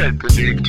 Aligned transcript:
Welt 0.00 0.18
bewegt. 0.18 0.66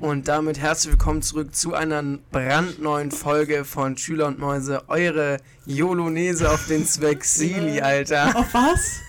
Und 0.00 0.28
damit 0.28 0.58
herzlich 0.58 0.92
willkommen 0.92 1.20
zurück 1.20 1.54
zu 1.54 1.74
einer 1.74 2.02
brandneuen 2.32 3.10
Folge 3.10 3.66
von 3.66 3.98
Schüler 3.98 4.28
und 4.28 4.38
Mäuse. 4.38 4.88
Eure 4.88 5.36
Jolonese 5.66 6.50
auf 6.50 6.66
den 6.68 6.86
Swag-Sili, 6.86 7.80
Alter. 7.82 8.34
Auf 8.34 8.54
was? 8.54 9.00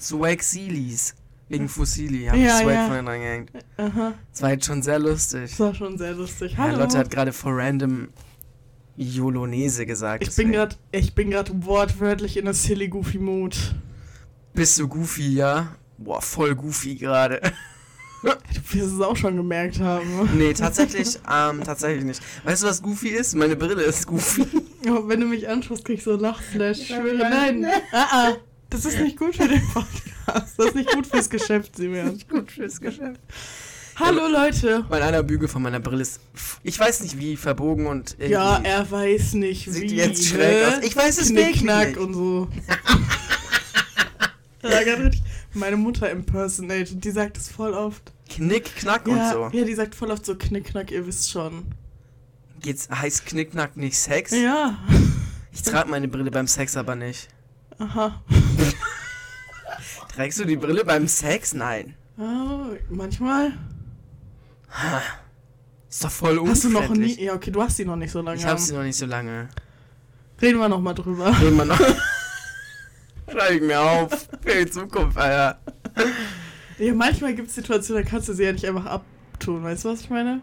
Swag-Silis. 0.00 1.14
Wegen 1.50 1.68
Fussili. 1.68 2.24
Hab 2.24 2.36
Ja, 2.36 2.56
Swag 2.56 2.72
ja. 2.74 2.86
vorhin 2.86 3.08
reingehängt. 3.08 3.50
Aha, 3.76 4.14
Das 4.32 4.40
war 4.40 4.52
jetzt 4.52 4.64
schon 4.64 4.80
sehr 4.82 4.98
lustig. 4.98 5.50
das 5.50 5.60
war 5.60 5.74
schon 5.74 5.98
sehr 5.98 6.14
lustig. 6.14 6.52
Ja, 6.52 6.58
Hallo. 6.60 6.78
Lotte 6.78 6.96
hat 6.96 7.10
gerade 7.10 7.34
vor 7.34 7.52
random 7.58 8.08
Jolonese 8.96 9.84
gesagt. 9.84 10.22
ich 10.22 10.28
bin 10.28 10.50
deswegen. 10.50 10.52
gerade, 10.52 10.76
ich 10.92 11.14
bin 11.14 11.30
gerade 11.30 11.52
wortwörtlich 11.66 12.38
in 12.38 12.46
der 12.46 12.54
silly 12.54 12.88
goofy 12.88 13.18
Mood. 13.18 13.74
Bist 14.54 14.78
du 14.78 14.86
goofy, 14.88 15.34
ja? 15.34 15.74
Boah, 15.98 16.20
voll 16.20 16.54
goofy 16.54 16.94
gerade. 16.96 17.40
Du 18.22 18.78
wirst 18.78 18.94
es 18.94 19.00
auch 19.00 19.16
schon 19.16 19.36
gemerkt 19.36 19.80
haben. 19.80 20.30
nee, 20.38 20.52
tatsächlich, 20.52 21.18
ähm, 21.28 21.60
tatsächlich 21.64 22.04
nicht. 22.04 22.22
Weißt 22.44 22.62
du, 22.62 22.68
was 22.68 22.80
goofy 22.80 23.08
ist? 23.08 23.34
Meine 23.34 23.56
Brille 23.56 23.82
ist 23.82 24.06
goofy. 24.06 24.46
Aber 24.86 25.08
wenn 25.08 25.18
du 25.18 25.26
mich 25.26 25.48
anschaust, 25.48 25.84
krieg 25.84 25.98
ich 25.98 26.04
so 26.04 26.14
Lachflash. 26.14 26.82
Ich 26.82 26.86
schwöre, 26.86 27.16
nein. 27.28 27.66
Ah, 27.92 28.06
ah. 28.12 28.32
Das 28.70 28.84
ist 28.84 29.00
nicht 29.00 29.18
gut 29.18 29.34
für 29.34 29.48
den 29.48 29.60
Podcast. 29.72 30.54
Das 30.56 30.66
ist 30.66 30.74
nicht 30.76 30.92
gut 30.92 31.08
fürs 31.08 31.28
Geschäft, 31.28 31.74
Simeon. 31.74 32.16
Gut 32.30 32.52
fürs 32.52 32.80
Geschäft. 32.80 33.20
Hallo 33.96 34.28
Leute. 34.28 34.86
Mein 34.88 35.02
einer 35.02 35.24
Bügel 35.24 35.48
von 35.48 35.60
meiner 35.60 35.80
Brille 35.80 36.02
ist, 36.02 36.20
ich 36.62 36.78
weiß 36.78 37.02
nicht 37.02 37.18
wie, 37.18 37.36
verbogen 37.36 37.88
und 37.88 38.12
irgendwie 38.12 38.32
Ja, 38.34 38.60
er 38.62 38.88
weiß 38.88 39.34
nicht 39.34 39.68
sieht 39.70 39.90
wie. 39.90 39.96
jetzt 39.96 40.24
schräg 40.28 40.68
ne? 40.68 40.76
aus. 40.78 40.84
Ich 40.84 40.94
weiß 40.96 41.20
es 41.20 41.30
wirklich 41.30 41.48
Knickknack 41.58 41.88
nicht. 41.88 41.98
und 41.98 42.14
so. 42.14 42.48
Meine 45.54 45.76
Mutter 45.76 46.10
impersonated, 46.10 47.04
die 47.04 47.10
sagt 47.10 47.36
es 47.36 47.48
voll 47.48 47.74
oft. 47.74 48.12
Knick, 48.28 48.76
Knack 48.76 49.06
Ja, 49.06 49.12
und 49.12 49.52
so. 49.52 49.58
ja, 49.58 49.64
die 49.64 49.74
sagt 49.74 49.94
voll 49.94 50.10
oft 50.10 50.24
so 50.24 50.34
Knickknack, 50.36 50.90
ihr 50.90 51.06
wisst 51.06 51.30
schon. 51.30 51.66
Geht's, 52.60 52.88
heißt 52.88 53.26
Knickknack 53.26 53.76
nicht 53.76 53.98
Sex? 53.98 54.30
Ja. 54.30 54.78
Ich 55.52 55.62
trage 55.62 55.90
meine 55.90 56.08
Brille 56.08 56.30
beim 56.30 56.46
Sex 56.46 56.76
aber 56.76 56.94
nicht. 56.94 57.28
Aha. 57.78 58.22
Trägst 60.14 60.38
du 60.38 60.44
die 60.44 60.56
Brille 60.56 60.84
beim 60.84 61.08
Sex? 61.08 61.54
Nein. 61.54 61.94
Oh, 62.18 62.76
manchmal. 62.88 63.52
Ist 65.90 66.04
doch 66.04 66.10
voll 66.10 66.38
unfreundlich. 66.38 66.50
Hast 66.50 66.64
du 66.64 66.70
noch 66.70 66.90
nie. 66.96 67.20
Ja, 67.22 67.34
okay, 67.34 67.50
du 67.50 67.60
hast 67.62 67.76
sie 67.76 67.84
noch 67.84 67.96
nicht 67.96 68.12
so 68.12 68.20
lange. 68.22 68.38
Ich 68.38 68.46
hab 68.46 68.58
sie 68.58 68.74
noch 68.74 68.82
nicht 68.82 68.96
so 68.96 69.06
lange. 69.06 69.48
Reden 70.40 70.58
wir 70.58 70.68
noch 70.68 70.80
mal 70.80 70.94
drüber. 70.94 71.38
Reden 71.40 71.56
wir 71.56 71.64
noch. 71.64 71.80
Schreibe 73.32 73.54
ich 73.54 73.62
mir 73.62 73.80
auf. 73.80 74.28
Für 74.42 74.64
die 74.64 74.70
Zukunft, 74.70 75.16
Alter. 75.16 75.58
Ja, 76.78 76.94
manchmal 76.94 77.34
gibt 77.34 77.48
es 77.48 77.54
Situationen, 77.54 78.04
da 78.04 78.10
kannst 78.10 78.28
du 78.28 78.34
sie 78.34 78.44
ja 78.44 78.52
nicht 78.52 78.66
einfach 78.66 78.86
abtun. 78.86 79.62
Weißt 79.62 79.84
du, 79.84 79.90
was 79.90 80.00
ich 80.00 80.10
meine? 80.10 80.40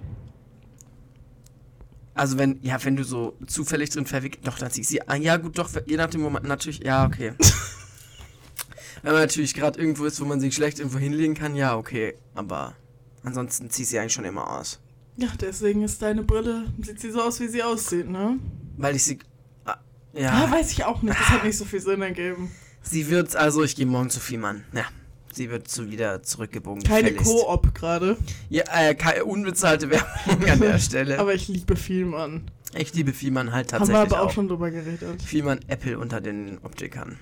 Also 2.13 2.37
wenn, 2.37 2.59
ja, 2.61 2.83
wenn 2.83 2.95
du 2.95 3.03
so 3.03 3.37
zufällig 3.47 3.91
drin 3.91 4.05
verwickelt, 4.05 4.45
doch, 4.45 4.57
dann 4.57 4.71
zieh 4.71 4.81
ich 4.81 4.87
sie, 4.87 5.07
ah, 5.07 5.15
ja 5.15 5.37
gut, 5.37 5.57
doch, 5.57 5.69
je 5.85 5.95
nach 5.95 6.09
dem 6.09 6.21
Moment, 6.21 6.45
natürlich, 6.45 6.83
ja, 6.83 7.05
okay. 7.05 7.33
wenn 9.03 9.13
man 9.13 9.21
natürlich 9.21 9.53
gerade 9.53 9.79
irgendwo 9.79 10.03
ist, 10.05 10.19
wo 10.19 10.25
man 10.25 10.41
sich 10.41 10.53
schlecht 10.53 10.79
irgendwo 10.79 10.97
hinlegen 10.97 11.33
kann, 11.33 11.55
ja, 11.55 11.77
okay, 11.77 12.15
aber 12.35 12.75
ansonsten 13.23 13.69
zieh 13.69 13.83
ich 13.83 13.89
sie 13.89 13.99
eigentlich 13.99 14.13
schon 14.13 14.25
immer 14.25 14.49
aus. 14.49 14.81
Ja, 15.15 15.29
deswegen 15.39 15.81
ist 15.81 16.01
deine 16.01 16.23
Brille, 16.23 16.65
sieht 16.81 16.99
sie 16.99 17.11
so 17.11 17.21
aus, 17.21 17.39
wie 17.39 17.47
sie 17.47 17.63
aussieht, 17.63 18.09
ne? 18.09 18.37
Weil 18.75 18.97
ich 18.97 19.03
sie, 19.05 19.19
ah, 19.63 19.77
Ja, 20.13 20.43
ja, 20.43 20.51
weiß 20.51 20.73
ich 20.73 20.83
auch 20.83 21.01
nicht. 21.01 21.17
Das 21.17 21.29
hat 21.29 21.45
nicht 21.45 21.57
so 21.57 21.63
viel 21.63 21.79
Sinn 21.79 22.01
ergeben. 22.01 22.51
Sie 22.81 23.09
wird, 23.09 23.35
also 23.35 23.63
ich 23.63 23.75
gehe 23.75 23.85
morgen 23.85 24.09
zu 24.09 24.19
Fiemann, 24.19 24.63
ja. 24.73 24.83
Sie 25.31 25.49
wird 25.51 25.67
zu 25.67 25.91
wieder 25.91 26.23
zurückgebogen. 26.23 26.81
Keine. 26.83 27.13
Koop 27.13 27.73
gerade. 27.75 28.17
Ja, 28.49 28.63
äh, 28.73 28.95
keine 28.95 29.25
unbezahlte 29.25 29.89
Werbung 29.91 30.43
an 30.49 30.59
der 30.59 30.79
Stelle. 30.79 31.19
Aber 31.19 31.35
ich 31.35 31.47
liebe 31.47 31.75
Vielmann. 31.75 32.49
ich 32.75 32.93
liebe 32.95 33.13
Fiemann 33.13 33.51
halt 33.53 33.71
Haben 33.71 33.87
wir 33.87 33.93
tatsächlich 33.93 34.13
aber 34.17 34.23
auch 34.23 34.29
auch. 34.29 34.33
schon 34.33 34.47
drüber 34.47 34.71
geredet. 34.71 35.21
Fiemann 35.21 35.59
Apple 35.67 35.99
unter 35.99 36.19
den 36.19 36.57
Optikern. 36.63 37.19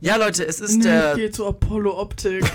Ja, 0.00 0.16
Leute, 0.16 0.44
es 0.46 0.60
ist 0.60 0.76
Nee, 0.78 0.82
der 0.82 1.10
ich 1.12 1.16
gehe 1.18 1.30
zu 1.30 1.46
Apollo 1.46 1.98
Optik. 2.00 2.44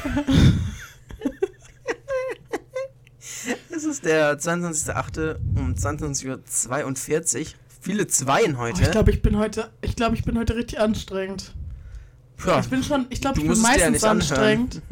Es 3.73 3.83
ist 3.85 4.06
der 4.06 4.38
22.08. 4.39 5.38
um 5.57 5.73
22.42 5.73 7.39
Uhr. 7.39 7.45
Viele 7.81 8.06
Zweien 8.07 8.56
Oh, 8.56 8.59
heute. 8.59 8.83
ich 8.83 8.91
glaube, 8.91 9.09
ich 9.12 9.22
bin 9.23 9.38
heute, 9.38 9.72
ich 9.81 9.95
glaube, 9.95 10.16
ich 10.16 10.23
bin 10.23 10.38
heute 10.38 10.56
richtig 10.56 10.79
anstrengend. 10.79 11.53
Ja, 12.46 12.59
Ich 12.59 12.68
bin 12.69 12.84
schon, 12.84 13.06
ich 13.09 13.22
glaube, 13.22 13.40
ich 13.40 13.46
bin 13.47 13.56
ja 13.56 13.62
meistens 13.62 14.03
anstrengend. 14.03 14.81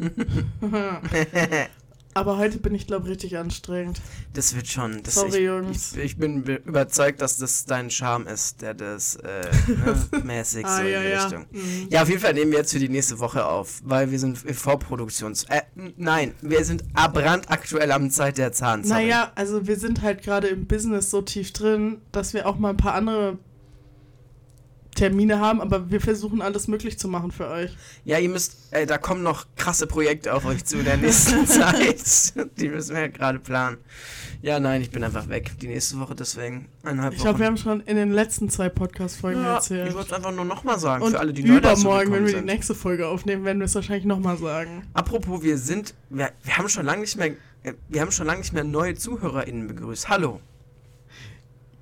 Aber 2.12 2.38
heute 2.38 2.58
bin 2.58 2.74
ich, 2.74 2.88
glaube 2.88 3.06
ich, 3.06 3.12
richtig 3.12 3.38
anstrengend. 3.38 4.00
das 4.32 4.56
wird 4.56 4.66
schon. 4.66 5.00
Das, 5.04 5.14
Sorry, 5.14 5.38
ich, 5.38 5.44
Jungs. 5.44 5.92
Ich, 5.92 5.98
ich 6.02 6.16
bin 6.16 6.42
be- 6.42 6.60
überzeugt, 6.66 7.22
dass 7.22 7.36
das 7.36 7.66
dein 7.66 7.88
Charme 7.88 8.26
ist, 8.26 8.62
der 8.62 8.74
das 8.74 9.14
äh, 9.14 9.42
ne, 9.68 10.22
mäßig 10.24 10.66
so 10.66 10.80
in 10.82 10.86
die 10.88 10.94
Richtung. 10.94 11.46
Mhm. 11.52 11.86
Ja, 11.88 12.02
auf 12.02 12.08
jeden 12.08 12.20
Fall 12.20 12.34
nehmen 12.34 12.50
wir 12.50 12.58
jetzt 12.58 12.72
für 12.72 12.80
die 12.80 12.88
nächste 12.88 13.20
Woche 13.20 13.46
auf, 13.46 13.80
weil 13.84 14.10
wir 14.10 14.18
sind 14.18 14.44
in 14.44 14.54
Vorproduktions... 14.54 15.44
Äh, 15.44 15.62
nein, 15.96 16.34
wir 16.42 16.64
sind 16.64 16.82
brandaktuell 16.92 17.92
am 17.92 18.10
Zeit 18.10 18.38
der 18.38 18.52
Zahn. 18.52 18.82
sorry. 18.82 19.04
Naja, 19.04 19.30
also 19.36 19.68
wir 19.68 19.76
sind 19.76 20.02
halt 20.02 20.22
gerade 20.24 20.48
im 20.48 20.66
Business 20.66 21.10
so 21.10 21.22
tief 21.22 21.52
drin, 21.52 21.98
dass 22.10 22.34
wir 22.34 22.48
auch 22.48 22.58
mal 22.58 22.70
ein 22.70 22.76
paar 22.76 22.94
andere 22.94 23.38
Termine 25.00 25.40
haben, 25.40 25.60
aber 25.62 25.90
wir 25.90 26.00
versuchen 26.00 26.42
alles 26.42 26.68
möglich 26.68 26.98
zu 26.98 27.08
machen 27.08 27.30
für 27.32 27.48
euch. 27.48 27.70
Ja, 28.04 28.18
ihr 28.18 28.28
müsst... 28.28 28.56
Äh, 28.70 28.84
da 28.84 28.98
kommen 28.98 29.22
noch 29.22 29.46
krasse 29.56 29.86
Projekte 29.86 30.34
auf 30.34 30.44
euch 30.44 30.64
zu 30.66 30.78
in 30.78 30.84
der 30.84 30.98
nächsten 30.98 31.46
Zeit. 31.46 32.34
Die 32.58 32.68
müssen 32.68 32.94
wir 32.94 33.08
gerade 33.08 33.38
planen. 33.38 33.78
Ja, 34.42 34.60
nein, 34.60 34.82
ich 34.82 34.90
bin 34.90 35.02
einfach 35.02 35.28
weg. 35.28 35.52
Die 35.60 35.68
nächste 35.68 35.98
Woche 36.00 36.14
deswegen. 36.14 36.66
Eineinhalb 36.82 37.14
Ich 37.14 37.20
glaube, 37.20 37.38
wir 37.38 37.46
haben 37.46 37.56
schon 37.56 37.80
in 37.80 37.96
den 37.96 38.10
letzten 38.12 38.50
zwei 38.50 38.68
Podcast-Folgen 38.68 39.42
Ja, 39.42 39.54
erzählt. 39.54 39.88
ich 39.88 39.94
wollte 39.94 40.08
es 40.10 40.12
einfach 40.12 40.32
nur 40.34 40.44
nochmal 40.44 40.78
sagen, 40.78 41.02
Und 41.02 41.12
für 41.12 41.18
alle, 41.20 41.32
die 41.32 41.44
neu 41.44 41.60
dazu 41.60 41.82
übermorgen, 41.82 42.12
wenn 42.12 42.20
wir 42.24 42.32
die 42.32 42.36
sind. 42.36 42.44
nächste 42.46 42.74
Folge 42.74 43.08
aufnehmen, 43.08 43.44
werden 43.44 43.58
wir 43.58 43.66
es 43.66 43.74
wahrscheinlich 43.74 44.04
nochmal 44.04 44.36
sagen. 44.36 44.82
Apropos, 44.92 45.42
wir 45.42 45.56
sind, 45.58 45.94
wir, 46.10 46.30
wir 46.42 46.56
haben 46.58 46.68
schon 46.68 46.84
lange 46.84 47.00
nicht 47.02 47.16
mehr, 47.16 47.32
äh, 47.62 47.72
wir 47.88 48.02
haben 48.02 48.12
schon 48.12 48.26
lange 48.26 48.40
nicht 48.40 48.52
mehr 48.52 48.64
neue 48.64 48.94
ZuhörerInnen 48.94 49.66
begrüßt. 49.66 50.08
Hallo. 50.10 50.40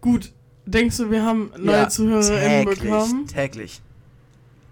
Gut, 0.00 0.32
denkst 0.70 0.98
du, 0.98 1.10
wir 1.10 1.24
haben 1.24 1.50
neue 1.58 1.76
Ja, 1.76 1.88
ZuhörerInnen 1.88 2.64
bekommen? 2.64 3.26
Täglich. 3.26 3.80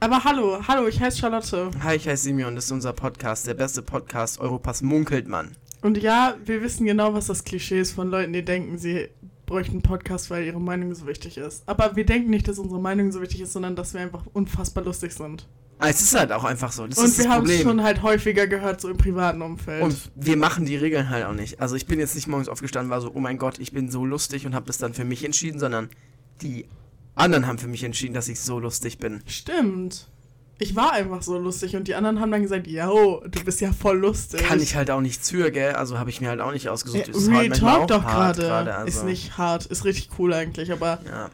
Aber 0.00 0.24
hallo, 0.24 0.58
hallo, 0.68 0.86
ich 0.86 1.00
heiße 1.00 1.18
Charlotte. 1.18 1.70
Hi, 1.82 1.96
ich 1.96 2.06
heiße 2.06 2.24
Simeon, 2.24 2.54
das 2.54 2.66
ist 2.66 2.72
unser 2.72 2.92
Podcast, 2.92 3.46
der 3.46 3.54
beste 3.54 3.82
Podcast 3.82 4.38
Europas 4.40 4.82
munkelt 4.82 5.26
man. 5.26 5.56
Und 5.80 5.98
ja, 5.98 6.34
wir 6.44 6.62
wissen 6.62 6.84
genau, 6.86 7.14
was 7.14 7.26
das 7.28 7.44
Klischee 7.44 7.80
ist 7.80 7.92
von 7.92 8.10
Leuten, 8.10 8.32
die 8.32 8.44
denken, 8.44 8.76
sie 8.76 9.08
bräuchten 9.46 9.72
einen 9.74 9.82
Podcast, 9.82 10.30
weil 10.30 10.44
ihre 10.44 10.60
Meinung 10.60 10.94
so 10.94 11.06
wichtig 11.06 11.38
ist. 11.38 11.62
Aber 11.66 11.96
wir 11.96 12.04
denken 12.04 12.30
nicht, 12.30 12.46
dass 12.48 12.58
unsere 12.58 12.80
Meinung 12.80 13.10
so 13.12 13.22
wichtig 13.22 13.40
ist, 13.40 13.52
sondern 13.52 13.76
dass 13.76 13.94
wir 13.94 14.00
einfach 14.00 14.24
unfassbar 14.32 14.84
lustig 14.84 15.12
sind. 15.12 15.46
Ah, 15.78 15.88
es 15.90 16.00
ist 16.00 16.14
halt 16.18 16.32
auch 16.32 16.44
einfach 16.44 16.72
so, 16.72 16.86
das 16.86 16.98
Und 16.98 17.18
wir 17.18 17.28
haben 17.28 17.48
es 17.48 17.60
schon 17.60 17.82
halt 17.82 18.02
häufiger 18.02 18.46
gehört, 18.46 18.80
so 18.80 18.88
im 18.88 18.96
privaten 18.96 19.42
Umfeld. 19.42 19.82
und 19.82 19.96
wir 20.14 20.36
machen 20.38 20.64
die 20.64 20.76
Regeln 20.76 21.10
halt 21.10 21.26
auch 21.26 21.34
nicht. 21.34 21.60
Also 21.60 21.74
ich 21.76 21.86
bin 21.86 21.98
jetzt 21.98 22.14
nicht 22.14 22.28
morgens 22.28 22.48
aufgestanden, 22.48 22.90
war 22.90 23.00
so, 23.02 23.12
oh 23.14 23.20
mein 23.20 23.36
Gott, 23.36 23.58
ich 23.58 23.72
bin 23.72 23.90
so 23.90 24.04
lustig 24.06 24.46
und 24.46 24.54
habe 24.54 24.66
das 24.66 24.78
dann 24.78 24.94
für 24.94 25.04
mich 25.04 25.24
entschieden, 25.24 25.58
sondern 25.60 25.90
die 26.40 26.66
anderen 27.14 27.46
haben 27.46 27.58
für 27.58 27.68
mich 27.68 27.84
entschieden, 27.84 28.14
dass 28.14 28.28
ich 28.28 28.40
so 28.40 28.58
lustig 28.58 28.98
bin. 28.98 29.22
Stimmt. 29.26 30.08
Ich 30.58 30.74
war 30.74 30.92
einfach 30.92 31.20
so 31.20 31.36
lustig 31.36 31.76
und 31.76 31.86
die 31.86 31.94
anderen 31.94 32.20
haben 32.20 32.30
dann 32.30 32.40
gesagt, 32.42 32.66
yo, 32.66 33.22
du 33.28 33.44
bist 33.44 33.60
ja 33.60 33.72
voll 33.72 33.98
lustig. 33.98 34.40
Kann 34.42 34.60
ich 34.62 34.74
halt 34.74 34.90
auch 34.90 35.02
nichts 35.02 35.30
für, 35.30 35.50
gell? 35.50 35.74
Also 35.74 35.98
habe 35.98 36.08
ich 36.08 36.22
mir 36.22 36.30
halt 36.30 36.40
auch 36.40 36.52
nicht 36.52 36.70
ausgesucht. 36.70 37.08
Ja, 37.08 37.14
Ist 37.14 37.28
Real 37.28 37.38
halt 37.50 37.56
Talk 37.58 37.88
doch 37.88 38.02
gerade. 38.06 38.74
also. 38.74 38.86
Ist 38.86 39.04
nicht 39.04 39.36
hart, 39.36 39.66
ist 39.66 39.84
richtig 39.84 40.08
cool 40.18 40.32
eigentlich, 40.32 40.72
aber 40.72 41.00
Ja. 41.06 41.30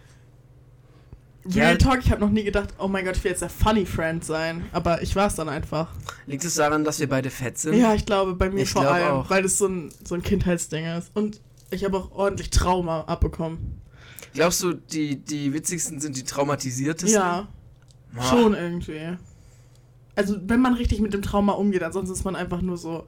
Real 1.44 1.72
Ja. 1.72 1.76
Talk, 1.76 2.00
ich 2.04 2.10
habe 2.10 2.20
noch 2.20 2.30
nie 2.30 2.44
gedacht, 2.44 2.70
oh 2.78 2.86
mein 2.88 3.04
Gott, 3.04 3.16
ich 3.16 3.24
will 3.24 3.30
jetzt 3.32 3.42
der 3.42 3.48
Funny 3.50 3.84
Friend 3.84 4.24
sein. 4.24 4.64
Aber 4.72 5.02
ich 5.02 5.16
war 5.16 5.26
es 5.26 5.34
dann 5.34 5.48
einfach. 5.48 5.88
Liegt 6.26 6.44
es 6.44 6.54
daran, 6.54 6.84
dass 6.84 7.00
wir 7.00 7.08
beide 7.08 7.30
fett 7.30 7.58
sind? 7.58 7.74
Ja, 7.74 7.94
ich 7.94 8.06
glaube, 8.06 8.34
bei 8.34 8.48
mir 8.50 8.62
Ich 8.62 8.70
vor 8.70 8.86
allem, 8.88 9.08
auch. 9.08 9.30
weil 9.30 9.44
es 9.44 9.58
so 9.58 9.66
ein, 9.66 9.88
so 10.06 10.14
ein 10.14 10.22
Kindheitsding 10.22 10.84
ist. 10.86 11.10
Und 11.14 11.40
ich 11.70 11.84
habe 11.84 11.96
auch 11.96 12.12
ordentlich 12.12 12.50
Trauma 12.50 13.00
abbekommen. 13.02 13.80
Glaubst 14.34 14.62
du, 14.62 14.72
die, 14.74 15.16
die 15.16 15.52
witzigsten 15.52 16.00
sind 16.00 16.16
die 16.16 16.22
traumatisiertesten? 16.24 17.20
Ja, 17.20 17.48
Ah. 18.16 18.22
schon 18.24 18.54
irgendwie. 18.54 19.16
Also, 20.14 20.36
wenn 20.46 20.60
man 20.60 20.74
richtig 20.74 21.00
mit 21.00 21.12
dem 21.14 21.22
Trauma 21.22 21.52
umgeht, 21.52 21.82
ansonsten 21.82 22.12
ist 22.14 22.24
man 22.24 22.36
einfach 22.36 22.60
nur 22.60 22.76
so 22.76 23.06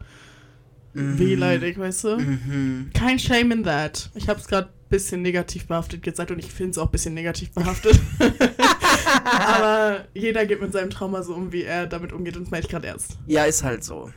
Mhm. 0.95 1.19
wehleidig, 1.19 1.79
weißt 1.79 2.05
du? 2.05 2.17
Mhm. 2.19 2.91
Kein 2.95 3.19
Shame 3.19 3.51
in 3.53 3.65
that. 3.65 4.11
Ich 4.15 4.29
habe 4.29 4.41
es 4.41 4.47
gerade 4.49 4.71
bisschen 4.95 5.23
negativ 5.23 5.67
behaftet 5.67 6.03
gesagt 6.03 6.31
und 6.31 6.39
ich 6.39 6.53
finde 6.53 6.71
es 6.71 6.79
auch 6.79 6.87
ein 6.87 6.93
bisschen 6.93 7.15
negativ 7.15 7.51
behaftet. 7.51 7.99
Aber 9.25 10.05
jeder 10.15 10.47
geht 10.47 10.61
mit 10.61 10.73
seinem 10.73 10.91
Trauma 10.91 11.23
so 11.23 11.35
um, 11.35 11.53
wie 11.53 11.65
er 11.65 11.87
damit 11.87 12.13
umgeht 12.13 12.37
und 12.37 12.45
das 12.45 12.51
meine 12.53 12.63
ich 12.63 12.69
gerade 12.71 12.87
ernst. 12.87 13.19
Ja, 13.27 13.45
ist 13.45 13.65
halt 13.65 13.83
so. 13.83 14.11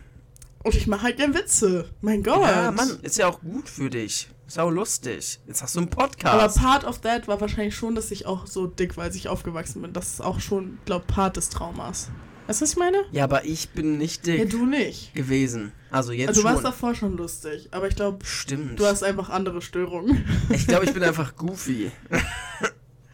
Und 0.63 0.75
ich 0.75 0.85
mache 0.85 1.03
halt 1.03 1.17
gern 1.17 1.33
Witze. 1.33 1.89
Mein 2.01 2.21
Gott. 2.21 2.41
Ja, 2.41 2.71
Mann, 2.71 2.99
ist 3.01 3.17
ja 3.17 3.27
auch 3.27 3.41
gut 3.41 3.67
für 3.69 3.89
dich. 3.89 4.29
Ist 4.45 4.59
auch 4.59 4.69
lustig. 4.69 5.39
Jetzt 5.47 5.63
hast 5.63 5.75
du 5.75 5.79
einen 5.79 5.89
Aber 5.93 6.07
Podcast. 6.07 6.59
part 6.59 6.83
of 6.85 6.99
that 6.99 7.27
war 7.27 7.41
wahrscheinlich 7.41 7.75
schon, 7.75 7.95
dass 7.95 8.11
ich 8.11 8.27
auch 8.27 8.45
so 8.45 8.67
dick, 8.67 8.97
weil 8.97 9.13
ich 9.15 9.29
aufgewachsen 9.29 9.81
bin. 9.81 9.93
Das 9.93 10.13
ist 10.13 10.21
auch 10.21 10.39
schon, 10.39 10.77
glaube 10.85 11.05
Part 11.07 11.37
des 11.37 11.49
Traumas. 11.49 12.09
Weißt 12.47 12.61
du, 12.61 12.63
was 12.63 12.71
ich 12.71 12.77
meine? 12.77 13.03
Ja, 13.11 13.25
aber 13.25 13.45
ich 13.45 13.69
bin 13.69 13.97
nicht 13.97 14.25
dick 14.25 14.39
Ja, 14.39 14.45
du 14.45 14.65
nicht. 14.65 15.13
gewesen. 15.13 15.71
Also 15.91 16.11
jetzt 16.13 16.29
Also, 16.29 16.41
du 16.41 16.45
warst 16.45 16.57
schon. 16.57 16.63
davor 16.63 16.95
schon 16.95 17.17
lustig, 17.17 17.67
aber 17.71 17.87
ich 17.87 17.95
glaube, 17.95 18.25
Stimmt. 18.25 18.79
du 18.79 18.85
hast 18.85 19.03
einfach 19.03 19.29
andere 19.29 19.61
Störungen. 19.61 20.25
ich 20.49 20.65
glaube, 20.67 20.85
ich 20.85 20.93
bin 20.93 21.03
einfach 21.03 21.35
goofy. 21.35 21.91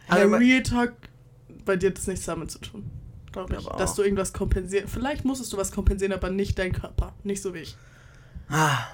Aber 0.08 0.20
Also, 0.22 0.36
Real 0.36 0.62
Talk, 0.62 0.92
bei 1.64 1.76
dir 1.76 1.90
hat 1.90 1.98
das 1.98 2.06
nichts 2.06 2.24
damit 2.26 2.50
zu 2.50 2.58
tun. 2.60 2.90
Glaube 3.32 3.56
ich. 3.58 3.66
Aber 3.66 3.78
Dass 3.78 3.94
du 3.94 4.02
irgendwas 4.02 4.32
kompensieren. 4.32 4.86
Vielleicht 4.88 5.24
musstest 5.24 5.52
du 5.52 5.56
was 5.56 5.72
kompensieren, 5.72 6.12
aber 6.12 6.30
nicht 6.30 6.58
dein 6.58 6.72
Körper. 6.72 7.14
Nicht 7.24 7.42
so 7.42 7.52
wie 7.54 7.58
ich. 7.58 7.76
ah, 8.48 8.86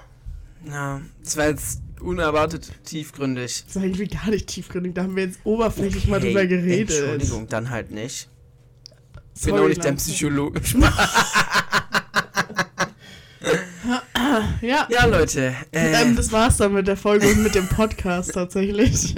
ja, 0.67 1.01
das 1.23 1.37
war 1.37 1.47
jetzt 1.49 1.81
unerwartet 1.99 2.71
tiefgründig. 2.83 3.63
Das 3.67 3.75
ist 3.75 3.81
irgendwie 3.83 4.07
gar 4.07 4.29
nicht 4.29 4.47
tiefgründig. 4.47 4.93
Da 4.95 5.03
haben 5.03 5.15
wir 5.15 5.25
jetzt 5.25 5.39
oberflächlich 5.43 6.07
mal 6.07 6.19
drüber 6.19 6.45
geredet. 6.47 6.89
Entschuldigung, 6.95 7.47
dann 7.47 7.69
halt 7.69 7.91
nicht. 7.91 8.27
Ich 9.35 9.41
bin 9.43 9.51
Sorry, 9.51 9.63
auch 9.63 9.67
nicht 9.69 9.83
dein. 9.83 9.95
Psychologe. 9.95 10.61
Ja, 14.61 14.87
ja, 14.89 15.05
Leute. 15.05 15.55
Äh, 15.71 16.01
ähm, 16.03 16.15
das 16.15 16.31
war's 16.31 16.57
dann 16.57 16.73
mit 16.73 16.87
der 16.87 16.95
Folge 16.97 17.27
und 17.27 17.43
mit 17.43 17.55
dem 17.55 17.67
Podcast 17.67 18.33
tatsächlich. 18.33 19.15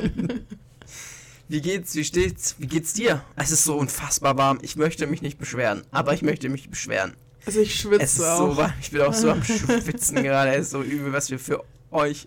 wie 1.50 1.62
geht's? 1.62 1.94
Wie 1.96 2.04
steht's? 2.04 2.56
Wie 2.58 2.68
geht's 2.68 2.94
dir? 2.94 3.24
Es 3.36 3.52
ist 3.52 3.64
so 3.66 3.76
unfassbar 3.76 4.38
warm. 4.38 4.60
Ich 4.62 4.76
möchte 4.76 5.06
mich 5.06 5.22
nicht 5.22 5.38
beschweren, 5.38 5.84
aber 5.92 6.14
ich 6.14 6.22
möchte 6.22 6.50
mich 6.50 6.70
beschweren. 6.70 7.14
Also 7.46 7.60
ich 7.60 7.76
schwitze 7.76 8.04
Es 8.04 8.14
ist 8.14 8.24
auch. 8.24 8.52
so 8.52 8.58
warm. 8.58 8.74
Ich 8.82 8.92
bin 8.92 9.02
auch 9.02 9.14
so 9.14 9.30
am 9.32 9.44
Schwitzen 9.44 10.24
gerade. 10.24 10.52
Es 10.56 10.68
ist 10.68 10.72
so 10.72 10.82
übel, 10.82 11.12
was 11.12 11.30
wir 11.30 11.38
für 11.40 11.64
euch, 11.92 12.26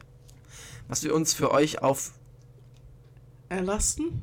was 0.89 1.03
wir 1.03 1.15
uns 1.15 1.33
für 1.33 1.51
euch 1.51 1.83
auf, 1.83 2.13
Erlasten? 3.49 4.23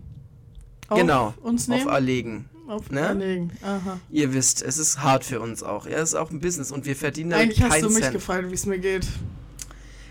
genau, 0.93 1.33
Uns 1.41 1.67
nehmen? 1.67 1.87
auferlegen. 1.87 2.49
Auf 2.67 2.89
ne? 2.89 2.99
erlegen. 3.01 3.51
Aha. 3.61 3.99
Ihr 4.09 4.33
wisst, 4.33 4.61
es 4.61 4.77
ist 4.77 5.01
hart 5.01 5.25
für 5.25 5.41
uns 5.41 5.63
auch. 5.63 5.85
Ja, 5.85 5.97
es 5.97 6.09
ist 6.09 6.15
auch 6.15 6.31
ein 6.31 6.39
Business 6.39 6.71
und 6.71 6.85
wir 6.85 6.95
verdienen 6.95 7.31
damit 7.31 7.43
Eigentlich 7.45 7.61
hast 7.63 7.71
keinen 7.71 7.83
du 7.83 7.89
mich 7.89 8.03
Cent. 8.03 8.13
gefragt, 8.13 8.49
wie 8.49 8.53
es 8.53 8.65
mir 8.65 8.79
geht. 8.79 9.05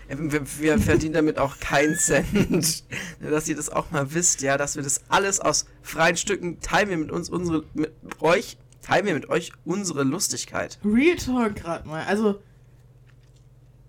Äh, 0.07 0.17
Wir, 0.19 0.41
wir 0.59 0.79
verdienen 0.79 1.13
damit 1.13 1.39
auch 1.39 1.59
keinen 1.59 1.97
Cent. 1.97 2.83
dass 3.19 3.47
ihr 3.47 3.55
das 3.55 3.69
auch 3.69 3.89
mal 3.91 4.13
wisst, 4.13 4.41
ja, 4.41 4.57
dass 4.57 4.75
wir 4.75 4.83
das 4.83 5.01
alles 5.09 5.39
aus 5.39 5.65
freien 5.81 6.17
Stücken 6.17 6.59
teilen 6.59 6.89
wir 6.89 6.97
mit 6.97 7.11
uns 7.11 7.29
unsere 7.29 7.63
mit 7.73 7.91
euch 8.19 8.57
teilen 8.83 9.05
wir 9.05 9.13
mit 9.13 9.29
euch 9.29 9.51
unsere 9.65 10.03
Lustigkeit. 10.03 10.77
Real 10.85 11.15
Talk 11.15 11.55
gerade 11.55 11.87
mal. 11.87 12.03
Also, 12.03 12.39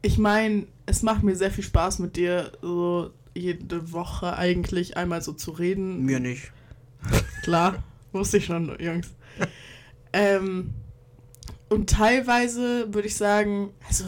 ich 0.00 0.18
meine, 0.18 0.66
es 0.86 1.02
macht 1.02 1.22
mir 1.22 1.36
sehr 1.36 1.50
viel 1.50 1.64
Spaß 1.64 1.98
mit 1.98 2.16
dir, 2.16 2.52
so 2.62 3.10
jede 3.34 3.92
Woche 3.92 4.36
eigentlich 4.36 4.96
einmal 4.96 5.20
so 5.20 5.32
zu 5.32 5.50
reden. 5.50 6.04
Mir 6.04 6.20
nicht. 6.20 6.52
Klar, 7.42 7.82
wusste 8.14 8.38
ich 8.38 8.46
schon, 8.46 8.74
Jungs. 8.80 9.08
ähm, 10.12 10.72
und 11.68 11.90
teilweise 11.90 12.92
würde 12.94 13.08
ich 13.08 13.16
sagen, 13.16 13.70
also 13.88 14.04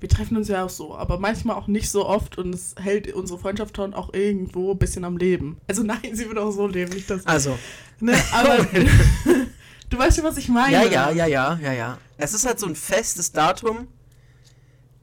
wir 0.00 0.08
treffen 0.08 0.36
uns 0.36 0.48
ja 0.48 0.64
auch 0.64 0.70
so, 0.70 0.94
aber 0.96 1.18
manchmal 1.18 1.56
auch 1.56 1.66
nicht 1.66 1.90
so 1.90 2.06
oft 2.06 2.36
und 2.36 2.54
es 2.54 2.74
hält 2.78 3.12
unsere 3.14 3.38
Freundschaft 3.38 3.76
schon 3.76 3.94
auch 3.94 4.12
irgendwo 4.12 4.72
ein 4.72 4.78
bisschen 4.78 5.04
am 5.04 5.16
Leben. 5.16 5.56
Also 5.66 5.82
nein, 5.82 6.00
sie 6.12 6.28
wird 6.28 6.36
auch 6.38 6.50
so 6.50 6.66
leben, 6.66 6.92
nicht 6.92 7.08
das. 7.10 7.24
Also, 7.26 7.58
Ne, 8.00 8.12
aber 8.32 8.58
du 9.88 9.98
weißt 9.98 10.18
ja, 10.18 10.24
was 10.24 10.36
ich 10.36 10.48
meine. 10.48 10.72
ja, 10.72 10.82
ja, 10.82 11.10
ja, 11.10 11.26
ja, 11.26 11.58
ja, 11.62 11.72
ja. 11.72 11.98
Es 12.18 12.34
ist 12.34 12.44
halt 12.44 12.58
so 12.58 12.66
ein 12.66 12.74
festes 12.76 13.32
Datum, 13.32 13.86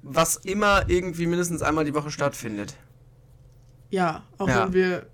was 0.04 0.36
immer 0.36 0.84
irgendwie 0.90 1.26
mindestens 1.26 1.62
einmal 1.62 1.86
die 1.86 1.94
Woche 1.96 2.12
stattfindet. 2.12 2.76
Ja, 3.90 4.24
auch 4.38 4.48
Ja. 4.48 4.66
wenn 4.66 4.74
wir. 4.74 5.08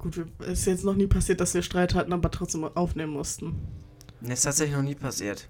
Gut, 0.00 0.26
es 0.40 0.60
ist 0.60 0.66
jetzt 0.66 0.84
noch 0.84 0.94
nie 0.94 1.06
passiert, 1.06 1.42
dass 1.42 1.52
wir 1.52 1.62
Streit 1.62 1.94
hatten, 1.94 2.14
aber 2.14 2.30
trotzdem 2.30 2.64
aufnehmen 2.64 3.12
mussten. 3.12 3.54
Das 4.22 4.38
ist 4.38 4.42
tatsächlich 4.44 4.74
noch 4.74 4.82
nie 4.82 4.94
passiert. 4.94 5.46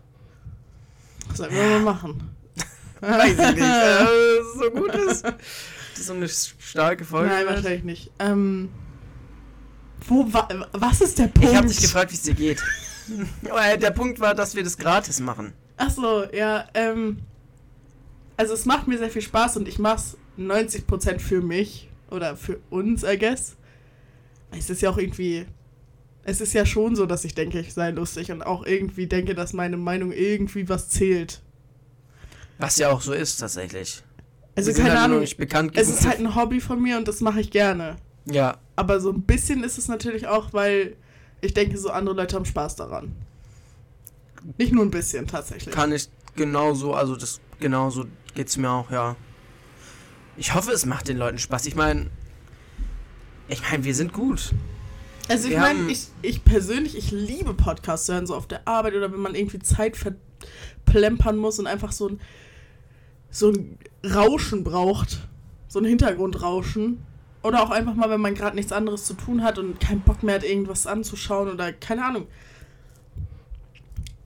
Was 1.29 1.38
sollen 1.38 1.52
wir 1.52 1.62
mal 1.62 1.81
machen? 1.81 2.31
Weiß 3.00 3.31
ich 3.31 3.38
nicht. 3.38 3.58
äh, 3.58 4.06
so 4.58 4.70
gut 4.73 4.93
ist. 4.93 5.25
Das 5.25 5.35
ist 5.97 6.06
so 6.06 6.14
eine 6.14 6.29
starke 6.29 7.05
Folge. 7.05 7.29
Nein, 7.29 7.47
wahrscheinlich 7.47 7.85
nicht. 7.85 8.11
Ähm, 8.19 8.70
wo, 10.08 10.32
wa, 10.32 10.49
was 10.73 11.00
ist 11.00 11.20
der 11.20 11.29
Punkt? 11.29 11.49
Ich 11.49 11.56
habe 11.56 11.69
dich 11.69 11.81
gefragt, 11.81 12.11
wie 12.11 12.17
es 12.17 12.23
dir 12.23 12.35
geht. 12.35 12.61
Aber 13.49 13.76
der 13.76 13.91
Punkt 13.93 14.19
war, 14.19 14.35
dass 14.35 14.56
wir 14.56 14.64
das 14.64 14.76
gratis 14.76 15.20
machen. 15.20 15.52
Ach 15.76 15.91
so, 15.91 16.25
ja, 16.32 16.67
ähm. 16.75 17.20
Also, 18.37 18.55
es 18.55 18.64
macht 18.64 18.88
mir 18.88 18.99
sehr 18.99 19.11
viel 19.11 19.23
Spaß 19.23 19.58
und 19.58 19.69
ich 19.69 19.79
mach's 19.79 20.17
90% 20.38 21.20
für 21.20 21.41
mich 21.41 21.88
oder 22.11 22.37
für 22.37 22.58
uns, 22.70 23.05
I 23.05 23.17
guess. 23.17 23.56
Es 24.56 24.70
ist 24.70 24.82
ja 24.82 24.91
auch 24.91 24.99
irgendwie. 24.99 25.47
Es 26.23 26.41
ist 26.41 26.52
ja 26.52 26.67
schon 26.67 26.97
so, 26.97 27.06
dass 27.06 27.25
ich 27.25 27.35
denke, 27.35 27.61
ich 27.61 27.73
sei 27.73 27.91
lustig 27.91 28.31
und 28.31 28.43
auch 28.43 28.67
irgendwie 28.67 29.06
denke, 29.06 29.35
dass 29.35 29.52
meine 29.52 29.76
Meinung 29.76 30.12
irgendwie 30.12 30.69
was 30.69 30.91
zählt. 30.91 31.41
Was 32.58 32.76
ja 32.76 32.91
auch 32.91 33.00
so 33.00 33.14
ist, 33.14 33.38
tatsächlich. 33.38 34.02
Also, 34.55 34.73
keine 34.73 34.91
halt 34.91 35.00
Ahnung. 35.00 35.25
bekannt 35.38 35.73
Es 35.75 35.88
ist 35.88 36.06
halt 36.06 36.19
ein 36.19 36.35
Hobby 36.35 36.61
von 36.61 36.82
mir 36.82 36.99
und 36.99 37.08
das 37.08 37.20
mache 37.20 37.41
ich 37.41 37.50
gerne. 37.50 37.97
Ja, 38.26 38.58
Aber 38.76 39.00
so 39.00 39.11
ein 39.11 39.23
bisschen 39.23 39.64
ist 39.64 39.79
es 39.79 39.88
natürlich 39.88 40.26
auch, 40.26 40.52
weil 40.52 40.97
ich 41.41 41.55
denke, 41.55 41.79
so 41.79 41.91
andere 41.91 42.14
Leute 42.14 42.37
haben 42.37 42.44
Spaß 42.44 42.76
daran. 42.76 43.17
Nicht 44.58 44.73
nur 44.73 44.85
ein 44.85 44.91
bisschen, 44.91 45.26
tatsächlich. 45.26 45.75
kann 45.75 45.93
ich 45.93 46.08
genauso, 46.37 46.94
also 46.94 47.17
das 47.17 47.41
genauso 47.58 48.06
geht's 48.35 48.56
mir 48.56 48.70
auch, 48.70 48.91
ja. 48.91 49.17
Ich 50.37 50.55
hoffe, 50.55 50.73
es 50.73 50.87
macht 50.87 51.08
den 51.08 51.19
Leuten 51.19 51.38
Spaß. 51.38 51.67
Ich 51.67 51.75
meine, 51.75 52.11
ich 53.50 53.62
meine, 53.70 53.85
wir 53.85 53.94
sind 53.94 54.12
gut. 54.12 54.52
Also 55.29 55.49
ich 55.49 55.56
meine, 55.56 55.91
ich, 55.91 56.08
ich 56.23 56.44
persönlich, 56.44 56.97
ich 56.97 57.11
liebe 57.12 57.55
Podcasts 57.55 58.08
hören, 58.08 58.26
so 58.26 58.35
auf 58.35 58.49
der 58.49 58.67
Arbeit 58.67 58.94
oder 58.94 59.12
wenn 59.12 59.20
man 59.20 59.35
irgendwie 59.35 59.61
Zeit 59.61 59.97
verplempern 59.97 61.37
muss 61.37 61.58
und 61.58 61.67
einfach 61.67 61.93
so 61.93 62.08
ein, 62.08 62.20
so 63.31 63.50
ein 63.50 63.79
Rauschen 64.05 64.64
braucht. 64.64 65.29
So 65.69 65.79
ein 65.79 65.85
Hintergrundrauschen. 65.85 66.99
Oder 67.43 67.62
auch 67.62 67.70
einfach 67.70 67.94
mal, 67.94 68.11
wenn 68.11 68.20
man 68.20 68.35
gerade 68.35 68.56
nichts 68.56 68.73
anderes 68.73 69.05
zu 69.05 69.14
tun 69.14 69.43
hat 69.44 69.58
und 69.58 69.79
keinen 69.81 70.00
Bock 70.00 70.23
mehr 70.23 70.35
hat, 70.35 70.44
irgendwas 70.44 70.87
anzuschauen 70.87 71.49
oder 71.49 71.73
keine 71.73 72.05
Ahnung. 72.05 72.26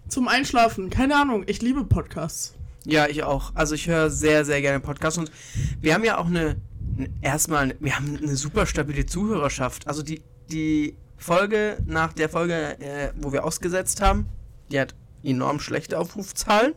Zum 0.08 0.26
Einschlafen, 0.28 0.90
keine 0.90 1.16
Ahnung. 1.16 1.44
Ich 1.46 1.60
liebe 1.62 1.84
Podcasts. 1.84 2.54
Ja, 2.86 3.06
ich 3.08 3.22
auch. 3.22 3.52
Also 3.54 3.74
ich 3.74 3.86
höre 3.88 4.10
sehr, 4.10 4.44
sehr 4.44 4.60
gerne 4.62 4.80
Podcasts 4.80 5.18
und 5.18 5.30
wir 5.80 5.94
haben 5.94 6.04
ja 6.04 6.18
auch 6.18 6.26
eine- 6.26 6.56
erstmal, 7.20 7.74
wir 7.80 7.96
haben 7.96 8.16
eine 8.16 8.36
super 8.36 8.66
stabile 8.66 9.06
Zuhörerschaft. 9.06 9.86
Also 9.88 10.02
die, 10.02 10.22
die 10.50 10.96
Folge 11.16 11.78
nach 11.86 12.12
der 12.12 12.28
Folge, 12.28 12.78
äh, 12.80 13.12
wo 13.16 13.32
wir 13.32 13.44
ausgesetzt 13.44 14.00
haben, 14.00 14.26
die 14.70 14.80
hat 14.80 14.94
enorm 15.22 15.60
schlechte 15.60 15.98
Aufrufzahlen. 15.98 16.74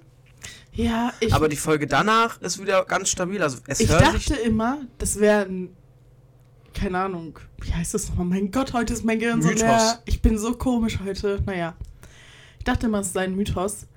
Ja, 0.71 1.11
ich, 1.19 1.33
aber 1.33 1.49
die 1.49 1.55
Folge 1.55 1.87
danach 1.87 2.39
ist 2.41 2.61
wieder 2.61 2.85
ganz 2.85 3.09
stabil. 3.09 3.41
Also 3.41 3.57
es 3.67 3.79
ich 3.79 3.89
hört 3.89 4.11
sich 4.11 4.25
dachte 4.27 4.41
immer, 4.41 4.79
das 4.97 5.19
wäre 5.19 5.45
ein. 5.45 5.75
Keine 6.73 6.99
Ahnung. 6.99 7.39
Wie 7.61 7.73
heißt 7.73 7.95
das 7.95 8.09
nochmal? 8.09 8.27
Mein 8.27 8.51
Gott, 8.51 8.73
heute 8.73 8.93
ist 8.93 9.03
mein 9.03 9.17
Gehirn 9.17 9.41
so 9.41 9.47
Mythos. 9.47 9.61
leer. 9.63 9.99
Ich 10.05 10.21
bin 10.21 10.37
so 10.37 10.53
komisch 10.53 10.99
heute. 11.03 11.41
Naja. 11.47 11.75
Ich 12.59 12.65
dachte 12.65 12.85
immer, 12.85 12.99
es 12.99 13.13
sei 13.13 13.23
ein 13.23 13.35
Mythos. 13.35 13.87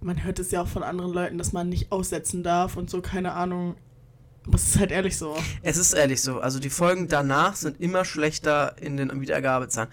Man 0.00 0.22
hört 0.22 0.38
es 0.38 0.52
ja 0.52 0.62
auch 0.62 0.68
von 0.68 0.84
anderen 0.84 1.12
Leuten, 1.12 1.38
dass 1.38 1.52
man 1.52 1.68
nicht 1.68 1.90
aussetzen 1.90 2.44
darf 2.44 2.76
und 2.76 2.88
so, 2.88 3.02
keine 3.02 3.32
Ahnung. 3.32 3.74
Aber 4.46 4.56
es 4.56 4.66
ist 4.68 4.78
halt 4.78 4.90
ehrlich 4.90 5.16
so. 5.16 5.36
Es 5.62 5.76
ist 5.76 5.92
ehrlich 5.92 6.20
so. 6.20 6.40
Also 6.40 6.58
die 6.58 6.70
Folgen 6.70 7.08
danach 7.08 7.54
sind 7.56 7.80
immer 7.80 8.04
schlechter 8.04 8.76
in 8.80 8.96
den 8.96 9.20
Wiedergabezahlen. 9.20 9.90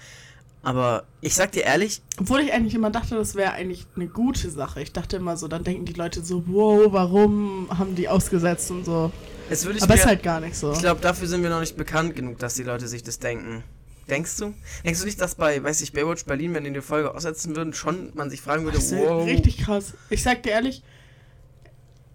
Aber 0.61 1.05
ich 1.21 1.35
sag 1.35 1.53
dir 1.53 1.63
ehrlich, 1.63 2.01
Obwohl 2.19 2.41
ich 2.41 2.51
eigentlich 2.51 2.75
immer 2.75 2.89
dachte, 2.89 3.15
das 3.15 3.35
wäre 3.35 3.53
eigentlich 3.53 3.85
eine 3.95 4.07
gute 4.07 4.49
Sache. 4.49 4.81
Ich 4.81 4.91
dachte 4.91 5.15
immer 5.15 5.37
so, 5.37 5.47
dann 5.47 5.63
denken 5.63 5.85
die 5.85 5.93
Leute 5.93 6.21
so, 6.23 6.43
wow, 6.47 6.91
warum 6.91 7.67
haben 7.77 7.95
die 7.95 8.09
ausgesetzt 8.09 8.69
und 8.71 8.83
so. 8.83 9.11
es 9.49 9.65
würde 9.65 9.77
ich 9.77 9.83
Aber 9.83 9.93
mir, 9.93 9.99
ist 10.01 10.05
halt 10.05 10.21
gar 10.21 10.41
nicht 10.41 10.55
so. 10.57 10.73
Ich 10.73 10.79
glaube, 10.79 10.99
dafür 10.99 11.27
sind 11.27 11.43
wir 11.43 11.49
noch 11.49 11.61
nicht 11.61 11.77
bekannt 11.77 12.15
genug, 12.15 12.39
dass 12.39 12.55
die 12.55 12.63
Leute 12.63 12.87
sich 12.89 13.03
das 13.03 13.19
denken. 13.19 13.63
Denkst 14.09 14.37
du? 14.37 14.53
Denkst 14.83 14.99
du 14.99 15.05
nicht, 15.05 15.21
dass 15.21 15.35
bei, 15.35 15.63
weiß 15.63 15.81
ich, 15.81 15.93
Baywatch 15.93 16.25
Berlin, 16.25 16.53
wenn 16.55 16.63
die 16.63 16.73
die 16.73 16.81
Folge 16.81 17.13
aussetzen 17.13 17.55
würden, 17.55 17.73
schon 17.73 18.11
man 18.15 18.29
sich 18.29 18.41
fragen 18.41 18.65
würde, 18.65 18.79
Das 18.79 18.91
wow. 18.91 19.25
richtig 19.25 19.59
krass. 19.59 19.93
Ich 20.09 20.23
sag 20.23 20.43
dir 20.43 20.51
ehrlich, 20.51 20.83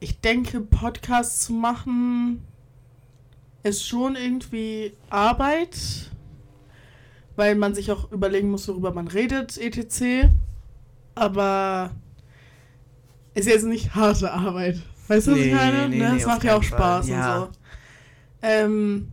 ich 0.04 0.20
denke, 0.20 0.61
Podcasts 0.61 1.46
zu 1.46 1.54
machen 1.54 2.42
ist 3.62 3.87
schon 3.87 4.16
irgendwie 4.16 4.92
Arbeit, 5.08 6.11
weil 7.37 7.54
man 7.54 7.75
sich 7.75 7.90
auch 7.90 8.12
überlegen 8.12 8.50
muss, 8.50 8.68
worüber 8.68 8.92
man 8.92 9.08
redet, 9.08 9.56
etc. 9.56 10.28
Aber 11.14 11.90
ist 13.32 13.46
jetzt 13.49 13.64
nicht 13.64 13.94
harte 13.94 14.30
Arbeit. 14.30 14.82
Weißt 15.08 15.26
du, 15.26 15.32
was 15.32 15.38
ich 15.38 15.46
Nee, 15.46 15.54
meine? 15.54 15.88
nee, 15.88 15.99
ne? 15.99 16.11
nee, 16.12 16.16
Es 16.18 16.26
auf 16.26 16.32
macht 16.34 16.44
ja 16.44 16.56
auch. 16.56 16.62
Spaß 16.62 17.08
Ja. 17.08 17.38
und 17.38 17.44
so. 17.46 17.58
Ähm, 18.42 19.08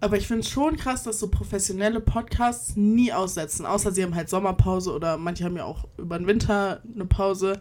aber 0.00 0.16
ich 0.16 0.26
finde 0.28 0.42
es 0.42 0.48
schon 0.50 0.76
krass, 0.76 1.02
dass 1.02 1.18
so 1.18 1.28
professionelle 1.28 1.98
Podcasts 1.98 2.76
nie 2.76 3.12
aussetzen. 3.12 3.66
Außer 3.66 3.90
sie 3.90 4.04
haben 4.04 4.14
halt 4.14 4.28
Sommerpause 4.28 4.92
oder 4.92 5.16
manche 5.16 5.44
haben 5.44 5.56
ja 5.56 5.64
auch 5.64 5.88
über 5.96 6.18
den 6.18 6.26
Winter 6.28 6.82
eine 6.94 7.06
Pause. 7.06 7.60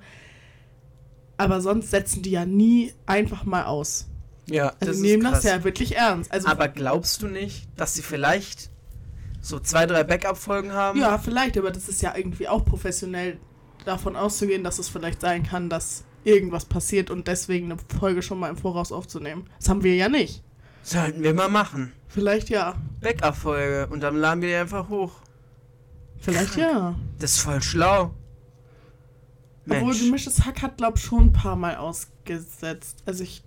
Aber 1.37 1.61
sonst 1.61 1.91
setzen 1.91 2.21
die 2.21 2.31
ja 2.31 2.45
nie 2.45 2.93
einfach 3.05 3.45
mal 3.45 3.65
aus. 3.65 4.07
Ja, 4.49 4.73
Also 4.79 4.93
das 4.93 4.97
nehmen 4.97 5.23
das 5.23 5.43
ja 5.43 5.63
wirklich 5.63 5.95
ernst. 5.95 6.31
Also 6.31 6.47
Aber 6.47 6.67
glaubst 6.67 7.21
du 7.21 7.27
nicht, 7.27 7.67
dass 7.75 7.93
sie 7.93 8.01
vielleicht 8.01 8.69
so 9.41 9.59
zwei, 9.59 9.85
drei 9.85 10.03
Backup-Folgen 10.03 10.71
haben. 10.71 10.99
Ja, 10.99 11.17
vielleicht, 11.17 11.57
aber 11.57 11.71
das 11.71 11.89
ist 11.89 12.01
ja 12.01 12.15
irgendwie 12.15 12.47
auch 12.47 12.63
professionell 12.63 13.37
davon 13.85 14.15
auszugehen, 14.15 14.63
dass 14.63 14.79
es 14.79 14.87
vielleicht 14.87 15.21
sein 15.21 15.43
kann, 15.43 15.69
dass 15.69 16.05
irgendwas 16.23 16.65
passiert 16.65 17.09
und 17.09 17.27
deswegen 17.27 17.71
eine 17.71 17.77
Folge 17.99 18.21
schon 18.21 18.39
mal 18.39 18.49
im 18.49 18.57
Voraus 18.57 18.93
aufzunehmen. 18.93 19.49
Das 19.59 19.67
haben 19.67 19.83
wir 19.83 19.95
ja 19.95 20.07
nicht. 20.07 20.43
Sollten 20.81 21.23
wir 21.23 21.33
mal 21.33 21.49
machen. 21.49 21.91
Vielleicht 22.07 22.49
ja. 22.49 22.75
Backup-Folge 23.01 23.87
und 23.91 24.01
dann 24.01 24.15
laden 24.15 24.41
wir 24.41 24.49
die 24.49 24.55
einfach 24.55 24.87
hoch. 24.87 25.11
Vielleicht 26.19 26.55
ja. 26.55 26.95
Das 27.19 27.31
ist 27.31 27.39
voll 27.41 27.61
schlau. 27.61 28.13
Obwohl 29.67 29.87
Mensch. 29.89 29.99
gemischtes 30.03 30.45
Hack 30.45 30.61
hat, 30.61 30.77
glaub 30.77 30.99
schon 30.99 31.25
ein 31.27 31.33
paar 31.33 31.55
Mal 31.55 31.75
ausgesetzt. 31.77 33.01
Also 33.05 33.23
ich 33.23 33.43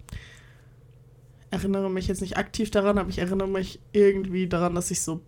erinnere 1.50 1.90
mich 1.90 2.06
jetzt 2.08 2.20
nicht 2.22 2.36
aktiv 2.36 2.70
daran, 2.70 2.98
aber 2.98 3.08
ich 3.10 3.18
erinnere 3.18 3.48
mich 3.48 3.80
irgendwie 3.92 4.48
daran, 4.48 4.74
dass 4.74 4.90
ich 4.90 5.00
so 5.02 5.20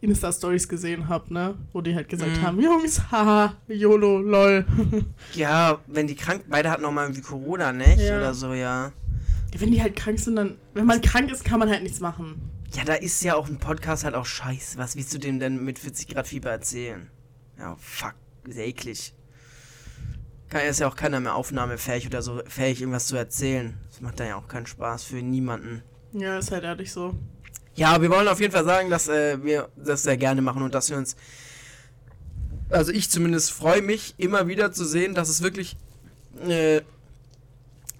Insta-Stories 0.00 0.68
gesehen 0.68 1.08
habe, 1.08 1.32
ne? 1.32 1.54
Wo 1.72 1.80
die 1.80 1.94
halt 1.94 2.08
gesagt 2.08 2.36
Mhm. 2.36 2.42
haben, 2.42 2.60
Jungs, 2.60 3.10
haha, 3.10 3.56
YOLO, 3.68 4.18
lol. 4.18 4.64
Ja, 5.34 5.80
wenn 5.86 6.06
die 6.06 6.14
krank, 6.14 6.44
beide 6.48 6.70
hatten 6.70 6.82
noch 6.82 6.92
mal 6.92 7.04
irgendwie 7.04 7.22
Corona, 7.22 7.72
nicht? 7.72 8.00
Ja. 8.00 8.18
Oder 8.18 8.34
so, 8.34 8.52
ja. 8.52 8.92
Wenn 9.58 9.70
die 9.70 9.80
halt 9.80 9.96
krank 9.96 10.18
sind, 10.18 10.36
dann. 10.36 10.56
Wenn 10.74 10.84
man 10.84 11.00
krank 11.00 11.30
ist, 11.32 11.42
kann 11.44 11.58
man 11.58 11.70
halt 11.70 11.82
nichts 11.82 12.00
machen. 12.00 12.40
Ja, 12.74 12.84
da 12.84 12.92
ist 12.94 13.22
ja 13.24 13.34
auch 13.36 13.48
ein 13.48 13.58
Podcast 13.58 14.04
halt 14.04 14.14
auch 14.14 14.26
scheiße. 14.26 14.76
Was 14.76 14.96
willst 14.96 15.14
du 15.14 15.18
dem 15.18 15.38
denn 15.38 15.64
mit 15.64 15.78
40 15.78 16.08
Grad 16.08 16.26
Fieber 16.26 16.50
erzählen? 16.50 17.08
Ja, 17.58 17.74
fuck, 17.78 18.14
ja 18.54 18.62
eklig. 18.62 19.14
Kann 20.48 20.62
ist 20.62 20.78
ja 20.78 20.86
auch 20.86 20.96
keiner 20.96 21.18
mehr 21.18 21.34
aufnahmefähig 21.34 22.06
oder 22.06 22.22
so 22.22 22.40
fähig, 22.46 22.80
irgendwas 22.80 23.06
zu 23.06 23.16
erzählen. 23.16 23.76
Das 23.90 24.00
macht 24.00 24.20
dann 24.20 24.28
ja 24.28 24.36
auch 24.36 24.46
keinen 24.46 24.66
Spaß 24.66 25.02
für 25.02 25.16
niemanden. 25.16 25.82
Ja, 26.12 26.38
ist 26.38 26.52
halt 26.52 26.64
ehrlich 26.64 26.92
so. 26.92 27.14
Ja, 27.74 28.00
wir 28.00 28.10
wollen 28.10 28.28
auf 28.28 28.40
jeden 28.40 28.52
Fall 28.52 28.64
sagen, 28.64 28.88
dass 28.88 29.08
äh, 29.08 29.42
wir 29.42 29.68
das 29.76 30.04
sehr 30.04 30.16
gerne 30.16 30.40
machen 30.42 30.62
und 30.62 30.74
dass 30.74 30.88
wir 30.88 30.96
uns. 30.96 31.16
Also 32.70 32.90
ich 32.92 33.10
zumindest 33.10 33.50
freue 33.50 33.82
mich 33.82 34.14
immer 34.18 34.48
wieder 34.48 34.72
zu 34.72 34.84
sehen, 34.84 35.14
dass 35.14 35.28
es 35.28 35.42
wirklich. 35.42 35.76
Äh, 36.46 36.82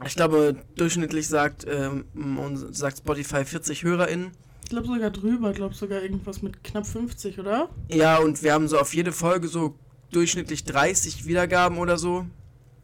ich 0.05 0.15
glaube, 0.15 0.57
durchschnittlich 0.76 1.26
sagt, 1.26 1.67
ähm, 1.67 2.05
sagt 2.71 2.99
Spotify 2.99 3.45
40 3.45 3.83
HörerInnen. 3.83 4.33
Ich 4.65 4.71
glaube 4.71 4.88
sogar 4.88 5.11
drüber, 5.11 5.50
ich 5.50 5.57
glaube 5.57 5.75
sogar 5.75 6.03
irgendwas 6.03 6.43
mit 6.43 6.62
knapp 6.62 6.87
50, 6.87 7.38
oder? 7.38 7.71
Ja, 7.88 8.19
und 8.19 8.43
wir 8.43 8.53
haben 8.53 8.69
so 8.69 8.79
auf 8.79 8.93
jede 8.95 9.12
Folge 9.12 9.49
so 9.49 9.75
durchschnittlich 10.13 10.65
30 10.65 11.27
Wiedergaben 11.27 11.79
oder 11.79 11.99
so. 11.99 12.27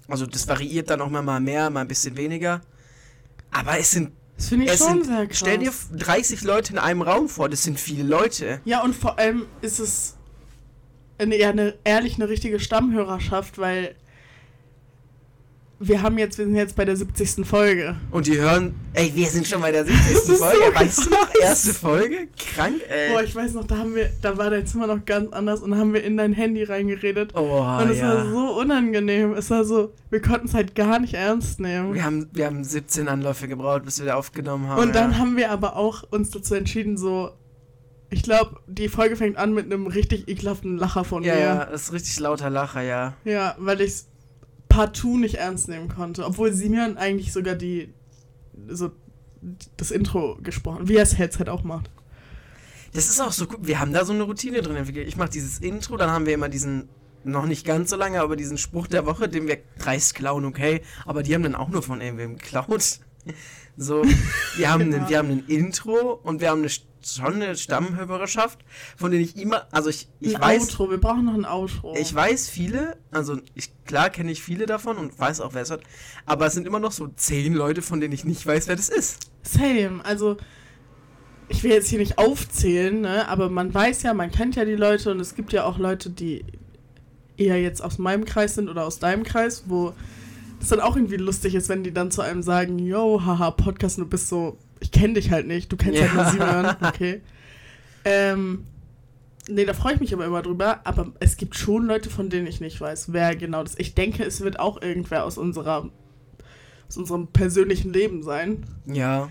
Also 0.09 0.27
das 0.27 0.47
variiert 0.49 0.91
dann 0.91 1.01
auch 1.01 1.09
mal, 1.11 1.23
mal 1.23 1.41
mehr, 1.41 1.71
mal 1.71 1.81
ein 1.81 1.89
bisschen 1.89 2.17
weniger. 2.17 2.61
Aber 3.51 3.79
es 3.79 3.93
sind, 3.93 4.13
Das 4.37 4.49
finde 4.49 4.67
ich 4.67 4.73
es 4.73 4.79
schon 4.79 5.03
sind 5.03 5.07
sehr 5.07 5.27
krass. 5.27 5.39
stell 5.39 5.59
dir 5.59 5.73
30 5.93 6.43
Leute 6.43 6.73
in 6.73 6.79
einem 6.79 7.03
Raum 7.03 7.29
vor, 7.29 7.49
das 7.49 7.63
sind 7.63 7.79
viele 7.79 8.03
Leute. 8.03 8.61
Ja, 8.65 8.83
und 8.83 8.95
vor 8.95 9.19
allem 9.19 9.47
ist 9.61 9.79
es 9.79 10.17
eine, 11.19 11.39
ja, 11.39 11.51
eine, 11.51 11.75
ehrlich 11.85 12.17
eine 12.17 12.29
richtige 12.29 12.59
Stammhörerschaft, 12.59 13.59
weil 13.59 13.95
wir 15.83 16.01
haben 16.01 16.17
jetzt, 16.17 16.39
wir 16.39 16.45
sind 16.45 16.55
jetzt 16.55 16.77
bei 16.77 16.85
der 16.85 16.97
70. 16.97 17.45
Folge. 17.45 17.97
Und 18.13 18.27
die 18.29 18.39
hören, 18.39 18.75
ey, 18.93 19.11
wir 19.15 19.27
sind 19.27 19.47
schon 19.47 19.61
bei 19.61 19.73
der 19.73 19.85
70. 19.85 20.11
ist 20.13 20.39
Folge. 20.39 20.59
so 20.65 20.81
weißt 20.81 21.07
du 21.07 21.11
noch, 21.11 21.29
erste 21.43 21.75
Folge? 21.75 22.29
Krank, 22.55 22.77
ey. 22.89 23.13
Boah, 23.13 23.23
ich 23.23 23.35
weiß 23.35 23.55
noch, 23.55 23.67
da 23.67 23.79
haben 23.79 23.95
wir, 23.95 24.11
da 24.21 24.39
war 24.39 24.51
dein 24.51 24.65
Zimmer 24.67 24.87
noch 24.87 25.05
ganz 25.05 25.33
anders 25.33 25.61
und 25.61 25.73
da 25.73 25.79
haben 25.79 25.93
wir 25.93 26.05
in 26.05 26.17
dein 26.17 26.33
Handy 26.33 26.63
reingeredet. 26.63 27.33
Oh, 27.35 27.61
und 27.61 27.91
es 27.91 28.01
war 28.01 28.25
ja. 28.25 28.31
so 28.31 28.61
unangenehm. 28.61 29.33
Es 29.35 29.51
war 29.51 29.65
so, 29.65 29.93
wir 30.11 30.23
konnten 30.23 30.47
es 30.47 30.55
halt 30.55 30.75
gar 30.77 31.01
nicht 31.01 31.15
ernst 31.15 31.59
nehmen. 31.59 31.95
Wir 31.95 32.05
haben, 32.05 32.29
wir 32.33 32.47
haben 32.47 32.63
17 32.63 33.09
Anläufe 33.09 33.49
gebraucht, 33.49 33.85
bis 33.85 33.99
wir 33.99 34.07
da 34.07 34.15
aufgenommen 34.15 34.69
haben. 34.69 34.81
und 34.81 34.95
dann 34.95 35.13
ja. 35.13 35.19
haben 35.19 35.37
wir 35.37 35.51
aber 35.51 35.77
auch 35.77 36.05
uns 36.11 36.31
dazu 36.31 36.55
entschieden, 36.55 36.97
so, 36.97 37.31
ich 38.09 38.23
glaube, 38.23 38.61
die 38.69 38.89
Folge 38.89 39.17
fängt 39.17 39.37
an 39.37 39.53
mit 39.53 39.65
einem 39.67 39.87
richtig 39.89 40.29
ekelhaften 40.29 40.77
Lacher 40.77 41.03
von 41.03 41.25
Ja, 41.25 41.35
mir. 41.35 41.41
ja, 41.41 41.65
das 41.65 41.85
ist 41.85 41.93
richtig 41.93 42.21
lauter 42.21 42.51
Lacher, 42.51 42.83
ja. 42.83 43.15
Ja, 43.25 43.57
weil 43.59 43.81
ich 43.81 44.05
partout 44.73 45.19
nicht 45.19 45.35
ernst 45.35 45.69
nehmen 45.69 45.89
konnte. 45.89 46.25
Obwohl 46.25 46.53
Simeon 46.53 46.97
eigentlich 46.97 47.33
sogar 47.33 47.55
die 47.55 47.93
so 48.69 48.91
das 49.77 49.91
Intro 49.91 50.39
gesprochen, 50.43 50.89
wie 50.89 50.97
er 50.97 51.03
es 51.03 51.19
Headset 51.19 51.49
auch 51.49 51.63
macht. 51.63 51.91
Das 52.95 53.09
ist 53.09 53.21
auch 53.21 53.33
so 53.33 53.47
gut. 53.47 53.59
Wir 53.63 53.81
haben 53.81 53.93
da 53.93 54.05
so 54.05 54.13
eine 54.13 54.23
Routine 54.23 54.63
drin 54.63 54.77
entwickelt. 54.77 55.09
Ich 55.09 55.17
mache 55.17 55.31
dieses 55.31 55.59
Intro, 55.59 55.97
dann 55.97 56.11
haben 56.11 56.27
wir 56.27 56.35
immer 56.35 56.49
diesen, 56.49 56.89
noch 57.25 57.47
nicht 57.47 57.67
ganz 57.67 57.91
so 57.91 57.97
lange, 57.97 58.21
aber 58.21 58.37
diesen 58.37 58.57
Spruch 58.57 58.87
der 58.87 59.05
Woche, 59.05 59.29
den 59.29 59.47
wir 59.47 59.59
dreist 59.79 60.15
klauen, 60.15 60.45
okay. 60.45 60.83
Aber 61.05 61.23
die 61.23 61.35
haben 61.35 61.43
dann 61.43 61.55
auch 61.55 61.69
nur 61.69 61.83
von 61.83 62.01
irgendwem 62.01 62.37
geklaut. 62.37 63.01
So, 63.77 64.03
wir 64.57 64.71
haben, 64.71 64.93
Ja. 64.93 64.99
ein, 64.99 65.09
wir 65.09 65.19
haben 65.19 65.31
ein 65.31 65.45
Intro 65.47 66.21
und 66.23 66.41
wir 66.41 66.51
haben 66.51 66.61
eine, 66.61 66.71
schon 67.05 67.35
eine 67.43 67.57
Stammhörerschaft, 67.57 68.59
von 68.97 69.11
denen 69.11 69.25
ich 69.25 69.37
immer, 69.37 69.67
also 69.73 69.89
ich, 69.89 70.09
ich 70.21 70.37
ein 70.37 70.43
weiß, 70.43 70.63
Outro, 70.63 70.91
wir 70.91 70.99
brauchen 70.99 71.25
noch 71.25 71.35
ein 71.35 71.45
Outro. 71.47 71.95
ich 71.99 72.15
weiß 72.15 72.49
viele, 72.51 72.97
also 73.11 73.39
ich, 73.55 73.73
klar 73.87 74.11
kenne 74.11 74.31
ich 74.31 74.43
viele 74.43 74.67
davon 74.67 74.99
und 74.99 75.19
weiß 75.19 75.41
auch, 75.41 75.55
wer 75.55 75.63
es 75.63 75.71
hat, 75.71 75.81
aber 76.27 76.47
es 76.47 76.53
sind 76.55 76.67
immer 76.67 76.81
noch 76.81 76.93
so 76.93 77.09
zehn 77.17 77.55
Leute, 77.55 77.83
von 77.83 78.01
denen 78.01 78.13
ich 78.13 78.25
nicht 78.25 78.47
weiß, 78.47 78.69
wer 78.69 78.77
das 78.77 78.89
ist. 78.91 79.31
Same, 79.43 80.05
also 80.05 80.37
ich 81.49 81.65
will 81.65 81.73
jetzt 81.73 81.89
hier 81.89 81.99
nicht 81.99 82.19
aufzählen, 82.19 83.01
ne, 83.01 83.27
aber 83.29 83.49
man 83.49 83.73
weiß 83.73 84.03
ja, 84.05 84.15
man 84.15 84.31
kennt 84.31 84.55
ja 84.57 84.65
die 84.65 84.77
Leute 84.77 85.11
und 85.11 85.19
es 85.21 85.35
gibt 85.35 85.53
ja 85.53 85.65
auch 85.65 85.79
Leute, 85.79 86.11
die 86.11 86.45
eher 87.37 87.61
jetzt 87.61 87.83
aus 87.83 87.99
meinem 87.99 88.25
Kreis 88.27 88.55
sind 88.55 88.69
oder 88.69 88.85
aus 88.85 88.99
deinem 88.99 89.23
Kreis, 89.25 89.65
wo 89.67 89.95
es 90.63 90.69
dann 90.71 90.81
auch 90.81 90.97
irgendwie 90.97 91.17
lustig 91.17 91.55
ist, 91.55 91.69
wenn 91.69 91.83
die 91.85 91.93
dann 91.93 92.11
zu 92.11 92.23
einem 92.23 92.43
sagen, 92.43 92.79
yo, 92.79 93.25
haha, 93.25 93.51
Podcast, 93.51 93.99
du 93.99 94.07
bist 94.07 94.29
so, 94.29 94.59
ich 94.81 94.91
kenne 94.91 95.15
dich 95.15 95.31
halt 95.31 95.47
nicht, 95.47 95.71
du 95.73 95.77
kennst 95.77 96.01
Ja. 96.01 96.13
halt 96.13 96.15
nur 96.39 96.47
Simon, 96.47 96.77
okay. 96.89 97.21
Ähm, 98.05 98.65
nee, 99.49 99.65
da 99.65 99.75
freue 99.75 99.95
ich 99.95 100.01
mich 100.01 100.13
aber 100.15 100.25
immer 100.27 100.43
drüber, 100.43 100.81
aber 100.85 101.13
es 101.21 101.37
gibt 101.37 101.55
schon 101.57 101.87
Leute, 101.87 102.11
von 102.11 102.31
denen 102.31 102.47
ich 102.47 102.61
nicht 102.61 102.81
weiß, 102.81 103.13
wer 103.13 103.37
genau 103.37 103.63
das 103.63 103.79
Ich 103.79 103.95
denke, 103.95 104.25
es 104.25 104.41
wird 104.41 104.59
auch 104.59 104.81
irgendwer 104.83 105.25
aus 105.25 105.39
unserer 105.39 105.91
aus 106.89 106.97
unserem 106.97 107.29
persönlichen 107.29 107.93
Leben 107.93 108.23
sein, 108.23 108.65
Ja. 108.87 109.31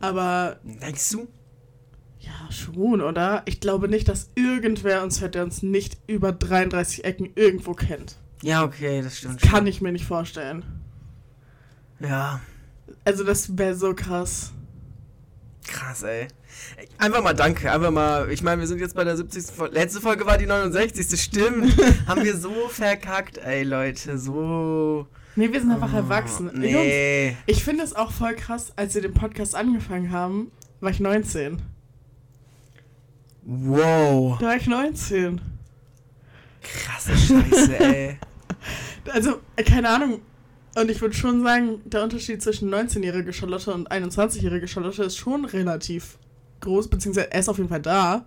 aber 0.00 0.58
Denkst 0.64 1.10
du? 1.10 1.28
Ja, 2.20 2.52
schon, 2.52 3.00
oder? 3.00 3.42
Ich 3.46 3.58
glaube 3.60 3.88
nicht, 3.88 4.08
dass 4.08 4.30
irgendwer 4.36 5.02
uns 5.02 5.20
hört, 5.20 5.34
der 5.34 5.42
uns 5.44 5.62
nicht 5.62 5.96
über 6.06 6.30
33 6.32 7.04
Ecken 7.04 7.30
irgendwo 7.34 7.72
kennt. 7.72 8.16
Ja, 8.42 8.64
okay, 8.64 9.02
das 9.02 9.18
stimmt. 9.18 9.40
Kann 9.40 9.66
ich 9.66 9.80
mir 9.80 9.92
nicht 9.92 10.04
vorstellen. 10.04 10.64
Ja. 12.00 12.40
Also, 13.04 13.24
das 13.24 13.56
wäre 13.56 13.74
so 13.74 13.94
krass. 13.94 14.52
Krass, 15.66 16.02
ey. 16.02 16.26
Einfach 16.98 17.22
mal 17.22 17.34
danke, 17.34 17.70
einfach 17.70 17.90
mal. 17.92 18.30
Ich 18.32 18.42
meine, 18.42 18.60
wir 18.60 18.66
sind 18.68 18.80
jetzt 18.80 18.94
bei 18.96 19.04
der 19.04 19.16
70. 19.16 19.46
Folge. 19.46 19.74
Letzte 19.74 20.00
Folge 20.00 20.26
war 20.26 20.36
die 20.38 20.46
69. 20.46 21.20
Stimmt. 21.20 21.76
Haben 22.06 22.24
wir 22.24 22.36
so 22.36 22.68
verkackt, 22.68 23.38
ey, 23.38 23.62
Leute. 23.62 24.18
So. 24.18 25.06
Nee, 25.36 25.52
wir 25.52 25.60
sind 25.60 25.70
einfach 25.70 25.92
Oh, 25.92 25.96
erwachsen. 25.96 26.46
Jungs, 26.46 26.58
Nee. 26.58 27.36
ich 27.46 27.62
finde 27.64 27.84
es 27.84 27.94
auch 27.94 28.10
voll 28.12 28.34
krass, 28.34 28.72
als 28.76 28.94
wir 28.94 29.02
den 29.02 29.14
Podcast 29.14 29.54
angefangen 29.54 30.10
haben, 30.10 30.50
war 30.80 30.90
ich 30.90 31.00
19. 31.00 31.62
Wow. 33.44 34.38
Da 34.40 34.46
war 34.46 34.56
ich 34.56 34.66
19. 34.66 35.40
Krasse 36.62 37.16
Scheiße, 37.16 37.78
ey. 37.78 38.18
Also, 39.10 39.40
keine 39.56 39.88
Ahnung. 39.88 40.20
Und 40.74 40.90
ich 40.90 41.00
würde 41.00 41.14
schon 41.14 41.42
sagen, 41.42 41.80
der 41.84 42.02
Unterschied 42.02 42.42
zwischen 42.42 42.72
19-jährige 42.72 43.32
Charlotte 43.32 43.72
und 43.72 43.90
21-jährige 43.90 44.68
Charlotte 44.68 45.02
ist 45.02 45.16
schon 45.16 45.44
relativ 45.44 46.18
groß, 46.60 46.88
beziehungsweise 46.88 47.30
er 47.30 47.40
ist 47.40 47.48
auf 47.48 47.58
jeden 47.58 47.68
Fall 47.68 47.82
da. 47.82 48.24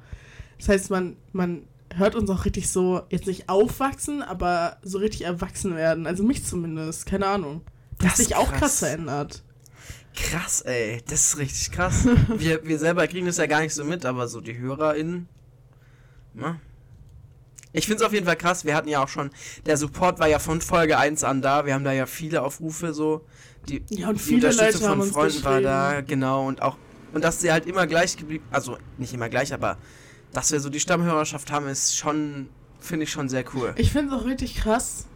Das 0.59 0.69
heißt, 0.69 0.89
man, 0.91 1.15
man 1.31 1.63
hört 1.95 2.15
uns 2.15 2.29
auch 2.29 2.45
richtig 2.45 2.69
so, 2.69 3.01
jetzt 3.09 3.25
nicht 3.25 3.49
aufwachsen, 3.49 4.21
aber 4.21 4.77
so 4.83 4.99
richtig 4.99 5.23
erwachsen 5.23 5.75
werden. 5.75 6.05
Also 6.05 6.23
mich 6.23 6.45
zumindest, 6.45 7.05
keine 7.05 7.25
Ahnung. 7.27 7.61
Das, 7.97 8.09
hat 8.09 8.17
sich 8.17 8.31
ist 8.31 8.35
auch 8.35 8.49
krass. 8.49 8.59
krass 8.59 8.79
verändert. 8.79 9.43
Krass, 10.15 10.61
ey. 10.61 11.01
Das 11.07 11.29
ist 11.29 11.37
richtig 11.39 11.71
krass. 11.71 12.07
Wir, 12.37 12.65
wir 12.65 12.79
selber 12.79 13.05
kriegen 13.07 13.25
das 13.25 13.37
ja 13.37 13.47
gar 13.47 13.61
nicht 13.61 13.73
so 13.73 13.83
mit, 13.83 14.05
aber 14.05 14.27
so 14.27 14.39
die 14.39 14.57
HörerInnen. 14.57 15.27
Na? 16.33 16.59
Ich 17.75 17.87
finde 17.87 18.01
es 18.01 18.07
auf 18.07 18.13
jeden 18.13 18.25
Fall 18.25 18.37
krass. 18.37 18.63
Wir 18.63 18.75
hatten 18.75 18.87
ja 18.87 19.03
auch 19.03 19.09
schon, 19.09 19.29
der 19.65 19.75
Support 19.77 20.19
war 20.19 20.27
ja 20.27 20.39
von 20.39 20.61
Folge 20.61 20.97
1 20.97 21.23
an 21.23 21.41
da. 21.41 21.65
Wir 21.65 21.73
haben 21.73 21.83
da 21.83 21.91
ja 21.91 22.05
viele 22.05 22.41
Aufrufe 22.41 22.93
so. 22.93 23.25
Die, 23.67 23.83
Ja, 23.89 24.09
und 24.09 24.15
die 24.15 24.23
viele 24.23 24.47
Unterstützung 24.47 24.87
Leute 24.87 25.01
von 25.01 25.11
Freunden 25.11 25.43
war 25.43 25.61
da, 25.61 26.01
genau. 26.01 26.47
Und 26.47 26.61
auch, 26.61 26.77
und 27.13 27.23
dass 27.23 27.41
sie 27.41 27.51
halt 27.51 27.65
immer 27.65 27.85
gleich 27.85 28.15
geblieben, 28.15 28.45
also 28.51 28.77
nicht 28.97 29.13
immer 29.13 29.27
gleich, 29.27 29.53
aber 29.53 29.77
dass 30.31 30.51
wir 30.51 30.59
so 30.59 30.69
die 30.69 30.79
Stammhörerschaft 30.79 31.51
haben, 31.51 31.67
ist 31.67 31.97
schon, 31.97 32.49
finde 32.79 33.03
ich 33.03 33.11
schon 33.11 33.27
sehr 33.27 33.43
cool. 33.53 33.73
Ich 33.77 33.91
finde 33.91 34.15
es 34.15 34.21
auch 34.21 34.25
richtig 34.25 34.55
krass. 34.55 35.07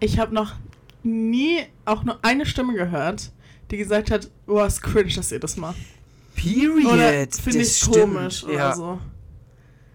Ich 0.00 0.18
habe 0.18 0.34
noch 0.34 0.54
nie 1.02 1.60
auch 1.84 2.02
nur 2.02 2.18
eine 2.24 2.44
Stimme 2.44 2.74
gehört, 2.74 3.32
die 3.70 3.76
gesagt 3.76 4.10
hat, 4.10 4.30
oh, 4.46 4.62
ist 4.62 4.82
cringe, 4.82 5.12
dass 5.14 5.30
ihr 5.30 5.40
das 5.40 5.56
macht. 5.56 5.76
Period. 6.34 6.92
Oder 6.92 7.26
finde 7.30 7.60
ich 7.60 7.76
stimmt. 7.76 7.96
komisch 7.96 8.44
oder 8.44 8.54
ja. 8.54 8.74
so. 8.74 8.98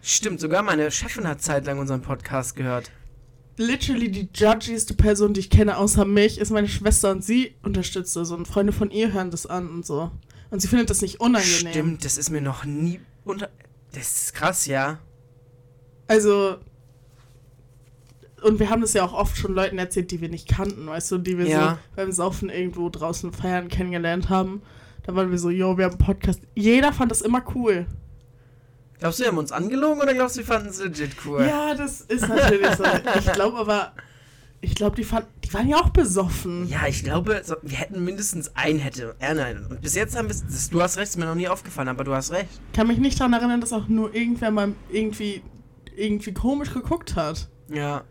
Stimmt, 0.02 0.40
sogar 0.40 0.64
meine 0.64 0.90
Chefin 0.92 1.28
hat 1.28 1.42
zeitlang 1.42 1.80
unseren 1.80 2.02
Podcast 2.02 2.56
gehört. 2.56 2.92
literally 3.58 4.10
die 4.10 4.28
judgieste 4.34 4.96
Person, 4.96 5.34
die 5.36 5.42
ich 5.42 5.50
kenne, 5.52 5.78
außer 5.78 6.06
mich, 6.06 6.40
ist 6.40 6.50
meine 6.52 6.68
Schwester 6.68 7.12
und 7.12 7.24
sie 7.24 7.54
unterstützt 7.62 8.16
das 8.16 8.32
und 8.32 8.48
Freunde 8.48 8.74
von 8.74 8.90
ihr 8.90 9.14
hören 9.14 9.30
das 9.30 9.46
an 9.46 9.70
und 9.70 9.86
so. 9.86 10.10
Und 10.50 10.62
sie 10.62 10.68
findet 10.68 10.90
das 10.90 11.02
nicht 11.02 11.20
unangenehm. 11.20 11.70
Stimmt, 11.72 12.06
das 12.06 12.18
ist 12.18 12.32
mir 12.32 12.42
noch 12.42 12.66
nie 12.66 13.00
unter. 13.24 13.50
Das 13.94 14.24
ist 14.24 14.34
krass, 14.34 14.66
ja. 14.66 15.00
Also. 16.08 16.58
Und 18.42 18.60
wir 18.60 18.70
haben 18.72 18.82
das 18.82 18.94
ja 18.94 19.04
auch 19.04 19.14
oft 19.14 19.38
schon 19.38 19.54
Leuten 19.54 19.78
erzählt, 19.78 20.10
die 20.10 20.20
wir 20.22 20.30
nicht 20.30 20.48
kannten, 20.48 20.88
weißt 20.88 21.12
du, 21.12 21.18
die 21.20 21.38
wir 21.38 21.46
Ja. 21.48 21.74
so 21.74 21.78
beim 21.96 22.12
Saufen 22.12 22.50
irgendwo 22.50 22.90
draußen 22.90 23.32
feiern 23.32 23.68
kennengelernt 23.68 24.30
haben. 24.30 24.64
Da 25.04 25.16
waren 25.16 25.30
wir 25.30 25.38
so, 25.38 25.52
yo, 25.52 25.78
wir 25.78 25.86
haben 25.86 25.92
einen 25.94 26.00
Podcast. 26.06 26.42
Jeder 26.56 26.92
fand 26.94 27.12
das 27.12 27.22
immer 27.22 27.44
cool. 27.54 27.86
Glaubst 29.02 29.20
du, 29.20 29.24
wir 29.24 29.30
haben 29.30 29.38
uns 29.40 29.52
angelogen 29.52 30.02
oder 30.02 30.14
glaubst 30.14 30.36
du, 30.38 30.40
wir 30.40 30.46
fanden 30.46 30.70
es 30.70 30.80
legit 30.82 31.12
cool? 31.26 31.44
Ja, 31.46 31.76
das 31.76 32.00
ist 32.02 32.30
natürlich 32.30 32.70
so. 32.76 32.84
Ich 33.20 33.34
glaube 33.34 33.58
aber, 33.58 33.92
ich 34.62 34.76
glaube, 34.76 34.96
die, 34.96 35.04
fand- 35.04 35.26
die 35.44 35.54
waren 35.54 35.68
ja 35.68 35.78
auch 35.78 35.90
besoffen. 35.90 36.68
Ja, 36.70 36.86
ich 36.88 37.04
glaube, 37.04 37.42
so, 37.44 37.56
wir 37.64 37.78
hätten 37.78 38.04
mindestens 38.06 38.56
einen 38.56 38.78
hätte. 38.80 39.16
Ja, 39.20 39.34
nein. 39.34 39.66
Und 39.70 39.82
bis 39.82 39.96
jetzt 39.96 40.16
haben 40.16 40.30
wir 40.30 40.36
das, 40.36 40.70
Du 40.70 40.82
hast 40.82 40.98
recht, 40.98 41.10
ist 41.10 41.18
mir 41.18 41.26
noch 41.26 41.36
nie 41.36 41.48
aufgefallen, 41.50 41.88
aber 41.90 42.04
du 42.06 42.14
hast 42.14 42.32
recht. 42.32 42.48
kann 42.74 42.88
mich 42.88 43.00
nicht 43.00 43.20
daran 43.20 43.34
erinnern, 43.34 43.60
dass 43.60 43.74
auch 43.74 43.88
nur 43.88 44.14
irgendwer 44.16 44.52
mal 44.52 44.74
irgendwie, 44.92 45.42
irgendwie 45.98 46.34
komisch 46.34 46.72
geguckt 46.72 47.16
hat. 47.16 47.50
Ja. 47.70 48.04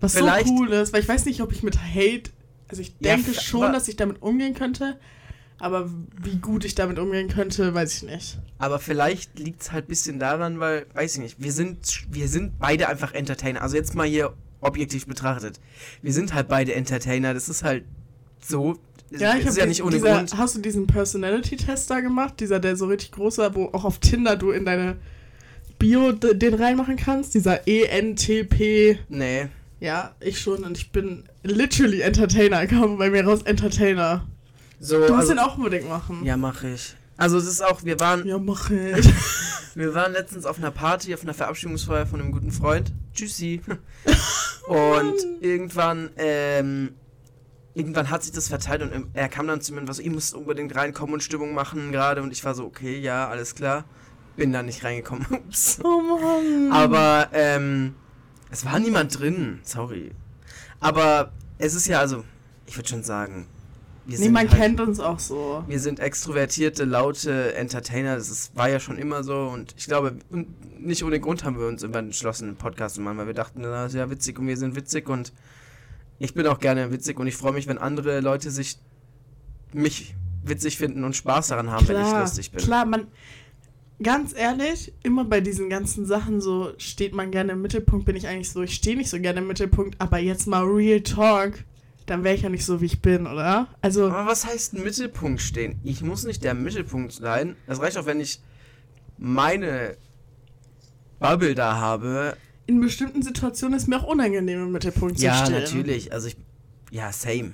Was 0.00 0.14
Vielleicht- 0.14 0.48
so 0.48 0.54
cool 0.54 0.72
ist, 0.72 0.92
weil 0.92 1.02
ich 1.02 1.08
weiß 1.08 1.24
nicht, 1.26 1.40
ob 1.42 1.52
ich 1.52 1.62
mit 1.62 1.78
Hate, 1.78 2.30
also 2.68 2.82
ich 2.82 2.94
Ja, 3.00 3.16
denke 3.16 3.30
f- 3.32 3.40
schon, 3.42 3.72
dass 3.72 3.88
ich 3.88 3.96
damit 3.96 4.20
umgehen 4.22 4.54
könnte, 4.54 4.98
aber 5.58 5.90
wie 6.22 6.36
gut 6.36 6.64
ich 6.64 6.74
damit 6.74 6.98
umgehen 6.98 7.28
könnte, 7.28 7.72
weiß 7.72 7.94
ich 7.94 8.02
nicht. 8.02 8.38
Aber 8.58 8.78
vielleicht 8.78 9.38
liegt 9.38 9.62
es 9.62 9.72
halt 9.72 9.86
ein 9.86 9.88
bisschen 9.88 10.18
daran, 10.18 10.60
weil, 10.60 10.86
weiß 10.94 11.14
ich 11.14 11.20
nicht, 11.20 11.42
wir 11.42 11.52
sind, 11.52 12.06
wir 12.10 12.28
sind 12.28 12.58
beide 12.58 12.88
einfach 12.88 13.12
Entertainer. 13.14 13.62
Also 13.62 13.76
jetzt 13.76 13.94
mal 13.94 14.06
hier 14.06 14.34
objektiv 14.60 15.06
betrachtet. 15.06 15.60
Wir 16.02 16.12
sind 16.12 16.34
halt 16.34 16.48
beide 16.48 16.74
Entertainer. 16.74 17.32
Das 17.32 17.48
ist 17.48 17.62
halt 17.62 17.84
so. 18.40 18.78
Ja, 19.10 19.34
ich 19.34 19.44
ist 19.44 19.50
habe 19.50 19.60
ja 19.60 19.66
nicht 19.66 19.82
ohne 19.82 19.96
dieser, 19.96 20.16
Grund. 20.16 20.36
Hast 20.36 20.56
du 20.56 20.60
diesen 20.60 20.86
Personality-Test 20.86 21.88
da 21.90 22.00
gemacht? 22.00 22.34
Dieser, 22.40 22.58
der 22.58 22.76
so 22.76 22.86
richtig 22.86 23.12
groß 23.12 23.38
war, 23.38 23.54
wo 23.54 23.66
auch 23.66 23.84
auf 23.84 23.98
Tinder 23.98 24.36
du 24.36 24.50
in 24.50 24.64
deine 24.64 24.96
Bio 25.78 26.12
den 26.12 26.54
reinmachen 26.54 26.96
kannst? 26.96 27.34
Dieser 27.34 27.66
ENTP. 27.66 28.98
Nee. 29.08 29.46
Ja, 29.78 30.14
ich 30.20 30.40
schon 30.40 30.64
und 30.64 30.76
ich 30.76 30.90
bin 30.90 31.24
literally 31.42 32.00
Entertainer, 32.00 32.66
kam 32.66 32.98
bei 32.98 33.10
mir 33.10 33.24
raus 33.24 33.42
Entertainer. 33.42 34.26
So, 34.78 34.96
Du 34.96 35.00
musst 35.00 35.12
also, 35.12 35.32
den 35.32 35.38
auch 35.38 35.56
unbedingt 35.56 35.88
machen. 35.88 36.24
Ja, 36.24 36.36
mache 36.36 36.68
ich. 36.70 36.96
Also 37.16 37.38
es 37.38 37.46
ist 37.46 37.64
auch, 37.64 37.82
wir 37.84 37.98
waren, 37.98 38.26
Ja, 38.26 38.38
mach 38.38 38.70
ich. 38.70 39.10
wir 39.74 39.94
waren 39.94 40.12
letztens 40.12 40.44
auf 40.44 40.58
einer 40.58 40.70
Party, 40.70 41.14
auf 41.14 41.22
einer 41.22 41.34
Verabschiedungsfeier 41.34 42.06
von 42.06 42.20
einem 42.20 42.32
guten 42.32 42.52
Freund. 42.52 42.92
Tschüssi. 43.14 43.62
Und 44.66 45.14
irgendwann, 45.40 46.10
ähm, 46.16 46.94
irgendwann 47.74 48.10
hat 48.10 48.22
sich 48.24 48.32
das 48.32 48.48
verteilt 48.48 48.82
und 48.82 49.06
er 49.14 49.28
kam 49.28 49.46
dann 49.46 49.60
zu 49.60 49.72
mir 49.72 49.80
und 49.80 49.86
war 49.86 49.94
so, 49.94 50.02
ihr 50.02 50.10
müsst 50.10 50.34
unbedingt 50.34 50.74
reinkommen 50.74 51.14
und 51.14 51.22
Stimmung 51.22 51.54
machen 51.54 51.92
gerade. 51.92 52.20
Und 52.20 52.32
ich 52.32 52.44
war 52.44 52.54
so, 52.54 52.64
okay, 52.64 52.98
ja, 52.98 53.28
alles 53.28 53.54
klar. 53.54 53.84
Bin 54.34 54.52
da 54.52 54.64
nicht 54.64 54.82
reingekommen. 54.82 55.24
Ups. 55.30 55.78
Oh 55.84 56.00
Mann. 56.00 56.72
Aber, 56.72 57.28
ähm, 57.32 57.94
es 58.50 58.64
war 58.64 58.80
niemand 58.80 59.18
drin. 59.20 59.60
Sorry. 59.62 60.10
Aber 60.80 61.32
es 61.58 61.74
ist 61.74 61.86
ja, 61.86 62.00
also, 62.00 62.24
ich 62.66 62.76
würde 62.76 62.88
schon 62.88 63.04
sagen, 63.04 63.46
wir 64.06 64.18
nee, 64.20 64.28
man 64.28 64.48
halt, 64.48 64.60
kennt 64.60 64.80
uns 64.80 65.00
auch 65.00 65.18
so. 65.18 65.64
wir 65.66 65.80
sind 65.80 65.98
extrovertierte, 65.98 66.84
laute 66.84 67.54
Entertainer. 67.54 68.14
Das 68.14 68.30
ist, 68.30 68.54
war 68.54 68.68
ja 68.68 68.78
schon 68.78 68.98
immer 68.98 69.24
so. 69.24 69.48
Und 69.48 69.74
ich 69.76 69.86
glaube, 69.86 70.16
nicht 70.78 71.02
ohne 71.02 71.18
Grund 71.18 71.44
haben 71.44 71.58
wir 71.58 71.66
uns 71.66 71.82
immer 71.82 71.98
entschlossen, 71.98 72.48
einen 72.48 72.56
Podcast 72.56 72.94
zu 72.94 73.00
machen, 73.00 73.18
weil 73.18 73.26
wir 73.26 73.34
dachten, 73.34 73.62
das 73.62 73.92
ist 73.92 73.98
ja 73.98 74.08
witzig 74.08 74.38
und 74.38 74.46
wir 74.46 74.56
sind 74.56 74.76
witzig. 74.76 75.08
Und 75.08 75.32
ich 76.20 76.34
bin 76.34 76.46
auch 76.46 76.60
gerne 76.60 76.92
witzig 76.92 77.18
und 77.18 77.26
ich 77.26 77.36
freue 77.36 77.52
mich, 77.52 77.66
wenn 77.66 77.78
andere 77.78 78.20
Leute 78.20 78.50
sich 78.50 78.78
mich 79.72 80.14
witzig 80.44 80.78
finden 80.78 81.02
und 81.02 81.16
Spaß 81.16 81.48
daran 81.48 81.70
haben, 81.70 81.86
wenn 81.88 82.00
ich 82.00 82.12
lustig 82.12 82.50
bin. 82.52 82.62
Klar, 82.62 82.86
man. 82.86 83.08
Ganz 84.02 84.34
ehrlich, 84.36 84.92
immer 85.02 85.24
bei 85.24 85.40
diesen 85.40 85.70
ganzen 85.70 86.04
Sachen 86.04 86.42
so 86.42 86.74
steht 86.76 87.14
man 87.14 87.30
gerne 87.30 87.52
im 87.52 87.62
Mittelpunkt, 87.62 88.04
bin 88.04 88.14
ich 88.14 88.28
eigentlich 88.28 88.50
so, 88.50 88.60
ich 88.60 88.74
stehe 88.74 88.94
nicht 88.94 89.08
so 89.08 89.18
gerne 89.18 89.40
im 89.40 89.46
Mittelpunkt, 89.46 89.98
aber 89.98 90.18
jetzt 90.18 90.46
mal 90.46 90.64
Real 90.64 91.00
Talk, 91.00 91.64
dann 92.06 92.24
wäre 92.24 92.34
ich 92.34 92.42
ja 92.42 92.48
nicht 92.48 92.64
so, 92.64 92.80
wie 92.80 92.86
ich 92.86 93.02
bin, 93.02 93.26
oder? 93.26 93.68
Also, 93.80 94.06
Aber 94.10 94.26
was 94.26 94.46
heißt 94.46 94.74
Mittelpunkt 94.74 95.40
stehen? 95.42 95.80
Ich 95.84 96.02
muss 96.02 96.24
nicht 96.24 96.42
der 96.44 96.54
Mittelpunkt 96.54 97.12
sein. 97.12 97.56
Das 97.66 97.80
reicht 97.80 97.98
auch, 97.98 98.06
wenn 98.06 98.20
ich 98.20 98.40
meine 99.18 99.96
Bubble 101.18 101.54
da 101.54 101.76
habe. 101.76 102.36
in 102.66 102.80
bestimmten 102.80 103.22
Situationen 103.22 103.76
ist 103.76 103.88
mir 103.88 103.96
auch 103.98 104.06
unangenehm, 104.06 104.62
im 104.64 104.72
Mittelpunkt 104.72 105.18
Ja, 105.20 105.44
zu 105.44 105.46
stehen. 105.52 105.60
natürlich. 105.62 106.12
Also 106.12 106.28
ich. 106.28 106.36
Ja, 106.90 107.12
same. 107.12 107.52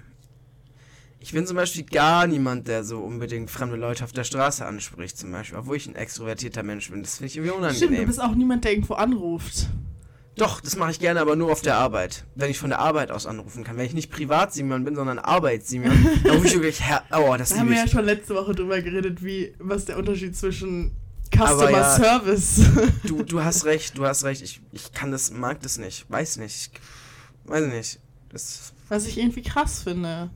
Ich 1.21 1.33
bin 1.33 1.47
zum 1.47 1.57
Beispiel 1.57 1.85
gar 1.85 2.27
niemand, 2.27 2.67
der 2.67 2.83
so 2.83 2.99
unbedingt 2.99 3.49
fremde 3.51 3.77
Leute 3.77 4.03
auf 4.05 4.12
der 4.12 4.25
Straße 4.25 4.67
anspricht, 4.67 5.17
zum 5.17 5.31
Beispiel. 5.31 5.57
Obwohl 5.59 5.77
ich 5.77 5.87
ein 5.87 5.95
extrovertierter 5.95 6.62
Mensch 6.65 6.91
bin. 6.91 7.03
Das 7.03 7.17
finde 7.19 7.27
ich 7.29 7.37
irgendwie 7.37 7.53
Stimmt, 7.53 7.81
du 7.81 7.85
unangenehm. 7.87 8.07
bist 8.07 8.21
auch 8.21 8.35
niemand, 8.35 8.65
der 8.65 8.73
irgendwo 8.73 8.95
anruft. 8.95 9.69
Doch, 10.37 10.61
das 10.61 10.77
mache 10.77 10.90
ich 10.90 10.99
gerne, 10.99 11.21
aber 11.21 11.37
nur 11.37 11.53
auf 11.53 11.61
der 11.61 11.77
Arbeit. 11.77 12.25
Wenn 12.35 12.51
ich 12.51 12.59
von 12.59 12.71
der 12.71 12.79
Arbeit 12.79 13.11
aus 13.11 13.27
anrufen 13.27 13.64
kann. 13.64 13.77
Wenn 13.77 13.85
ich 13.85 13.92
nicht 13.92 14.11
Privat-Simon 14.11 14.85
bin, 14.85 14.95
sondern 14.95 15.18
Arbeits-Simon, 15.18 15.90
dann 16.25 16.37
rufe 16.37 16.47
ich 16.47 16.55
wirklich 16.55 16.83
her. 16.83 17.03
Oh, 17.12 17.35
das 17.37 17.51
Da 17.51 17.59
haben 17.59 17.68
wir 17.68 17.77
ja 17.77 17.87
schon 17.87 18.05
letzte 18.05 18.35
Woche 18.35 18.55
drüber 18.55 18.81
geredet, 18.81 19.23
wie, 19.23 19.55
was 19.59 19.85
der 19.85 19.99
Unterschied 19.99 20.35
zwischen 20.35 20.92
Customer 21.31 21.71
ja. 21.71 21.97
Service. 21.97 22.62
Du, 23.05 23.23
du 23.23 23.42
hast 23.42 23.64
recht, 23.66 23.99
du 23.99 24.07
hast 24.07 24.25
recht. 24.25 24.42
Ich, 24.42 24.61
ich 24.73 24.92
kann 24.92 25.11
das, 25.11 25.31
mag 25.31 25.61
das 25.61 25.77
nicht. 25.79 26.11
Weiß 26.11 26.38
nicht. 26.38 26.71
Ich, 26.73 27.51
weiß 27.51 27.66
nicht. 27.66 28.01
Das, 28.31 28.73
Was 28.88 29.07
ich 29.07 29.18
irgendwie 29.18 29.42
krass 29.42 29.83
finde. 29.83 30.31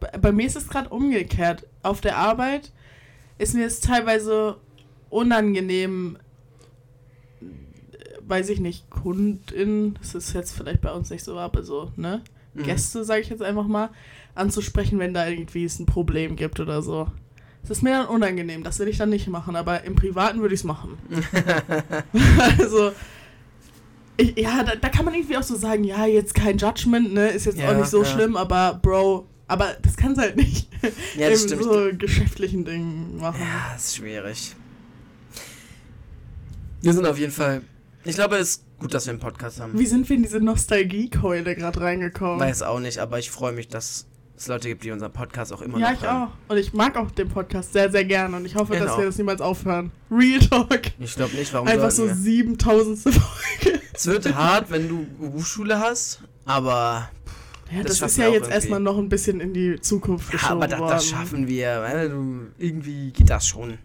Bei, 0.00 0.08
bei 0.18 0.32
mir 0.32 0.46
ist 0.46 0.56
es 0.56 0.68
gerade 0.68 0.88
umgekehrt. 0.88 1.66
Auf 1.82 2.00
der 2.00 2.16
Arbeit 2.16 2.72
ist 3.36 3.54
mir 3.54 3.66
es 3.66 3.80
teilweise 3.80 4.56
unangenehm, 5.10 6.18
weiß 8.28 8.48
ich 8.50 8.60
nicht, 8.60 8.88
Kundin, 8.90 9.96
das 10.00 10.14
ist 10.14 10.32
jetzt 10.34 10.52
vielleicht 10.52 10.80
bei 10.80 10.92
uns 10.92 11.10
nicht 11.10 11.24
so, 11.24 11.38
aber 11.38 11.62
so, 11.62 11.92
ne? 11.96 12.22
Mhm. 12.54 12.62
Gäste, 12.62 13.04
sage 13.04 13.20
ich 13.20 13.28
jetzt 13.28 13.42
einfach 13.42 13.66
mal, 13.66 13.90
anzusprechen, 14.34 14.98
wenn 14.98 15.14
da 15.14 15.26
irgendwie 15.26 15.64
es 15.64 15.78
ein 15.78 15.86
Problem 15.86 16.36
gibt 16.36 16.60
oder 16.60 16.82
so. 16.82 17.08
Es 17.62 17.70
ist 17.70 17.82
mir 17.82 17.90
dann 17.90 18.06
unangenehm, 18.06 18.62
das 18.62 18.78
will 18.78 18.88
ich 18.88 18.98
dann 18.98 19.10
nicht 19.10 19.28
machen, 19.28 19.56
aber 19.56 19.84
im 19.84 19.96
Privaten 19.96 20.40
würde 20.40 20.54
ich 20.54 20.60
es 20.60 20.64
machen. 20.64 20.96
also, 22.58 22.92
ich, 24.16 24.36
ja, 24.38 24.62
da, 24.64 24.74
da 24.76 24.88
kann 24.88 25.04
man 25.04 25.14
irgendwie 25.14 25.36
auch 25.36 25.42
so 25.42 25.56
sagen, 25.56 25.84
ja, 25.84 26.06
jetzt 26.06 26.34
kein 26.34 26.58
Judgment, 26.58 27.12
ne, 27.12 27.28
ist 27.28 27.46
jetzt 27.46 27.58
Ja, 27.58 27.70
auch 27.70 27.76
nicht 27.76 27.88
so 27.88 28.02
ja. 28.02 28.08
schlimm, 28.08 28.36
aber 28.36 28.78
Bro, 28.82 29.26
aber 29.46 29.76
das 29.82 29.96
kannst 29.96 30.20
halt 30.20 30.36
nicht 30.36 30.68
Ja, 31.16 31.30
das 31.30 31.44
in 31.44 31.62
so 31.62 31.88
geschäftlichen 31.96 32.64
Dingen 32.64 33.16
machen. 33.18 33.40
Ja, 33.40 33.74
ist 33.76 33.96
schwierig. 33.96 34.54
Wir 36.82 36.92
sind 36.92 37.06
auf 37.06 37.18
jeden 37.18 37.32
Fall. 37.32 37.62
Ich 38.08 38.14
glaube, 38.16 38.36
es 38.36 38.48
ist 38.48 38.64
gut, 38.78 38.94
dass 38.94 39.06
wir 39.06 39.12
einen 39.12 39.20
Podcast 39.20 39.60
haben. 39.60 39.78
Wie 39.78 39.86
sind 39.86 40.08
wir 40.08 40.16
in 40.16 40.22
diese 40.22 40.40
Nostalgiekeule 40.40 41.54
gerade 41.54 41.80
reingekommen? 41.80 42.40
Weiß 42.40 42.62
auch 42.62 42.80
nicht, 42.80 42.98
aber 42.98 43.18
ich 43.18 43.30
freue 43.30 43.52
mich, 43.52 43.68
dass 43.68 44.06
es 44.36 44.46
Leute 44.46 44.68
gibt, 44.68 44.84
die 44.84 44.90
unseren 44.92 45.12
Podcast 45.12 45.52
auch 45.52 45.60
immer 45.62 45.78
ja, 45.78 45.90
noch 45.90 45.98
ich 45.98 46.02
hören. 46.06 46.22
auch. 46.28 46.30
Und 46.50 46.56
ich 46.58 46.72
mag 46.72 46.96
auch 46.96 47.10
den 47.10 47.28
Podcast 47.28 47.72
sehr, 47.72 47.90
sehr 47.90 48.04
gerne. 48.04 48.36
Und 48.36 48.44
ich 48.46 48.54
hoffe, 48.54 48.72
dass 48.74 48.82
Genau. 48.82 48.98
wir 48.98 49.06
das 49.06 49.18
niemals 49.18 49.40
aufhören. 49.40 49.90
Real 50.10 50.38
Talk. 50.40 50.80
Ich 50.98 51.14
glaube 51.16 51.34
nicht, 51.36 51.52
warum 51.52 51.68
Einfach 51.68 51.90
so 51.90 52.06
sollten 52.06 52.24
wir? 52.24 52.32
7000. 52.32 52.98
Folge. 53.14 53.80
Es 53.92 54.06
wird 54.06 54.34
hart, 54.34 54.70
wenn 54.70 54.88
du 54.88 55.06
Berufsschule 55.20 55.78
hast, 55.78 56.22
aber, 56.44 57.10
Ja, 57.70 57.82
Das 57.82 57.98
das, 57.98 58.12
ist 58.12 58.18
ja 58.18 58.28
jetzt 58.28 58.48
erstmal 58.48 58.80
noch 58.80 58.96
ein 58.96 59.08
bisschen 59.08 59.40
in 59.40 59.52
die 59.52 59.80
Zukunft 59.80 60.28
ja, 60.28 60.32
geschoben 60.38 60.52
aber 60.62 60.68
das, 60.68 60.78
worden. 60.80 60.90
das 60.92 61.06
schaffen 61.08 61.48
wir. 61.48 61.82
Weil 61.82 62.08
du, 62.08 62.46
irgendwie 62.58 63.10
geht 63.10 63.28
das 63.28 63.46
schon. 63.46 63.78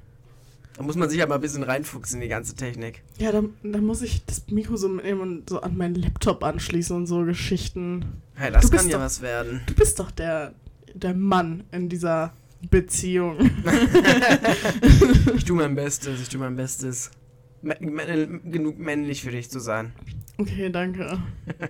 Da 0.76 0.84
muss 0.84 0.96
man 0.96 1.08
sich 1.10 1.20
ja 1.20 1.28
mal 1.28 1.36
ein 1.36 1.42
bisschen 1.42 1.64
reinfuchsen 1.64 2.18
in 2.18 2.22
die 2.24 2.28
ganze 2.30 2.56
Technik. 2.56 3.04
Ja, 3.20 3.32
dann, 3.32 3.50
dann 3.64 3.86
muss 3.86 4.02
ich 4.02 4.26
das 4.26 4.48
Mikro 4.50 4.76
so 4.76 4.90
mitnehmen 4.90 5.22
und 5.22 5.50
so 5.50 5.62
an 5.62 5.78
meinen 5.78 5.96
Laptop 5.96 6.44
anschließen 6.44 6.96
und 6.96 7.06
so 7.06 7.24
Geschichten. 7.26 8.06
Hey, 8.36 8.52
das 8.52 8.70
Du 8.70 8.76
kann 8.78 8.88
ja 8.90 8.98
doch- 8.98 9.04
was 9.06 9.22
werden. 9.22 9.62
Du 9.68 9.76
bist 9.76 10.00
doch 10.00 10.10
der, 10.10 10.54
der 10.96 11.14
Mann 11.14 11.64
in 11.72 11.90
dieser 11.90 12.34
Beziehung. 12.72 13.38
Ich 15.36 15.46
tue 15.46 15.58
mein 15.58 15.76
Bestes, 15.76 16.22
ich 16.22 16.30
tue 16.30 16.40
mein 16.40 16.56
Bestes. 16.56 17.12
mä- 17.64 17.78
mä- 17.80 18.40
genug 18.50 18.80
männlich 18.80 19.22
für 19.22 19.32
dich 19.32 19.50
zu 19.52 19.60
sein. 19.60 19.92
Okay, 20.38 20.70
danke. 20.72 21.20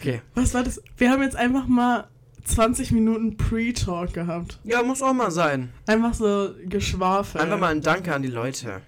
Okay. 0.00 0.22
Was 0.34 0.54
war 0.54 0.62
das? 0.62 0.80
Wir 0.96 1.10
haben 1.10 1.22
jetzt 1.22 1.36
einfach 1.36 1.66
mal 1.66 2.08
20 2.44 2.92
Minuten 2.92 3.36
Pre-Talk 3.36 4.12
gehabt. 4.12 4.60
Ja, 4.64 4.82
muss 4.82 5.02
auch 5.02 5.12
mal 5.12 5.30
sein. 5.30 5.72
Einfach 5.86 6.14
so 6.14 6.54
Geschwafel. 6.66 7.40
Einfach 7.40 7.58
mal 7.58 7.72
ein 7.72 7.80
Danke 7.80 8.14
an 8.14 8.22
die 8.22 8.28
Leute. 8.28 8.82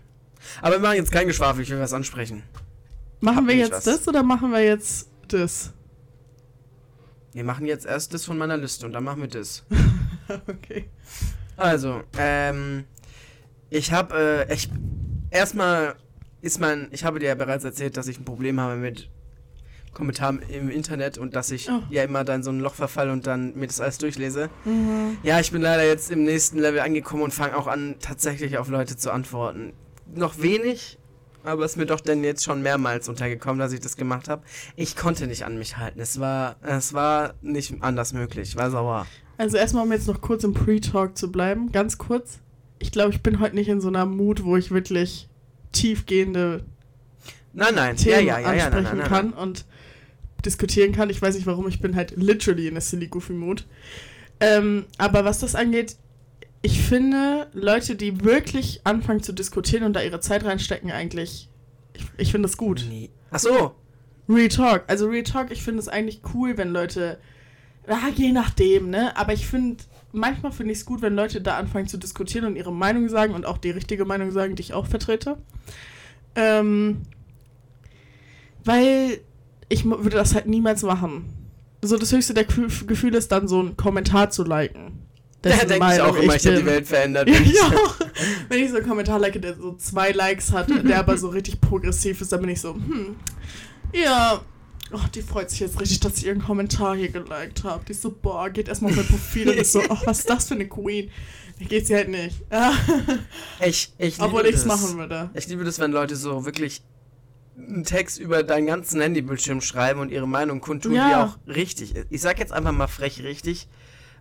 Aber 0.63 0.75
wir 0.75 0.81
machen 0.81 0.97
jetzt 0.97 1.13
kein 1.13 1.27
Geschwafel, 1.27 1.63
ich 1.63 1.71
will 1.71 1.81
was 1.81 1.93
ansprechen. 1.93 2.43
Machen 3.21 3.39
Hab 3.39 3.49
wir 3.49 3.57
jetzt 3.57 3.73
was. 3.73 3.85
das 3.85 4.09
oder 4.09 4.23
machen 4.23 4.53
wir 4.53 4.63
jetzt 4.63 5.09
das? 5.29 5.73
Wir 7.33 7.45
machen 7.45 7.67
jetzt 7.67 7.87
erst 7.87 8.15
das 8.15 8.25
von 8.25 8.39
meiner 8.39 8.57
Liste 8.57 8.87
und 8.87 8.93
dann 8.93 9.05
machen 9.05 9.23
wir 9.23 9.29
das. 9.29 9.65
okay. 10.47 10.89
Also, 11.57 12.03
ähm, 12.19 12.85
ich 13.71 13.93
habe, 13.93 14.47
äh, 14.49 14.55
ich, 14.55 14.71
erstmal 15.31 15.97
ist 16.41 16.61
mein, 16.61 16.89
ich 16.93 17.05
habe 17.05 17.19
dir 17.19 17.29
ja 17.29 17.35
bereits 17.35 17.65
erzählt, 17.65 17.97
dass 17.97 18.09
ich 18.09 18.19
ein 18.19 18.25
Problem 18.25 18.61
habe 18.61 18.77
mit 18.77 19.11
Kommentar 19.97 20.35
im 20.49 20.69
Internet 20.69 21.17
und 21.17 21.35
dass 21.35 21.51
ich 21.51 21.71
Oh. 21.71 21.83
ja 21.89 22.03
immer 22.05 22.23
dann 22.23 22.43
so 22.43 22.51
ein 22.51 22.61
Loch 22.61 22.75
verfalle 22.75 23.13
und 23.13 23.27
dann 23.27 23.55
mir 23.57 23.67
das 23.67 23.81
alles 23.81 23.97
durchlese. 23.97 24.51
Mhm. 24.67 25.17
Ja, 25.23 25.41
ich 25.41 25.51
bin 25.51 25.63
leider 25.63 25.87
jetzt 25.87 26.11
im 26.11 26.23
nächsten 26.25 26.59
Level 26.59 26.81
angekommen 26.81 27.23
und 27.23 27.33
fange 27.33 27.57
auch 27.57 27.67
an, 27.67 27.97
tatsächlich 27.99 28.59
auf 28.59 28.69
Leute 28.69 28.97
zu 28.97 29.11
antworten. 29.11 29.73
Noch 30.15 30.41
wenig, 30.43 30.99
aber 31.45 31.65
es 31.65 31.73
ist 31.73 31.77
mir 31.79 31.87
doch 31.87 32.01
dann 32.01 32.23
jetzt 32.23 32.45
schon 32.45 32.61
mehrmals 32.61 33.09
untergekommen, 33.09 33.59
dass 33.59 33.73
ich 33.73 33.81
das 33.81 33.97
gemacht 33.97 34.29
habe. 34.29 34.43
Ich 34.77 34.97
konnte 34.97 35.27
nicht 35.27 35.47
an 35.47 35.57
mich 35.59 35.79
halten. 35.79 35.99
Es 35.99 36.21
war, 36.21 36.57
es 36.61 36.93
war 36.93 37.33
nicht 37.41 37.75
anders 37.81 38.13
möglich. 38.13 38.51
Ich 38.51 38.57
war 38.57 38.71
sauer. 38.71 39.07
Also 39.39 39.57
erstmal, 39.57 39.85
um 39.85 39.93
jetzt 39.93 40.09
noch 40.09 40.21
kurz 40.21 40.45
im 40.45 40.53
Pre-Talk 40.53 41.17
zu 41.17 41.33
bleiben, 41.33 41.73
ganz 41.73 41.97
kurz. 41.97 42.41
Ich 42.79 42.93
glaube, 42.93 43.13
ich 43.13 43.23
bin 43.23 43.41
heute 43.41 43.55
nicht 43.55 43.69
in 43.69 43.81
so 43.81 43.89
einer 43.89 44.05
Mut, 44.05 44.45
wo 44.45 44.57
ich 44.59 44.71
wirklich 44.71 45.29
tiefgehende 45.73 46.65
Nein, 47.55 47.75
nein, 47.75 47.97
Themen 47.97 48.27
ja, 48.27 48.39
ja, 48.39 48.39
ja, 48.39 48.55
ja, 48.55 48.65
ansprechen 48.67 48.85
nein, 48.85 48.85
nein, 48.85 48.99
nein, 48.99 49.09
kann 49.09 49.33
und 49.33 49.65
diskutieren 50.45 50.93
kann. 50.93 51.11
Ich 51.11 51.21
weiß 51.21 51.35
nicht 51.35 51.47
warum, 51.47 51.69
ich 51.69 51.81
bin 51.81 51.97
halt 51.97 52.13
literally 52.17 52.69
in 52.69 52.75
der 52.75 52.81
Silly 52.81 53.09
Goofy 53.09 53.33
Mood. 53.33 53.67
Ähm, 54.41 54.85
aber 54.99 55.25
was 55.25 55.41
das 55.41 55.55
angeht, 55.55 55.97
ich 56.63 56.81
finde, 56.81 57.49
Leute, 57.53 57.97
die 57.97 58.25
wirklich 58.25 58.81
anfangen 58.85 59.23
zu 59.23 59.33
diskutieren 59.33 59.85
und 59.85 59.93
da 59.93 60.03
ihre 60.03 60.21
Zeit 60.21 60.45
reinstecken, 60.45 60.91
eigentlich, 60.91 61.49
ich, 61.95 62.05
ich 62.19 62.31
finde 62.33 62.49
das 62.49 62.57
gut. 62.57 62.85
Nee. 62.89 63.11
Ach 63.31 63.39
so. 63.39 63.75
Real 64.29 64.49
Talk. 64.49 64.85
Also 64.89 65.07
Real 65.07 65.23
Talk, 65.23 65.51
ich 65.51 65.63
finde 65.63 65.81
es 65.81 65.89
eigentlich 65.89 66.23
cool, 66.35 66.59
wenn 66.59 66.71
Leute, 66.71 67.19
ah, 67.87 68.09
je 68.15 68.33
nachdem, 68.33 68.91
ne? 68.91 69.17
Aber 69.17 69.33
ich 69.33 69.47
finde, 69.47 69.85
manchmal 70.13 70.53
finde 70.53 70.73
ich 70.73 70.81
es 70.81 70.85
gut, 70.85 71.03
wenn 71.03 71.15
Leute 71.15 71.41
da 71.41 71.57
anfangen 71.57 71.87
zu 71.87 71.99
diskutieren 71.99 72.47
und 72.47 72.57
ihre 72.57 72.73
Meinung 72.73 73.09
sagen 73.09 73.35
und 73.35 73.47
auch 73.47 73.59
die 73.59 73.71
richtige 73.71 74.05
Meinung 74.05 74.33
sagen, 74.33 74.57
die 74.57 74.63
ich 74.63 74.75
auch 74.75 74.87
vertrete. 74.87 75.37
Ähm, 76.35 77.03
weil 78.65 79.21
ich 79.69 79.85
würde 79.85 80.11
das 80.11 80.35
halt 80.35 80.47
niemals 80.47 80.83
machen. 80.83 81.33
So 81.83 81.97
das 81.99 82.13
höchste 82.13 82.35
der 82.35 82.45
Gefühl 82.45 83.15
ist 83.15 83.31
dann 83.33 83.49
so 83.49 83.63
ein 83.63 83.77
Kommentar 83.77 84.31
zu 84.31 84.45
liken. 84.45 85.03
Da 85.43 85.51
denke 85.51 85.75
ich 85.95 86.01
auch 86.01 86.17
immer, 86.17 86.35
ich 86.35 86.47
habe 86.47 86.57
die. 86.59 86.67
Welt 86.67 86.87
verändert. 86.87 87.29
Ja, 87.31 87.35
wenn 87.39 87.45
ich- 87.45 87.55
ja. 87.55 87.71
Wenn 88.49 88.65
ich 88.65 88.71
so 88.71 88.77
einen 88.79 88.87
Kommentar 88.89 89.19
like, 89.19 89.41
der 89.41 89.55
so 89.55 89.75
zwei 89.77 90.11
Likes 90.13 90.53
hat, 90.53 90.69
der 90.89 90.99
aber 90.99 91.17
so 91.19 91.29
richtig 91.29 91.61
progressiv 91.61 92.21
ist, 92.21 92.33
dann 92.33 92.41
bin 92.41 92.51
ich 92.51 92.61
so, 92.61 92.75
hm, 92.75 93.15
ja, 93.93 94.41
oh, 94.93 94.99
die 95.15 95.23
freut 95.23 95.51
sich 95.51 95.61
jetzt 95.61 95.79
richtig, 95.81 96.01
dass 96.01 96.17
ich 96.17 96.27
ihren 96.27 96.43
Kommentar 96.43 96.97
hier 96.97 97.11
geliked 97.11 97.63
habe. 97.63 97.85
Die 97.85 97.93
ist 97.93 98.03
so, 98.03 98.11
boah, 98.11 98.51
geht 98.51 98.69
erstmal 98.69 98.91
auf 98.93 98.97
mein 98.97 99.07
Profil 99.07 99.51
und 99.51 99.57
ist 99.59 99.73
so, 99.73 99.83
ach, 99.89 100.03
was 100.07 100.21
ist 100.21 100.31
das 100.31 100.49
für 100.49 100.55
eine 100.55 100.67
Queen? 100.67 101.11
Dann 101.59 101.69
geht 101.69 101.87
sie 101.87 101.95
halt 101.95 102.09
nicht. 102.09 102.43
Ich, 103.65 103.93
ich 103.99 104.21
Obwohl 104.21 104.43
liebe 104.43 104.51
ich 104.51 104.57
es 104.57 104.65
machen 104.65 104.99
würde. 104.99 105.31
Ich 105.35 105.47
liebe 105.47 105.65
das, 105.65 105.79
wenn 105.79 105.93
Leute 105.93 106.17
so 106.17 106.45
wirklich 106.45 106.83
einen 107.57 107.85
Text 107.85 108.19
über 108.19 108.43
deinen 108.43 108.67
ganzen 108.67 109.01
Handybildschirm 109.01 109.61
schreiben 109.61 110.01
und 110.01 110.11
ihre 110.11 110.29
Meinung 110.29 110.61
kundtun, 110.61 110.93
die 110.93 110.99
Ja. 110.99 111.25
auch 111.25 111.39
richtig 111.53 111.97
ist. 111.97 112.07
Ich 112.11 112.21
sag 112.21 112.39
jetzt 112.39 112.53
einfach 112.53 112.73
mal 112.73 112.87
frech 112.87 113.23
richtig, 113.23 113.69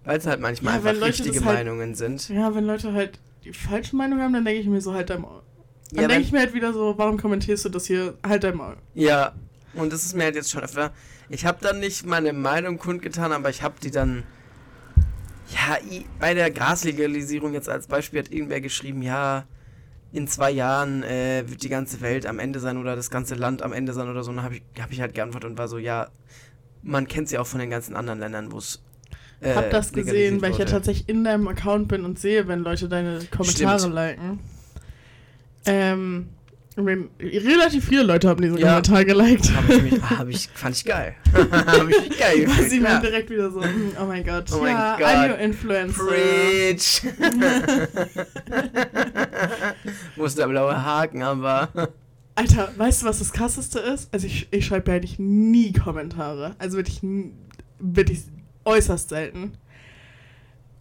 weil 0.03 0.17
es 0.17 0.25
halt 0.25 0.39
manchmal 0.39 0.79
Ja, 0.81 0.89
einfach 0.89 1.05
richtige 1.05 1.43
halt- 1.43 1.57
Meinungen 1.57 1.95
sind. 1.95 2.29
Ja, 2.29 2.55
wenn 2.55 2.65
Leute 2.65 2.93
halt 2.93 3.19
die 3.43 3.53
falsche 3.53 3.95
Meinung 3.95 4.19
haben, 4.21 4.33
dann 4.33 4.45
denke 4.45 4.61
ich 4.61 4.67
mir 4.67 4.81
so, 4.81 4.93
halt 4.93 5.09
dein 5.09 5.21
Maul. 5.21 5.41
Dann 5.91 6.03
Ja, 6.03 6.07
denke 6.07 6.23
ich 6.23 6.31
mir 6.31 6.39
halt 6.39 6.53
wieder 6.53 6.73
so, 6.73 6.93
warum 6.97 7.17
kommentierst 7.17 7.65
du 7.65 7.69
das 7.69 7.85
hier? 7.85 8.15
Halt 8.25 8.43
dein 8.43 8.55
Maul. 8.57 8.77
ja, 8.93 9.33
und 9.73 9.91
das 9.91 10.05
ist 10.05 10.15
mir 10.15 10.23
halt 10.23 10.35
jetzt 10.35 10.49
schon 10.49 10.63
öfter. 10.63 10.93
Ich 11.29 11.45
habe 11.45 11.57
dann 11.61 11.79
nicht 11.79 12.05
meine 12.05 12.31
Meinung 12.33 12.77
kundgetan, 12.77 13.31
aber 13.33 13.49
ich 13.49 13.61
habe 13.61 13.75
die 13.81 13.91
dann. 13.91 14.23
Ja, 15.51 15.77
bei 16.19 16.33
der 16.33 16.49
Graslegalisierung 16.49 17.53
jetzt 17.53 17.69
als 17.69 17.87
Beispiel 17.87 18.19
hat 18.19 18.31
irgendwer 18.31 18.61
geschrieben, 18.61 19.01
ja, 19.03 19.45
in 20.15 20.27
zwei 20.29 20.49
Jahren 20.49 21.03
äh, 21.03 21.43
wird 21.45 21.61
die 21.63 21.69
ganze 21.69 21.99
Welt 21.99 22.25
am 22.25 22.39
Ende 22.39 22.61
sein 22.61 22.77
oder 22.77 22.95
das 22.95 23.09
ganze 23.09 23.35
Land 23.35 23.61
am 23.61 23.73
Ende 23.73 23.91
sein 23.91 24.07
oder 24.07 24.23
so. 24.23 24.29
Und 24.29 24.37
dann 24.37 24.45
habe 24.45 24.55
ich, 24.55 24.63
hab 24.79 24.91
ich 24.91 25.01
halt 25.01 25.13
geantwortet 25.13 25.49
und 25.51 25.57
war 25.57 25.67
so, 25.67 25.77
ja, 25.77 26.07
man 26.81 27.07
kennt 27.07 27.27
sie 27.27 27.37
auch 27.37 27.47
von 27.47 27.59
den 27.59 27.69
ganzen 27.69 27.95
anderen 27.97 28.19
Ländern, 28.19 28.51
wo 28.51 28.59
es. 28.59 28.81
Äh, 29.41 29.53
Hab 29.53 29.69
das 29.71 29.91
gesehen, 29.91 30.41
weil 30.41 30.51
ich 30.51 30.57
ja 30.57 30.63
tatsächlich 30.63 31.09
in 31.09 31.25
deinem 31.25 31.49
Account 31.49 31.89
bin 31.89 32.05
und 32.05 32.17
sehe, 32.17 32.47
wenn 32.47 32.59
Leute 32.61 32.87
deine 32.87 33.19
Kommentare 33.29 33.79
Stimmt. 33.79 33.95
liken. 33.95 34.39
Ähm, 35.65 36.29
relativ 36.77 37.85
viele 37.85 38.03
Leute 38.03 38.27
haben 38.27 38.41
diesen 38.41 38.57
Ja. 38.57 38.67
Kommentar 38.81 39.05
geliked. 39.05 39.51
Hab 39.55 39.69
ich 39.69 39.81
mich, 39.81 40.01
hab 40.01 40.27
ich, 40.27 40.49
fand 40.53 40.75
ich 40.75 40.85
geil. 40.85 41.15
hab 41.51 41.89
ich 41.89 42.19
geil 42.19 42.47
Weil 42.47 42.69
sie 42.69 42.83
waren 42.83 43.01
direkt 43.01 43.29
wieder 43.29 43.49
so, 43.49 43.63
hm, 43.63 43.91
oh 44.01 44.05
mein 44.05 44.23
Gott, 44.25 44.51
Oh 44.51 44.65
ja, 44.65 44.97
Gott. 44.97 45.07
I'm 45.07 45.29
your 45.31 45.37
influencer. 45.39 46.03
Preach! 46.05 47.01
Ist 50.17 50.37
der 50.37 50.47
blaue 50.47 50.83
Haken, 50.83 51.23
aber. 51.23 51.69
Alter, 52.35 52.71
weißt 52.75 53.01
du, 53.01 53.05
was 53.05 53.19
das 53.19 53.31
krasseste 53.31 53.79
ist? 53.79 54.13
Also 54.13 54.27
ich, 54.27 54.47
ich 54.51 54.65
schreibe 54.65 54.91
ja 54.91 54.97
eigentlich 54.97 55.19
nie 55.19 55.71
Kommentare. 55.71 56.55
Also 56.59 56.75
wirklich, 56.77 56.99
wirklich 57.79 58.23
äußerst 58.65 59.09
selten. 59.09 59.53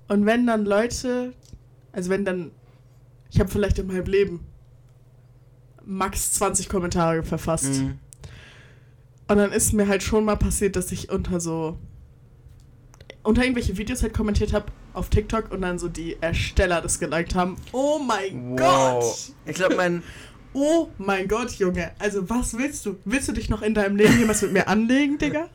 Und 0.09 0.27
wenn 0.27 0.47
dann 0.47 0.65
Leute, 0.65 1.33
also 1.93 2.11
wenn 2.11 2.25
dann, 2.25 2.51
ich 3.31 3.39
habe 3.39 3.51
vielleicht 3.51 3.79
in 3.79 3.87
meinem 3.87 4.07
Leben 4.07 4.41
max 5.87 6.33
20 6.35 6.69
Kommentare 6.69 7.23
verfasst. 7.23 7.83
Mhm. 7.83 7.99
Und 9.29 9.39
dann 9.39 9.53
ist 9.53 9.73
mir 9.73 9.89
halt 9.89 10.03
schon 10.03 10.25
mal 10.25 10.37
passiert, 10.37 10.77
dass 10.77 10.93
ich 10.93 11.11
unter 11.11 11.41
so, 11.41 11.79
unter 13.23 13.43
irgendwelche 13.43 13.79
Videos 13.79 14.03
halt 14.03 14.13
kommentiert 14.13 14.53
habe 14.53 14.67
auf 14.93 15.09
TikTok 15.09 15.51
und 15.51 15.63
dann 15.63 15.79
so 15.79 15.89
die 15.89 16.17
Ersteller 16.21 16.81
das 16.81 16.99
geliked 16.99 17.35
haben. 17.35 17.57
Oh 17.73 17.99
mein 17.99 18.57
Gott! 18.57 19.33
Ich 19.47 19.55
glaube, 19.55 19.77
mein. 19.77 20.03
Oh 20.57 20.89
mein 20.99 21.27
Gott, 21.27 21.51
Junge. 21.55 21.91
Also, 21.99 22.31
was 22.31 22.57
willst 22.57 22.87
du? 22.87 22.95
Willst 23.05 23.27
du 23.27 23.33
dich 23.33 23.49
noch 23.49 23.61
in 23.61 23.75
deinem 23.75 23.97
Leben 23.97 24.17
jemals 24.21 24.41
mit 24.41 24.53
mir 24.53 24.69
anlegen, 24.69 25.19
Digga? 25.19 25.49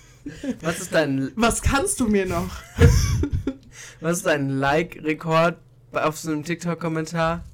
Was 0.60 0.80
ist 0.80 0.92
dein, 0.92 1.30
Was 1.36 1.62
kannst 1.62 2.00
du 2.00 2.08
mir 2.08 2.26
noch? 2.26 2.50
was 4.00 4.18
ist 4.18 4.26
dein 4.26 4.50
Like-Rekord 4.50 5.56
auf 5.92 6.18
so 6.18 6.30
einem 6.30 6.44
TikTok-Kommentar? 6.44 7.44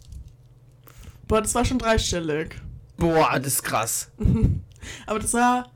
Boah, 1.29 1.43
das 1.43 1.55
war 1.55 1.65
schon 1.65 1.79
dreistellig. 1.79 2.57
Boah, 2.97 3.39
das 3.39 3.55
ist 3.55 3.63
krass. 3.63 4.11
Aber 5.07 5.19
das 5.19 5.33
war. 5.35 5.71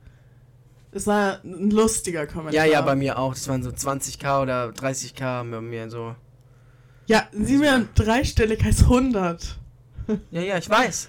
Das 0.93 1.07
war 1.07 1.39
ein 1.45 1.71
lustiger 1.71 2.27
Kommentar. 2.27 2.65
Ja, 2.65 2.69
ja, 2.69 2.81
bei 2.81 2.95
mir 2.95 3.17
auch. 3.17 3.33
Das 3.33 3.47
waren 3.47 3.63
so 3.63 3.69
20k 3.69 4.41
oder 4.41 4.65
30k 4.71 5.49
bei 5.49 5.61
mir 5.61 5.89
so. 5.89 6.15
Ja, 7.05 7.27
sieh 7.31 7.57
mir, 7.57 7.87
dreistellig 7.95 8.61
heißt 8.63 8.83
100. 8.83 9.57
Ja, 10.31 10.41
ja, 10.41 10.57
ich 10.57 10.69
weiß. 10.69 11.07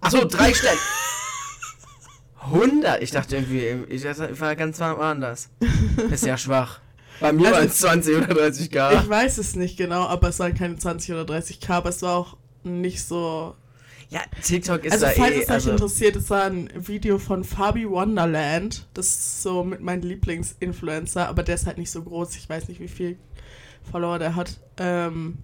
Achso, 0.00 0.24
drei 0.24 0.52
Stellen. 0.52 0.78
100? 2.40 3.02
Ich 3.02 3.12
dachte 3.12 3.36
irgendwie, 3.36 3.84
ich 3.88 4.04
war 4.04 4.56
ganz 4.56 4.80
woanders. 4.80 5.50
Ist 6.10 6.26
ja 6.26 6.36
schwach. 6.36 6.80
Bei 7.20 7.32
mir 7.32 7.46
Also- 7.46 7.58
waren 7.58 7.66
es 7.68 7.78
20 7.78 8.16
oder 8.16 8.32
30k. 8.34 9.02
Ich 9.02 9.08
weiß 9.08 9.38
es 9.38 9.54
nicht 9.54 9.76
genau, 9.76 10.06
aber 10.06 10.28
es 10.30 10.40
waren 10.40 10.54
keine 10.54 10.76
20 10.76 11.14
oder 11.14 11.34
30k, 11.36 11.70
aber 11.70 11.90
es 11.90 12.02
war 12.02 12.16
auch 12.16 12.36
nicht 12.64 13.04
so. 13.04 13.54
Ja, 14.12 14.20
TikTok 14.42 14.84
ist 14.84 14.92
also, 14.92 15.06
da 15.06 15.12
falls 15.12 15.34
eh. 15.36 15.38
es 15.38 15.44
euch 15.44 15.50
Also, 15.50 15.70
interessiert, 15.70 16.16
es 16.16 16.28
war 16.28 16.42
ein 16.42 16.68
Video 16.76 17.18
von 17.18 17.44
Fabi 17.44 17.88
Wonderland. 17.88 18.86
Das 18.92 19.06
ist 19.06 19.42
so 19.42 19.64
mit 19.64 19.80
meinem 19.80 20.02
Lieblingsinfluencer, 20.02 21.26
aber 21.26 21.42
der 21.42 21.54
ist 21.54 21.66
halt 21.66 21.78
nicht 21.78 21.90
so 21.90 22.02
groß. 22.02 22.36
Ich 22.36 22.46
weiß 22.46 22.68
nicht, 22.68 22.78
wie 22.78 22.88
viel 22.88 23.16
Follower 23.90 24.18
der 24.18 24.36
hat. 24.36 24.60
Ähm, 24.76 25.38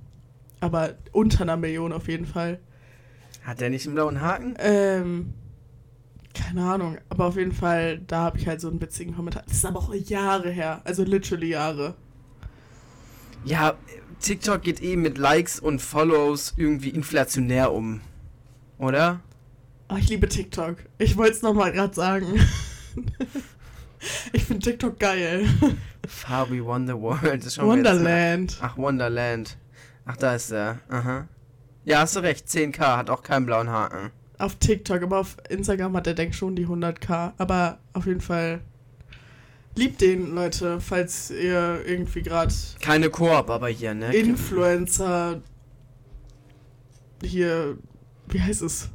aber 0.61 0.97
unter 1.13 1.43
einer 1.43 1.57
Million 1.57 1.95
auf 1.95 2.09
jeden 2.09 2.27
Fall. 2.27 2.61
hat 3.43 3.61
der 3.61 3.71
nicht 3.71 3.87
einen 3.87 3.95
blauen 3.95 4.21
Haken? 4.21 4.55
Ähm, 4.59 5.33
keine 6.35 6.63
Ahnung, 6.65 6.99
aber 7.09 7.25
auf 7.25 7.37
jeden 7.37 7.53
Fall, 7.53 8.01
da 8.07 8.19
habe 8.25 8.39
ich 8.39 8.47
halt 8.47 8.61
so 8.61 8.69
einen 8.69 8.83
witzigen 8.83 9.17
Kommentar. 9.17 9.45
Das 9.47 9.57
ist 9.57 9.65
aber 9.65 9.79
auch 9.79 9.95
Jahre 9.95 10.51
her, 10.51 10.83
also 10.85 11.05
literally 11.05 11.49
Jahre. 11.49 11.95
Ja, 13.47 13.79
TikTok 14.21 14.61
geht 14.61 14.83
eh 14.83 14.97
mit 14.97 15.17
Likes 15.17 15.59
und 15.59 15.81
Follows 15.81 16.53
irgendwie 16.59 16.91
inflationär 16.91 17.73
um. 17.73 18.03
Oder? 18.79 19.21
Oh, 19.89 19.97
ich 19.97 20.09
liebe 20.09 20.29
TikTok. 20.29 20.77
Ich 20.99 21.17
wollte 21.17 21.33
es 21.33 21.43
nochmal 21.43 21.73
gerade 21.73 21.95
sagen. 21.95 22.27
ich 24.33 24.45
finde 24.45 24.63
TikTok 24.63 24.99
geil. 24.99 25.47
Fabi 26.07 26.59
ist 26.59 27.55
schon 27.55 27.65
wieder- 27.65 27.67
Wonderland. 27.67 28.59
Ach, 28.61 28.77
Wonderland. 28.77 29.57
Ach, 30.05 30.17
da 30.17 30.35
ist 30.35 30.53
er. 30.53 30.79
Aha. 30.89 31.27
Ja, 31.85 32.01
hast 32.01 32.17
du 32.17 32.21
recht. 32.21 32.47
10k 32.47 32.97
hat 32.97 33.11
auch 33.11 33.23
keinen 33.23 33.47
blauen 33.47 33.69
Haken. 33.69 34.11
Auf 34.39 34.57
TikTok, 34.57 35.03
aber 35.03 35.19
auf 35.19 35.37
Instagram 35.49 35.97
hat 35.97 36.07
er, 36.07 36.15
denke 36.15 36.35
schon 36.35 36.55
die 36.55 36.67
100k. 36.67 37.33
Aber 37.39 37.79
auf 37.93 38.07
jeden 38.07 38.21
Fall 38.21 38.61
liebt 39.75 40.01
den, 40.01 40.35
Leute, 40.35 40.81
falls 40.81 41.31
ihr 41.31 41.83
irgendwie 41.87 42.23
gerade 42.23 42.55
Keine 42.81 43.11
Koop, 43.11 43.51
aber 43.51 43.69
hier, 43.69 43.95
ne? 43.95 44.15
Influencer 44.15 45.43
hier, 47.23 47.77
wie 48.29 48.41
heißt 48.41 48.63
es? 48.63 48.89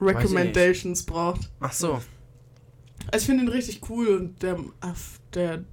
Recommendations 0.00 1.02
braucht. 1.04 1.50
Ach 1.60 1.72
so. 1.72 2.00
Also 3.10 3.22
ich 3.22 3.24
finde 3.24 3.44
ihn 3.44 3.48
richtig 3.48 3.80
cool 3.88 4.08
und 4.08 4.42
der, 4.42 4.58
der 5.34 5.64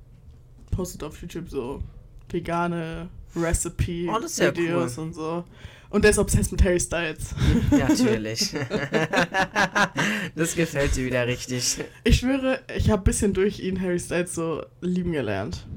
postet 0.71 1.03
auf 1.03 1.21
YouTube 1.21 1.49
so 1.49 1.83
vegane 2.29 3.09
Recipe 3.35 4.07
Oh, 4.09 4.19
ja 4.19 4.55
Videos 4.55 4.97
und 4.97 5.13
so. 5.13 5.43
Und 5.89 6.03
der 6.03 6.11
ist 6.11 6.19
obsessed 6.19 6.51
mit 6.51 6.63
Harry 6.63 6.79
Styles. 6.79 7.35
Natürlich. 7.71 8.53
das 10.35 10.55
gefällt 10.55 10.95
dir 10.95 11.05
wieder 11.05 11.27
richtig. 11.27 11.83
Ich 12.03 12.17
schwöre, 12.17 12.59
ich 12.75 12.89
habe 12.89 13.01
ein 13.01 13.05
bisschen 13.05 13.33
durch 13.33 13.59
ihn 13.59 13.79
Harry 13.79 13.99
Styles 13.99 14.35
so 14.35 14.63
lieben 14.81 15.11
gelernt. 15.11 15.67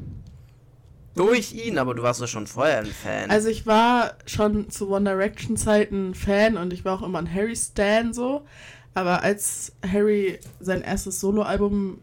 Durch 1.18 1.52
ihn, 1.52 1.78
aber 1.78 1.94
du 1.94 2.04
warst 2.04 2.20
doch 2.20 2.28
schon 2.28 2.46
vorher 2.46 2.78
ein 2.78 2.86
Fan. 2.86 3.28
Also 3.28 3.48
ich 3.48 3.66
war 3.66 4.14
schon 4.24 4.70
zu 4.70 4.88
One 4.88 5.10
Direction 5.10 5.56
Zeiten 5.56 6.14
Fan 6.14 6.56
und 6.56 6.72
ich 6.72 6.84
war 6.84 6.94
auch 6.94 7.04
immer 7.04 7.18
ein 7.18 7.34
Harry 7.34 7.56
Stan 7.56 8.12
so. 8.12 8.46
Aber 8.94 9.24
als 9.24 9.72
Harry 9.84 10.38
sein 10.60 10.80
erstes 10.80 11.18
Soloalbum 11.18 11.98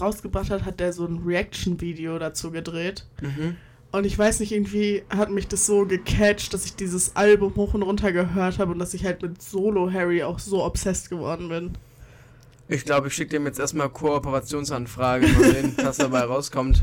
rausgebracht 0.00 0.50
hat, 0.50 0.64
hat 0.64 0.80
er 0.80 0.92
so 0.92 1.06
ein 1.06 1.22
Reaction-Video 1.24 2.18
dazu 2.18 2.50
gedreht. 2.50 3.06
mhm. 3.20 3.56
Und 3.92 4.04
ich 4.04 4.18
weiß 4.18 4.40
nicht, 4.40 4.50
irgendwie 4.50 5.04
hat 5.08 5.30
mich 5.30 5.46
das 5.46 5.64
so 5.64 5.86
gecatcht, 5.86 6.52
dass 6.52 6.64
ich 6.66 6.74
dieses 6.74 7.14
Album 7.14 7.54
hoch 7.54 7.74
und 7.74 7.82
runter 7.82 8.10
gehört 8.10 8.58
habe 8.58 8.72
und 8.72 8.80
dass 8.80 8.92
ich 8.92 9.04
halt 9.04 9.22
mit 9.22 9.40
Solo 9.40 9.92
Harry 9.92 10.24
auch 10.24 10.40
so 10.40 10.64
obsessed 10.64 11.10
geworden 11.10 11.48
bin. 11.48 11.78
Ich 12.66 12.84
glaube, 12.84 13.06
ich 13.06 13.14
schicke 13.14 13.30
dem 13.30 13.46
jetzt 13.46 13.58
erstmal 13.60 13.88
Kooperationsanfrage, 13.88 15.28
mal 15.28 15.44
sehen, 15.44 15.74
was 15.82 15.96
dabei 15.96 16.22
rauskommt. 16.22 16.82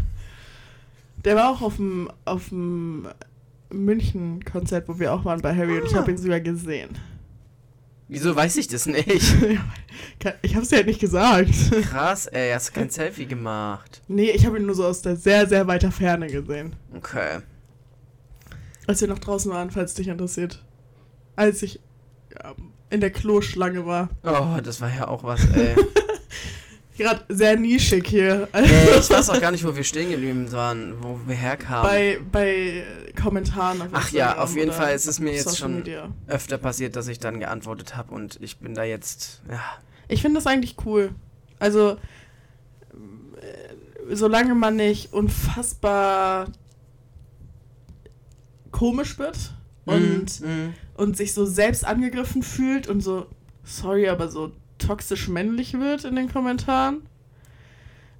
Der 1.25 1.35
war 1.35 1.49
auch 1.49 1.61
auf 1.61 1.75
dem, 1.77 2.09
auf 2.23 2.49
dem 2.49 3.07
München-Konzert, 3.71 4.87
wo 4.87 4.99
wir 4.99 5.13
auch 5.13 5.25
waren 5.25 5.41
bei 5.41 5.55
Harry 5.55 5.79
und 5.79 5.85
ich 5.87 5.95
Ah. 5.95 5.99
habe 5.99 6.11
ihn 6.11 6.17
sogar 6.17 6.39
gesehen. 6.39 6.97
Wieso 8.07 8.35
weiß 8.35 8.57
ich 8.57 8.67
das 8.67 8.85
nicht? 8.85 9.07
ich 10.43 10.55
habe 10.55 10.61
es 10.63 10.69
dir 10.69 10.75
halt 10.77 10.85
nicht 10.85 10.99
gesagt. 10.99 11.49
Krass, 11.89 12.27
ey, 12.27 12.51
hast 12.53 12.69
du 12.69 12.73
kein 12.73 12.89
Selfie 12.91 13.25
gemacht. 13.25 14.03
Nee, 14.07 14.29
ich 14.29 14.45
habe 14.45 14.59
ihn 14.59 14.65
nur 14.67 14.75
so 14.75 14.85
aus 14.85 15.01
der 15.01 15.15
sehr, 15.15 15.47
sehr 15.47 15.65
weiter 15.65 15.91
Ferne 15.91 16.27
gesehen. 16.27 16.75
Okay. 16.95 17.39
Als 18.85 19.01
wir 19.01 19.07
noch 19.07 19.17
draußen 19.17 19.51
waren, 19.51 19.71
falls 19.71 19.95
dich 19.95 20.07
interessiert. 20.07 20.63
Als 21.35 21.63
ich 21.63 21.79
ja, 22.31 22.53
in 22.91 23.01
der 23.01 23.09
Kloschlange 23.09 23.87
war. 23.87 24.09
Oh, 24.23 24.61
das 24.63 24.79
war 24.81 24.93
ja 24.93 25.07
auch 25.07 25.23
was, 25.23 25.43
ey. 25.55 25.75
Gerade 26.97 27.21
sehr 27.27 27.57
nischig 27.57 28.07
hier. 28.07 28.47
Ey, 28.53 28.63
ich 28.99 29.09
weiß 29.09 29.29
auch 29.29 29.41
gar 29.41 29.51
nicht, 29.51 29.65
wo 29.65 29.75
wir 29.75 29.83
stehen 29.83 30.11
geblieben 30.11 30.51
waren, 30.53 30.93
wo 31.01 31.19
wir 31.25 31.35
herkamen. 31.35 31.83
bei, 31.83 32.19
bei 32.31 32.83
Kommentaren. 33.21 33.81
Auf 33.81 33.87
Ach 33.91 34.11
ja, 34.11 34.37
auf 34.37 34.55
jeden 34.55 34.71
Fall 34.71 34.95
ist 34.95 35.05
es 35.07 35.19
mir 35.19 35.33
jetzt 35.33 35.57
schon 35.57 35.77
Media. 35.77 36.09
öfter 36.27 36.57
passiert, 36.57 36.95
dass 36.95 37.07
ich 37.09 37.19
dann 37.19 37.39
geantwortet 37.39 37.97
habe 37.97 38.13
und 38.13 38.37
ich 38.41 38.59
bin 38.59 38.73
da 38.75 38.83
jetzt, 38.83 39.41
ja. 39.49 39.59
Ich 40.07 40.21
finde 40.21 40.37
das 40.39 40.47
eigentlich 40.47 40.77
cool. 40.85 41.11
Also, 41.59 41.97
äh, 43.41 44.15
solange 44.15 44.55
man 44.55 44.75
nicht 44.77 45.11
unfassbar 45.13 46.47
komisch 48.71 49.17
wird 49.19 49.53
und, 49.85 50.41
Mhm. 50.41 50.73
und 50.95 51.17
sich 51.17 51.33
so 51.33 51.45
selbst 51.45 51.85
angegriffen 51.85 52.43
fühlt 52.43 52.87
und 52.87 53.01
so, 53.01 53.25
sorry, 53.63 54.07
aber 54.09 54.27
so 54.29 54.51
toxisch 54.85 55.27
männlich 55.27 55.73
wird 55.73 56.03
in 56.03 56.15
den 56.15 56.31
Kommentaren 56.31 57.01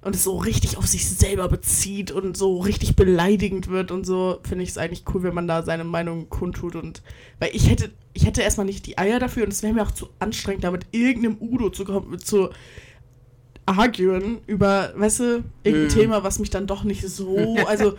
und 0.02 0.14
es 0.14 0.24
so 0.24 0.36
richtig 0.36 0.76
auf 0.76 0.86
sich 0.86 1.08
selber 1.08 1.48
bezieht 1.48 2.12
und 2.12 2.36
so 2.36 2.58
richtig 2.58 2.94
beleidigend 2.94 3.68
wird 3.68 3.90
und 3.90 4.06
so, 4.06 4.38
finde 4.48 4.62
ich 4.62 4.70
es 4.70 4.78
eigentlich 4.78 5.04
cool, 5.12 5.24
wenn 5.24 5.34
man 5.34 5.48
da 5.48 5.62
seine 5.62 5.84
Meinung 5.84 6.28
kundtut 6.28 6.76
und 6.76 7.02
weil 7.40 7.50
ich 7.52 7.68
hätte, 7.68 7.90
ich 8.12 8.24
hätte 8.24 8.42
erstmal 8.42 8.66
nicht 8.66 8.86
die 8.86 8.98
Eier 8.98 9.18
dafür 9.18 9.44
und 9.44 9.52
es 9.52 9.62
wäre 9.62 9.72
mir 9.72 9.82
auch 9.82 9.90
zu 9.90 10.08
anstrengend, 10.20 10.64
da 10.64 10.70
mit 10.70 10.86
irgendeinem 10.92 11.36
Udo 11.40 11.70
zu 11.70 11.84
kommen, 11.84 12.18
zu 12.18 12.50
arguen 13.66 14.38
über, 14.46 14.92
weißt 14.96 15.20
du, 15.20 15.24
irgendein 15.64 15.88
Mhm. 15.88 16.00
Thema, 16.00 16.22
was 16.22 16.38
mich 16.38 16.50
dann 16.50 16.68
doch 16.68 16.84
nicht 16.84 17.02
so, 17.02 17.56
also 17.66 17.94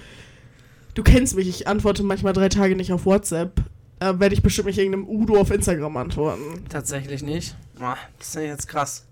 du 0.93 1.03
kennst 1.03 1.35
mich, 1.35 1.49
ich 1.49 1.67
antworte 1.67 2.03
manchmal 2.03 2.33
drei 2.33 2.47
Tage 2.49 2.75
nicht 2.75 2.93
auf 2.93 3.05
WhatsApp. 3.05 3.61
Da 3.99 4.19
werde 4.19 4.35
ich 4.35 4.43
bestimmt 4.43 4.67
nicht 4.67 4.77
irgendeinem 4.77 5.09
Udo 5.09 5.37
auf 5.37 5.51
Instagram 5.51 5.97
antworten. 5.97 6.63
Tatsächlich 6.69 7.23
nicht. 7.23 7.55
Ah, 7.79 7.97
Das 8.17 8.27
ist 8.29 8.35
ja 8.35 8.41
jetzt 8.41 8.67
krass. 8.67 9.05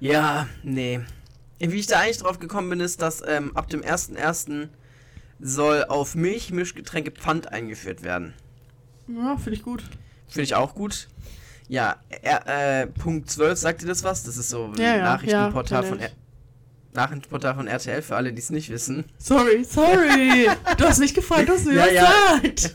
ja, 0.00 0.46
nee. 0.62 1.00
Wie 1.58 1.78
ich 1.78 1.86
da 1.86 2.00
eigentlich 2.00 2.18
drauf 2.18 2.38
gekommen 2.38 2.70
bin, 2.70 2.80
ist, 2.80 3.02
dass 3.02 3.22
ähm, 3.26 3.56
ab 3.56 3.68
dem 3.68 3.82
1.1. 3.82 4.68
soll 5.40 5.84
auf 5.84 6.14
Milch 6.14 6.52
Mischgetränke 6.52 7.10
Pfand 7.10 7.52
eingeführt 7.52 8.02
werden. 8.02 8.34
Ja, 9.08 9.36
finde 9.36 9.54
ich 9.54 9.62
gut. 9.62 9.82
Finde 10.28 10.42
ich 10.44 10.54
auch 10.54 10.74
gut. 10.74 11.08
Ja, 11.68 11.96
er, 12.22 12.82
äh, 12.82 12.86
Punkt 12.86 13.28
12, 13.30 13.58
sagt 13.58 13.82
ihr 13.82 13.88
das 13.88 14.04
was? 14.04 14.22
Das 14.22 14.36
ist 14.36 14.50
so 14.50 14.66
ein 14.66 14.74
Ja, 14.80 14.98
Nachrichtenportal, 14.98 15.82
ja, 15.82 15.88
von 15.88 16.00
R 16.00 16.10
Nachrichtenportal 16.94 17.54
von 17.54 17.66
RTL, 17.66 18.00
für 18.02 18.16
alle, 18.16 18.32
die 18.32 18.38
es 18.40 18.50
nicht 18.50 18.70
wissen. 18.70 19.04
Sorry, 19.18 19.62
sorry. 19.64 20.48
du 20.78 20.84
hast 20.84 20.98
mich 21.00 21.12
gefragt, 21.14 21.48
du 21.48 21.52
hast 21.52 21.66
mir 21.66 21.74
Ja, 21.74 21.82
was 21.84 21.92
ja. 21.92 22.38
gesagt. 22.48 22.74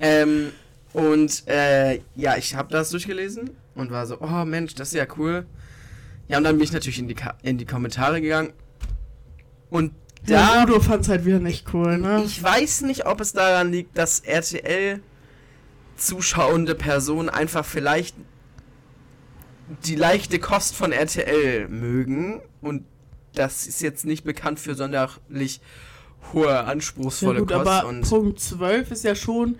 Ähm, 0.00 0.52
und 0.98 1.46
äh, 1.46 2.00
ja, 2.16 2.36
ich 2.36 2.56
habe 2.56 2.72
das 2.72 2.90
durchgelesen 2.90 3.50
und 3.76 3.92
war 3.92 4.04
so, 4.04 4.20
oh 4.20 4.44
Mensch, 4.44 4.74
das 4.74 4.88
ist 4.88 4.94
ja 4.94 5.06
cool. 5.16 5.46
Ja, 6.26 6.38
und 6.38 6.44
dann 6.44 6.56
bin 6.56 6.64
ich 6.64 6.72
natürlich 6.72 6.98
in 6.98 7.06
die, 7.06 7.14
Ka 7.14 7.34
in 7.44 7.56
die 7.56 7.66
Kommentare 7.66 8.20
gegangen. 8.20 8.52
Und 9.70 9.92
Ja, 10.26 10.56
da, 10.56 10.62
Udo 10.64 10.80
fand 10.80 11.02
es 11.02 11.08
halt 11.08 11.24
wieder 11.24 11.38
nicht 11.38 11.72
cool, 11.72 11.98
ne? 11.98 12.24
ich 12.26 12.42
weiß 12.42 12.80
nicht, 12.80 13.06
ob 13.06 13.20
es 13.20 13.32
daran 13.32 13.70
liegt, 13.70 13.96
dass 13.96 14.18
RTL 14.18 15.00
zuschauende 15.96 16.74
Personen 16.74 17.28
einfach 17.28 17.64
vielleicht 17.64 18.16
die 19.84 19.94
leichte 19.94 20.40
Kost 20.40 20.74
von 20.74 20.90
RTL 20.90 21.68
mögen 21.68 22.40
und 22.60 22.84
das 23.34 23.68
ist 23.68 23.82
jetzt 23.82 24.04
nicht 24.04 24.24
bekannt 24.24 24.58
für 24.58 24.74
sonderlich 24.74 25.60
hohe, 26.32 26.46
ja, 26.46 26.64
anspruchsvolle 26.64 27.40
gut, 27.40 27.52
Kost 27.52 27.68
aber 27.68 27.88
und 27.88 28.00
Punkt 28.00 28.40
12 28.40 28.90
ist 28.90 29.04
ja 29.04 29.14
schon 29.14 29.58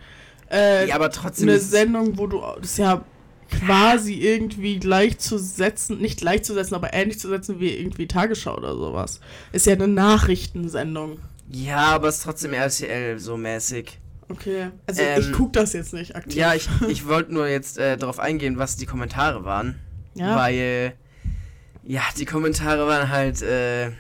äh, 0.51 0.89
ja, 0.89 0.95
aber 0.95 1.11
trotzdem 1.11 1.49
eine 1.49 1.59
Sendung, 1.59 2.19
wo 2.19 2.27
du 2.27 2.41
das 2.61 2.73
ist 2.73 2.79
ja 2.79 3.05
quasi 3.51 4.15
irgendwie 4.15 4.79
gleichzusetzen, 4.79 5.99
nicht 5.99 6.21
gleichzusetzen, 6.21 6.75
aber 6.75 6.93
ähnlich 6.93 7.19
zu 7.19 7.29
setzen 7.29 7.61
wie 7.61 7.71
irgendwie 7.71 8.07
Tagesschau 8.07 8.57
oder 8.57 8.75
sowas. 8.75 9.21
Ist 9.53 9.67
ja 9.67 9.73
eine 9.73 9.89
Nachrichtensendung. 9.89 11.19
Ja, 11.51 11.95
aber 11.95 12.09
es 12.09 12.19
ist 12.19 12.25
trotzdem 12.25 12.53
RTL 12.53 13.19
so 13.19 13.37
mäßig. 13.37 13.99
Okay. 14.29 14.69
Also 14.87 15.03
Ähm, 15.03 15.21
ich 15.21 15.33
gucke 15.33 15.53
das 15.53 15.73
jetzt 15.73 15.95
nicht 15.95 16.15
aktiv. 16.15 16.35
Ja, 16.35 16.55
ich, 16.55 16.69
ich 16.89 17.07
wollte 17.07 17.33
nur 17.33 17.49
jetzt 17.49 17.79
äh, 17.79 17.97
darauf 17.97 18.19
eingehen, 18.19 18.59
was 18.59 18.77
die 18.77 18.87
Kommentare 18.87 19.45
waren. 19.45 19.79
Ja. 20.15 20.37
Weil, 20.37 20.93
ja, 21.85 22.03
die 22.19 22.27
Kommentare 22.27 22.87
waren 22.87 23.09
halt, 23.09 23.41
äh, 23.41 23.93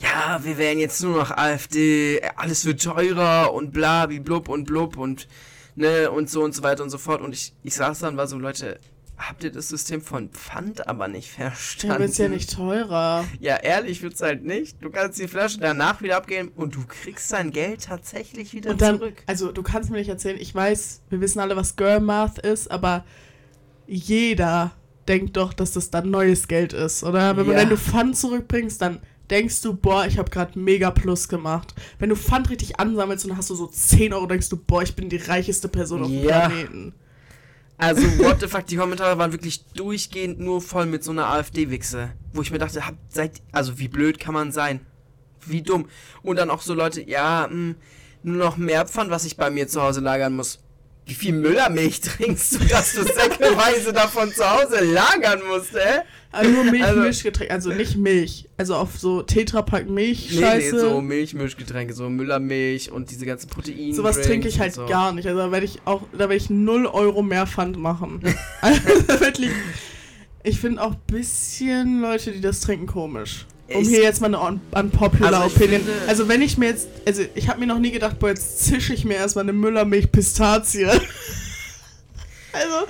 ja, 0.00 0.40
wir 0.42 0.56
wären 0.58 0.78
jetzt 0.78 1.02
nur 1.02 1.16
noch 1.18 1.30
AfD, 1.30 2.20
alles 2.36 2.64
wird 2.64 2.82
teurer 2.82 3.52
und 3.52 3.72
bla, 3.72 4.08
wie 4.08 4.20
blub 4.20 4.48
und 4.48 4.64
blub 4.64 4.96
und, 4.96 5.28
ne, 5.76 6.10
und 6.10 6.30
so 6.30 6.42
und 6.42 6.54
so 6.54 6.62
weiter 6.62 6.82
und 6.82 6.90
so 6.90 6.98
fort. 6.98 7.20
Und 7.20 7.34
ich, 7.34 7.52
ich 7.62 7.74
saß 7.74 8.00
dann, 8.00 8.16
war 8.16 8.26
so, 8.26 8.38
Leute, 8.38 8.78
habt 9.18 9.44
ihr 9.44 9.52
das 9.52 9.68
System 9.68 10.00
von 10.00 10.30
Pfand 10.30 10.88
aber 10.88 11.06
nicht 11.06 11.30
verstanden? 11.30 11.94
aber 11.96 12.04
ist 12.06 12.16
ja 12.18 12.28
nicht 12.28 12.54
teurer. 12.54 13.26
Ja, 13.38 13.56
ehrlich 13.56 14.00
wird's 14.00 14.22
halt 14.22 14.42
nicht. 14.42 14.82
Du 14.82 14.88
kannst 14.88 15.18
die 15.20 15.28
Flasche 15.28 15.58
danach 15.60 16.00
wieder 16.00 16.16
abgeben 16.16 16.50
und 16.56 16.74
du 16.74 16.84
kriegst 16.86 17.30
dein 17.30 17.50
Geld 17.50 17.84
tatsächlich 17.84 18.54
wieder 18.54 18.72
dann, 18.72 18.98
zurück. 18.98 19.22
also 19.26 19.52
du 19.52 19.62
kannst 19.62 19.90
mir 19.90 19.98
nicht 19.98 20.08
erzählen, 20.08 20.38
ich 20.40 20.54
weiß, 20.54 21.02
wir 21.10 21.20
wissen 21.20 21.40
alle, 21.40 21.54
was 21.56 21.76
Girl 21.76 22.00
Math 22.00 22.38
ist, 22.38 22.70
aber 22.70 23.04
jeder 23.86 24.72
denkt 25.08 25.36
doch, 25.36 25.52
dass 25.52 25.72
das 25.72 25.90
dann 25.90 26.10
neues 26.10 26.48
Geld 26.48 26.72
ist, 26.72 27.02
oder? 27.02 27.36
Wenn, 27.36 27.46
Ja. 27.50 27.56
wenn 27.58 27.68
du 27.68 27.76
Pfand 27.76 28.16
zurückbringst, 28.16 28.80
dann 28.80 29.00
denkst 29.30 29.62
du, 29.62 29.74
boah, 29.74 30.06
ich 30.06 30.18
habe 30.18 30.30
gerade 30.30 30.58
mega 30.58 30.90
Plus 30.90 31.28
gemacht. 31.28 31.74
Wenn 31.98 32.08
du 32.10 32.16
Pfand 32.16 32.50
richtig 32.50 32.78
ansammelst 32.80 33.24
und 33.24 33.30
dann 33.30 33.38
hast 33.38 33.50
du 33.50 33.54
so 33.54 33.66
10 33.66 34.12
Euro, 34.12 34.26
denkst 34.26 34.48
du, 34.48 34.56
boah, 34.56 34.82
ich 34.82 34.94
bin 34.94 35.08
die 35.08 35.16
reicheste 35.16 35.68
Person 35.68 36.02
auf 36.02 36.08
dem 36.08 36.24
Ja. 36.24 36.48
Planeten. 36.48 36.94
Also, 37.78 38.02
what 38.18 38.40
the 38.40 38.46
fuck, 38.46 38.66
die 38.66 38.76
Kommentare 38.76 39.16
waren 39.16 39.32
wirklich 39.32 39.64
durchgehend 39.72 40.38
nur 40.38 40.60
voll 40.60 40.84
mit 40.84 41.02
so 41.02 41.12
einer 41.12 41.28
AfD-Wichse. 41.28 42.10
Wo 42.34 42.42
ich 42.42 42.50
mir 42.50 42.58
dachte, 42.58 42.86
habt, 42.86 42.98
seid, 43.10 43.40
also 43.52 43.78
wie 43.78 43.88
blöd 43.88 44.18
kann 44.20 44.34
man 44.34 44.52
sein? 44.52 44.80
Wie 45.46 45.62
dumm. 45.62 45.86
Und 46.22 46.36
dann 46.36 46.50
auch 46.50 46.60
so 46.60 46.74
Leute, 46.74 47.00
ja, 47.08 47.48
mh, 47.50 47.76
nur 48.22 48.36
noch 48.36 48.58
mehr 48.58 48.86
Pfand, 48.86 49.10
was 49.10 49.24
ich 49.24 49.38
bei 49.38 49.48
mir 49.50 49.66
zu 49.66 49.80
Hause 49.80 50.00
lagern 50.00 50.36
muss. 50.36 50.60
Wie 51.10 51.14
viel 51.14 51.32
Müllermilch 51.32 52.00
trinkst 52.02 52.54
du, 52.54 52.58
dass 52.66 52.94
du 52.94 53.02
säckeweise 53.02 53.92
davon 53.92 54.32
zu 54.32 54.48
Hause 54.48 54.84
lagern 54.84 55.40
musst, 55.48 55.74
äh? 55.74 56.02
Also 56.32 56.48
nur 56.50 56.62
Milch, 56.64 56.84
Also- 56.84 57.30
also 57.48 57.70
nicht 57.70 57.96
Milch. 57.96 58.48
Also 58.56 58.76
auf 58.76 58.96
so 58.96 59.22
Tetrapack 59.22 59.90
Milch, 59.90 60.28
Nee, 60.30 60.36
nee, 60.36 60.42
Scheiße. 60.42 60.78
so 60.80 61.00
Milchmischgetränke, 61.00 61.92
so 61.92 62.08
Müllermilch 62.08 62.92
und 62.92 63.10
diese 63.10 63.26
ganzen 63.26 63.48
Proteine. 63.50 63.92
Sowas 63.92 64.20
trinke 64.22 64.46
ich 64.46 64.60
halt 64.60 64.72
so. 64.74 64.86
gar 64.86 65.12
nicht. 65.12 65.26
Also 65.26 65.40
da 65.40 65.50
werde 65.50 65.66
ich 65.66 65.80
auch, 65.86 66.02
da 66.12 66.20
werde 66.20 66.36
ich 66.36 66.48
0 66.48 66.86
Euro 66.86 67.22
mehr 67.22 67.48
Pfand 67.48 67.76
machen. 67.76 68.20
also 68.60 68.80
wirklich. 69.20 69.50
Ich 70.44 70.60
finde 70.60 70.80
auch 70.82 70.92
ein 70.92 71.00
bisschen 71.08 72.00
Leute, 72.00 72.30
die 72.30 72.40
das 72.40 72.60
trinken, 72.60 72.86
komisch. 72.86 73.46
Um 73.74 73.82
Ich- 73.82 73.88
hier 73.88 74.02
jetzt 74.02 74.20
mal 74.20 74.26
eine 74.28 74.40
un 74.40 74.60
unpopular 74.72 75.42
Also 75.42 75.56
Opinion. 75.56 75.82
also 76.08 76.28
wenn 76.28 76.42
ich 76.42 76.58
mir 76.58 76.70
jetzt, 76.70 76.88
also 77.06 77.22
ich 77.34 77.48
habe 77.48 77.60
mir 77.60 77.66
noch 77.66 77.78
nie 77.78 77.90
gedacht, 77.92 78.18
boah, 78.18 78.30
jetzt 78.30 78.64
zische 78.64 78.92
ich 78.94 79.04
mir 79.04 79.14
erstmal 79.14 79.44
eine 79.44 79.52
Müllermilch 79.52 80.10
Pistazie. 80.10 80.86
also 82.52 82.86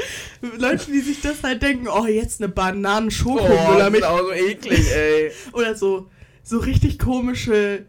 Leute, 0.57 0.87
die 0.91 1.01
sich 1.01 1.21
das 1.21 1.43
halt 1.43 1.63
denken, 1.63 1.87
oh, 1.89 2.07
jetzt 2.07 2.41
eine 2.41 2.49
Oh, 2.51 2.55
das 2.55 2.65
Bananen-Schoko-Müllermilch. 2.65 4.03
ist 4.03 4.09
auch 4.09 4.19
so 4.21 4.33
eklig, 4.33 4.91
ey. 4.93 5.31
Oder 5.53 5.75
so, 5.75 6.07
so 6.43 6.59
richtig 6.59 6.99
komische 6.99 7.85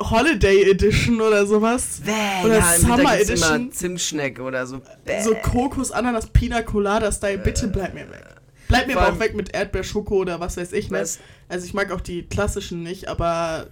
Holiday 0.00 0.70
Edition 0.70 1.20
oder 1.20 1.44
sowas. 1.46 2.00
Bäh, 2.04 2.46
Oder 2.46 2.58
ja, 2.58 2.74
Summer 2.78 3.18
Edition. 3.20 3.62
immer 3.62 3.70
Zimtschneck 3.72 4.40
oder 4.40 4.66
so. 4.66 4.80
Bäh. 5.04 5.22
So 5.22 5.34
Kokos, 5.34 5.92
Ananas, 5.92 6.28
Pina 6.28 6.62
Colada 6.62 7.12
Style. 7.12 7.36
Bitte 7.38 7.68
bleib 7.68 7.92
mir 7.92 8.08
weg. 8.10 8.24
Bleib 8.68 8.86
mir 8.86 8.98
aber 8.98 9.12
auch 9.14 9.20
weg 9.20 9.34
mit 9.34 9.54
Erdbeer, 9.54 9.84
Schoko 9.84 10.16
oder 10.16 10.40
was 10.40 10.56
weiß 10.56 10.72
ich. 10.72 10.90
Ne? 10.90 11.00
Was? 11.00 11.18
Also 11.48 11.66
ich 11.66 11.74
mag 11.74 11.90
auch 11.92 12.00
die 12.00 12.22
klassischen 12.24 12.82
nicht, 12.82 13.08
aber 13.08 13.68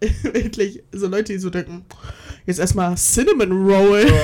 wirklich 0.22 0.82
so 0.92 1.06
Leute, 1.08 1.32
die 1.32 1.38
so 1.38 1.50
denken, 1.50 1.84
jetzt 2.46 2.58
erstmal 2.58 2.94
Cinnamon 2.96 3.52
Roll. 3.52 4.06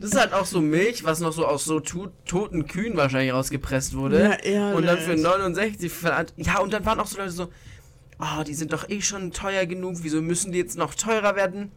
Das 0.00 0.10
ist 0.10 0.16
halt 0.16 0.32
auch 0.32 0.46
so 0.46 0.60
Milch, 0.60 1.02
was 1.02 1.18
noch 1.18 1.32
so 1.32 1.44
aus 1.44 1.64
so 1.64 1.80
tu- 1.80 2.10
toten 2.24 2.68
Kühen 2.68 2.96
wahrscheinlich 2.96 3.32
rausgepresst 3.32 3.96
wurde. 3.96 4.22
Ja, 4.22 4.32
ehrlich. 4.34 4.76
und 4.76 4.86
dann 4.86 4.98
für 4.98 5.16
69 5.16 5.90
verlangt. 5.92 6.34
Ja, 6.36 6.60
und 6.60 6.72
dann 6.72 6.86
waren 6.86 7.00
auch 7.00 7.08
so 7.08 7.18
Leute 7.18 7.32
so, 7.32 7.48
oh, 8.20 8.44
die 8.44 8.54
sind 8.54 8.72
doch 8.72 8.88
eh 8.88 9.00
schon 9.00 9.32
teuer 9.32 9.66
genug, 9.66 9.96
wieso 10.02 10.22
müssen 10.22 10.52
die 10.52 10.58
jetzt 10.58 10.78
noch 10.78 10.94
teurer 10.94 11.34
werden? 11.34 11.72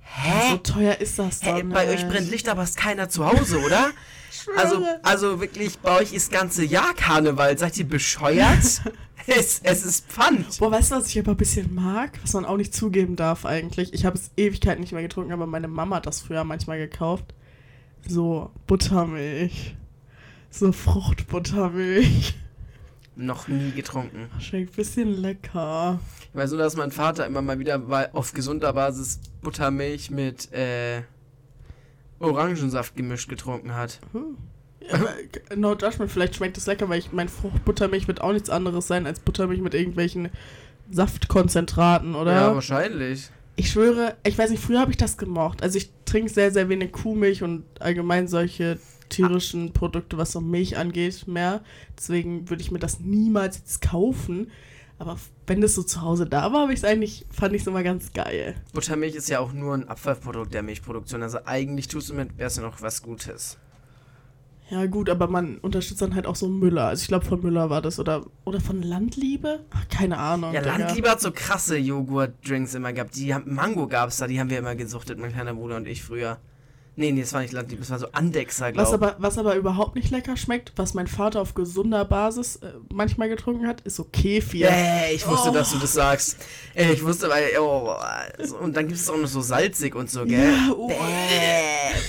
Hä? 0.00 0.50
So 0.50 0.56
teuer 0.58 0.98
ist 1.00 1.18
das 1.18 1.40
doch 1.40 1.56
Hä, 1.56 1.62
bei 1.62 1.88
euch 1.88 2.06
brennt 2.06 2.30
Licht, 2.30 2.46
aber 2.46 2.62
ist 2.62 2.76
keiner 2.76 3.08
zu 3.08 3.24
Hause, 3.24 3.58
oder? 3.60 3.90
Also, 4.56 4.84
also 5.02 5.40
wirklich, 5.40 5.78
bei 5.78 6.00
euch 6.00 6.12
ist 6.12 6.30
ganze 6.30 6.64
Jahr 6.64 6.94
Karneval. 6.94 7.56
Seid 7.58 7.78
ihr 7.78 7.88
bescheuert? 7.88 8.82
es, 9.26 9.60
es 9.62 9.84
ist 9.84 10.06
Pfand. 10.06 10.58
Boah, 10.58 10.70
weißt 10.70 10.92
du, 10.92 10.96
was 10.96 11.08
ich 11.08 11.18
aber 11.18 11.32
ein 11.32 11.36
bisschen 11.36 11.74
mag? 11.74 12.18
Was 12.22 12.34
man 12.34 12.44
auch 12.44 12.56
nicht 12.56 12.74
zugeben 12.74 13.16
darf 13.16 13.44
eigentlich. 13.44 13.92
Ich 13.94 14.04
habe 14.04 14.16
es 14.16 14.30
Ewigkeiten 14.36 14.80
nicht 14.80 14.92
mehr 14.92 15.02
getrunken, 15.02 15.32
aber 15.32 15.46
meine 15.46 15.68
Mama 15.68 15.96
hat 15.96 16.06
das 16.06 16.20
früher 16.22 16.44
manchmal 16.44 16.78
gekauft. 16.78 17.34
So 18.06 18.50
Buttermilch. 18.66 19.76
So 20.50 20.72
Fruchtbuttermilch. 20.72 22.34
Noch 23.16 23.48
nie 23.48 23.70
getrunken. 23.70 24.28
Schmeckt 24.40 24.72
ein 24.72 24.76
bisschen 24.76 25.20
lecker. 25.20 26.00
Ich 26.32 26.38
weiß 26.38 26.50
nur, 26.50 26.58
dass 26.58 26.76
mein 26.76 26.90
Vater 26.90 27.26
immer 27.26 27.42
mal 27.42 27.58
wieder 27.58 28.10
auf 28.12 28.32
gesunder 28.32 28.72
Basis 28.72 29.20
Buttermilch 29.40 30.10
mit 30.10 30.52
äh, 30.52 31.02
Orangensaft 32.24 32.96
gemischt 32.96 33.28
getrunken 33.28 33.74
hat. 33.74 34.00
Hm. 34.12 34.36
Ja, 34.80 34.94
aber, 34.94 35.10
no 35.56 35.72
judgment, 35.72 36.10
vielleicht 36.10 36.36
schmeckt 36.36 36.58
es 36.58 36.66
lecker, 36.66 36.88
weil 36.88 36.98
ich 36.98 37.12
mein 37.12 37.28
Fruchtbuttermilch 37.28 38.06
wird 38.06 38.20
auch 38.20 38.32
nichts 38.32 38.50
anderes 38.50 38.86
sein 38.86 39.06
als 39.06 39.20
Buttermilch 39.20 39.60
mit 39.60 39.74
irgendwelchen 39.74 40.28
Saftkonzentraten, 40.90 42.14
oder? 42.14 42.32
Ja, 42.32 42.54
wahrscheinlich. 42.54 43.30
Ich 43.56 43.70
schwöre, 43.70 44.16
ich 44.24 44.36
weiß 44.36 44.50
nicht, 44.50 44.62
früher 44.62 44.80
habe 44.80 44.90
ich 44.90 44.96
das 44.96 45.16
gemocht. 45.16 45.62
Also 45.62 45.78
ich 45.78 45.90
trinke 46.04 46.30
sehr, 46.30 46.50
sehr 46.50 46.68
wenig 46.68 46.92
Kuhmilch 46.92 47.42
und 47.42 47.64
allgemein 47.80 48.28
solche 48.28 48.78
tierischen 49.08 49.72
Produkte, 49.72 50.18
was 50.18 50.32
so 50.32 50.40
Milch 50.40 50.76
angeht, 50.76 51.26
mehr. 51.28 51.62
Deswegen 51.96 52.50
würde 52.50 52.62
ich 52.62 52.70
mir 52.70 52.78
das 52.80 53.00
niemals 53.00 53.58
jetzt 53.58 53.80
kaufen. 53.80 54.50
Aber 54.98 55.18
wenn 55.46 55.60
das 55.60 55.74
so 55.74 55.82
zu 55.82 56.02
Hause 56.02 56.26
da 56.26 56.52
war, 56.52 56.62
habe 56.62 56.72
ich 56.72 56.78
es 56.78 56.84
eigentlich, 56.84 57.26
fand 57.30 57.54
ich 57.54 57.62
es 57.62 57.66
immer 57.66 57.82
ganz 57.82 58.12
geil. 58.12 58.54
Buttermilch 58.72 59.14
ist 59.14 59.28
ja 59.28 59.40
auch 59.40 59.52
nur 59.52 59.74
ein 59.74 59.88
Abfallprodukt 59.88 60.54
der 60.54 60.62
Milchproduktion. 60.62 61.22
Also 61.22 61.38
eigentlich 61.44 61.88
tust 61.88 62.10
du 62.10 62.14
mit 62.14 62.30
es 62.38 62.56
ja 62.56 62.62
noch 62.62 62.80
was 62.80 63.02
Gutes. 63.02 63.58
Ja 64.70 64.86
gut, 64.86 65.10
aber 65.10 65.28
man 65.28 65.58
unterstützt 65.58 66.00
dann 66.00 66.14
halt 66.14 66.26
auch 66.26 66.36
so 66.36 66.48
Müller. 66.48 66.86
Also 66.86 67.02
ich 67.02 67.08
glaube 67.08 67.26
von 67.26 67.40
Müller 67.42 67.68
war 67.68 67.82
das 67.82 67.98
oder 67.98 68.24
oder 68.44 68.60
von 68.60 68.82
Landliebe? 68.82 69.60
Ach, 69.70 69.88
keine 69.88 70.16
Ahnung. 70.18 70.54
Ja, 70.54 70.62
Digga. 70.62 70.78
Landliebe 70.78 71.10
hat 71.10 71.20
so 71.20 71.32
krasse 71.32 71.76
Joghurt-Drinks 71.76 72.74
immer 72.74 72.92
gehabt. 72.92 73.14
Die 73.16 73.34
haben, 73.34 73.54
Mango 73.54 73.86
gab's 73.88 74.16
da, 74.16 74.26
die 74.26 74.40
haben 74.40 74.48
wir 74.48 74.58
immer 74.58 74.74
gesuchtet, 74.74 75.18
mein 75.18 75.32
kleiner 75.32 75.54
Bruder 75.54 75.76
und 75.76 75.86
ich 75.86 76.02
früher. 76.02 76.38
Nee, 76.96 77.10
nee, 77.10 77.22
das 77.22 77.32
war 77.32 77.40
nicht 77.40 77.52
Landliebe, 77.52 77.80
das 77.80 77.90
war 77.90 77.98
so 77.98 78.06
Andexer, 78.12 78.66
Was 78.66 78.90
glaube 78.90 78.94
aber, 78.94 79.16
was 79.18 79.36
aber 79.36 79.56
überhaupt 79.56 79.96
nicht 79.96 80.10
lecker 80.12 80.36
schmeckt, 80.36 80.72
was 80.76 80.94
mein 80.94 81.08
Vater 81.08 81.40
auf 81.40 81.54
gesunder 81.54 82.04
Basis 82.04 82.56
äh, 82.56 82.72
manchmal 82.92 83.28
getrunken 83.28 83.66
hat, 83.66 83.80
ist 83.80 83.96
so 83.96 84.04
Kefir. 84.04 84.68
Bäh, 84.68 85.14
ich 85.14 85.26
wusste, 85.26 85.50
Oh. 85.50 85.52
dass 85.54 85.72
du 85.72 85.78
das 85.78 85.92
sagst. 85.92 86.36
Ey, 86.74 86.92
ich 86.92 87.04
wusste, 87.04 87.28
weil, 87.28 87.48
oh, 87.58 87.94
und 88.60 88.76
dann 88.76 88.86
gibt 88.86 89.00
es 89.00 89.10
auch 89.10 89.16
noch 89.16 89.26
so 89.26 89.40
salzig 89.40 89.96
und 89.96 90.08
so, 90.08 90.24
gell? 90.24 90.52
Ja, 90.52 90.72
oh. 90.72 90.86
Bäh, 90.86 90.94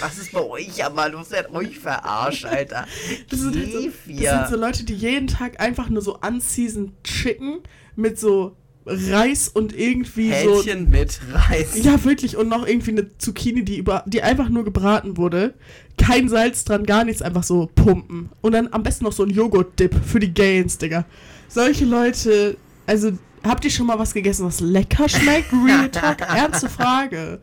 was 0.01 0.19
ist 0.19 0.31
bei 0.31 0.41
euch 0.41 0.83
aber 0.85 1.09
los? 1.09 1.29
Seid 1.29 1.49
euch 1.51 1.79
verarscht, 1.79 2.45
Alter. 2.45 2.85
Das 3.29 3.39
sind, 3.39 3.55
halt 3.55 3.71
so, 3.71 3.77
das 3.77 3.83
Kefir. 3.85 4.29
sind 4.29 4.47
so 4.49 4.55
Leute, 4.55 4.83
die 4.83 4.93
jeden 4.95 5.27
Tag 5.27 5.59
einfach 5.59 5.89
nur 5.89 6.03
so 6.03 6.17
unseasoned 6.19 6.91
Chicken 7.03 7.61
mit 7.95 8.19
so 8.19 8.55
Reis 8.85 9.47
und 9.47 9.77
irgendwie 9.77 10.31
Hähnchen 10.31 10.89
mit 10.89 11.19
Reis. 11.31 11.73
so. 11.73 11.79
Ja, 11.81 12.03
wirklich. 12.03 12.37
Und 12.37 12.49
noch 12.49 12.67
irgendwie 12.67 12.91
eine 12.91 13.17
Zucchini, 13.17 13.65
die, 13.65 13.77
über, 13.77 14.03
die 14.05 14.21
einfach 14.21 14.49
nur 14.49 14.63
gebraten 14.63 15.17
wurde. 15.17 15.55
Kein 15.97 16.29
Salz 16.29 16.65
dran, 16.65 16.85
gar 16.85 17.03
nichts, 17.03 17.21
einfach 17.21 17.43
so 17.43 17.69
pumpen. 17.73 18.29
Und 18.41 18.51
dann 18.51 18.71
am 18.71 18.83
besten 18.83 19.05
noch 19.05 19.13
so 19.13 19.23
ein 19.23 19.29
Joghurt-Dip 19.29 19.95
für 20.05 20.19
die 20.19 20.33
Gains, 20.33 20.77
Digga. 20.77 21.05
Solche 21.47 21.85
Leute, 21.85 22.57
also. 22.85 23.11
Habt 23.43 23.63
ihr 23.63 23.69
schon 23.69 23.85
mal 23.85 23.99
was 23.99 24.11
gegessen, 24.15 24.43
was 24.43 24.59
lecker 24.59 25.07
schmeckt? 25.07 25.53
Real 25.67 25.89
Talk, 25.89 26.21
ernste 26.21 26.67
Frage. 26.67 27.39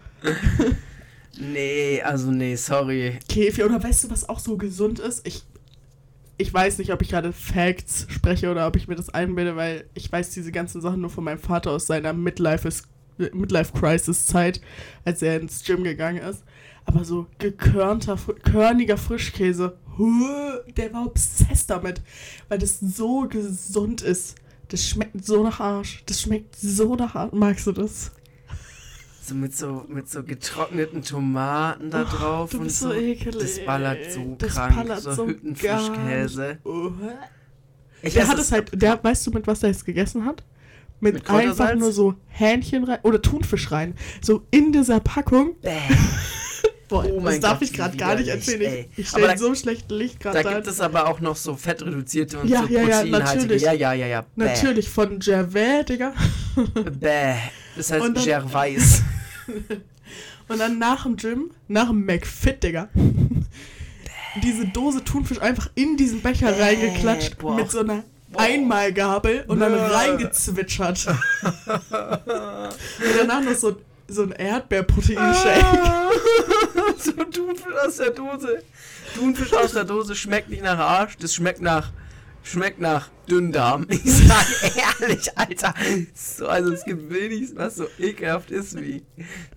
Nee, 1.39 2.03
also 2.03 2.33
nee, 2.33 2.57
sorry. 2.57 3.19
Kefir. 3.29 3.67
Oder 3.67 3.83
weißt 3.83 4.05
du, 4.05 4.11
was 4.11 4.29
auch 4.29 4.41
so 4.41 4.57
gesund 4.57 4.99
ist? 4.99 5.27
Ich, 5.27 5.45
ich 6.39 6.53
weiß 6.53 6.79
nicht, 6.79 6.93
ob 6.93 7.01
ich 7.03 7.11
gerade 7.11 7.33
Facts 7.33 8.07
spreche 8.09 8.51
oder 8.51 8.67
ob 8.67 8.75
ich 8.77 8.89
mir 8.89 8.97
das 8.97 9.11
einbilde, 9.11 9.55
weil 9.57 9.85
ich 9.95 10.11
weiß 10.11 10.31
diese 10.31 10.51
ganzen 10.53 10.81
Sachen 10.81 11.01
nur 11.01 11.11
von 11.11 11.23
meinem 11.25 11.39
Vater 11.39 11.71
aus 11.71 11.87
seiner 11.87 12.13
Midlife-Crisis-Zeit, 12.13 14.61
als 15.05 15.23
er 15.23 15.41
ins 15.41 15.65
Gym 15.65 15.85
gegangen 15.85 16.23
ist. 16.23 16.43
Aber 16.85 17.05
so 17.05 17.29
gekörnter, 17.39 18.19
körniger 18.43 18.97
Frischkäse, 18.97 19.77
der 20.77 20.93
war 20.93 21.07
obsessed 21.07 21.71
damit, 21.71 22.03
weil 22.49 22.59
das 22.59 22.81
so 22.81 23.29
gesund 23.29 24.03
ist. 24.03 24.35
Das 24.69 24.89
schmeckt 24.89 25.25
so 25.25 25.45
nach 25.45 25.61
Arsch. 25.61 26.03
Das 26.07 26.23
schmeckt 26.23 26.57
so 26.57 26.97
nach 26.97 27.15
Arsch. 27.15 27.33
Magst 27.35 27.67
du 27.67 27.73
das? 27.73 28.11
So 29.25 29.35
mit 29.37 29.55
so, 29.57 29.85
mit 29.89 30.11
so 30.11 30.25
getrockneten 30.25 31.03
Tomaten 31.03 31.91
da 31.91 32.03
drauf 32.05 32.51
du 32.51 32.59
und 32.59 32.71
so. 32.73 32.89
so 32.89 32.95
ekelig. 32.95 33.39
Das 33.41 33.65
ballert 33.65 33.99
so 34.13 34.35
Das 34.39 34.55
krank. 34.55 34.75
ballert 34.77 35.01
so 35.01 35.13
so 35.13 35.27
Hüttenfrischkäse. 35.29 36.59
Uh. 36.65 36.91
Ich 38.03 38.15
Der 38.15 38.27
hat 38.27 38.39
es 38.39 38.51
halt, 38.51 38.71
der, 38.83 38.99
weißt 39.03 39.25
du, 39.27 39.31
mit 39.31 39.47
was 39.47 39.61
der 39.61 39.71
es 39.71 39.85
gegessen 39.85 40.25
hat? 40.25 40.43
Mit, 40.99 41.15
Mit 41.15 41.31
einfach 41.31 41.75
nur 41.77 41.93
so 41.93 42.15
Hähnchen 42.29 42.83
rein 42.85 42.99
oder 43.05 43.23
Thunfisch 43.23 43.71
rein. 43.71 43.95
So 44.21 44.43
in 44.51 44.73
dieser 44.73 44.99
Packung. 45.01 45.55
Bäh. 45.61 45.71
Boah, 46.89 47.05
Oh 47.07 47.21
das 47.25 47.41
darf 47.41 47.61
Gott, 47.61 47.69
ich 47.69 47.73
gerade 47.73 47.97
gar 47.97 48.17
nicht 48.17 48.29
erzählen. 48.29 48.61
ey. 48.63 48.89
Ich, 48.93 48.99
ich 48.99 49.09
stehe 49.09 49.31
in 49.33 49.39
so 49.39 49.47
einem 49.47 49.55
schlechten 49.55 49.95
Licht 49.95 50.21
gerade 50.21 50.39
Da 50.39 50.43
da. 50.43 50.55
gibt 50.57 50.67
es 50.67 50.81
aber 50.81 51.07
auch 51.09 51.21
noch 51.21 51.37
so 51.37 51.55
fettreduzierte 51.57 52.39
und 52.41 52.49
Ja, 52.49 52.63
so 52.63 52.67
ja, 52.67 52.83
ja, 52.83 52.87
proteinhaltige. 53.03 53.37
natürlich. 53.37 53.63
Ja, 53.63 53.73
ja, 53.73 53.93
ja, 53.95 54.07
ja. 54.09 54.21
Bäh. 54.37 54.45
Natürlich 54.47 54.89
von 54.91 55.19
Gervais, 55.21 55.85
Digga. 55.89 56.13
Bäh. 57.01 57.35
Das 57.77 57.91
heißt 57.93 58.15
Gervais. 58.25 59.03
Und 60.49 60.59
dann 60.59 60.79
nach 60.79 61.05
dem 61.05 61.17
Gym, 61.17 61.51
nach 61.69 61.89
dem 61.89 62.05
McFit, 62.05 62.63
Digga. 62.63 62.89
Diese 64.43 64.67
Dose 64.67 65.05
Thunfisch 65.05 65.41
einfach 65.41 65.71
in 65.75 65.97
diesen 65.97 66.21
Becher 66.21 66.59
reingeklatscht 66.59 67.39
boah. 67.39 67.55
mit 67.55 67.71
so 67.71 67.81
einer 67.81 68.03
Einmalgabel 68.35 69.45
und 69.47 69.61
dann 69.61 69.75
reingezwitschert. 69.75 71.07
und 71.07 71.17
danach 73.19 73.43
noch 73.43 73.55
so, 73.55 73.77
so 74.09 74.23
ein 74.23 74.33
Erdbeerproteinshake. 74.33 75.65
so 76.99 77.13
Thunfisch 77.13 77.75
aus 77.87 77.97
der 77.97 78.11
Dose. 78.11 78.63
Thunfisch 79.15 79.53
aus 79.53 79.73
der 79.73 79.85
Dose 79.85 80.15
schmeckt 80.15 80.49
nicht 80.49 80.63
nach 80.63 80.79
Arsch, 80.79 81.17
das 81.19 81.35
schmeckt 81.35 81.61
nach 81.61 81.91
schmeckt 82.43 82.81
nach 82.81 83.09
Dünndarm. 83.29 83.87
Ich 83.91 84.03
sag 84.05 84.47
ehrlich, 85.01 85.39
Alter. 85.39 85.75
So, 86.15 86.47
also 86.49 86.73
es 86.73 86.85
gibt 86.85 87.13
wenig, 87.13 87.51
was 87.55 87.77
so 87.77 87.87
ekelhaft 87.99 88.51
ist 88.51 88.81
wie 88.81 89.03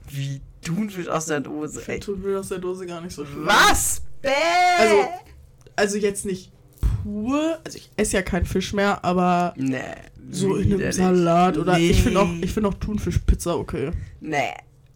wie 0.10 0.42
Thunfisch 0.62 1.08
aus 1.08 1.28
der 1.28 1.42
Dose. 1.42 1.82
Ey. 1.88 2.00
Thunfisch 2.00 2.36
aus 2.36 2.50
der 2.50 2.60
Dose 2.60 2.86
gar 2.88 3.02
nicht 3.02 3.14
so 3.16 3.26
schlimm. 3.26 3.46
Was? 3.46 4.02
Bäh. 4.22 4.30
Also, 4.80 4.96
also 5.76 5.98
jetzt 5.98 6.26
nicht 6.26 6.52
pur, 7.04 7.60
also 7.64 7.78
ich 7.78 7.92
esse 7.98 8.16
ja 8.18 8.22
keinen 8.24 8.46
Fisch 8.46 8.74
mehr, 8.74 9.04
aber 9.06 9.54
nee, 9.58 9.80
so 10.32 10.56
in 10.56 10.74
einem. 10.74 10.92
Salat 10.92 11.58
oder 11.58 11.78
ich 11.78 12.02
finde 12.02 12.22
auch, 12.22 12.28
Nee. 12.28 12.46
ich 12.46 12.52
finde 12.54 12.70
auch 12.70 12.74
Thunfischpizza 12.76 13.54
okay. 13.56 13.92
Nee, 14.22 14.54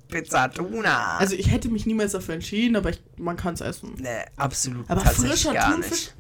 Pizza 0.08 0.50
Tuna. 0.52 1.18
Also 1.18 1.36
ich 1.36 1.52
hätte 1.52 1.70
mich 1.70 1.86
niemals 1.86 2.14
dafür 2.14 2.34
entschieden, 2.36 2.76
aber 2.76 2.90
ich, 2.90 3.02
man 3.18 3.38
kann 3.38 3.54
es 3.54 3.62
essen. 3.62 3.94
nee, 4.00 4.08
absolut 4.38 4.90
Aber 4.90 5.02
frischer 5.02 5.54
Thunfisch? 5.54 5.92
nicht. 5.92 6.16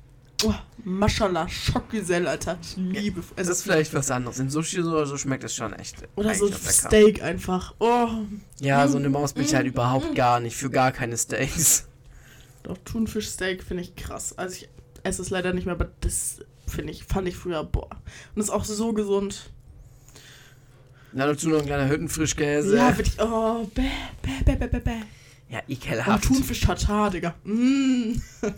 Oh, 0.45 0.53
Mashallah, 0.85 1.49
Schockgesell, 1.49 2.27
Alter. 2.27 2.57
Ich 2.61 2.77
liebe. 2.77 3.19
Es 3.19 3.37
Also, 3.37 3.51
ist 3.51 3.63
vielleicht 3.63 3.93
was 3.93 4.09
anderes. 4.09 4.39
Im 4.39 4.49
Sushi 4.49 4.79
oder 4.81 5.05
so 5.05 5.17
schmeckt 5.17 5.43
es 5.43 5.53
schon 5.53 5.73
echt. 5.73 5.97
oder 6.15 6.33
so 6.33 6.45
lecker. 6.45 6.57
Steak 6.57 7.21
einfach. 7.21 7.73
Oh, 7.79 8.07
Ja, 8.61 8.87
so 8.87 8.97
eine 8.97 9.09
Maus 9.09 9.33
bin 9.33 9.43
ich 9.43 9.53
halt 9.53 9.65
Mm, 9.65 9.69
überhaupt 9.69 10.15
gar 10.15 10.39
nicht. 10.39 10.55
Für 10.55 10.69
gar 10.69 10.91
keine 10.93 11.17
Steaks. 11.17 11.87
doch 12.63 12.77
Thunfischsteak 12.85 13.63
finde 13.63 13.83
ich 13.83 13.95
krass. 13.95 14.37
Also 14.37 14.55
ich 14.55 14.69
esse 15.03 15.21
es 15.21 15.29
leider 15.29 15.53
nicht 15.53 15.65
mehr, 15.65 15.75
aber 15.75 15.89
das 16.01 16.39
finde 16.67 16.93
ich, 16.93 17.03
fand 17.03 17.27
ich 17.27 17.35
früher, 17.35 17.63
boah. 17.65 17.89
Und 18.35 18.41
ist 18.41 18.49
auch 18.49 18.63
so 18.63 18.93
gesund. 18.93 19.49
Na, 21.11 21.25
dazu 21.25 21.49
noch 21.49 21.59
ein 21.59 21.65
kleiner 21.65 21.89
Hüttenfrischkäse. 21.89 22.77
Ja, 22.77 22.95
wirklich, 22.95 23.19
oh, 23.19 23.65
bäh, 23.73 23.89
bäh, 24.21 24.55
bäh, 24.55 24.67
bäh, 24.67 24.79
bäh, 24.79 24.91
ja 25.49 25.59
ekelhaft. 25.67 26.25
Thunfisch 26.25 26.61
Tatar, 26.61 27.09
Digga. 27.09 27.33
Mm. 27.43 28.21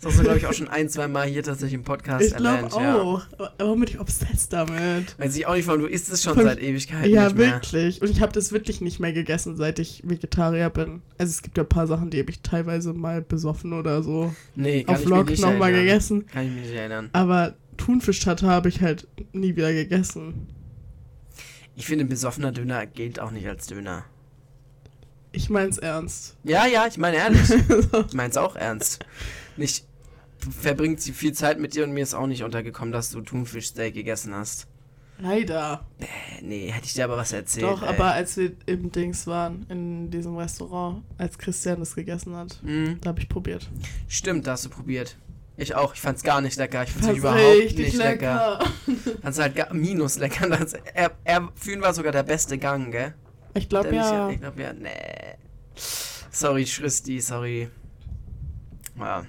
Das 0.00 0.12
hast 0.12 0.18
du, 0.18 0.22
glaube 0.22 0.38
ich, 0.38 0.46
auch 0.46 0.52
schon 0.52 0.68
ein, 0.68 0.88
zwei 0.88 1.06
Mal 1.08 1.26
hier 1.26 1.42
tatsächlich 1.42 1.74
im 1.74 1.84
Podcast 1.84 2.24
Ich 2.24 2.32
erwähnt. 2.32 2.72
Ja. 2.72 2.96
auch. 2.96 3.22
Warum 3.58 3.80
bin 3.80 3.88
ich 3.90 4.00
obsessed 4.00 4.52
damit? 4.52 5.18
Weiß 5.18 5.36
ich 5.36 5.46
auch 5.46 5.54
nicht, 5.54 5.66
warum 5.66 5.82
du 5.82 5.86
isst 5.86 6.10
es 6.10 6.22
schon 6.22 6.34
Von- 6.34 6.44
seit 6.44 6.60
Ewigkeiten 6.60 7.10
Ja, 7.10 7.36
wirklich. 7.36 8.00
Und 8.00 8.08
ich 8.10 8.20
habe 8.22 8.32
das 8.32 8.52
wirklich 8.52 8.80
nicht 8.80 9.00
mehr 9.00 9.12
gegessen, 9.12 9.56
seit 9.56 9.78
ich 9.78 10.02
Vegetarier 10.04 10.70
bin. 10.70 11.02
Also 11.18 11.30
es 11.30 11.42
gibt 11.42 11.56
ja 11.58 11.64
ein 11.64 11.68
paar 11.68 11.86
Sachen, 11.86 12.10
die 12.10 12.18
habe 12.18 12.30
ich 12.30 12.40
teilweise 12.40 12.92
mal 12.94 13.20
besoffen 13.20 13.72
oder 13.72 14.02
so 14.02 14.34
Nee, 14.54 14.84
auf 14.86 15.00
Vlog 15.02 15.36
nochmal 15.38 15.72
gegessen. 15.72 16.26
Kann 16.26 16.46
ich 16.46 16.52
mich 16.52 16.62
nicht 16.66 16.74
erinnern. 16.74 17.10
Aber 17.12 17.54
Thunfischtatte 17.76 18.46
habe 18.46 18.68
ich 18.68 18.80
halt 18.80 19.06
nie 19.32 19.56
wieder 19.56 19.72
gegessen. 19.72 20.46
Ich 21.76 21.86
finde, 21.86 22.04
besoffener 22.04 22.52
Döner 22.52 22.86
gilt 22.86 23.20
auch 23.20 23.30
nicht 23.30 23.46
als 23.48 23.66
Döner. 23.66 24.04
Ich 25.32 25.48
mein's 25.48 25.78
ernst. 25.78 26.36
Ja, 26.44 26.66
ja, 26.66 26.86
ich 26.86 26.98
meine 26.98 27.16
ehrlich. 27.16 27.48
ich 28.08 28.14
meine 28.14 28.30
es 28.30 28.36
auch 28.36 28.56
ernst. 28.56 29.04
Nicht 29.60 29.86
verbringt 30.38 31.00
sie 31.02 31.12
viel 31.12 31.34
Zeit 31.34 31.60
mit 31.60 31.74
dir 31.74 31.84
und 31.84 31.92
mir 31.92 32.02
ist 32.02 32.14
auch 32.14 32.26
nicht 32.26 32.42
untergekommen, 32.44 32.92
dass 32.92 33.10
du 33.10 33.20
Thunfischsteak 33.20 33.92
gegessen 33.92 34.34
hast. 34.34 34.66
Leider. 35.18 35.86
Nee, 36.40 36.70
hätte 36.70 36.86
ich 36.86 36.94
dir 36.94 37.04
aber 37.04 37.18
was 37.18 37.32
erzählt. 37.32 37.64
Doch, 37.66 37.82
ey. 37.82 37.88
aber 37.90 38.12
als 38.14 38.38
wir 38.38 38.52
im 38.64 38.90
Dings 38.90 39.26
waren, 39.26 39.66
in 39.68 40.10
diesem 40.10 40.34
Restaurant, 40.38 41.04
als 41.18 41.36
Christian 41.36 41.78
das 41.80 41.94
gegessen 41.94 42.34
hat, 42.34 42.58
Mhm. 42.62 42.98
da 43.02 43.10
habe 43.10 43.20
ich 43.20 43.28
probiert. 43.28 43.68
Stimmt, 44.08 44.46
da 44.46 44.52
hast 44.52 44.64
du 44.64 44.70
probiert. 44.70 45.18
Ich 45.58 45.74
auch. 45.74 45.92
Ich 45.92 46.00
fand's 46.00 46.22
gar 46.22 46.40
nicht 46.40 46.56
lecker. 46.56 46.84
Ich 46.84 46.90
fand's 46.92 47.06
Fand's 47.08 47.18
überhaupt 47.20 47.76
nicht 47.76 47.94
lecker. 47.96 48.58
lecker. 48.58 48.64
Fand's 49.22 49.38
halt 49.38 49.54
gar, 49.56 49.74
minus 49.74 50.16
lecker. 50.18 50.48
Das, 50.58 50.72
er, 50.94 51.10
er, 51.24 51.50
für 51.54 51.72
ihn 51.72 51.82
war 51.82 51.92
sogar 51.92 52.12
der 52.12 52.22
beste 52.22 52.56
Gang, 52.56 52.90
gell? 52.90 53.12
Ich 53.52 53.68
glaube 53.68 53.94
ja. 53.94 54.30
Ich 54.30 54.40
glaube 54.40 54.62
ja, 54.62 54.72
nee. 54.72 55.36
Sorry, 56.30 56.64
Schristi, 56.66 57.20
sorry. 57.20 57.68
Ja. 58.98 59.26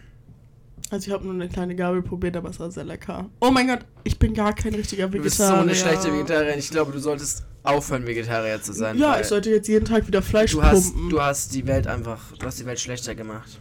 Also 0.92 1.08
ich 1.08 1.14
habe 1.14 1.24
nur 1.24 1.34
eine 1.34 1.48
kleine 1.48 1.74
Gabel 1.76 2.02
probiert, 2.02 2.36
aber 2.36 2.50
es 2.50 2.60
war 2.60 2.70
sehr 2.70 2.84
lecker. 2.84 3.30
Oh 3.40 3.50
mein 3.50 3.66
Gott, 3.68 3.80
ich 4.04 4.20
bin 4.20 4.34
gar 4.34 4.54
kein 4.54 4.76
richtiger 4.76 5.08
Du 5.08 5.14
Vegetarier. 5.14 5.24
bist 5.24 5.38
so 5.38 5.54
eine 5.54 5.74
schlechte 5.74 6.12
Vegetarierin. 6.14 6.60
Ich 6.60 6.70
glaube, 6.70 6.92
du 6.92 7.00
solltest 7.00 7.46
aufhören, 7.64 8.06
Vegetarier 8.06 8.62
zu 8.62 8.74
sein. 8.74 8.98
Ja, 8.98 9.18
ich 9.20 9.28
sollte 9.28 9.50
jetzt 9.52 9.68
jeden 9.70 9.86
Tag 9.86 10.06
wieder 10.08 10.22
Fleisch 10.22 10.52
du 10.52 10.62
hast, 10.62 10.92
pumpen. 10.94 11.10
du 11.10 11.22
hast 11.22 11.56
die 11.56 11.66
Welt 11.66 11.88
einfach, 11.88 12.20
du 12.38 12.46
hast 12.46 12.60
die 12.60 12.66
Welt 12.66 12.80
schlechter 12.80 13.16
gemacht. 13.16 13.60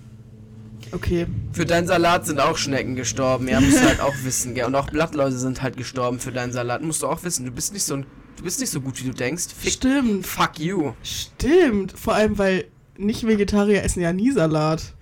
okay. 0.92 1.26
Für 1.52 1.64
deinen 1.64 1.86
Salat 1.86 2.26
sind 2.26 2.40
auch 2.40 2.56
Schnecken 2.56 2.96
gestorben, 2.96 3.46
ja, 3.46 3.60
musst 3.60 3.76
du 3.80 3.86
halt 3.86 4.00
auch 4.00 4.14
wissen, 4.24 4.54
gell. 4.54 4.64
Und 4.64 4.74
auch 4.74 4.90
Blattläuse 4.90 5.38
sind 5.38 5.62
halt 5.62 5.76
gestorben 5.76 6.18
für 6.18 6.32
deinen 6.32 6.52
Salat. 6.52 6.82
Musst 6.82 7.02
du 7.02 7.06
auch 7.06 7.22
wissen, 7.22 7.44
du 7.46 7.52
bist 7.52 7.72
nicht 7.72 7.84
so 7.84 7.94
ein, 7.94 8.06
du 8.38 8.42
bist 8.42 8.58
nicht 8.58 8.70
so 8.70 8.80
gut, 8.80 9.00
wie 9.00 9.06
du 9.06 9.14
denkst. 9.14 9.44
Fick, 9.56 9.74
Stimmt. 9.74 10.26
fuck 10.26 10.58
you. 10.58 10.94
Stimmt. 11.04 11.92
Vor 11.92 12.14
allem, 12.14 12.38
weil 12.38 12.64
Nicht-Vegetarier 12.98 13.84
essen 13.84 14.00
ja 14.02 14.12
nie 14.12 14.32
Salat. 14.32 14.94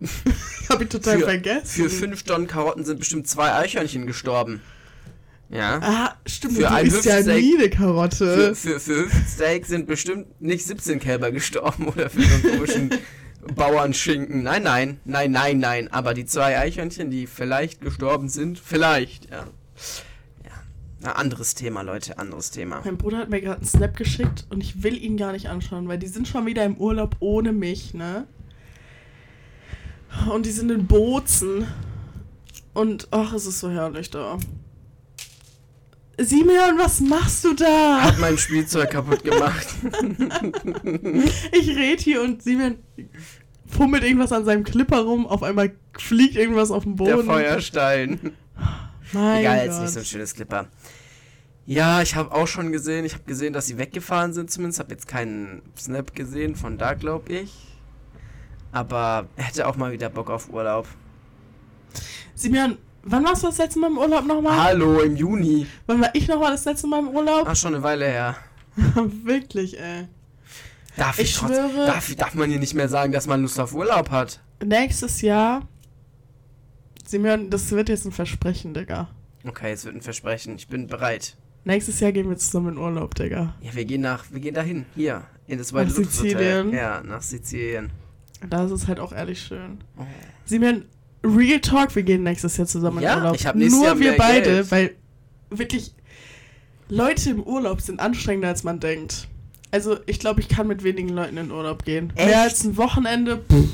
Hab 0.68 0.80
ich 0.80 0.88
total 0.88 1.18
Für- 1.18 1.24
vergessen. 1.24 1.64
Für 1.66 1.90
fünf 1.90 2.22
Tonnen 2.22 2.46
Karotten 2.46 2.84
sind 2.84 2.98
bestimmt 2.98 3.26
zwei 3.28 3.52
Eichhörnchen 3.54 4.06
gestorben. 4.06 4.60
Ja. 5.50 5.80
Ah, 5.82 6.14
stimmt. 6.26 6.54
Für 6.54 6.60
du 6.60 6.70
ein 6.70 6.86
isst 6.86 7.04
ja 7.04 7.20
nie 7.22 7.54
eine 7.56 7.64
Für, 7.64 7.70
Karotte. 7.70 8.54
für, 8.54 8.78
für 8.78 8.96
Hüftsteak 9.06 9.66
sind 9.66 9.86
bestimmt 9.86 10.40
nicht 10.40 10.64
17 10.64 11.00
Kälber 11.00 11.32
gestorben 11.32 11.88
oder 11.88 12.08
für 12.08 12.22
so 12.22 12.34
einen 12.34 12.42
komischen 12.56 12.90
Bauernschinken. 13.56 14.42
Nein, 14.44 14.62
nein, 14.62 15.00
nein, 15.04 15.32
nein, 15.32 15.58
nein. 15.58 15.92
Aber 15.92 16.14
die 16.14 16.24
zwei 16.24 16.58
Eichhörnchen, 16.58 17.10
die 17.10 17.26
vielleicht 17.26 17.80
gestorben 17.80 18.28
sind, 18.28 18.58
vielleicht, 18.60 19.28
ja. 19.30 19.46
Ja. 20.44 20.52
Na, 21.00 21.12
anderes 21.12 21.54
Thema, 21.56 21.82
Leute, 21.82 22.18
anderes 22.18 22.50
Thema. 22.52 22.82
Mein 22.84 22.96
Bruder 22.98 23.18
hat 23.18 23.30
mir 23.30 23.40
gerade 23.40 23.56
einen 23.58 23.66
Snap 23.66 23.96
geschickt 23.96 24.46
und 24.50 24.62
ich 24.62 24.82
will 24.84 24.96
ihn 25.02 25.16
gar 25.16 25.32
nicht 25.32 25.48
anschauen, 25.48 25.88
weil 25.88 25.98
die 25.98 26.06
sind 26.08 26.28
schon 26.28 26.46
wieder 26.46 26.64
im 26.64 26.76
Urlaub 26.76 27.16
ohne 27.20 27.52
mich, 27.52 27.92
ne? 27.94 28.26
Und 30.32 30.46
die 30.46 30.50
sind 30.50 30.70
in 30.70 30.86
Bozen. 30.86 31.66
Und 32.72 33.08
ach, 33.10 33.32
es 33.32 33.46
ist 33.46 33.60
so 33.60 33.70
herrlich 33.70 34.10
da. 34.10 34.38
Simeon, 36.18 36.78
was 36.78 37.00
machst 37.00 37.44
du 37.44 37.54
da? 37.54 38.02
Hat 38.02 38.18
mein 38.18 38.36
Spielzeug 38.36 38.90
kaputt 38.90 39.24
gemacht. 39.24 39.66
Ich 41.52 41.76
red 41.76 42.00
hier 42.00 42.22
und 42.22 42.42
Simeon 42.42 42.76
fummelt 43.66 44.04
irgendwas 44.04 44.32
an 44.32 44.44
seinem 44.44 44.64
Clipper 44.64 45.00
rum. 45.00 45.26
Auf 45.26 45.42
einmal 45.42 45.72
fliegt 45.98 46.36
irgendwas 46.36 46.70
auf 46.70 46.84
den 46.84 46.96
Boden. 46.96 47.16
Der 47.16 47.24
Feuerstein. 47.24 48.32
Mein 49.12 49.40
Egal, 49.40 49.56
Gott. 49.56 49.66
jetzt 49.66 49.80
nicht 49.80 49.92
so 49.92 49.98
ein 50.00 50.04
schönes 50.04 50.34
Clipper. 50.34 50.68
Ja, 51.66 52.02
ich 52.02 52.14
habe 52.16 52.32
auch 52.32 52.46
schon 52.46 52.72
gesehen, 52.72 53.04
ich 53.04 53.14
habe 53.14 53.24
gesehen, 53.24 53.52
dass 53.52 53.66
sie 53.66 53.78
weggefahren 53.78 54.32
sind 54.32 54.50
zumindest. 54.50 54.80
Habe 54.80 54.92
jetzt 54.92 55.08
keinen 55.08 55.62
Snap 55.78 56.14
gesehen 56.14 56.56
von 56.56 56.78
da, 56.78 56.94
glaube 56.94 57.32
ich. 57.32 57.69
Aber 58.72 59.26
er 59.36 59.44
hätte 59.44 59.66
auch 59.66 59.76
mal 59.76 59.92
wieder 59.92 60.08
Bock 60.08 60.30
auf 60.30 60.50
Urlaub. 60.52 60.86
Simeon, 62.34 62.78
wann 63.02 63.24
warst 63.24 63.42
du 63.42 63.48
das 63.48 63.58
letzte 63.58 63.78
Mal 63.80 63.88
im 63.90 63.98
Urlaub 63.98 64.24
nochmal? 64.26 64.58
Hallo, 64.58 65.00
im 65.00 65.16
Juni. 65.16 65.66
Wann 65.86 66.00
war 66.00 66.14
ich 66.14 66.28
nochmal 66.28 66.52
das 66.52 66.64
letzte 66.64 66.86
Mal 66.86 67.00
im 67.00 67.08
Urlaub? 67.08 67.46
Ach, 67.48 67.56
schon 67.56 67.74
eine 67.74 67.82
Weile 67.82 68.06
her. 68.06 68.36
Wirklich, 69.24 69.78
ey. 69.78 70.06
Darf 70.96 71.18
Ich 71.18 71.30
ich, 71.30 71.36
trotz, 71.36 71.50
schwöre- 71.52 71.86
darf, 71.86 72.14
darf 72.14 72.34
man 72.34 72.50
hier 72.50 72.58
nicht 72.58 72.74
mehr 72.74 72.88
sagen, 72.88 73.12
dass 73.12 73.26
man 73.26 73.42
Lust 73.42 73.58
auf 73.60 73.74
Urlaub 73.74 74.10
hat? 74.10 74.40
Nächstes 74.64 75.20
Jahr. 75.22 75.66
Simeon, 77.06 77.50
das 77.50 77.70
wird 77.72 77.88
jetzt 77.88 78.04
ein 78.06 78.12
Versprechen, 78.12 78.74
Digga. 78.74 79.08
Okay, 79.46 79.72
es 79.72 79.84
wird 79.84 79.96
ein 79.96 80.02
Versprechen. 80.02 80.56
Ich 80.56 80.68
bin 80.68 80.86
bereit. 80.86 81.36
Nächstes 81.64 82.00
Jahr 82.00 82.12
gehen 82.12 82.28
wir 82.28 82.36
zusammen 82.36 82.74
in 82.74 82.78
Urlaub, 82.78 83.14
Digga. 83.14 83.54
Ja, 83.60 83.74
wir 83.74 83.84
gehen 83.84 84.00
nach, 84.00 84.24
wir 84.30 84.40
gehen 84.40 84.54
dahin. 84.54 84.86
Hier, 84.94 85.22
in 85.46 85.58
das 85.58 85.72
White 85.72 85.90
Nach 85.90 85.96
Lotus 85.98 86.18
Hotel. 86.20 86.30
Sizilien? 86.30 86.72
Ja, 86.72 87.02
nach 87.02 87.22
Sizilien. 87.22 87.90
Das 88.48 88.70
ist 88.70 88.88
halt 88.88 89.00
auch 89.00 89.12
ehrlich 89.12 89.40
schön. 89.42 89.78
Oh. 89.98 90.02
Simeon, 90.44 90.84
Real 91.24 91.60
Talk, 91.60 91.94
wir 91.94 92.02
gehen 92.02 92.22
nächstes 92.22 92.56
Jahr 92.56 92.66
zusammen 92.66 93.02
Ja, 93.02 93.14
in 93.14 93.18
Urlaub. 93.20 93.34
ich 93.36 93.46
hab 93.46 93.54
Nur 93.56 93.84
Jahr 93.84 93.98
wir 93.98 94.16
beide, 94.16 94.50
Geld. 94.50 94.70
weil 94.70 94.94
wirklich 95.50 95.94
Leute 96.88 97.30
im 97.30 97.42
Urlaub 97.42 97.80
sind 97.80 98.00
anstrengender 98.00 98.48
als 98.48 98.64
man 98.64 98.80
denkt. 98.80 99.28
Also 99.70 99.98
ich 100.06 100.18
glaube, 100.18 100.40
ich 100.40 100.48
kann 100.48 100.66
mit 100.66 100.82
wenigen 100.82 101.10
Leuten 101.10 101.36
in 101.36 101.50
Urlaub 101.52 101.84
gehen. 101.84 102.12
Echt? 102.16 102.26
Mehr 102.28 102.40
als 102.42 102.64
ein 102.64 102.76
Wochenende. 102.76 103.36
Pff, 103.48 103.68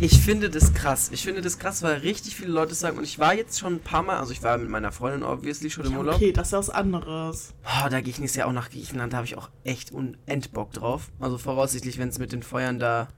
Ich 0.00 0.18
finde 0.20 0.50
das 0.50 0.74
krass. 0.74 1.10
Ich 1.12 1.22
finde 1.22 1.40
das 1.40 1.58
krass, 1.58 1.82
weil 1.82 1.98
richtig 2.00 2.36
viele 2.36 2.52
Leute 2.52 2.74
sagen, 2.74 2.98
und 2.98 3.04
ich 3.04 3.18
war 3.18 3.34
jetzt 3.34 3.58
schon 3.58 3.74
ein 3.76 3.80
paar 3.80 4.02
Mal, 4.02 4.18
also 4.18 4.32
ich 4.32 4.42
war 4.42 4.58
mit 4.58 4.68
meiner 4.68 4.92
Freundin 4.92 5.22
obviously 5.22 5.70
schon 5.70 5.86
im 5.86 5.92
ja, 5.92 5.98
Urlaub. 5.98 6.14
okay, 6.16 6.32
das 6.32 6.48
ist 6.48 6.52
was 6.52 6.70
anderes. 6.70 7.54
Oh, 7.64 7.88
da 7.88 8.00
gehe 8.00 8.10
ich 8.10 8.18
nächstes 8.18 8.36
Jahr 8.40 8.48
auch 8.48 8.52
nach 8.52 8.68
Griechenland, 8.70 9.12
da 9.14 9.18
habe 9.18 9.26
ich 9.26 9.38
auch 9.38 9.48
echt 9.64 9.90
unend 9.92 10.52
Bock 10.52 10.72
drauf. 10.72 11.10
Also 11.20 11.38
voraussichtlich, 11.38 11.96
wenn 11.98 12.08
es 12.10 12.18
mit 12.18 12.32
den 12.32 12.42
Feuern 12.42 12.78
da 12.78 13.08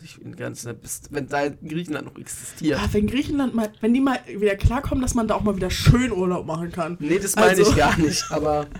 sich 0.00 0.20
in 0.22 0.34
Grenzen 0.34 0.76
bis, 0.78 1.02
wenn 1.10 1.28
da 1.28 1.48
Griechenland 1.48 2.06
noch 2.06 2.16
existiert. 2.18 2.78
Ja, 2.80 2.88
wenn 2.92 3.06
Griechenland 3.06 3.54
mal, 3.54 3.70
wenn 3.80 3.92
die 3.94 4.00
mal 4.00 4.18
wieder 4.26 4.56
klarkommen, 4.56 5.02
dass 5.02 5.14
man 5.14 5.28
da 5.28 5.34
auch 5.34 5.42
mal 5.42 5.56
wieder 5.56 5.70
schön 5.70 6.10
Urlaub 6.12 6.46
machen 6.46 6.72
kann. 6.72 6.96
Nee, 7.00 7.18
das 7.18 7.36
meine 7.36 7.50
Also- 7.50 7.70
ich 7.70 7.76
gar 7.76 7.96
nicht, 7.98 8.24
aber 8.30 8.66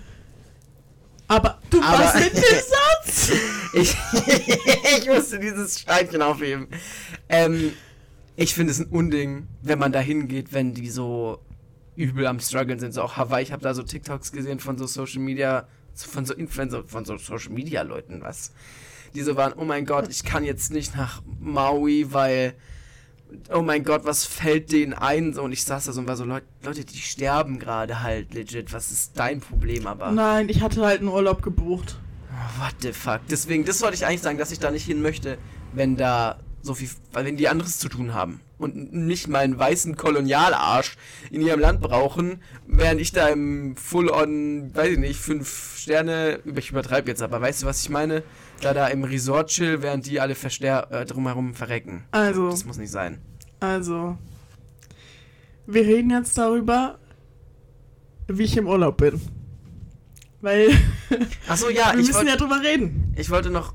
Aber 1.28 1.60
du 1.70 1.80
Aber- 1.80 1.98
warst 1.98 2.16
mit 2.18 2.34
dem 2.34 2.42
Satz. 2.42 3.30
ich, 3.72 3.96
ich 4.98 5.06
musste 5.08 5.38
dieses 5.38 5.78
Steinchen 5.78 6.22
aufheben. 6.22 6.66
Ähm, 7.28 7.72
ich 8.34 8.52
finde 8.54 8.72
es 8.72 8.80
ein 8.80 8.86
Unding, 8.86 9.46
wenn 9.62 9.78
man 9.78 9.92
da 9.92 10.00
hingeht, 10.00 10.52
wenn 10.52 10.74
die 10.74 10.90
so 10.90 11.38
übel 11.94 12.26
am 12.26 12.40
struggeln 12.40 12.80
sind. 12.80 12.94
So 12.94 13.02
auch 13.02 13.16
Hawaii, 13.16 13.44
ich 13.44 13.52
habe 13.52 13.62
da 13.62 13.74
so 13.74 13.84
TikToks 13.84 14.32
gesehen 14.32 14.58
von 14.58 14.76
so 14.76 14.86
Social 14.88 15.20
Media, 15.20 15.68
von 15.94 16.24
so 16.24 16.34
Influencer, 16.34 16.82
von 16.88 17.04
so 17.04 17.16
Social 17.16 17.52
Media 17.52 17.82
Leuten, 17.82 18.22
was. 18.22 18.50
Die 19.14 19.22
so 19.22 19.36
waren, 19.36 19.52
oh 19.56 19.64
mein 19.64 19.86
Gott, 19.86 20.08
ich 20.08 20.24
kann 20.24 20.44
jetzt 20.44 20.72
nicht 20.72 20.96
nach 20.96 21.22
Maui, 21.40 22.12
weil, 22.12 22.54
oh 23.52 23.62
mein 23.62 23.84
Gott, 23.84 24.04
was 24.04 24.24
fällt 24.24 24.72
denen 24.72 24.92
ein? 24.92 25.32
So, 25.34 25.42
und 25.42 25.52
ich 25.52 25.64
saß 25.64 25.86
da 25.86 25.92
so 25.92 26.00
und 26.00 26.08
war 26.08 26.16
so, 26.16 26.24
Leute, 26.24 26.46
Leute 26.62 26.84
die 26.84 26.98
sterben 26.98 27.58
gerade 27.58 28.02
halt 28.02 28.34
legit. 28.34 28.72
Was 28.72 28.90
ist 28.90 29.18
dein 29.18 29.40
Problem 29.40 29.86
aber? 29.86 30.12
Nein, 30.12 30.48
ich 30.48 30.62
hatte 30.62 30.84
halt 30.84 31.00
einen 31.00 31.08
Urlaub 31.08 31.42
gebucht. 31.42 31.98
Oh, 32.30 32.64
what 32.64 32.74
the 32.80 32.92
fuck? 32.92 33.20
Deswegen, 33.30 33.64
das 33.64 33.82
wollte 33.82 33.96
ich 33.96 34.06
eigentlich 34.06 34.22
sagen, 34.22 34.38
dass 34.38 34.52
ich 34.52 34.60
da 34.60 34.70
nicht 34.70 34.86
hin 34.86 35.02
möchte, 35.02 35.38
wenn 35.72 35.96
da 35.96 36.38
so 36.62 36.74
viel, 36.74 36.88
weil 37.12 37.24
wenn 37.24 37.36
die 37.36 37.48
anderes 37.48 37.78
zu 37.78 37.88
tun 37.88 38.12
haben 38.14 38.40
und 38.58 38.92
nicht 38.92 39.28
mal 39.28 39.38
einen 39.38 39.58
weißen 39.58 39.96
Kolonialarsch 39.96 40.96
in 41.30 41.40
ihrem 41.40 41.60
Land 41.60 41.80
brauchen, 41.80 42.42
während 42.66 43.00
ich 43.00 43.12
da 43.12 43.28
im 43.28 43.76
Full-on, 43.76 44.74
weiß 44.74 44.90
ich 44.90 44.98
nicht, 44.98 45.20
fünf 45.20 45.78
Sterne, 45.78 46.40
ich 46.44 46.70
übertreibe 46.70 47.08
jetzt, 47.08 47.22
aber 47.22 47.40
weißt 47.40 47.62
du, 47.62 47.66
was 47.66 47.80
ich 47.80 47.88
meine? 47.88 48.22
Da 48.60 48.74
da 48.74 48.88
im 48.88 49.04
Resort 49.04 49.48
chill, 49.50 49.82
während 49.82 50.06
die 50.06 50.20
alle 50.20 50.34
äh, 50.34 51.04
drumherum 51.06 51.54
verrecken. 51.54 52.04
Also, 52.10 52.50
Das 52.50 52.64
muss 52.64 52.78
nicht 52.78 52.90
sein. 52.90 53.18
also. 53.60 54.18
Wir 55.66 55.82
reden 55.86 56.10
jetzt 56.10 56.36
darüber, 56.36 56.98
wie 58.26 58.42
ich 58.42 58.56
im 58.56 58.66
Urlaub 58.66 58.96
bin. 58.96 59.20
Weil 60.40 60.70
Achso, 61.48 61.68
ja, 61.68 61.86
wir 61.92 62.00
ich 62.00 62.06
müssen 62.08 62.14
wollte 62.14 62.30
ja 62.30 62.36
drüber 62.36 62.60
reden. 62.60 63.14
ich 63.16 63.30
wollte 63.30 63.50
noch, 63.50 63.74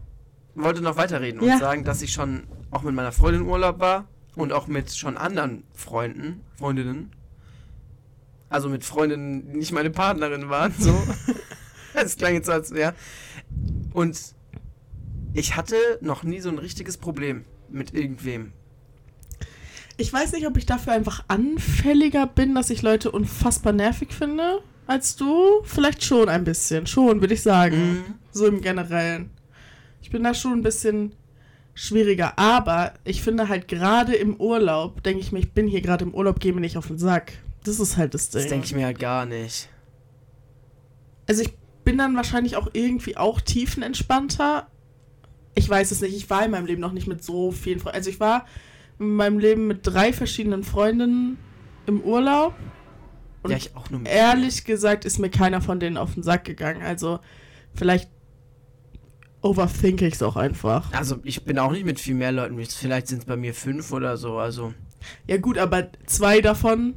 wollte 0.56 0.82
noch 0.82 0.98
weiterreden 0.98 1.42
Ja. 1.44 1.54
und 1.54 1.60
sagen, 1.60 1.84
dass 1.86 2.02
ich 2.02 2.12
schon 2.12 2.44
auch 2.72 2.82
mit 2.82 2.94
meiner 2.96 3.12
Freundin 3.14 3.42
im 3.44 3.50
Urlaub 3.50 3.80
war 3.80 4.08
und 4.36 4.52
auch 4.52 4.68
mit 4.68 4.92
schon 4.94 5.16
anderen 5.16 5.64
Freunden, 5.74 6.42
Freundinnen. 6.58 7.12
Also 8.50 8.68
mit 8.68 8.84
Freundinnen, 8.84 9.52
die 9.54 9.58
nicht 9.60 9.72
meine 9.72 9.90
Partnerin 9.90 10.50
waren, 10.50 10.74
so. 10.78 10.94
Das 11.94 12.18
klang 12.18 12.34
jetzt 12.34 12.48
so 12.48 12.52
als, 12.52 12.72
ja. 12.72 12.92
Und 13.94 14.20
ich 15.36 15.56
hatte 15.56 15.76
noch 16.02 16.24
nie 16.24 16.40
so 16.40 16.50
ein 16.50 16.58
richtiges 16.58 16.98
Problem 16.98 17.46
mit 17.70 17.94
irgendwem. 17.94 18.54
Ich 19.98 20.12
weiß 20.12 20.34
nicht, 20.34 20.48
ob 20.48 20.58
ich 20.58 20.66
dafür 20.66 20.94
einfach 20.94 21.24
anfälliger 21.28 22.28
bin, 22.28 22.56
dass 22.56 22.70
ich 22.70 22.82
Leute 22.82 23.12
unfassbar 23.12 23.74
nervig 23.74 24.14
finde 24.14 24.62
als 24.88 25.16
du. 25.16 25.62
Vielleicht 25.64 26.04
schon 26.04 26.30
ein 26.30 26.44
bisschen. 26.44 26.86
Schon, 26.86 27.22
würde 27.22 27.34
ich 27.34 27.42
sagen. 27.42 27.94
Mhm. 27.94 28.04
So 28.32 28.46
im 28.46 28.62
Generellen. 28.62 29.32
Ich 30.02 30.10
bin 30.10 30.24
da 30.24 30.34
schon 30.34 30.54
ein 30.54 30.64
bisschen 30.64 31.14
schwieriger. 31.74 32.38
Aber 32.38 32.94
ich 33.04 33.22
finde 33.22 33.48
halt 33.48 33.68
gerade 33.68 34.16
im 34.16 34.36
Urlaub, 34.36 35.04
denke 35.04 35.22
ich 35.22 35.32
mir, 35.32 35.40
ich 35.40 35.54
bin 35.54 35.68
hier 35.68 35.82
gerade 35.82 36.06
im 36.06 36.14
Urlaub, 36.14 36.40
gehe 36.40 36.54
mir 36.54 36.62
nicht 36.62 36.78
auf 36.78 36.88
den 36.88 36.98
Sack. 36.98 37.34
Das 37.64 37.80
ist 37.80 37.98
halt 37.98 38.14
das 38.14 38.30
Ding. 38.30 38.42
Das 38.42 38.50
denke 38.50 38.66
ich 38.66 38.76
mir 38.76 38.86
halt 38.86 39.00
gar 39.00 39.26
nicht. 39.26 39.70
Also 41.28 41.42
ich 41.42 41.54
bin 41.84 41.98
dann 41.98 42.16
wahrscheinlich 42.16 42.56
auch 42.56 42.70
irgendwie 42.74 43.18
auch 43.18 43.42
tiefenentspannter. 43.42 44.68
Ich 45.56 45.70
weiß 45.70 45.92
es 45.92 46.02
nicht. 46.02 46.16
Ich 46.16 46.30
war 46.30 46.46
in 46.46 46.52
meinem 46.52 46.66
Leben 46.66 46.82
noch 46.82 46.92
nicht 46.92 47.08
mit 47.08 47.24
so 47.24 47.52
vielen 47.52 47.80
Freunden. 47.80 47.98
Also 47.98 48.10
ich 48.10 48.20
war 48.20 48.46
in 49.00 49.16
meinem 49.16 49.40
Leben 49.40 49.68
mit 49.68 49.80
drei 49.84 50.14
verschiedenen 50.14 50.64
Freundinnen 50.64 51.38
im 51.86 52.02
Urlaub. 52.02 52.54
Und 53.44 53.52
ja, 53.52 53.58
ich 53.58 53.76
auch 53.76 53.90
nur 53.90 54.02
mit 54.02 54.12
Ehrlich 54.12 54.66
gesagt 54.66 55.06
ist 55.06 55.20
mir 55.20 55.30
keiner 55.30 55.62
von 55.62 55.80
denen 55.80 55.98
auf 55.98 56.14
den 56.14 56.24
Sack 56.24 56.44
gegangen. 56.44 56.82
Also 56.82 57.20
vielleicht 57.74 58.10
overthinke 59.42 60.08
ich 60.08 60.16
es 60.16 60.24
auch 60.24 60.36
einfach. 60.36 60.92
Also 60.94 61.20
ich 61.24 61.46
bin 61.46 61.60
auch 61.60 61.72
nicht 61.72 61.86
mit 61.86 62.00
viel 62.00 62.16
mehr 62.16 62.32
Leuten. 62.32 62.60
Vielleicht 62.66 63.08
sind 63.08 63.20
es 63.20 63.26
bei 63.26 63.38
mir 63.38 63.54
fünf 63.54 63.92
oder 63.92 64.18
so. 64.18 64.38
Also 64.38 64.74
Ja 65.28 65.38
gut, 65.38 65.58
aber 65.58 65.90
zwei 66.06 66.42
davon 66.42 66.96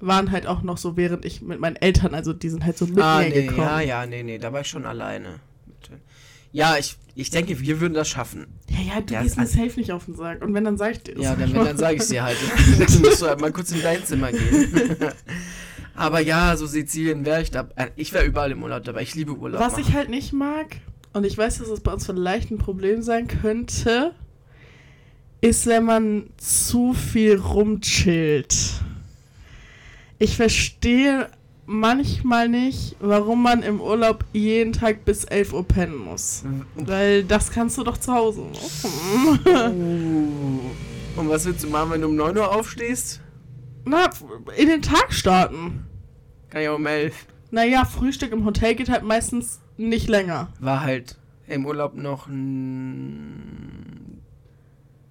waren 0.00 0.32
halt 0.32 0.46
auch 0.46 0.62
noch 0.62 0.78
so, 0.78 0.96
während 0.96 1.24
ich 1.24 1.42
mit 1.42 1.60
meinen 1.60 1.76
Eltern, 1.76 2.14
also 2.14 2.32
die 2.32 2.48
sind 2.48 2.64
halt 2.64 2.76
so 2.76 2.86
mit 2.86 2.98
ah, 2.98 3.20
mir 3.20 3.28
nee, 3.28 3.42
gekommen. 3.42 3.60
ja, 3.60 3.80
ja, 3.80 4.06
nee, 4.06 4.24
nee, 4.24 4.38
da 4.38 4.52
war 4.52 4.62
ich 4.62 4.66
schon 4.66 4.84
alleine. 4.84 5.38
Ja, 6.52 6.76
ich, 6.78 6.96
ich 7.14 7.30
denke, 7.30 7.58
wir 7.60 7.80
würden 7.80 7.94
das 7.94 8.08
schaffen. 8.08 8.46
Ja, 8.68 8.94
ja, 8.96 9.00
du 9.00 9.14
Ja, 9.14 9.22
gehst 9.22 9.36
mir 9.36 9.42
also- 9.42 9.58
safe 9.62 9.78
nicht 9.80 9.90
auf 9.92 10.04
den 10.04 10.14
Sack. 10.16 10.42
Und 10.44 10.54
wenn, 10.54 10.64
dann 10.64 10.76
sag 10.78 10.92
ich 10.92 11.02
dir 11.02 11.14
das 11.14 11.24
Ja, 11.24 11.34
dann, 11.34 11.42
einfach. 11.48 11.64
dann 11.64 11.78
sage 11.78 11.96
ich 11.96 12.06
dir 12.08 12.22
halt. 12.22 12.36
dann 12.78 13.00
musst 13.02 13.22
du 13.22 13.26
halt 13.26 13.40
mal 13.40 13.52
kurz 13.52 13.72
in 13.72 13.82
dein 13.82 14.04
Zimmer 14.04 14.30
gehen. 14.32 14.96
Aber 15.94 16.20
ja, 16.20 16.56
so 16.56 16.66
Sizilien 16.66 17.24
wäre 17.26 17.42
ich 17.42 17.50
da. 17.50 17.68
äh, 17.76 17.88
Ich 17.96 18.12
wäre 18.12 18.24
überall 18.24 18.50
im 18.50 18.62
Urlaub 18.62 18.84
dabei. 18.84 19.02
Ich 19.02 19.14
liebe 19.14 19.32
Urlaub. 19.36 19.60
Was 19.60 19.72
machen. 19.72 19.84
ich 19.86 19.94
halt 19.94 20.08
nicht 20.08 20.32
mag, 20.32 20.76
und 21.12 21.24
ich 21.24 21.36
weiß, 21.36 21.58
dass 21.58 21.68
es 21.68 21.80
bei 21.80 21.92
uns 21.92 22.06
vielleicht 22.06 22.50
ein 22.50 22.56
Problem 22.58 23.02
sein 23.02 23.28
könnte, 23.28 24.14
ist, 25.42 25.66
wenn 25.66 25.84
man 25.84 26.30
zu 26.38 26.94
viel 26.94 27.36
rumchillt. 27.36 28.54
Ich 30.18 30.36
verstehe 30.36 31.28
manchmal 31.72 32.48
nicht, 32.48 32.96
warum 33.00 33.42
man 33.42 33.62
im 33.62 33.80
Urlaub 33.80 34.24
jeden 34.32 34.72
Tag 34.72 35.04
bis 35.04 35.24
11 35.24 35.52
Uhr 35.52 35.64
pennen 35.66 35.96
muss. 35.96 36.44
Weil 36.76 37.24
das 37.24 37.50
kannst 37.50 37.78
du 37.78 37.82
doch 37.82 37.96
zu 37.96 38.12
Hause 38.12 38.42
machen. 38.42 38.90
Uh. 41.16 41.20
Und 41.20 41.28
was 41.28 41.44
willst 41.44 41.64
du 41.64 41.68
machen, 41.68 41.90
wenn 41.90 42.00
du 42.02 42.08
um 42.08 42.16
9 42.16 42.36
Uhr 42.36 42.54
aufstehst? 42.54 43.20
Na, 43.84 44.10
in 44.56 44.68
den 44.68 44.82
Tag 44.82 45.12
starten. 45.12 45.86
Kann 46.50 46.62
ja 46.62 46.72
um 46.72 46.86
11. 46.86 47.26
Naja, 47.50 47.84
Frühstück 47.84 48.32
im 48.32 48.44
Hotel 48.44 48.74
geht 48.74 48.88
halt 48.88 49.02
meistens 49.02 49.60
nicht 49.76 50.08
länger. 50.08 50.48
War 50.60 50.82
halt 50.82 51.18
im 51.46 51.66
Urlaub 51.66 51.94
noch 51.94 52.28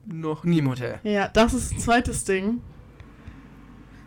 noch 0.06 0.44
nie 0.44 0.60
im 0.60 0.70
Hotel. 0.70 1.00
Ja, 1.04 1.28
das 1.28 1.54
ist 1.54 1.74
ein 1.74 1.80
zweites 1.80 2.24
Ding. 2.26 2.62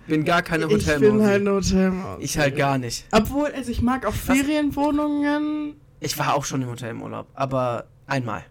Bin 0.07 0.25
gar 0.25 0.43
keine 0.43 0.65
Ich 0.67 0.71
bin 0.71 0.81
Hotelmaus. 0.81 1.27
halt 1.27 1.41
eine 1.41 1.51
Hotelmaus. 1.53 2.19
ich 2.21 2.39
halt 2.39 2.57
gar 2.57 2.79
nicht. 2.79 3.05
Obwohl, 3.11 3.47
also 3.49 3.71
ich 3.71 3.81
mag 3.83 4.05
auch? 4.07 4.13
Ferienwohnungen. 4.13 5.75
Ich 6.01 6.19
war 6.19 6.35
auch 6.35 6.45
schon 6.45 6.63
im 6.63 6.69
Hotel 6.69 6.91
im 6.91 7.03
Urlaub, 7.03 7.27
aber 7.35 7.87
einmal. 8.07 8.45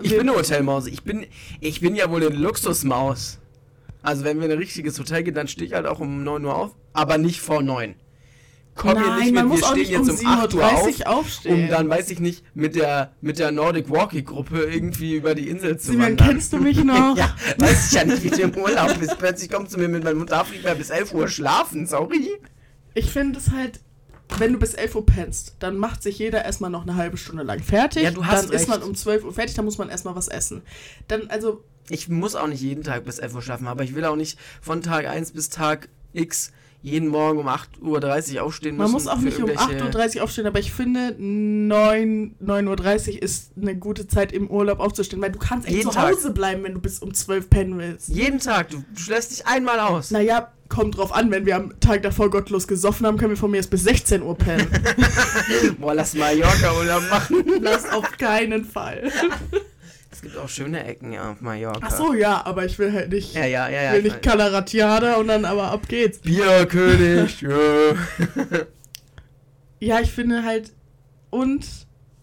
Ich 0.00 0.10
bin 0.10 0.20
eine 0.20 0.34
Hotelmaus. 0.36 0.86
Ich 0.86 1.02
bin, 1.02 1.26
ich 1.60 1.80
bin 1.80 1.96
ja 1.96 2.08
wohl 2.10 2.24
eine 2.24 2.34
Luxusmaus. 2.34 3.38
Also 4.02 4.22
wenn 4.24 4.38
wir 4.38 4.46
in 4.46 4.52
ein 4.52 4.58
richtiges 4.58 4.96
Hotel 4.98 5.24
gehen, 5.24 5.34
dann 5.34 5.48
stehe 5.48 5.66
ich 5.66 5.74
halt 5.74 5.86
auch 5.86 5.98
um 5.98 6.22
9 6.22 6.44
Uhr 6.44 6.54
auf, 6.54 6.76
aber 6.92 7.18
nicht 7.18 7.40
vor 7.40 7.62
9. 7.62 7.96
Komm 8.78 9.02
hier 9.02 9.16
nicht 9.16 9.34
man 9.34 9.48
mit, 9.48 9.52
muss 9.52 9.60
wir 9.60 9.66
stehen 9.66 9.78
nicht 9.80 9.90
jetzt 9.90 10.10
um 10.22 10.26
um 10.26 10.26
8 10.26 10.54
Uhr 10.54 10.64
auf, 10.64 10.86
7.30 10.86 11.00
Uhr 11.00 11.08
aufstehen. 11.08 11.62
um 11.64 11.68
dann, 11.68 11.88
weiß 11.90 12.10
ich 12.10 12.20
nicht, 12.20 12.44
mit 12.54 12.74
der, 12.74 13.12
mit 13.20 13.38
der 13.38 13.50
Nordic 13.52 13.90
Walkie 13.90 14.24
Gruppe 14.24 14.62
irgendwie 14.64 15.14
über 15.16 15.34
die 15.34 15.48
Insel 15.48 15.78
zu 15.78 15.92
Simon, 15.92 16.06
wandern. 16.06 16.28
kennst 16.28 16.52
du 16.52 16.58
mich 16.58 16.82
noch? 16.82 17.16
ja, 17.16 17.34
weiß 17.58 17.88
ich 17.88 17.92
ja 17.92 18.04
nicht, 18.04 18.22
wie 18.24 18.30
du 18.30 18.40
im 18.42 18.56
Urlaub 18.56 18.98
bist. 18.98 19.18
Plötzlich 19.18 19.50
kommst 19.50 19.74
du 19.74 19.78
mir 19.78 19.88
mit 19.88 20.04
meinem 20.04 20.18
Mund, 20.18 20.30
darf 20.30 20.52
ich 20.52 20.62
mehr 20.62 20.74
bis 20.74 20.90
11 20.90 21.12
Uhr 21.12 21.28
schlafen, 21.28 21.86
sorry. 21.86 22.30
Ich 22.94 23.10
finde 23.10 23.38
es 23.38 23.50
halt, 23.50 23.80
wenn 24.38 24.52
du 24.52 24.58
bis 24.58 24.74
11 24.74 24.94
Uhr 24.94 25.06
pennst, 25.06 25.56
dann 25.58 25.76
macht 25.76 26.02
sich 26.02 26.18
jeder 26.18 26.44
erstmal 26.44 26.70
noch 26.70 26.82
eine 26.82 26.96
halbe 26.96 27.16
Stunde 27.16 27.42
lang 27.42 27.60
fertig. 27.62 28.02
Ja, 28.02 28.10
du 28.10 28.26
hast 28.26 28.44
Dann 28.48 28.52
ist 28.52 28.68
man 28.68 28.78
recht. 28.78 28.88
um 28.88 28.94
12 28.94 29.24
Uhr 29.24 29.32
fertig, 29.32 29.54
dann 29.54 29.64
muss 29.64 29.78
man 29.78 29.88
erstmal 29.88 30.14
was 30.14 30.28
essen. 30.28 30.62
Dann, 31.08 31.28
also, 31.28 31.64
Ich 31.90 32.08
muss 32.08 32.34
auch 32.34 32.46
nicht 32.46 32.60
jeden 32.60 32.84
Tag 32.84 33.04
bis 33.04 33.18
11 33.18 33.34
Uhr 33.34 33.42
schlafen, 33.42 33.66
aber 33.66 33.82
ich 33.84 33.94
will 33.94 34.04
auch 34.04 34.16
nicht 34.16 34.38
von 34.60 34.82
Tag 34.82 35.06
1 35.08 35.32
bis 35.32 35.48
Tag 35.48 35.88
X 36.12 36.52
jeden 36.80 37.08
Morgen 37.08 37.38
um 37.40 37.48
8.30 37.48 38.36
Uhr 38.36 38.42
aufstehen 38.44 38.76
man 38.76 38.84
müssen. 38.84 38.92
muss 38.92 39.06
auch 39.08 39.18
nicht 39.18 39.38
um 39.38 39.48
irgendwelche- 39.48 39.84
8.30 39.84 40.16
Uhr 40.18 40.22
aufstehen, 40.24 40.46
aber 40.46 40.58
ich 40.60 40.72
finde, 40.72 41.14
9, 41.18 42.36
9.30 42.44 43.14
Uhr 43.16 43.22
ist 43.22 43.50
eine 43.60 43.76
gute 43.76 44.06
Zeit 44.06 44.32
im 44.32 44.48
Urlaub 44.48 44.80
aufzustehen, 44.80 45.20
weil 45.20 45.32
du 45.32 45.38
kannst 45.38 45.66
echt 45.66 45.76
Jeden 45.76 45.90
zu 45.90 45.96
Tag. 45.96 46.14
Hause 46.14 46.30
bleiben, 46.32 46.62
wenn 46.62 46.74
du 46.74 46.80
bis 46.80 47.00
um 47.00 47.12
12 47.12 47.50
pennen 47.50 47.78
willst. 47.78 48.08
Jeden 48.08 48.38
Tag, 48.38 48.70
du, 48.70 48.82
schläfst 48.96 49.32
dich 49.32 49.46
einmal 49.46 49.80
aus. 49.80 50.10
Naja, 50.12 50.52
kommt 50.68 50.96
drauf 50.98 51.12
an, 51.12 51.30
wenn 51.30 51.46
wir 51.46 51.56
am 51.56 51.78
Tag 51.80 52.02
davor 52.02 52.30
gottlos 52.30 52.68
gesoffen 52.68 53.06
haben, 53.06 53.16
können 53.16 53.30
wir 53.30 53.36
von 53.36 53.50
mir 53.50 53.56
erst 53.56 53.70
bis 53.70 53.82
16 53.84 54.22
Uhr 54.22 54.36
pennen. 54.36 54.66
Boah, 55.80 55.94
lass 55.94 56.14
Mallorca-Urlaub 56.14 57.02
machen. 57.10 57.44
Das 57.62 57.88
auf 57.90 58.16
keinen 58.18 58.64
Fall. 58.64 59.10
Es 60.18 60.22
gibt 60.22 60.36
auch 60.36 60.48
schöne 60.48 60.84
Ecken 60.84 61.12
ja, 61.12 61.30
auf 61.30 61.40
Mallorca. 61.40 61.78
Ach 61.80 61.96
so, 61.96 62.12
ja, 62.12 62.44
aber 62.44 62.64
ich 62.64 62.76
will 62.80 62.92
halt 62.92 63.12
nicht, 63.12 63.36
Ja, 63.36 63.44
ja, 63.44 63.68
ja, 63.68 63.82
ja. 63.84 63.92
will 63.92 64.04
ich 64.04 64.12
nicht. 64.14 64.22
Calaratiada 64.22 65.14
und 65.14 65.28
dann 65.28 65.44
aber 65.44 65.70
ab 65.70 65.86
geht's. 65.88 66.18
Bierkönig, 66.18 67.40
ja. 69.78 70.00
Ich 70.00 70.10
finde 70.10 70.42
halt, 70.42 70.72
und 71.30 71.64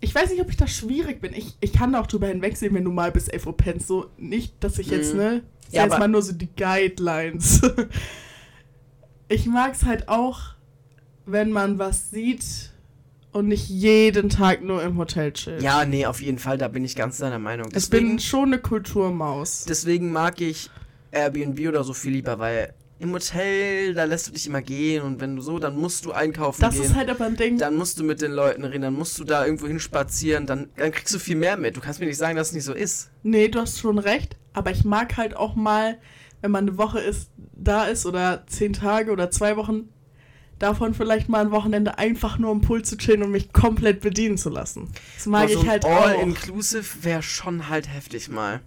ich 0.02 0.14
weiß 0.14 0.30
nicht, 0.30 0.41
ob 0.41 0.50
ich 0.50 0.58
da 0.58 0.68
schwierig 0.68 1.22
bin. 1.22 1.34
Ich, 1.34 1.56
ich 1.62 1.72
kann 1.72 1.93
da 1.93 2.02
auch 2.02 2.08
drüber 2.08 2.28
hinwegsehen, 2.28 2.76
wenn 2.76 2.84
du 2.84 2.91
mal 2.91 3.14
bis 3.14 3.30
11 3.30 3.46
Uhr 3.48 3.56
pennst. 3.56 3.88
So, 3.88 4.08
nicht, 4.18 4.62
dass 4.62 4.78
ich 4.78 4.88
jetzt, 4.88 5.14
Mhm. 5.14 5.20
ne, 5.20 5.41
Ja, 5.72 5.84
jetzt 5.84 5.98
mal 5.98 6.10
nur 6.10 6.22
so 6.22 6.34
die 6.34 6.54
Guidelines. 6.54 7.62
ich 9.30 9.46
mag's 9.46 9.86
halt 9.86 10.10
auch, 10.10 10.41
wenn 11.26 11.50
man 11.50 11.80
was 11.80 12.12
sieht 12.12 12.43
und 13.36 13.48
nicht 13.50 13.68
jeden 13.68 14.30
Tag 14.30 14.64
nur 14.64 14.82
im 14.82 14.98
Hotel 14.98 15.34
chillt. 15.34 15.62
Ja, 15.62 15.84
nee, 15.84 16.06
auf 16.06 16.22
jeden 16.22 16.40
Fall, 16.40 16.58
da 16.58 16.70
bin 16.70 16.86
ich 16.86 16.96
ganz 16.96 17.18
deiner 17.18 17.38
Meinung. 17.38 17.68
Ich 17.68 17.74
Deswegen, 17.74 18.08
bin 18.12 18.20
schon 18.20 18.46
eine 18.54 18.60
Kulturmaus. 18.60 19.66
deswegen 19.68 20.12
mag 20.14 20.40
ich 20.40 20.70
Airbnb 21.12 21.68
oder 21.68 21.84
so 21.84 21.94
viel 21.94 22.14
lieber, 22.14 22.40
weil 22.40 22.74
im 22.98 23.12
Hotel, 23.12 23.94
da 23.94 24.06
lässt 24.06 24.28
du 24.30 24.32
dich 24.32 24.48
immer 24.48 24.62
gehen 24.62 25.04
und 25.04 25.20
wenn 25.20 25.36
du 25.36 25.42
so, 25.42 25.60
dann 25.60 25.76
musst 25.76 26.06
du 26.06 26.14
einkaufen 26.14 26.62
Das 26.62 26.76
gehen. 26.76 26.86
ist 26.86 26.96
halt 26.96 27.10
aber 27.10 27.26
ein 27.26 27.36
Ding. 27.36 27.58
dann 27.58 27.76
musst 27.76 28.00
du 28.00 28.06
mit 28.06 28.22
den 28.22 28.32
Leuten 28.32 28.64
reden, 28.64 28.84
dann 28.84 28.94
musst 28.94 29.20
du 29.20 29.26
da 29.26 29.44
irgendwo 29.46 29.68
hinspazieren, 29.68 30.46
dann, 30.46 30.70
dann 30.78 30.94
kriegst 30.94 31.14
du 31.14 31.20
viel 31.20 31.36
mehr 31.36 31.58
mit. 31.58 31.76
Du 31.76 31.82
kannst 31.82 32.00
mir 32.00 32.06
nicht 32.06 32.18
sagen, 32.18 32.38
dass 32.38 32.48
es 32.48 32.54
nicht 32.54 32.64
so 32.64 32.72
ist. 32.74 33.10
Nee, 33.22 33.50
du 33.50 33.60
hast 33.60 33.80
schon 33.80 34.00
recht. 34.00 34.38
Aber 34.54 34.72
ich 34.72 34.86
mag 34.86 35.18
halt 35.18 35.36
auch 35.36 35.56
mal, 35.56 35.98
wenn 36.40 36.52
man 36.52 36.70
eine 36.70 36.78
Woche 36.78 37.00
ist, 37.02 37.30
da 37.54 37.84
ist 37.84 38.06
oder 38.06 38.46
zehn 38.48 38.72
Tage 38.72 39.12
oder 39.12 39.30
zwei 39.30 39.58
Wochen, 39.58 39.90
davon 40.60 40.93
vielleicht 40.93 41.30
mal 41.30 41.41
ein 41.41 41.51
Wochenende 41.51 41.97
einfach 41.97 42.38
nur 42.38 42.51
im 42.51 42.62
Pool 42.62 42.84
zu 42.84 42.97
chillen 42.97 43.24
und 43.24 43.32
mich 43.32 43.51
komplett 43.53 44.01
bedienen 44.01 44.38
zu 44.38 44.49
lassen. 44.49 44.89
Das 45.16 45.26
mag 45.26 45.43
Aber 45.43 45.53
so 45.53 45.62
ich 45.62 45.68
halt 45.68 45.86
auch. 45.86 46.08
All-inclusive 46.08 47.03
wäre 47.03 47.24
schon 47.24 47.70
halt 47.70 47.91
heftig 47.91 48.30
mal. 48.30 48.62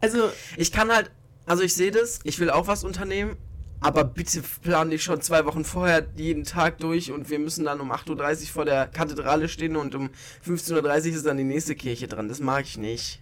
Also, 0.00 0.30
Ich 0.56 0.72
kann 0.72 0.90
halt, 0.92 1.10
also 1.46 1.62
ich 1.62 1.74
sehe 1.74 1.90
das, 1.90 2.20
ich 2.24 2.38
will 2.38 2.50
auch 2.50 2.66
was 2.66 2.84
unternehmen, 2.84 3.36
aber 3.80 4.04
bitte 4.04 4.42
plan 4.62 4.90
dich 4.90 5.02
schon 5.02 5.20
zwei 5.20 5.44
Wochen 5.44 5.64
vorher 5.64 6.06
jeden 6.16 6.44
Tag 6.44 6.78
durch 6.78 7.12
und 7.12 7.30
wir 7.30 7.38
müssen 7.38 7.64
dann 7.64 7.80
um 7.80 7.92
8.30 7.92 8.42
Uhr 8.42 8.46
vor 8.48 8.64
der 8.64 8.86
Kathedrale 8.86 9.48
stehen 9.48 9.76
und 9.76 9.94
um 9.94 10.10
15.30 10.46 11.10
Uhr 11.10 11.16
ist 11.16 11.26
dann 11.26 11.36
die 11.36 11.44
nächste 11.44 11.74
Kirche 11.74 12.08
dran. 12.08 12.28
Das 12.28 12.40
mag 12.40 12.64
ich 12.64 12.78
nicht. 12.78 13.20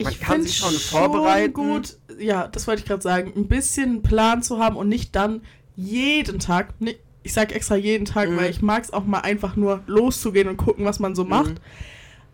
Man 0.00 0.12
ich 0.12 0.20
kann 0.20 0.42
sich 0.42 0.56
schon 0.56 0.72
vorbereiten. 0.72 1.52
gut, 1.52 1.98
ja, 2.18 2.48
das 2.48 2.66
wollte 2.66 2.82
ich 2.82 2.88
gerade 2.88 3.02
sagen, 3.02 3.32
ein 3.36 3.46
bisschen 3.46 3.90
einen 3.90 4.02
Plan 4.02 4.42
zu 4.42 4.58
haben 4.58 4.76
und 4.76 4.88
nicht 4.88 5.14
dann 5.14 5.42
jeden 5.76 6.38
Tag, 6.38 6.80
ne, 6.80 6.96
ich 7.22 7.32
sag 7.32 7.52
extra 7.54 7.76
jeden 7.76 8.04
Tag, 8.04 8.28
Mhm. 8.30 8.36
weil 8.36 8.50
ich 8.50 8.62
mag 8.62 8.82
es 8.84 8.92
auch 8.92 9.04
mal 9.04 9.20
einfach 9.20 9.56
nur 9.56 9.82
loszugehen 9.86 10.48
und 10.48 10.56
gucken, 10.56 10.84
was 10.84 10.98
man 10.98 11.14
so 11.14 11.24
macht. 11.24 11.50
Mhm. 11.54 11.58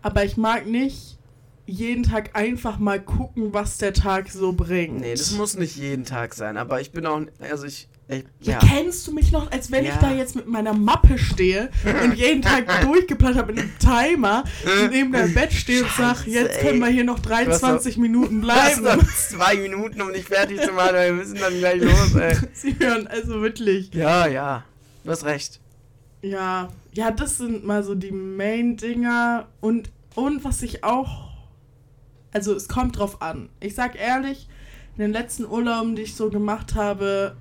Aber 0.02 0.24
ich 0.24 0.36
mag 0.36 0.66
nicht 0.66 1.18
jeden 1.66 2.02
Tag 2.04 2.30
einfach 2.34 2.78
mal 2.78 2.98
gucken, 3.00 3.52
was 3.52 3.76
der 3.78 3.92
Tag 3.92 4.30
so 4.30 4.52
bringt. 4.54 5.00
Nee, 5.00 5.12
das 5.14 5.32
muss 5.32 5.56
nicht 5.58 5.76
jeden 5.76 6.04
Tag 6.04 6.34
sein, 6.34 6.56
aber 6.56 6.80
ich 6.80 6.92
bin 6.92 7.04
auch, 7.04 7.20
also 7.40 7.66
ich, 7.66 7.88
ich 8.08 8.24
Ja. 8.40 8.52
ja. 8.54 8.58
Kennst 8.60 9.06
du 9.06 9.12
mich 9.12 9.30
noch, 9.32 9.50
als 9.52 9.70
wenn 9.70 9.84
ich 9.84 9.90
Ja. 9.90 9.98
da 10.00 10.12
jetzt 10.12 10.34
mit 10.34 10.46
meiner 10.46 10.72
Mappe 10.72 11.18
stehe 11.18 11.70
und 12.02 12.14
jeden 12.14 12.42
Tag 12.42 12.64
durchgeplant 12.82 13.36
habe 13.36 13.52
mit 13.52 13.62
einem 13.62 13.78
Timer 13.78 14.44
und 14.64 14.90
neben 14.90 15.12
deinem 15.12 15.34
Bett 15.34 15.52
stehe 15.52 15.82
und 15.82 15.90
sag, 15.92 16.16
Scheiße, 16.18 16.30
jetzt 16.30 16.56
ey. 16.58 16.66
können 16.66 16.78
wir 16.80 16.88
hier 16.88 17.04
noch 17.04 17.18
23 17.18 17.98
Minuten 17.98 18.40
Bleib 18.40 18.80
bleiben. 18.80 19.00
noch 19.00 19.08
zwei 19.14 19.56
Minuten, 19.56 20.00
um 20.00 20.12
dich 20.12 20.24
fertig 20.24 20.60
zu 20.62 20.72
machen, 20.72 20.94
weil 20.94 21.10
wir 21.10 21.16
müssen 21.22 21.38
dann 21.38 21.58
gleich 21.58 21.82
los, 21.82 22.14
ey. 22.14 22.36
Sie 22.54 22.76
hören 22.78 23.06
also 23.06 23.42
wirklich. 23.42 23.92
Ja, 23.94 24.26
ja, 24.26 24.64
du 25.04 25.10
hast 25.10 25.24
recht. 25.24 25.60
Ja, 26.22 26.68
ja, 26.92 27.10
das 27.12 27.36
sind 27.38 27.64
mal 27.64 27.82
so 27.84 27.94
die 27.94 28.10
Main-Dinger 28.10 29.46
und, 29.60 29.90
und 30.14 30.42
was 30.44 30.62
ich 30.62 30.82
auch, 30.82 31.28
also 32.32 32.54
es 32.54 32.68
kommt 32.68 32.98
drauf 32.98 33.22
an. 33.22 33.48
Ich 33.60 33.74
sag 33.74 33.94
ehrlich, 34.00 34.48
in 34.96 35.02
den 35.02 35.12
letzten 35.12 35.46
Urlauben, 35.46 35.94
die 35.94 36.02
ich 36.02 36.16
so 36.16 36.28
gemacht 36.30 36.74
habe, 36.74 37.36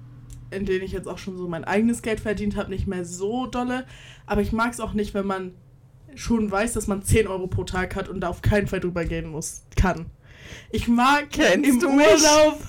in 0.51 0.65
denen 0.65 0.83
ich 0.83 0.91
jetzt 0.91 1.07
auch 1.07 1.17
schon 1.17 1.37
so 1.37 1.47
mein 1.47 1.63
eigenes 1.63 2.01
Geld 2.01 2.19
verdient 2.19 2.55
habe, 2.55 2.69
nicht 2.69 2.87
mehr 2.87 3.05
so 3.05 3.45
dolle. 3.47 3.85
Aber 4.25 4.41
ich 4.41 4.51
mag 4.51 4.73
es 4.73 4.79
auch 4.79 4.93
nicht, 4.93 5.13
wenn 5.13 5.25
man 5.27 5.53
schon 6.15 6.49
weiß, 6.49 6.73
dass 6.73 6.87
man 6.87 7.03
10 7.03 7.27
Euro 7.27 7.47
pro 7.47 7.63
Tag 7.63 7.95
hat 7.95 8.09
und 8.09 8.21
da 8.21 8.29
auf 8.29 8.41
keinen 8.41 8.67
Fall 8.67 8.79
drüber 8.79 9.05
gehen 9.05 9.29
muss, 9.29 9.63
kann. 9.75 10.07
Ich 10.71 10.87
mag 10.87 11.29
Kennst 11.31 11.83
im? 11.83 11.89
Urlaub. 11.89 12.59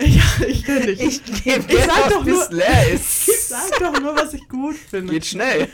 ja, 0.00 0.46
ich 0.46 0.64
kenn 0.64 0.82
dich. 0.86 1.00
Ich 1.00 1.44
gebe 1.44 1.64
Ich 1.72 1.84
sag 1.84 2.08
doch 2.10 2.24
nur- 2.24 2.48
leer 2.50 2.92
ist. 2.92 3.28
Ich 3.50 3.54
sag 3.54 3.78
doch 3.78 3.98
nur, 4.00 4.14
was 4.14 4.34
ich 4.34 4.46
gut 4.48 4.76
finde. 4.76 5.12
Geht 5.14 5.24
schnell. 5.24 5.68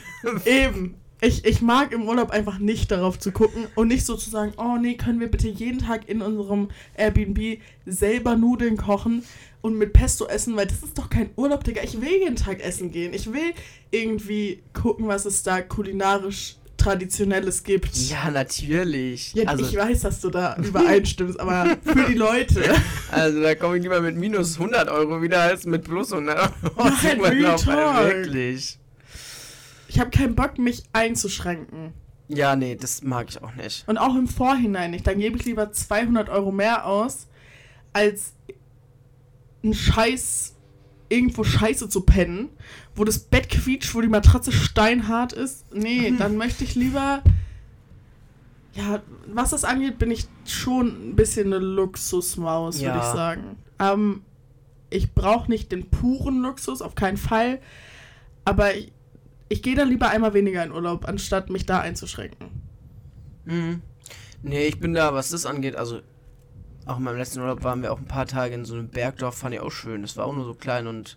Eben. 0.45 0.95
Ich, 1.20 1.45
ich 1.45 1.61
mag 1.62 1.91
im 1.93 2.07
Urlaub 2.07 2.31
einfach 2.31 2.59
nicht 2.59 2.91
darauf 2.91 3.18
zu 3.18 3.33
gucken 3.33 3.66
und 3.75 3.89
nicht 3.89 4.05
so 4.07 4.14
zu 4.16 4.31
sagen, 4.31 4.53
oh 4.59 4.77
nee, 4.81 4.95
können 4.95 5.18
wir 5.20 5.29
bitte 5.31 5.49
jeden 5.49 5.79
Tag 5.81 6.09
in 6.09 6.22
unserem 6.22 6.68
Airbnb 6.97 7.59
selber 7.87 8.37
Nudeln 8.37 8.77
kochen 8.77 9.25
und 9.65 9.79
mit 9.79 9.95
Pesto 9.95 10.27
essen, 10.27 10.57
weil 10.57 10.67
das 10.67 10.83
ist 10.83 10.99
doch 10.99 11.09
kein 11.09 11.31
Urlaub, 11.37 11.65
Digga. 11.65 11.83
Ich 11.83 11.99
will 11.99 12.11
jeden 12.11 12.37
Tag 12.37 12.61
essen 12.61 12.91
gehen. 12.91 13.15
Ich 13.15 13.33
will 13.33 13.55
irgendwie 13.91 14.62
gucken, 14.75 15.09
was 15.09 15.25
es 15.25 15.43
da 15.43 15.62
kulinarisch 15.62 16.57
Traditionelles 16.77 17.65
gibt. 17.65 17.97
Ja, 17.97 18.31
natürlich. 18.31 19.33
Ja, 19.33 19.49
also, 19.49 19.65
ich 19.65 19.75
weiß, 19.75 20.03
dass 20.03 20.21
du 20.21 20.29
da 20.29 20.55
übereinstimmst, 20.57 21.41
aber 21.41 21.79
für 21.83 22.05
die 22.05 22.12
Leute. 22.12 22.75
also 23.11 23.41
da 23.41 23.55
komme 23.55 23.79
ich 23.79 23.83
lieber 23.85 24.03
mit 24.03 24.17
minus 24.17 24.59
100 24.59 24.91
Euro 24.91 25.23
wieder 25.23 25.41
als 25.41 25.65
mit 25.65 25.85
plus 25.85 26.12
100 26.12 26.39
Euro. 26.39 26.91
Nein, 27.03 27.21
Urlaub. 27.21 27.67
Wirklich. 27.67 28.79
Ich 29.89 29.99
habe 29.99 30.11
keinen 30.11 30.35
Bock, 30.35 30.59
mich 30.59 30.83
einzuschränken. 30.93 31.95
Ja, 32.29 32.55
nee, 32.55 32.77
das 32.77 33.03
mag 33.03 33.31
ich 33.31 33.43
auch 33.43 33.55
nicht. 33.55 33.89
Und 33.89 33.97
auch 33.97 34.15
im 34.15 34.29
Vorhinein 34.29 34.91
nicht. 34.91 35.07
Dann 35.07 35.19
gebe 35.19 35.39
ich 35.39 35.47
lieber 35.47 35.73
200 35.73 36.29
Euro 36.29 36.53
mehr 36.53 36.85
aus, 36.85 37.29
als 37.95 38.34
ein 39.65 39.75
Scheiß, 39.75 40.55
irgendwo 41.09 41.43
Scheiße 41.45 41.89
zu 41.89 42.03
pennen, 42.03 42.51
wo 42.95 43.05
das 43.05 43.19
Bett 43.19 43.49
quietscht, 43.49 43.95
wo 43.95 44.01
die 44.01 44.09
Matratze 44.09 44.53
steinhart 44.53 45.33
ist. 45.33 45.73
Nee, 45.75 46.12
dann 46.19 46.37
möchte 46.37 46.65
ich 46.65 46.75
lieber. 46.75 47.23
Ja, 48.75 49.03
was 49.33 49.51
das 49.51 49.65
angeht, 49.65 49.99
bin 49.99 50.11
ich 50.11 50.27
schon 50.45 51.11
ein 51.11 51.17
bisschen 51.17 51.47
eine 51.53 51.59
Luxusmaus, 51.65 52.77
würde 52.81 52.87
Ja. 52.87 52.99
ich 52.99 53.15
sagen. 53.17 53.57
Ähm, 53.79 54.23
ich 54.91 55.12
brauche 55.15 55.51
nicht 55.51 55.71
den 55.73 55.89
puren 55.91 56.41
Luxus, 56.43 56.83
auf 56.83 56.95
keinen 56.97 57.17
Fall. 57.17 57.61
Aber 58.45 58.75
ich, 58.75 58.93
ich 59.49 59.62
gehe 59.62 59.77
dann 59.77 59.89
lieber 59.89 60.09
einmal 60.11 60.35
weniger 60.35 60.62
in 60.65 60.73
Urlaub, 60.73 61.07
anstatt 61.09 61.51
mich 61.51 61.67
da 61.67 61.81
einzuschränken. 61.81 62.49
Mhm. 63.45 63.81
Nee, 64.43 64.67
ich 64.67 64.81
bin 64.81 64.93
da, 64.93 65.15
was 65.15 65.31
das 65.31 65.47
angeht, 65.47 65.77
also 65.77 66.01
auch 66.87 66.99
in 66.99 67.05
meinem 67.05 67.18
letzten 67.18 67.41
Urlaub 67.41 67.62
waren 67.62 67.82
wir 67.82 67.93
auch 67.93 67.99
ein 67.99 68.07
paar 68.07 68.26
Tage 68.26 68.55
in 68.55 68.64
so 68.64 68.74
einem 68.74 68.89
Bergdorf, 68.89 69.37
fand 69.39 69.55
ich 69.55 69.61
auch 69.61 69.70
schön. 69.72 70.03
Das 70.03 70.16
war 70.16 70.26
auch 70.26 70.35
nur 70.35 70.45
so 70.45 70.55
klein 70.55 70.87
und 70.87 71.16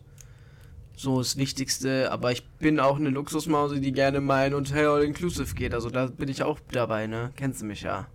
so 0.95 1.20
das 1.20 1.38
Wichtigste, 1.38 2.11
aber 2.11 2.32
ich 2.32 2.47
bin 2.57 2.80
auch 2.80 2.95
eine 2.97 3.09
Luxusmause, 3.09 3.80
die 3.80 3.91
gerne 3.91 4.20
mal 4.20 4.47
in 4.47 4.53
Hotel 4.53 4.88
All 4.88 5.03
Inclusive 5.03 5.53
geht. 5.53 5.74
Also 5.74 5.89
da 5.89 6.07
bin 6.07 6.28
ich 6.30 6.41
auch 6.43 6.59
dabei, 6.72 7.05
ne? 7.07 7.32
Kennst 7.36 7.61
du 7.61 7.65
mich 7.65 7.82
ja. 7.82 8.07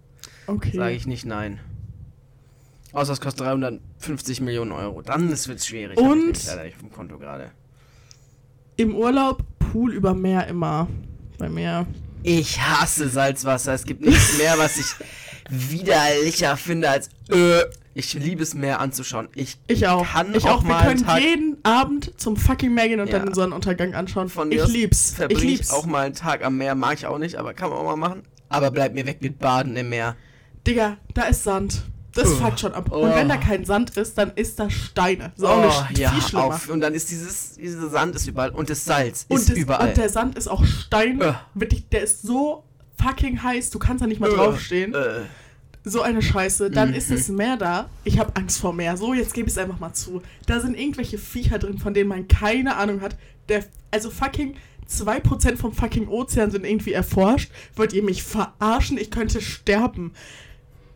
Okay. 0.46 0.76
Sage 0.76 0.94
ich 0.94 1.06
nicht 1.06 1.24
nein. 1.24 1.60
Außer 2.92 3.12
es 3.12 3.20
kostet 3.20 3.46
350 3.46 4.40
Millionen 4.40 4.72
Euro. 4.72 5.00
Dann 5.02 5.28
wird 5.30 5.38
es 5.58 5.66
schwierig. 5.66 5.96
Ich 5.98 6.04
Und- 6.04 6.18
nämlich 6.18 6.46
leider 6.46 6.64
nicht 6.64 6.76
vom 6.76 6.90
Konto 6.90 7.18
gerade. 7.18 7.52
Im 8.76 8.94
Urlaub 8.94 9.44
Pool 9.58 9.92
über 9.94 10.14
Meer 10.14 10.46
immer. 10.48 10.88
Bei 11.38 11.48
mir. 11.48 11.86
Ich 12.22 12.60
hasse 12.60 13.08
Salzwasser. 13.08 13.72
Es 13.74 13.84
gibt 13.84 14.02
nichts 14.04 14.36
mehr, 14.38 14.54
was 14.58 14.76
ich 14.76 14.94
widerlicher 15.52 16.56
finde 16.56 16.88
als 16.90 17.08
äh. 17.30 17.62
Ich 17.94 18.14
liebe 18.14 18.42
es 18.42 18.54
mehr 18.54 18.80
anzuschauen. 18.80 19.28
Ich 19.34 19.58
Ich 19.66 19.86
auch. 19.86 20.06
kann 20.10 20.34
ich 20.34 20.44
auch 20.46 20.60
auch. 20.60 20.62
mal 20.62 20.82
Wir 20.82 20.90
einen 20.92 21.04
können 21.06 21.22
jeden 21.22 21.58
Abend 21.62 22.10
zum 22.18 22.38
fucking 22.38 22.72
Meer 22.72 22.88
gehen 22.88 23.00
und 23.00 23.08
Ja. 23.10 23.18
dann 23.18 23.26
den 23.26 23.34
Sonnenuntergang 23.34 23.94
anschauen. 23.94 24.30
Von 24.30 24.50
ich 24.50 24.66
lieb's. 24.66 25.14
Ich 25.28 25.38
lieb's. 25.42 25.68
ich 25.68 25.72
auch 25.74 25.84
mal 25.84 26.06
einen 26.06 26.14
Tag 26.14 26.42
am 26.42 26.56
Meer. 26.56 26.74
Mag 26.74 26.94
ich 26.94 27.04
auch 27.06 27.18
nicht, 27.18 27.36
aber 27.36 27.52
kann 27.52 27.68
man 27.68 27.78
auch 27.78 27.84
mal 27.84 27.96
machen. 27.96 28.22
Aber 28.48 28.70
bleibt 28.70 28.94
mir 28.94 29.04
weg 29.04 29.18
mit 29.20 29.38
Baden 29.38 29.76
im 29.76 29.90
Meer. 29.90 30.16
Digga, 30.66 30.96
da 31.12 31.24
ist 31.24 31.44
Sand. 31.44 31.82
Das 32.14 32.28
Oh. 32.30 32.36
fuckt 32.36 32.60
schon 32.60 32.72
ab. 32.72 32.88
Oh. 32.92 33.00
Und 33.00 33.14
wenn 33.14 33.28
da 33.28 33.36
kein 33.36 33.66
Sand 33.66 33.94
ist, 33.98 34.16
dann 34.16 34.30
ist 34.36 34.58
da 34.58 34.70
Steine. 34.70 35.32
Das 35.36 35.38
ist 35.38 35.44
auch 35.44 35.86
nicht 35.88 35.98
ja, 35.98 36.10
viel 36.12 36.22
schlimmer. 36.22 36.44
auf. 36.44 36.68
Und 36.70 36.80
dann 36.80 36.94
ist 36.94 37.10
dieses, 37.10 37.56
dieser 37.56 37.90
Sand 37.90 38.14
ist 38.16 38.26
überall. 38.26 38.50
Und 38.52 38.70
das 38.70 38.86
Salz 38.86 39.26
Und, 39.28 39.36
ist 39.38 39.50
das, 39.50 39.56
überall. 39.58 39.88
und 39.90 39.96
der 39.98 40.08
Sand 40.08 40.38
ist 40.38 40.48
auch 40.48 40.64
Stein. 40.64 41.22
Wirklich, 41.52 41.86
der 41.90 42.04
ist 42.04 42.22
so 42.22 42.64
fucking 43.02 43.42
heiß, 43.42 43.68
du 43.68 43.78
kannst 43.78 44.02
da 44.02 44.06
nicht 44.06 44.20
mal 44.20 44.30
Äh, 44.30 44.34
draufstehen. 44.34 44.94
So 45.84 46.02
eine 46.02 46.22
Scheiße. 46.22 46.70
Dann 46.70 46.90
Mhm. 46.90 46.94
ist 46.94 47.10
das 47.10 47.28
Meer 47.28 47.56
da. 47.56 47.90
Ich 48.04 48.18
habe 48.18 48.34
Angst 48.36 48.60
vor 48.60 48.72
Meer. 48.72 48.96
So, 48.96 49.14
jetzt 49.14 49.34
gebe 49.34 49.48
ich 49.48 49.54
es 49.54 49.58
einfach 49.58 49.80
mal 49.80 49.92
zu. 49.94 50.22
Da 50.46 50.60
sind 50.60 50.78
irgendwelche 50.78 51.18
Viecher 51.18 51.58
drin, 51.58 51.78
von 51.78 51.92
denen 51.94 52.08
man 52.08 52.28
keine 52.28 52.76
Ahnung 52.76 53.00
hat. 53.00 53.16
Der, 53.48 53.64
also 53.90 54.10
fucking 54.10 54.54
2% 54.88 55.56
vom 55.56 55.72
fucking 55.72 56.06
Ozean 56.08 56.50
sind 56.50 56.64
irgendwie 56.64 56.92
erforscht. 56.92 57.50
Wollt 57.74 57.92
ihr 57.92 58.02
mich 58.02 58.22
verarschen? 58.22 58.96
Ich 58.98 59.10
könnte 59.10 59.40
sterben. 59.40 60.12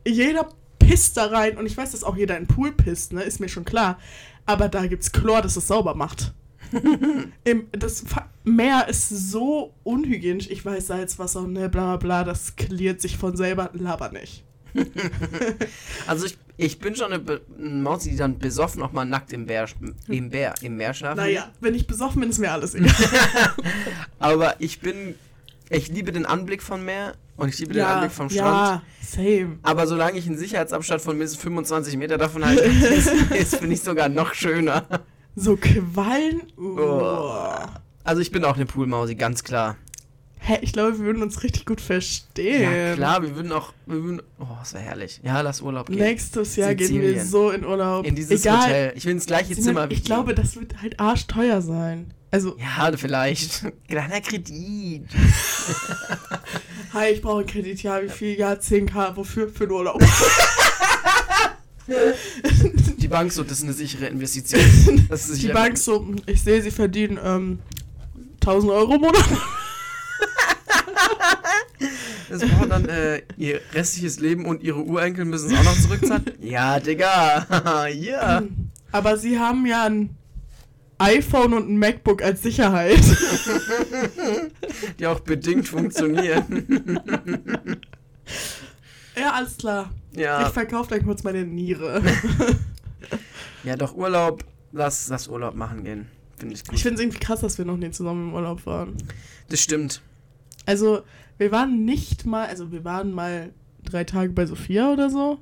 Jeder 0.06 0.48
pisst 0.78 1.16
da 1.16 1.26
rein. 1.26 1.56
Und 1.58 1.66
ich 1.66 1.76
weiß, 1.76 1.90
dass 1.92 2.04
auch 2.04 2.16
jeder 2.16 2.36
in 2.36 2.44
den 2.44 2.54
Pool 2.54 2.70
pisst, 2.72 3.12
ne? 3.12 3.22
Ist 3.22 3.40
mir 3.40 3.48
schon 3.48 3.64
klar. 3.64 3.98
Aber 4.44 4.68
da 4.68 4.86
gibt's 4.86 5.10
Chlor, 5.10 5.42
das 5.42 5.56
es 5.56 5.66
sauber 5.66 5.94
macht. 5.96 6.32
Im, 7.44 7.66
das 7.72 8.04
Meer 8.44 8.86
ist 8.88 9.08
so 9.08 9.72
unhygienisch. 9.82 10.48
Ich 10.50 10.64
weiß, 10.64 10.86
Salzwasser, 10.88 11.46
ne, 11.48 11.68
bla 11.68 11.96
bla 11.96 11.96
bla, 11.96 12.24
das 12.24 12.54
klärt 12.56 13.00
sich 13.00 13.16
von 13.16 13.36
selber. 13.36 13.70
Laber 13.72 14.10
nicht. 14.12 14.44
Also 16.06 16.26
ich, 16.26 16.38
ich 16.56 16.78
bin 16.78 16.94
schon 16.94 17.12
eine, 17.12 17.18
Be 17.18 17.40
eine 17.58 17.68
Maus, 17.68 18.04
die 18.04 18.16
dann 18.16 18.38
besoffen 18.38 18.82
auch 18.82 18.92
mal 18.92 19.04
nackt 19.04 19.32
im, 19.32 19.46
Bär, 19.46 19.66
im, 20.08 20.30
Bär, 20.30 20.54
im 20.62 20.76
Meer 20.76 20.94
schlafen. 20.94 21.18
Naja, 21.18 21.50
wenn 21.60 21.74
ich 21.74 21.86
besoffen 21.86 22.20
bin, 22.20 22.30
ist 22.30 22.38
mir 22.38 22.52
alles 22.52 22.74
egal. 22.76 22.94
Aber 24.18 24.54
ich 24.60 24.80
bin, 24.80 25.14
ich 25.70 25.88
liebe 25.88 26.12
den 26.12 26.26
Anblick 26.26 26.62
vom 26.62 26.84
Meer 26.84 27.14
und 27.36 27.48
ich 27.48 27.58
liebe 27.58 27.74
den 27.74 27.84
Anblick 27.84 28.12
vom 28.12 28.30
Strand. 28.30 28.82
ja, 28.82 28.82
same. 29.02 29.58
Aber 29.62 29.86
solange 29.86 30.18
ich 30.18 30.26
einen 30.26 30.38
Sicherheitsabstand 30.38 31.02
von 31.02 31.16
mindestens 31.16 31.42
25 31.42 31.96
Meter 31.96 32.18
davon 32.18 32.44
halte, 32.44 32.62
ist, 32.62 33.08
ist 33.30 33.56
finde 33.56 33.74
ich 33.74 33.82
sogar 33.82 34.08
noch 34.08 34.34
schöner. 34.34 34.86
So 35.34 35.56
Quallen. 35.56 36.42
Oh. 36.56 37.32
Also 38.04 38.22
ich 38.22 38.30
bin 38.30 38.44
auch 38.44 38.56
eine 38.56 38.66
Poolmausi, 38.66 39.16
ganz 39.16 39.42
klar. 39.44 39.76
Hä, 40.48 40.58
ich 40.62 40.72
glaube, 40.72 40.96
wir 40.98 41.04
würden 41.06 41.22
uns 41.24 41.42
richtig 41.42 41.66
gut 41.66 41.80
verstehen. 41.80 42.62
Ja, 42.72 42.94
klar, 42.94 43.20
wir 43.20 43.34
würden 43.34 43.50
auch, 43.50 43.72
wir 43.84 44.00
würden, 44.00 44.22
oh, 44.38 44.46
das 44.60 44.74
wäre 44.74 44.84
herrlich. 44.84 45.20
Ja, 45.24 45.40
lass 45.40 45.60
Urlaub 45.60 45.88
gehen. 45.88 45.98
Nächstes 45.98 46.54
Jahr 46.54 46.72
gehen 46.76 46.88
wir 46.94 47.00
Sizilien. 47.00 47.26
so 47.26 47.50
in 47.50 47.64
Urlaub. 47.64 48.06
In 48.06 48.14
dieses 48.14 48.42
Egal. 48.44 48.62
Hotel. 48.62 48.92
Ich 48.94 49.04
will 49.06 49.12
ins 49.12 49.26
gleiche 49.26 49.48
Simon, 49.56 49.64
Zimmer 49.64 49.90
wie 49.90 49.94
ich 49.94 50.04
glaube, 50.04 50.34
das 50.36 50.54
wird 50.54 50.80
halt 50.80 51.00
arschteuer 51.00 51.60
sein. 51.62 52.14
Also, 52.30 52.56
Ja, 52.58 52.92
vielleicht. 52.96 53.64
Kleiner 53.88 54.20
Kredit. 54.20 55.06
hi, 56.92 57.08
ich 57.12 57.22
brauche 57.22 57.38
einen 57.38 57.46
Kredit. 57.48 57.82
Ja, 57.82 58.00
wie 58.02 58.08
viel? 58.08 58.38
Ja, 58.38 58.52
10k. 58.52 59.16
Wofür? 59.16 59.48
Für 59.48 59.66
den 59.66 59.72
Urlaub. 59.72 60.00
Die 62.98 63.08
Bank 63.08 63.32
so, 63.32 63.42
das 63.44 63.58
ist 63.58 63.64
eine 63.64 63.72
sichere 63.72 64.06
Investition. 64.06 65.06
Das 65.08 65.22
ist 65.28 65.36
Die 65.38 65.40
sicher- 65.42 65.54
Bank 65.54 65.78
so, 65.78 66.06
ich 66.26 66.42
sehe, 66.42 66.60
sie 66.62 66.70
verdienen 66.72 67.18
ähm, 67.22 67.58
1000 68.40 68.72
Euro 68.72 68.94
im 68.94 69.00
Monat. 69.02 69.24
Das 72.28 72.42
braucht 72.42 72.70
dann 72.70 72.88
äh, 72.88 73.22
ihr 73.36 73.60
restliches 73.72 74.18
Leben 74.18 74.46
und 74.46 74.62
ihre 74.62 74.82
Urenkel 74.82 75.24
müssen 75.24 75.50
es 75.50 75.58
auch 75.58 75.64
noch 75.64 75.80
zurückzahlen. 75.80 76.24
ja, 76.40 76.80
Digga. 76.80 77.86
ja. 77.94 78.42
Aber 78.92 79.16
sie 79.16 79.38
haben 79.38 79.66
ja 79.66 79.84
ein 79.84 80.16
iPhone 80.98 81.52
und 81.52 81.68
ein 81.68 81.78
MacBook 81.78 82.22
als 82.22 82.42
Sicherheit. 82.42 83.00
Die 84.98 85.06
auch 85.06 85.20
bedingt 85.20 85.68
funktionieren. 85.68 87.02
ja, 89.16 89.32
alles 89.32 89.58
klar. 89.58 89.90
Ja. 90.12 90.46
Ich 90.46 90.52
verkaufe 90.52 90.90
dann 90.90 91.04
kurz 91.04 91.22
meine 91.22 91.44
Niere. 91.44 92.02
Ja, 93.62 93.76
doch 93.76 93.94
Urlaub. 93.94 94.44
Lass, 94.72 95.08
lass 95.08 95.28
Urlaub 95.28 95.54
machen 95.54 95.84
gehen. 95.84 96.08
Finde 96.36 96.54
ich 96.54 96.64
gut. 96.64 96.74
Ich 96.74 96.82
finde 96.82 96.96
es 96.96 97.00
irgendwie 97.00 97.18
krass, 97.18 97.40
dass 97.40 97.58
wir 97.58 97.64
noch 97.64 97.76
nie 97.76 97.90
zusammen 97.90 98.28
im 98.28 98.34
Urlaub 98.34 98.66
waren. 98.66 98.96
das 99.48 99.60
stimmt. 99.60 100.02
Also, 100.66 101.02
wir 101.38 101.52
waren 101.52 101.84
nicht 101.84 102.26
mal, 102.26 102.46
also 102.46 102.72
wir 102.72 102.84
waren 102.84 103.12
mal 103.12 103.52
drei 103.84 104.04
Tage 104.04 104.32
bei 104.32 104.46
Sophia 104.46 104.92
oder 104.92 105.10
so. 105.10 105.38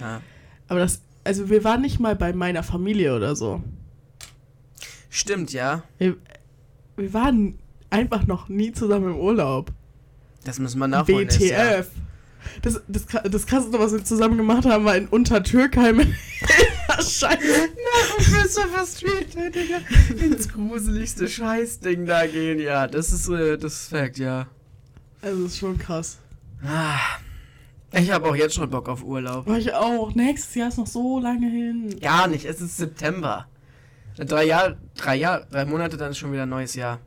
Ja. 0.00 0.22
Aber 0.68 0.80
das, 0.80 1.02
also 1.24 1.50
wir 1.50 1.64
waren 1.64 1.82
nicht 1.82 2.00
mal 2.00 2.16
bei 2.16 2.32
meiner 2.32 2.62
Familie 2.62 3.14
oder 3.14 3.36
so. 3.36 3.62
Stimmt, 5.10 5.52
ja. 5.52 5.82
Wir, 5.98 6.16
wir 6.96 7.12
waren 7.12 7.58
einfach 7.90 8.26
noch 8.26 8.48
nie 8.48 8.72
zusammen 8.72 9.10
im 9.10 9.16
Urlaub. 9.16 9.72
Das 10.44 10.58
müssen 10.58 10.78
wir 10.78 10.88
nachholen. 10.88 11.26
nächstes 11.26 11.50
Jahr. 11.50 11.80
WTF. 11.80 11.90
Das, 12.62 12.80
das, 12.86 13.06
das 13.24 13.46
krasseste, 13.46 13.78
was 13.78 13.92
wir 13.92 14.04
zusammen 14.04 14.36
gemacht 14.36 14.64
haben, 14.64 14.84
war 14.84 14.96
in 14.96 15.08
Untertürkheim 15.08 16.00
in 16.98 17.04
der 17.04 17.10
Scheiße. 17.10 17.68
Christopher 18.18 18.86
Street, 18.86 19.54
Digga. 19.54 20.24
Ins 20.24 20.48
gruseligste 20.48 21.28
Scheißding 21.28 22.06
da 22.06 22.26
gehen, 22.26 22.58
ja. 22.60 22.86
Das 22.86 23.12
ist, 23.12 23.28
äh, 23.28 23.56
das 23.56 23.74
ist 23.74 23.88
Fact, 23.88 24.18
ja. 24.18 24.46
Also, 25.22 25.46
ist 25.46 25.58
schon 25.58 25.78
krass. 25.78 26.18
Ah. 26.64 26.98
Ich 27.92 28.10
habe 28.10 28.28
auch 28.28 28.36
jetzt 28.36 28.54
schon 28.54 28.68
Bock 28.68 28.88
auf 28.88 29.02
Urlaub. 29.02 29.48
Ich 29.56 29.72
auch. 29.72 30.14
Nächstes 30.14 30.54
Jahr 30.54 30.68
ist 30.68 30.76
noch 30.78 30.86
so 30.86 31.18
lange 31.20 31.48
hin. 31.48 31.96
Ja, 32.00 32.26
nicht, 32.26 32.44
es 32.44 32.60
ist 32.60 32.76
September. 32.76 33.46
Drei 34.18 34.44
Jahre, 34.44 34.76
drei 34.96 35.16
Jahre, 35.16 35.46
drei 35.50 35.64
Monate, 35.64 35.96
dann 35.96 36.10
ist 36.10 36.18
schon 36.18 36.32
wieder 36.32 36.42
ein 36.42 36.48
neues 36.48 36.74
Jahr. 36.74 36.98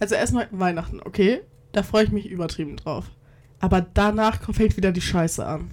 Also 0.00 0.14
erstmal 0.14 0.48
Weihnachten, 0.50 1.00
okay. 1.04 1.42
Da 1.72 1.82
freue 1.82 2.04
ich 2.04 2.10
mich 2.10 2.26
übertrieben 2.28 2.76
drauf. 2.76 3.04
Aber 3.60 3.82
danach 3.82 4.40
kommt- 4.42 4.56
fängt 4.56 4.76
wieder 4.76 4.90
die 4.90 5.02
Scheiße 5.02 5.44
an. 5.46 5.70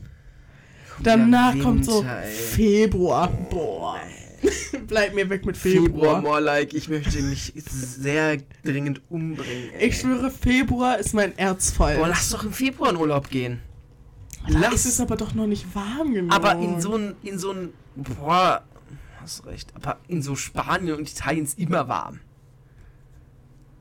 Danach 1.04 1.54
Wieder 1.54 1.64
kommt 1.64 1.86
so 1.86 2.00
Winter, 2.00 2.22
ey. 2.24 2.32
Februar. 2.32 3.28
Boah. 3.50 3.98
Bleib 4.88 5.14
mir 5.16 5.30
weg 5.30 5.45
mit 5.45 5.58
Februar, 5.58 5.86
Februar. 5.86 6.22
more 6.22 6.39
like, 6.39 6.74
ich 6.74 6.89
möchte 6.89 7.22
mich 7.22 7.54
sehr 7.56 8.38
dringend 8.64 9.02
umbringen. 9.10 9.72
Ey. 9.78 9.88
Ich 9.89 10.00
schwöre, 10.00 10.30
Februar 10.32 10.98
ist 10.98 11.14
mein 11.14 11.38
Erzfall. 11.38 11.98
Boah, 11.98 12.08
lass 12.08 12.30
doch 12.30 12.43
im 12.43 12.54
Februar 12.54 12.91
in 12.91 12.98
Urlaub 12.98 13.30
gehen. 13.30 13.60
Da 14.50 14.60
Lass. 14.60 14.76
ist 14.76 14.86
es 14.86 15.00
aber 15.02 15.18
doch 15.18 15.34
noch 15.34 15.48
nicht 15.48 15.76
warm 15.76 16.14
genug. 16.14 16.34
Aber 16.34 16.54
in 16.54 16.80
so 16.80 16.95
ein, 16.95 17.16
in 17.24 17.38
so 17.38 17.52
ein, 17.52 17.74
boah, 17.95 18.64
hast 19.20 19.45
recht, 19.45 19.74
aber 19.76 19.98
in 20.08 20.22
so 20.22 20.36
Spanien 20.36 20.95
und 20.95 21.10
Italien 21.12 21.43
ist 21.43 21.60
immer 21.60 21.88
warm. 21.89 22.20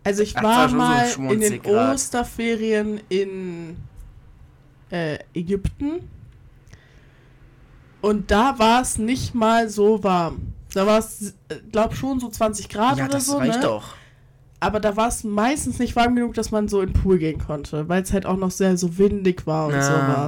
Also 0.03 0.23
ich 0.23 0.35
Das 0.35 0.43
war 0.43 0.69
schon 0.69 0.71
so 0.71 0.77
mal 0.79 1.33
in 1.35 1.41
20 1.41 1.63
den. 1.63 1.75
Osterferien 1.77 3.01
in 3.09 3.77
äh, 4.91 5.19
Ägypten. 5.35 6.09
Und 8.07 8.31
da 8.31 8.59
war 8.59 8.83
es 8.83 8.99
nicht 8.99 9.35
mal 9.35 9.69
so 9.69 10.03
warm. 10.05 10.53
Da 10.75 10.87
war 10.87 10.99
es, 10.99 11.35
äh, 11.49 11.57
glaub 11.73 11.95
schon 11.95 12.21
so 12.21 12.29
20 12.29 12.69
Grad 12.69 12.99
ja, 12.99 13.05
oder 13.05 13.15
das 13.15 13.27
so. 13.27 13.39
reicht 13.39 13.57
ne? 13.61 13.63
doch. 13.67 13.95
Aber 14.61 14.81
da 14.81 14.97
war 14.97 15.09
es 15.09 15.23
meistens 15.25 15.79
nicht 15.79 15.97
warm 15.97 16.15
genug, 16.15 16.35
dass 16.35 16.51
man 16.51 16.69
so 16.69 16.81
in 16.81 16.93
den 16.93 17.01
Pool 17.03 17.19
gehen 17.19 17.39
konnte, 17.39 17.89
weil 17.89 18.03
es 18.03 18.13
halt 18.13 18.25
auch 18.27 18.37
noch 18.37 18.51
sehr 18.51 18.77
so 18.77 18.97
windig 18.99 19.47
war 19.47 19.67
und 19.67 19.75
Ah, 19.75 19.83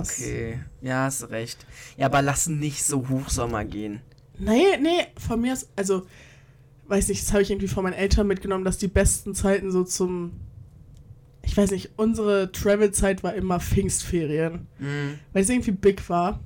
sowas. 0.05 0.19
okay. 0.19 0.59
Ja, 0.83 1.05
hast 1.05 1.31
recht. 1.31 1.65
Ja, 1.97 2.07
aber 2.07 2.21
lass 2.23 2.47
nicht 2.47 2.85
so 2.85 3.09
Hochsommer 3.09 3.65
gehen. 3.65 4.01
Nee, 4.39 4.77
nee, 4.81 5.07
von 5.19 5.41
mir 5.41 5.53
ist, 5.55 5.69
also, 5.77 6.07
weiß 6.89 7.09
nicht, 7.09 7.23
das 7.23 7.33
habe 7.33 7.43
ich 7.43 7.51
irgendwie 7.51 7.69
von 7.69 7.83
meinen 7.85 7.95
Eltern 7.95 8.27
mitgenommen, 8.27 8.65
dass 8.65 8.79
die 8.79 8.89
besten 8.89 9.35
Zeiten 9.35 9.73
so 9.73 9.83
zum, 9.83 10.33
ich 11.43 11.57
weiß 11.57 11.71
nicht, 11.71 11.91
unsere 11.97 12.53
Travel-Zeit 12.53 13.23
war 13.25 13.35
immer 13.35 13.61
Pfingstferien, 13.61 14.67
Mhm. 14.79 15.19
weil 15.33 15.43
es 15.43 15.49
irgendwie 15.49 15.73
big 15.73 16.09
war. 16.09 16.41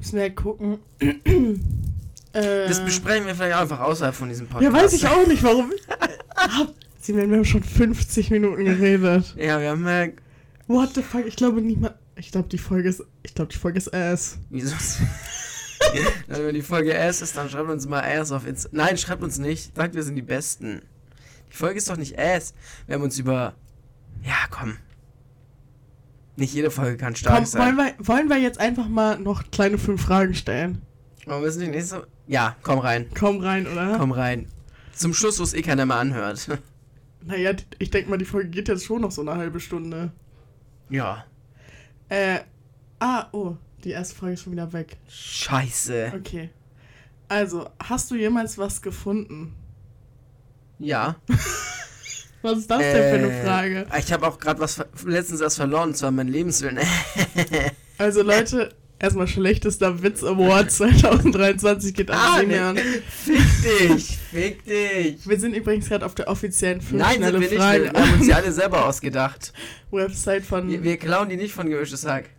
Müssen 0.00 0.16
wir 0.16 0.22
halt 0.22 0.36
gucken. 0.36 0.78
äh, 1.00 2.66
Das 2.66 2.84
besprechen 2.84 3.26
wir 3.26 3.34
vielleicht 3.34 3.56
einfach 3.56 3.80
außerhalb 3.80 4.14
von 4.14 4.28
diesem 4.28 4.48
Podcast. 4.48 4.74
Ja, 4.74 4.82
weiß 4.82 4.92
ich 4.94 5.06
auch 5.06 5.26
nicht, 5.26 5.42
warum. 5.42 5.70
Sie 7.00 7.14
wir 7.14 7.22
haben 7.22 7.44
schon 7.44 7.62
50 7.62 8.30
Minuten 8.30 8.64
geredet. 8.64 9.34
Ja, 9.36 9.60
wir 9.60 9.70
haben 9.70 9.86
ja. 9.86 10.08
What 10.66 10.94
the 10.94 11.02
fuck? 11.02 11.26
Ich 11.26 11.36
glaube 11.36 11.62
niemand. 11.62 11.94
Ich 12.16 12.30
glaube 12.30 12.48
die 12.48 12.58
Folge 12.58 12.88
ist. 12.88 13.02
Ich 13.22 13.34
glaube 13.34 13.52
die 13.52 13.58
Folge 13.58 13.78
ist 13.78 13.92
ass. 13.94 14.38
Wieso? 14.50 14.74
Wenn 16.28 16.54
die 16.54 16.62
Folge 16.62 16.92
S 16.92 17.22
ist, 17.22 17.36
dann 17.36 17.48
schreibt 17.48 17.68
uns 17.70 17.86
mal 17.86 18.00
S 18.02 18.32
auf 18.32 18.46
Insta. 18.46 18.68
Nein, 18.72 18.98
schreibt 18.98 19.22
uns 19.22 19.38
nicht. 19.38 19.74
Sagt, 19.74 19.94
wir 19.94 20.02
sind 20.02 20.16
die 20.16 20.22
Besten. 20.22 20.82
Die 21.50 21.56
Folge 21.56 21.78
ist 21.78 21.88
doch 21.88 21.96
nicht 21.96 22.18
S. 22.18 22.54
Wir 22.86 22.96
haben 22.96 23.02
uns 23.02 23.18
über. 23.18 23.54
Ja, 24.22 24.36
komm. 24.50 24.76
Nicht 26.40 26.54
jede 26.54 26.70
Folge 26.70 26.96
kann 26.96 27.14
stark 27.14 27.36
Komm, 27.36 27.44
sein. 27.44 27.76
wollen, 27.76 27.76
wir, 27.98 28.06
wollen 28.08 28.28
wir 28.30 28.38
jetzt 28.38 28.58
einfach 28.58 28.88
mal 28.88 29.18
noch 29.18 29.50
kleine 29.50 29.76
fünf 29.76 30.00
Fragen 30.02 30.34
stellen? 30.34 30.80
Warum 31.26 31.44
ist 31.44 31.56
nicht 31.58 31.70
nächste? 31.70 32.06
Ja, 32.26 32.56
komm 32.62 32.78
rein. 32.78 33.06
Komm 33.18 33.40
rein, 33.40 33.66
oder? 33.66 33.98
Komm 33.98 34.10
rein. 34.12 34.46
Zum 34.94 35.12
Schluss, 35.12 35.38
wo 35.38 35.42
es 35.42 35.52
eh 35.52 35.60
keiner 35.62 35.84
mehr 35.86 35.96
anhört. 35.96 36.48
Naja, 37.22 37.52
die- 37.52 37.64
ich 37.78 37.90
denke 37.90 38.08
mal, 38.08 38.16
die 38.16 38.24
Folge 38.24 38.48
geht 38.48 38.68
jetzt 38.68 38.86
schon 38.86 39.02
noch 39.02 39.10
so 39.10 39.20
eine 39.20 39.36
halbe 39.36 39.60
Stunde. 39.60 40.10
ja. 40.88 41.26
Äh. 42.08 42.38
Ah, 42.98 43.26
oh, 43.32 43.56
die 43.84 43.90
erste 43.90 44.14
Frage 44.14 44.32
ist 44.32 44.42
schon 44.42 44.52
wieder 44.54 44.72
weg. 44.72 44.96
Scheiße. 45.10 46.12
Okay. 46.16 46.48
Also, 47.28 47.68
hast 47.78 48.10
du 48.10 48.14
jemals 48.16 48.56
was 48.56 48.80
gefunden? 48.80 49.54
Ja. 50.78 51.16
Was 52.42 52.58
ist 52.58 52.70
das 52.70 52.78
denn 52.78 52.92
für 52.94 53.26
eine 53.26 53.32
Äh, 53.32 53.44
Frage? 53.44 53.86
Ich 53.98 54.12
habe 54.12 54.26
auch 54.26 54.38
gerade 54.38 54.60
was 54.60 54.82
letztens 55.04 55.40
erst 55.40 55.56
verloren, 55.56 55.90
und 55.90 55.96
zwar 55.96 56.10
mein 56.10 56.28
Lebenswillen. 56.28 56.78
Also, 57.98 58.22
Leute, 58.22 58.70
erstmal 58.98 59.28
schlechtester 59.28 60.02
Witz 60.02 60.24
Award 60.24 60.70
2023 60.70 61.92
geht 61.92 62.10
an 62.10 62.16
Ah, 62.18 62.42
nee. 62.42 63.02
Fick 63.10 63.88
dich, 63.90 64.18
fick 64.32 64.64
dich. 64.64 65.28
Wir 65.28 65.38
sind 65.38 65.54
übrigens 65.54 65.86
gerade 65.88 66.06
auf 66.06 66.14
der 66.14 66.28
offiziellen 66.28 66.80
5 66.80 66.92
Nein, 66.98 67.22
sind 67.22 67.32
wir 67.34 67.38
nicht. 67.40 67.50
Wir 67.52 67.92
haben 67.92 68.14
uns 68.14 68.24
die 68.26 68.32
alle 68.32 68.52
selber 68.52 68.86
ausgedacht. 68.86 69.52
Website 69.90 70.46
von. 70.46 70.66
Wir, 70.70 70.82
wir 70.82 70.96
klauen 70.96 71.28
die 71.28 71.36
nicht 71.36 71.52
von 71.52 71.68
Gemischtes 71.68 72.06
Hack. 72.06 72.30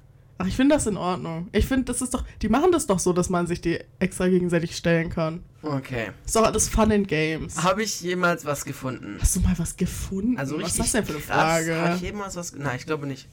Ach, 0.42 0.48
ich 0.48 0.56
finde 0.56 0.76
das 0.76 0.88
in 0.88 0.98
Ordnung. 0.98 1.48
Ich 1.52 1.68
finde, 1.68 1.86
das 1.86 2.02
ist 2.02 2.14
doch. 2.14 2.24
Die 2.42 2.50
machen 2.50 2.72
das 2.72 2.88
doch 2.88 3.00
so, 3.00 3.14
dass 3.14 3.30
man 3.30 3.48
sich 3.48 3.62
die 3.62 3.80
extra 4.00 4.28
gegenseitig 4.28 4.76
stellen 4.76 5.10
kann. 5.10 5.44
Okay. 5.62 6.10
Ist 6.26 6.36
doch 6.36 6.44
alles 6.44 6.70
Fun 6.70 6.92
and 6.92 7.08
Games. 7.08 7.62
Habe 7.62 7.84
ich 7.84 8.02
jemals 8.02 8.46
was 8.46 8.66
gefunden? 8.66 9.18
Hast 9.22 9.36
du 9.36 9.42
mal 9.42 9.54
was 9.58 9.78
gefunden? 9.78 10.38
Also 10.38 10.60
was 10.60 10.72
ist 10.72 10.80
das 10.80 10.92
denn 10.94 11.06
für 11.06 11.14
eine 11.14 11.22
krass. 11.22 11.36
Frage? 11.36 11.76
Habe 11.76 11.96
ich 11.96 12.02
jemals 12.02 12.36
was... 12.36 12.54
Nein, 12.54 12.78
ich 12.78 12.86
glaube 12.86 13.06
nicht. 13.06 13.28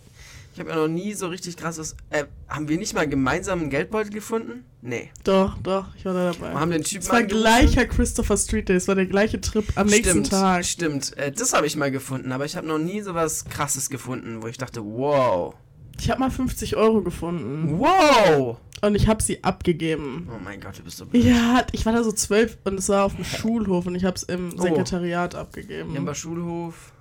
Ich 0.52 0.60
habe 0.60 0.70
ja 0.70 0.76
noch 0.76 0.88
nie 0.88 1.14
so 1.14 1.28
richtig 1.28 1.56
krasses... 1.56 1.96
Äh, 2.10 2.24
haben 2.48 2.68
wir 2.68 2.76
nicht 2.76 2.92
mal 2.92 3.08
gemeinsam 3.08 3.60
einen 3.60 3.70
Geldbeutel 3.70 4.12
gefunden? 4.12 4.64
Nee. 4.82 5.10
Doch, 5.24 5.56
doch, 5.58 5.86
ich 5.96 6.04
war 6.04 6.12
da 6.14 6.32
dabei. 6.32 6.52
Wir 6.52 6.60
haben 6.60 6.70
den 6.70 6.84
Typen 6.84 7.02
Es 7.02 7.10
war 7.10 7.22
gleicher 7.22 7.86
Christopher 7.86 8.36
Street 8.36 8.68
Day, 8.68 8.76
es 8.76 8.88
war 8.88 8.94
der 8.94 9.06
gleiche 9.06 9.40
Trip 9.40 9.64
am 9.76 9.86
nächsten 9.86 10.10
stimmt, 10.10 10.30
Tag. 10.30 10.64
Stimmt, 10.64 11.16
äh, 11.16 11.32
das 11.32 11.52
habe 11.52 11.66
ich 11.66 11.76
mal 11.76 11.90
gefunden, 11.90 12.32
aber 12.32 12.44
ich 12.44 12.56
habe 12.56 12.66
noch 12.66 12.78
nie 12.78 13.00
sowas 13.00 13.44
krasses 13.44 13.88
gefunden, 13.88 14.42
wo 14.42 14.48
ich 14.48 14.58
dachte, 14.58 14.84
wow. 14.84 15.54
Ich 16.00 16.10
habe 16.10 16.20
mal 16.20 16.30
50 16.30 16.76
Euro 16.76 17.02
gefunden 17.02 17.78
Wow! 17.78 18.56
und 18.82 18.94
ich 18.94 19.08
habe 19.08 19.22
sie 19.22 19.42
abgegeben. 19.42 20.28
Oh 20.32 20.38
mein 20.42 20.60
Gott, 20.60 20.78
du 20.78 20.82
bist 20.82 20.98
so 20.98 21.06
blöd. 21.06 21.24
Ja, 21.24 21.66
ich 21.72 21.84
war 21.86 21.92
da 21.92 22.02
so 22.04 22.12
zwölf 22.12 22.56
und 22.64 22.78
es 22.78 22.88
war 22.88 23.04
auf 23.04 23.16
dem 23.16 23.24
Schulhof 23.24 23.86
und 23.86 23.94
ich 23.94 24.04
habe 24.04 24.16
es 24.16 24.22
im 24.22 24.52
Oh. 24.56 24.62
Sekretariat 24.62 25.34
abgegeben. 25.34 26.04
bei 26.04 26.14
Schulhof. 26.14 26.92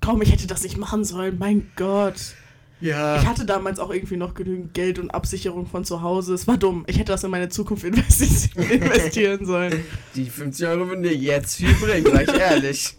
Kaum, 0.00 0.22
ich 0.22 0.32
hätte 0.32 0.46
das 0.46 0.62
nicht 0.62 0.76
machen 0.78 1.04
sollen, 1.04 1.36
mein 1.38 1.70
Gott. 1.76 2.34
Ja. 2.80 3.20
Ich 3.20 3.26
hatte 3.26 3.44
damals 3.44 3.78
auch 3.78 3.90
irgendwie 3.92 4.16
noch 4.16 4.32
genügend 4.32 4.72
Geld 4.72 4.98
und 4.98 5.10
Absicherung 5.10 5.66
von 5.66 5.84
zu 5.84 6.00
Hause. 6.00 6.32
Es 6.32 6.46
war 6.48 6.56
dumm. 6.56 6.84
Ich 6.86 6.96
hätte 6.98 7.12
das 7.12 7.22
in 7.24 7.30
meine 7.30 7.50
Zukunft 7.50 7.84
investi 7.84 8.48
investieren 8.72 9.44
sollen. 9.44 9.84
Die 10.14 10.24
50 10.24 10.66
Euro 10.66 10.88
würden 10.88 11.02
dir 11.02 11.14
jetzt 11.14 11.56
viel 11.56 11.74
bringen, 11.74 12.06
sag 12.10 12.22
ich 12.22 12.40
ehrlich. 12.40 12.96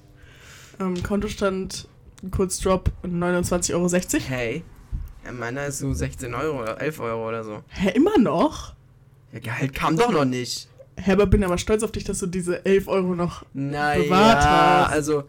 Ähm, 0.80 1.02
Kontostand, 1.02 1.88
kurz 2.30 2.60
Drop, 2.60 2.92
29,60 3.04 3.74
Euro. 3.74 3.90
Hey. 4.28 4.64
Ja, 5.26 5.32
meiner 5.32 5.66
ist 5.66 5.80
so 5.80 5.94
16 5.94 6.34
Euro 6.34 6.62
oder 6.62 6.80
11 6.80 7.00
Euro 7.00 7.28
oder 7.28 7.44
so. 7.44 7.64
Hä, 7.70 7.92
immer 7.96 8.18
noch? 8.20 8.74
Ja, 9.32 9.40
Gehalt 9.40 9.74
kam 9.74 9.98
doch 9.98 10.12
noch 10.12 10.26
nicht. 10.26 10.68
Hä, 10.98 11.14
aber 11.14 11.26
bin 11.26 11.44
aber 11.44 11.58
stolz 11.58 11.84
auf 11.84 11.92
dich, 11.92 12.04
dass 12.04 12.20
du 12.20 12.28
diese 12.28 12.66
11 12.66 12.88
Euro 12.88 13.16
noch... 13.16 13.44
Naja, 13.54 14.04
Bewahrt 14.04 14.44
hast. 14.44 14.92
also, 14.92 15.24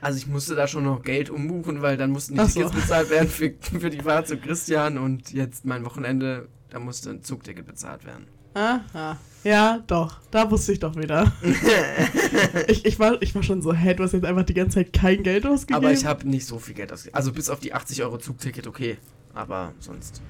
also 0.00 0.18
ich 0.18 0.26
musste 0.26 0.54
da 0.54 0.66
schon 0.66 0.84
noch 0.84 1.02
Geld 1.02 1.30
umbuchen, 1.30 1.82
weil 1.82 1.96
dann 1.96 2.10
mussten 2.10 2.34
die 2.34 2.40
Ach 2.40 2.48
so. 2.48 2.60
Tickets 2.60 2.80
bezahlt 2.80 3.10
werden 3.10 3.28
für, 3.28 3.52
für 3.60 3.90
die 3.90 4.00
Fahrt 4.00 4.28
zu 4.28 4.36
Christian 4.36 4.98
und 4.98 5.32
jetzt 5.32 5.64
mein 5.64 5.84
Wochenende, 5.84 6.48
da 6.70 6.78
musste 6.78 7.10
ein 7.10 7.22
Zugticket 7.22 7.66
bezahlt 7.66 8.04
werden. 8.04 8.26
Aha. 8.54 9.18
Ja, 9.44 9.82
doch. 9.86 10.20
Da 10.30 10.50
wusste 10.50 10.72
ich 10.72 10.78
doch 10.78 10.94
wieder. 10.94 11.32
ich, 12.68 12.84
ich, 12.84 12.98
war, 12.98 13.20
ich 13.20 13.34
war 13.34 13.42
schon 13.42 13.60
so, 13.60 13.72
hä, 13.72 13.94
du 13.94 14.04
hast 14.04 14.12
jetzt 14.12 14.24
einfach 14.24 14.44
die 14.44 14.54
ganze 14.54 14.76
Zeit 14.76 14.92
kein 14.92 15.22
Geld 15.22 15.44
ausgegeben? 15.46 15.84
Aber 15.84 15.92
ich 15.92 16.04
habe 16.04 16.28
nicht 16.28 16.46
so 16.46 16.58
viel 16.58 16.74
Geld 16.74 16.92
ausgegeben. 16.92 17.16
Also 17.16 17.32
bis 17.32 17.50
auf 17.50 17.58
die 17.58 17.74
80 17.74 18.02
Euro 18.04 18.18
Zugticket, 18.18 18.66
okay. 18.66 18.98
Aber 19.34 19.72
sonst. 19.80 20.22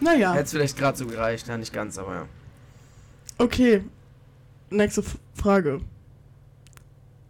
Naja, 0.00 0.32
Hätte 0.32 0.44
es 0.44 0.50
vielleicht 0.52 0.78
gerade 0.78 0.96
so 0.96 1.06
gereicht, 1.06 1.48
ja, 1.48 1.58
nicht 1.58 1.72
ganz, 1.72 1.98
aber 1.98 2.14
ja. 2.14 2.26
okay. 3.38 3.82
Nächste 4.70 5.00
F 5.00 5.18
Frage. 5.34 5.80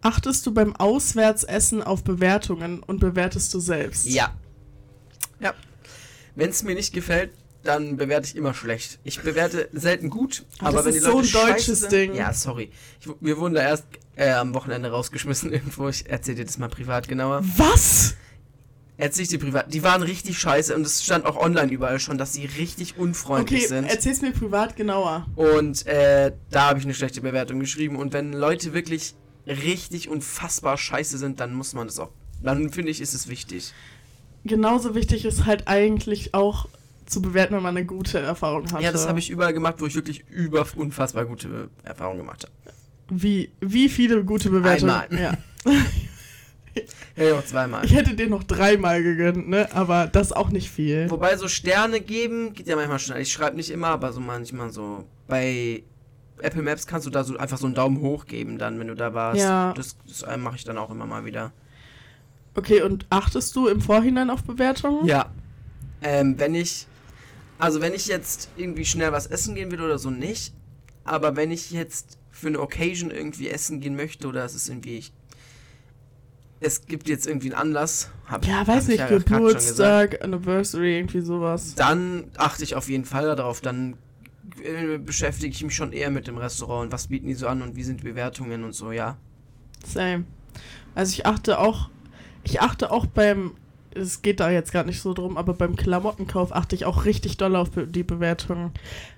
Achtest 0.02 0.46
du 0.46 0.52
beim 0.52 0.76
Auswärtsessen 0.76 1.82
auf 1.82 2.04
Bewertungen 2.04 2.82
und 2.82 3.00
bewertest 3.00 3.52
du 3.54 3.60
selbst? 3.60 4.06
Ja. 4.06 4.34
Ja. 5.40 5.54
Wenn 6.34 6.50
es 6.50 6.62
mir 6.62 6.74
nicht 6.74 6.92
gefällt, 6.92 7.32
dann 7.62 7.96
bewerte 7.96 8.26
ich 8.26 8.36
immer 8.36 8.54
schlecht. 8.54 8.98
Ich 9.04 9.20
bewerte 9.20 9.68
selten 9.72 10.10
gut, 10.10 10.44
aber 10.60 10.78
das 10.78 10.86
wenn 10.86 10.94
ist 10.94 11.04
die 11.04 11.10
Leute 11.10 11.26
so 11.28 11.38
ein 11.38 11.46
deutsches 11.48 11.80
sind, 11.80 11.92
Ding. 11.92 12.14
Ja, 12.14 12.32
sorry. 12.32 12.70
Ich, 13.00 13.08
wir 13.20 13.38
wurden 13.38 13.54
da 13.54 13.62
erst 13.62 13.84
äh, 14.16 14.30
am 14.32 14.54
Wochenende 14.54 14.90
rausgeschmissen 14.90 15.52
irgendwo. 15.52 15.88
Ich 15.88 16.08
erzähl 16.08 16.34
dir 16.34 16.44
das 16.44 16.58
mal 16.58 16.68
privat 16.68 17.08
genauer. 17.08 17.42
Was? 17.56 18.14
Erzähl 18.96 19.22
ich 19.22 19.28
dir 19.30 19.38
privat. 19.38 19.72
Die 19.72 19.82
waren 19.82 20.02
richtig 20.02 20.38
scheiße 20.38 20.74
und 20.76 20.82
es 20.82 21.02
stand 21.02 21.24
auch 21.24 21.36
online 21.36 21.72
überall 21.72 21.98
schon, 22.00 22.18
dass 22.18 22.34
sie 22.34 22.44
richtig 22.44 22.98
unfreundlich 22.98 23.60
Okay, 23.60 23.68
sind. 23.68 23.84
erzähl's 23.86 24.20
mir 24.20 24.32
privat 24.32 24.76
genauer. 24.76 25.26
Und 25.36 25.86
äh, 25.86 26.32
da 26.50 26.68
habe 26.68 26.78
ich 26.78 26.84
eine 26.84 26.92
schlechte 26.92 27.22
Bewertung 27.22 27.60
geschrieben. 27.60 27.96
Und 27.96 28.12
wenn 28.12 28.32
Leute 28.34 28.74
wirklich 28.74 29.14
richtig 29.46 30.08
unfassbar 30.10 30.76
scheiße 30.76 31.16
sind, 31.16 31.40
dann 31.40 31.54
muss 31.54 31.72
man 31.72 31.86
das 31.86 31.98
auch. 31.98 32.10
Dann 32.42 32.70
finde 32.70 32.90
ich, 32.90 33.00
ist 33.00 33.14
es 33.14 33.28
wichtig. 33.28 33.72
Genauso 34.44 34.94
wichtig 34.94 35.24
ist 35.24 35.46
halt 35.46 35.66
eigentlich 35.66 36.34
auch 36.34 36.68
zu 37.10 37.20
bewerten, 37.22 37.54
wenn 37.54 37.62
man 37.62 37.76
eine 37.76 37.86
gute 37.86 38.18
Erfahrung 38.18 38.70
hatte. 38.72 38.82
Ja, 38.82 38.92
das 38.92 39.08
habe 39.08 39.18
ich 39.18 39.30
überall 39.30 39.52
gemacht, 39.52 39.76
wo 39.78 39.86
ich 39.86 39.94
wirklich 39.94 40.24
über 40.28 40.66
unfassbar 40.76 41.24
gute 41.24 41.68
Erfahrungen 41.82 42.18
gemacht 42.18 42.44
habe. 42.44 42.74
Wie, 43.10 43.50
wie 43.60 43.88
viele 43.88 44.24
gute 44.24 44.50
Bewertungen? 44.50 44.92
Einmal. 44.92 45.36
Ja. 45.66 45.74
Ja, 47.16 47.34
auch 47.34 47.44
zweimal. 47.44 47.84
Ich 47.84 47.94
hätte 47.94 48.14
dir 48.14 48.28
noch 48.28 48.44
dreimal 48.44 49.02
gegönnt, 49.02 49.48
ne? 49.48 49.68
Aber 49.74 50.06
das 50.06 50.32
auch 50.32 50.50
nicht 50.50 50.70
viel. 50.70 51.10
Wobei 51.10 51.36
so 51.36 51.48
Sterne 51.48 52.00
geben 52.00 52.54
geht 52.54 52.68
ja 52.68 52.76
manchmal 52.76 53.00
schnell. 53.00 53.20
Ich 53.20 53.32
schreibe 53.32 53.56
nicht 53.56 53.70
immer, 53.70 53.88
aber 53.88 54.12
so 54.12 54.20
manchmal 54.20 54.70
so. 54.70 55.04
Bei 55.26 55.82
Apple 56.38 56.62
Maps 56.62 56.86
kannst 56.86 57.06
du 57.06 57.10
da 57.10 57.24
so 57.24 57.36
einfach 57.36 57.58
so 57.58 57.66
einen 57.66 57.74
Daumen 57.74 58.00
hoch 58.00 58.26
geben, 58.26 58.56
dann, 58.56 58.78
wenn 58.78 58.86
du 58.86 58.94
da 58.94 59.12
warst. 59.12 59.40
Ja. 59.40 59.72
Das, 59.74 59.96
das 60.06 60.22
äh, 60.22 60.36
mache 60.36 60.56
ich 60.56 60.64
dann 60.64 60.78
auch 60.78 60.90
immer 60.90 61.06
mal 61.06 61.24
wieder. 61.24 61.52
Okay, 62.54 62.82
und 62.82 63.06
achtest 63.10 63.54
du 63.56 63.66
im 63.66 63.80
Vorhinein 63.80 64.30
auf 64.30 64.44
Bewertungen? 64.44 65.04
Ja. 65.06 65.26
Ähm, 66.02 66.38
wenn 66.38 66.54
ich. 66.54 66.86
Also, 67.60 67.80
wenn 67.80 67.94
ich 67.94 68.06
jetzt 68.06 68.48
irgendwie 68.56 68.84
schnell 68.84 69.12
was 69.12 69.26
essen 69.26 69.54
gehen 69.54 69.70
will 69.70 69.80
oder 69.80 69.98
so, 69.98 70.10
nicht. 70.10 70.54
Aber 71.04 71.36
wenn 71.36 71.50
ich 71.50 71.70
jetzt 71.70 72.18
für 72.30 72.48
eine 72.48 72.60
Occasion 72.60 73.10
irgendwie 73.10 73.48
essen 73.48 73.80
gehen 73.80 73.96
möchte 73.96 74.28
oder 74.28 74.44
es 74.44 74.54
ist 74.54 74.68
irgendwie. 74.68 74.98
Ich, 74.98 75.12
es 76.60 76.86
gibt 76.86 77.08
jetzt 77.08 77.26
irgendwie 77.26 77.52
einen 77.52 77.60
Anlass. 77.68 78.10
Hab, 78.26 78.44
Ja, 78.46 78.66
weiß 78.66 78.84
ich 78.84 78.88
nicht, 78.88 79.10
ja. 79.10 79.18
Geburtstag, 79.18 80.22
Anniversary, 80.22 80.98
irgendwie 80.98 81.20
sowas. 81.20 81.74
Dann 81.74 82.24
achte 82.36 82.64
ich 82.64 82.74
auf 82.74 82.88
jeden 82.88 83.06
Fall 83.06 83.34
darauf. 83.34 83.60
Dann 83.62 83.96
äh, 84.62 84.98
beschäftige 84.98 85.54
ich 85.54 85.62
mich 85.62 85.74
schon 85.74 85.92
eher 85.92 86.10
mit 86.10 86.26
dem 86.26 86.36
Restaurant 86.36 86.86
und 86.86 86.92
was 86.92 87.08
bieten 87.08 87.28
die 87.28 87.34
so 87.34 87.46
an 87.46 87.62
und 87.62 87.76
wie 87.76 87.82
sind 87.82 88.00
die 88.00 88.04
Bewertungen 88.04 88.64
und 88.64 88.72
so, 88.74 88.92
ja. 88.92 89.16
Same. 89.86 90.24
Also 90.94 91.12
ich 91.12 91.26
achte 91.26 91.58
auch, 91.58 91.88
ich 92.44 92.60
achte 92.60 92.90
auch 92.90 93.06
beim, 93.06 93.52
es 93.94 94.22
geht 94.22 94.40
da 94.40 94.50
jetzt 94.50 94.72
gar 94.72 94.84
nicht 94.84 95.00
so 95.00 95.14
drum, 95.14 95.36
aber 95.36 95.54
beim 95.54 95.76
Klamottenkauf 95.76 96.54
achte 96.54 96.74
ich 96.74 96.84
auch 96.84 97.04
richtig 97.04 97.36
doll 97.36 97.56
auf 97.56 97.70
die 97.74 98.02
Bewertungen. 98.02 98.72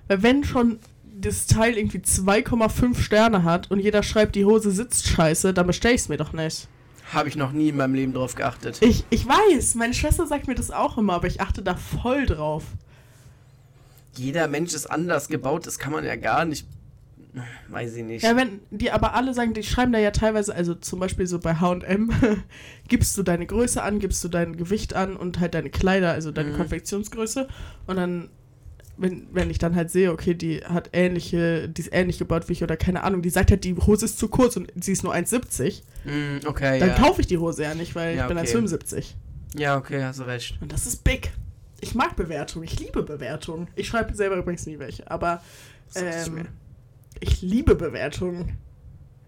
Weil 0.07 0.23
wenn 0.23 0.43
schon 0.43 0.79
das 1.15 1.45
Teil 1.47 1.77
irgendwie 1.77 1.99
2,5 1.99 2.99
Sterne 2.99 3.43
hat 3.43 3.69
und 3.71 3.79
jeder 3.79 4.03
schreibt, 4.03 4.35
die 4.35 4.45
Hose 4.45 4.71
sitzt 4.71 5.07
scheiße, 5.07 5.53
dann 5.53 5.67
bestell 5.67 5.93
ich's 5.93 6.09
mir 6.09 6.17
doch 6.17 6.33
nicht. 6.33 6.67
Habe 7.13 7.29
ich 7.29 7.35
noch 7.35 7.51
nie 7.51 7.69
in 7.69 7.77
meinem 7.77 7.93
Leben 7.93 8.13
drauf 8.13 8.35
geachtet. 8.35 8.79
Ich, 8.81 9.05
ich 9.09 9.27
weiß, 9.27 9.75
meine 9.75 9.93
Schwester 9.93 10.25
sagt 10.25 10.47
mir 10.47 10.55
das 10.55 10.71
auch 10.71 10.97
immer, 10.97 11.13
aber 11.13 11.27
ich 11.27 11.41
achte 11.41 11.61
da 11.61 11.75
voll 11.75 12.25
drauf. 12.25 12.63
Jeder 14.15 14.47
Mensch 14.47 14.73
ist 14.73 14.87
anders 14.87 15.27
gebaut, 15.27 15.67
das 15.67 15.79
kann 15.79 15.91
man 15.91 16.05
ja 16.05 16.15
gar 16.15 16.45
nicht. 16.45 16.67
Weiß 17.69 17.95
ich 17.95 18.03
nicht. 18.03 18.23
Ja, 18.23 18.35
wenn 18.35 18.59
die 18.69 18.91
aber 18.91 19.15
alle 19.15 19.33
sagen, 19.33 19.53
die 19.53 19.63
schreiben 19.63 19.91
da 19.91 19.99
ja 19.99 20.11
teilweise, 20.11 20.53
also 20.53 20.75
zum 20.75 20.99
Beispiel 20.99 21.25
so 21.25 21.39
bei 21.39 21.55
HM, 21.55 22.11
gibst 22.87 23.17
du 23.17 23.23
deine 23.23 23.45
Größe 23.47 23.81
an, 23.81 23.99
gibst 23.99 24.23
du 24.23 24.27
dein 24.27 24.55
Gewicht 24.55 24.93
an 24.93 25.15
und 25.15 25.39
halt 25.39 25.55
deine 25.55 25.69
Kleider, 25.71 26.11
also 26.11 26.31
deine 26.31 26.51
Mhm. 26.51 26.57
Konfektionsgröße. 26.57 27.47
Und 27.87 27.95
dann, 27.95 28.29
wenn, 28.97 29.27
wenn 29.31 29.49
ich 29.49 29.57
dann 29.57 29.75
halt 29.75 29.89
sehe, 29.89 30.11
okay, 30.11 30.35
die 30.35 30.59
hat 30.63 30.89
ähnliche, 30.93 31.67
die 31.69 31.81
ist 31.81 31.89
ähnlich 31.91 32.19
gebaut 32.19 32.49
wie 32.49 32.53
ich 32.53 32.61
oder 32.63 32.77
keine 32.77 33.03
Ahnung, 33.03 33.23
die 33.23 33.31
sagt 33.31 33.49
halt, 33.49 33.63
die 33.63 33.75
Hose 33.75 34.05
ist 34.05 34.19
zu 34.19 34.27
kurz 34.27 34.55
und 34.55 34.71
sie 34.83 34.91
ist 34.91 35.03
nur 35.03 35.13
1,70, 35.15 35.81
Mm, 36.05 36.45
okay, 36.45 36.79
dann 36.79 36.89
ja. 36.89 36.95
kaufe 36.95 37.21
ich 37.21 37.27
die 37.27 37.37
Hose 37.37 37.63
ja 37.63 37.73
nicht, 37.73 37.95
weil 37.95 38.15
Ja, 38.17 38.23
ich 38.23 38.27
bin 38.27 38.37
okay. 38.37 38.55
1,75. 38.57 39.05
Ja, 39.55 39.77
okay, 39.77 40.03
hast 40.03 40.19
du 40.19 40.23
recht. 40.23 40.57
Und 40.61 40.71
das 40.73 40.85
ist 40.85 41.03
big. 41.03 41.31
Ich 41.79 41.95
mag 41.95 42.15
Bewertungen, 42.17 42.65
ich 42.65 42.79
liebe 42.79 43.01
Bewertungen. 43.03 43.67
Ich 43.75 43.87
schreibe 43.87 44.13
selber 44.13 44.35
übrigens 44.35 44.65
nie 44.67 44.77
welche, 44.79 45.09
aber 45.09 45.41
Das 45.93 46.27
ähm, 46.27 46.33
mir. 46.35 46.45
Ich 47.23 47.41
liebe 47.41 47.75
Bewertungen. 47.75 48.57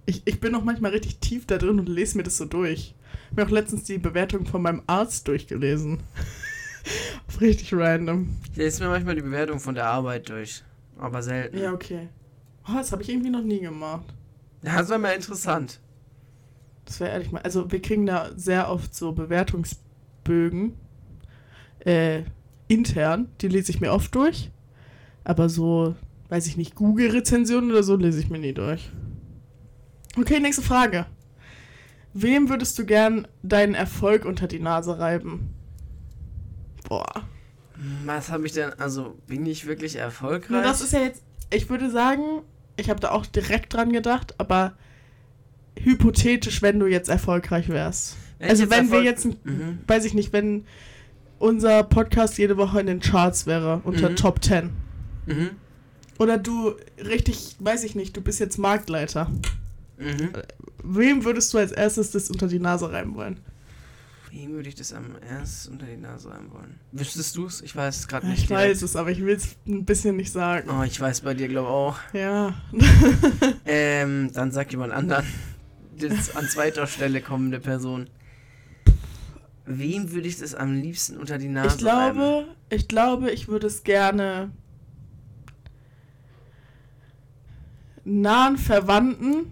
Ich, 0.05 0.21
ich 0.25 0.39
bin 0.39 0.53
auch 0.53 0.63
manchmal 0.63 0.91
richtig 0.91 1.19
tief 1.19 1.47
da 1.47 1.57
drin 1.57 1.79
und 1.79 1.89
lese 1.89 2.17
mir 2.17 2.23
das 2.23 2.37
so 2.37 2.45
durch. 2.45 2.93
Ich 3.13 3.31
habe 3.31 3.41
mir 3.41 3.47
auch 3.47 3.51
letztens 3.51 3.85
die 3.85 3.97
Bewertung 3.97 4.45
von 4.45 4.61
meinem 4.61 4.83
Arzt 4.85 5.27
durchgelesen. 5.27 6.03
Richtig 7.41 7.73
random. 7.73 8.37
Ich 8.51 8.57
lese 8.57 8.83
mir 8.83 8.89
manchmal 8.89 9.15
die 9.15 9.21
Bewertung 9.21 9.59
von 9.59 9.73
der 9.75 9.87
Arbeit 9.87 10.29
durch. 10.29 10.63
Aber 10.97 11.23
selten. 11.23 11.57
Ja, 11.57 11.73
okay. 11.73 12.09
Oh, 12.67 12.73
das 12.75 12.91
habe 12.91 13.01
ich 13.01 13.09
irgendwie 13.09 13.31
noch 13.31 13.41
nie 13.41 13.59
gemacht. 13.59 14.13
Das 14.61 14.89
war 14.89 14.97
mal 14.97 15.15
interessant. 15.15 15.79
Das 16.85 16.99
wäre 16.99 17.11
ehrlich 17.11 17.31
mal. 17.31 17.41
Also, 17.41 17.71
wir 17.71 17.81
kriegen 17.81 18.05
da 18.05 18.29
sehr 18.35 18.69
oft 18.69 18.93
so 18.93 19.11
Bewertungsbögen. 19.11 20.73
Äh, 21.79 22.23
intern. 22.67 23.29
Die 23.41 23.47
lese 23.47 23.71
ich 23.71 23.81
mir 23.81 23.91
oft 23.91 24.13
durch. 24.13 24.51
Aber 25.23 25.49
so, 25.49 25.95
weiß 26.30 26.47
ich 26.47 26.57
nicht, 26.57 26.76
Google-Rezensionen 26.76 27.71
oder 27.71 27.84
so 27.84 27.95
lese 27.95 28.19
ich 28.19 28.30
mir 28.30 28.39
nie 28.39 28.53
durch. 28.53 28.89
Okay, 30.17 30.39
nächste 30.39 30.61
Frage. 30.61 31.05
Wem 32.13 32.49
würdest 32.49 32.80
du 32.80 32.86
gern 32.86 33.28
deinen 33.43 33.76
Erfolg 33.76 34.26
unter 34.26 34.47
die 34.47 34.59
Nase 34.59 34.97
reiben? 34.97 35.53
Boah. 36.88 37.23
Was 38.05 38.32
habe 38.32 38.45
ich 38.45 38.53
denn? 38.53 38.71
Also, 38.78 39.17
bin 39.28 39.45
ich 39.45 39.65
wirklich 39.67 39.97
erfolgreich? 39.97 40.49
Nur 40.49 40.61
das 40.61 40.80
ist 40.82 40.93
ja 40.93 41.01
jetzt, 41.01 41.23
ich 41.51 41.69
würde 41.69 41.89
sagen, 41.89 42.21
ich 42.78 42.89
habe 42.89 43.01
da 43.01 43.11
auch 43.11 43.26
direkt 43.26 43.73
dran 43.73 43.91
gedacht, 43.91 44.36
aber 44.38 44.73
hypothetisch, 45.78 46.61
wenn 46.61 46.80
du 46.80 46.86
jetzt 46.88 47.09
erfolgreich 47.09 47.67
wärst. 47.67 48.15
Wenn 48.39 48.49
also 48.49 48.69
wenn 48.69 48.91
wir 48.91 49.03
jetzt, 49.03 49.26
Mhm. 49.45 49.80
weiß 49.88 50.05
ich 50.05 50.13
nicht, 50.13 50.32
wenn 50.32 50.65
unser 51.38 51.84
Podcast 51.84 52.38
jede 52.38 52.55
Woche 52.55 52.80
in 52.80 52.88
den 52.88 53.01
Charts 53.01 53.45
wäre, 53.45 53.82
unter 53.84 54.11
Mhm. 54.11 54.15
Top 54.15 54.41
10. 54.41 54.69
Mhm. 55.26 55.49
Oder 56.18 56.38
du 56.38 56.76
richtig, 56.97 57.55
weiß 57.59 57.84
ich 57.84 57.95
nicht, 57.95 58.16
du 58.16 58.22
bist 58.22 58.39
jetzt 58.39 58.57
Marktleiter. 58.57 59.30
Mhm. 59.97 60.32
Wem 60.84 61.24
würdest 61.26 61.53
du 61.53 61.57
als 61.57 61.72
erstes 61.72 62.11
das 62.11 62.30
unter 62.30 62.47
die 62.47 62.59
Nase 62.59 62.91
reiben 62.91 63.16
wollen? 63.16 63.39
Wem 64.32 64.51
würde 64.51 64.68
ich 64.68 64.76
das 64.76 64.91
am 64.91 65.16
erst 65.30 65.70
unter 65.70 65.86
die 65.86 65.95
Nase 65.97 66.30
reiben 66.30 66.51
wollen? 66.51 66.78
Wüsstest 66.91 67.38
du 67.38 67.45
es? 67.45 67.61
Ich 67.61 67.74
weiß 67.76 67.97
es 67.99 68.07
gerade 68.07 68.28
nicht. 68.28 68.41
Ich 68.43 68.47
direkt. 68.47 68.70
weiß 68.72 68.82
es, 68.82 68.95
aber 68.97 69.09
ich 69.11 69.22
will 69.24 69.36
es 69.36 69.55
ein 69.66 69.86
bisschen 69.86 70.18
nicht 70.18 70.32
sagen. 70.32 70.70
Oh, 70.70 70.84
ich 70.84 70.99
weiß 70.99 71.22
bei 71.22 71.34
dir, 71.34 71.47
glaube 71.47 71.70
auch. 71.70 71.97
Ja. 72.13 72.53
Ähm, 73.68 74.32
dann 74.34 74.51
sag 74.51 74.72
jemand 74.72 74.93
anderen. 74.93 75.26
Das 75.97 76.36
an 76.36 76.47
zweiter 76.47 76.86
Stelle 76.88 77.22
kommende 77.22 77.59
Person. 77.59 78.07
Wem 79.66 80.11
würde 80.11 80.28
ich 80.28 80.38
das 80.39 80.53
am 80.53 80.74
liebsten 80.76 81.18
unter 81.18 81.38
die 81.38 81.47
Nase 81.47 81.78
Ich 81.80 81.86
reiben? 81.86 82.18
glaube, 82.20 82.47
ich 82.70 82.88
glaube, 82.88 83.32
ich 83.32 83.47
würde 83.47 83.68
es 83.68 83.84
gerne 83.84 84.51
nahen 88.05 88.57
Verwandten 88.57 89.51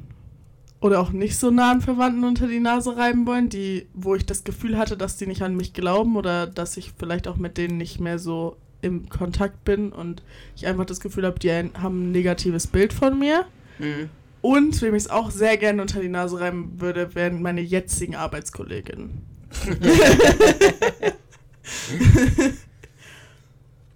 oder 0.80 1.02
auch 1.02 1.12
nicht 1.12 1.38
so 1.38 1.52
nahen 1.52 1.82
Verwandten 1.82 2.24
unter 2.24 2.48
die 2.48 2.60
Nase 2.60 2.96
reiben 2.96 3.26
wollen, 3.26 3.50
die, 3.50 3.88
wo 3.94 4.16
ich 4.16 4.26
das 4.26 4.44
Gefühl 4.44 4.78
hatte, 4.78 4.96
dass 4.98 5.18
die 5.18 5.28
nicht 5.28 5.42
an 5.42 5.56
mich 5.56 5.74
glauben 5.74 6.16
oder 6.16 6.48
dass 6.48 6.78
ich 6.78 6.94
vielleicht 6.98 7.28
auch 7.28 7.38
mit 7.38 7.58
denen 7.58 7.78
nicht 7.78 8.00
mehr 8.00 8.20
so 8.20 8.58
im 8.82 9.10
Kontakt 9.10 9.64
bin 9.64 9.92
und 9.92 10.24
ich 10.56 10.68
einfach 10.68 10.86
das 10.86 11.00
Gefühl 11.00 11.26
habe, 11.26 11.40
die 11.40 11.52
ein, 11.52 11.72
haben 11.82 12.10
ein 12.10 12.12
negatives 12.12 12.68
Bild 12.68 12.94
von 12.94 13.18
mir. 13.18 13.46
Mhm. 13.80 14.10
Und 14.42 14.82
wem 14.82 14.94
ich 14.94 15.04
es 15.04 15.10
auch 15.10 15.32
sehr 15.32 15.56
gerne 15.58 15.82
unter 15.82 16.02
die 16.02 16.10
Nase 16.10 16.40
reiben 16.40 16.74
würde, 16.82 17.16
wären 17.16 17.42
meine 17.42 17.62
jetzigen 17.62 18.16
Arbeitskolleginnen. 18.16 19.22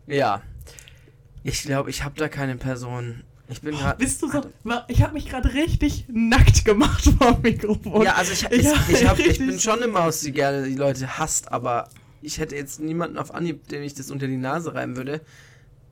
Ja. 0.07 0.41
Ich 1.43 1.63
glaube, 1.63 1.89
ich 1.89 2.03
habe 2.03 2.15
da 2.17 2.27
keine 2.27 2.55
Person. 2.55 3.23
Ich 3.49 3.61
bin 3.61 3.75
gerade. 3.77 3.97
Bist 3.97 4.21
du 4.21 4.29
so. 4.29 4.41
Ich 4.87 5.01
habe 5.01 5.13
mich 5.13 5.27
gerade 5.27 5.53
richtig 5.53 6.05
nackt 6.09 6.65
gemacht 6.65 7.03
vor 7.17 7.33
dem 7.33 7.41
Mikrofon. 7.43 8.01
Ja, 8.03 8.15
also 8.15 8.33
ich, 8.33 8.43
ich, 8.51 8.63
Ja, 8.65 8.73
ich, 8.89 9.07
hab, 9.07 9.19
ich 9.19 9.37
bin 9.37 9.59
schon 9.59 9.81
eine 9.81 9.87
Maus, 9.87 10.21
die 10.21 10.31
gerne 10.31 10.67
die 10.67 10.75
Leute 10.75 11.17
hasst, 11.17 11.51
aber 11.51 11.89
ich 12.21 12.39
hätte 12.39 12.55
jetzt 12.55 12.79
niemanden 12.79 13.17
auf 13.17 13.33
Anhieb, 13.33 13.67
dem 13.69 13.83
ich 13.83 13.93
das 13.93 14.11
unter 14.11 14.27
die 14.27 14.37
Nase 14.37 14.73
reiben 14.73 14.97
würde, 14.97 15.21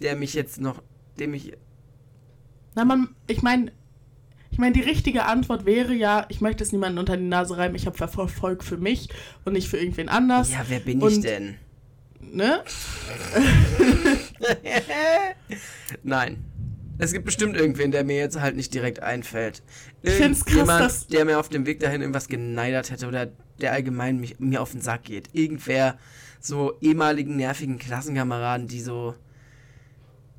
der 0.02 0.16
mich 0.16 0.34
jetzt 0.34 0.60
noch, 0.60 0.82
dem 1.18 1.34
ich. 1.34 1.54
Na, 2.76 2.84
man, 2.84 3.16
ich 3.28 3.42
meine, 3.42 3.72
ich 4.52 4.58
meine, 4.58 4.74
die 4.74 4.82
richtige 4.82 5.26
Antwort 5.26 5.66
wäre 5.66 5.94
ja, 5.94 6.26
ich 6.28 6.42
möchte 6.42 6.64
es 6.64 6.74
niemandem 6.74 7.00
unter 7.00 7.16
die 7.16 7.24
Nase 7.24 7.58
reiben, 7.58 7.76
ich 7.76 7.86
habe 7.86 7.98
Erfolg 8.00 8.64
für 8.64 8.78
mich 8.78 9.10
und 9.46 9.54
nicht 9.54 9.70
für 9.70 9.78
irgendwen 9.78 10.10
anders. 10.10 10.52
Ja, 10.52 10.66
wer 10.68 10.80
bin 10.82 10.98
ich 10.98 11.04
Und- 11.04 11.24
denn? 11.24 11.56
Ne? 12.20 12.62
Nein. 16.04 16.44
Es 16.98 17.12
gibt 17.12 17.26
bestimmt 17.26 17.56
irgendwen, 17.58 17.92
der 17.92 18.04
mir 18.04 18.18
jetzt 18.18 18.40
halt 18.40 18.56
nicht 18.56 18.74
direkt 18.74 19.02
einfällt. 19.04 19.64
Ich 20.02 20.14
find's 20.14 20.40
krass, 20.46 20.54
Irgendjemand, 20.56 20.82
dass- 20.86 21.08
der 21.08 21.26
mir 21.26 21.40
auf 21.40 21.50
dem 21.50 21.66
Weg 21.66 21.80
dahin 21.80 22.02
irgendwas 22.02 22.28
geneidert 22.28 22.90
hätte 22.92 23.08
oder 23.08 23.28
der 23.60 23.74
allgemein 23.74 24.20
mich, 24.20 24.40
mir 24.40 24.62
auf 24.62 24.72
den 24.72 24.82
Sack 24.82 25.04
geht. 25.04 25.30
Irgendwer, 25.34 25.98
so 26.40 26.74
ehemaligen 26.82 27.36
nervigen 27.36 27.78
Klassenkameraden, 27.80 28.68
die 28.68 28.82
so, 28.82 29.16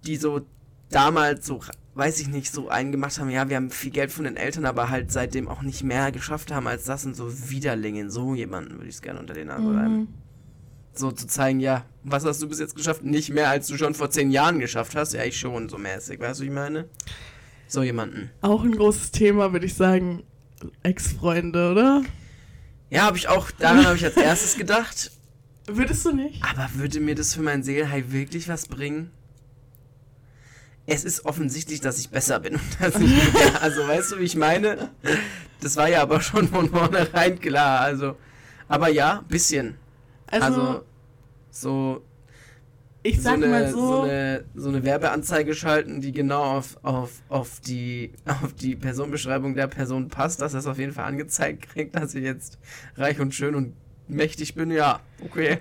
die 0.06 0.16
so 0.16 0.46
damals 0.90 1.46
so, 1.46 1.60
weiß 1.94 2.20
ich 2.20 2.28
nicht, 2.28 2.52
so 2.52 2.68
einen 2.68 2.92
gemacht 2.92 3.18
haben, 3.18 3.28
ja, 3.30 3.48
wir 3.48 3.56
haben 3.56 3.70
viel 3.70 3.90
Geld 3.90 4.10
von 4.12 4.24
den 4.24 4.36
Eltern, 4.36 4.66
aber 4.66 4.88
halt 4.88 5.10
seitdem 5.10 5.48
auch 5.48 5.62
nicht 5.62 5.82
mehr 5.82 6.12
geschafft 6.12 6.52
haben 6.52 6.66
als 6.68 6.84
das 6.84 7.04
und 7.04 7.14
so 7.16 7.50
Widerlinge. 7.50 8.10
So 8.10 8.34
jemanden 8.34 8.74
würde 8.74 8.88
ich 8.88 8.94
es 8.96 9.02
gerne 9.02 9.18
unter 9.20 9.34
den 9.34 9.48
Nase 9.48 9.66
reiben. 9.74 10.08
So 10.98 11.12
zu 11.12 11.26
zeigen, 11.26 11.60
ja, 11.60 11.84
was 12.04 12.24
hast 12.24 12.40
du 12.40 12.48
bis 12.48 12.58
jetzt 12.58 12.74
geschafft? 12.74 13.04
Nicht 13.04 13.30
mehr, 13.30 13.50
als 13.50 13.66
du 13.66 13.76
schon 13.76 13.94
vor 13.94 14.10
zehn 14.10 14.30
Jahren 14.30 14.58
geschafft 14.58 14.96
hast. 14.96 15.12
Ja, 15.12 15.24
ich 15.24 15.38
schon, 15.38 15.68
so 15.68 15.76
mäßig. 15.76 16.20
Weißt 16.20 16.40
du, 16.40 16.44
wie 16.44 16.48
ich 16.48 16.54
meine? 16.54 16.88
So 17.68 17.82
jemanden. 17.82 18.30
Auch 18.40 18.62
ein 18.62 18.72
großes 18.72 19.10
Thema, 19.10 19.52
würde 19.52 19.66
ich 19.66 19.74
sagen, 19.74 20.22
Ex-Freunde, 20.82 21.72
oder? 21.72 22.02
Ja, 22.90 23.02
habe 23.02 23.16
ich 23.18 23.28
auch, 23.28 23.50
daran 23.50 23.84
habe 23.84 23.96
ich 23.96 24.04
als 24.04 24.16
erstes 24.16 24.56
gedacht. 24.56 25.10
Würdest 25.66 26.06
du 26.06 26.12
nicht? 26.12 26.42
Aber 26.44 26.68
würde 26.74 27.00
mir 27.00 27.14
das 27.14 27.34
für 27.34 27.42
mein 27.42 27.62
Seelenheil 27.62 28.12
wirklich 28.12 28.48
was 28.48 28.66
bringen? 28.66 29.10
Es 30.86 31.04
ist 31.04 31.24
offensichtlich, 31.24 31.80
dass 31.80 31.98
ich 31.98 32.10
besser 32.10 32.38
bin 32.38 32.54
ich 32.80 32.98
mehr, 33.34 33.60
also 33.60 33.86
weißt 33.86 34.12
du, 34.12 34.18
wie 34.20 34.24
ich 34.24 34.36
meine? 34.36 34.90
Das 35.60 35.76
war 35.76 35.88
ja 35.88 36.02
aber 36.02 36.20
schon 36.20 36.48
von 36.48 36.70
vornherein 36.70 37.40
klar, 37.40 37.80
also 37.80 38.16
Aber 38.68 38.88
ja, 38.88 39.24
bisschen. 39.28 39.76
Also, 40.26 40.44
Also, 40.46 40.84
so, 41.50 42.02
ich 43.02 43.16
so, 43.16 43.22
sag 43.22 43.34
eine, 43.34 43.46
mal 43.46 43.70
so, 43.70 43.86
so, 43.86 44.00
eine, 44.02 44.44
so 44.54 44.68
eine 44.68 44.82
Werbeanzeige 44.84 45.54
schalten, 45.54 46.00
die 46.00 46.12
genau 46.12 46.42
auf, 46.42 46.76
auf, 46.82 47.22
auf, 47.28 47.60
die, 47.60 48.12
auf 48.42 48.52
die 48.54 48.76
Personenbeschreibung 48.76 49.54
der 49.54 49.68
Person 49.68 50.08
passt, 50.08 50.40
dass 50.40 50.52
das 50.52 50.66
auf 50.66 50.78
jeden 50.78 50.92
Fall 50.92 51.04
angezeigt 51.04 51.68
kriegt, 51.68 51.94
dass 51.96 52.14
ich 52.14 52.24
jetzt 52.24 52.58
reich 52.96 53.20
und 53.20 53.34
schön 53.34 53.54
und 53.54 53.74
mächtig 54.08 54.54
bin. 54.54 54.70
Ja, 54.70 55.00
okay. 55.24 55.58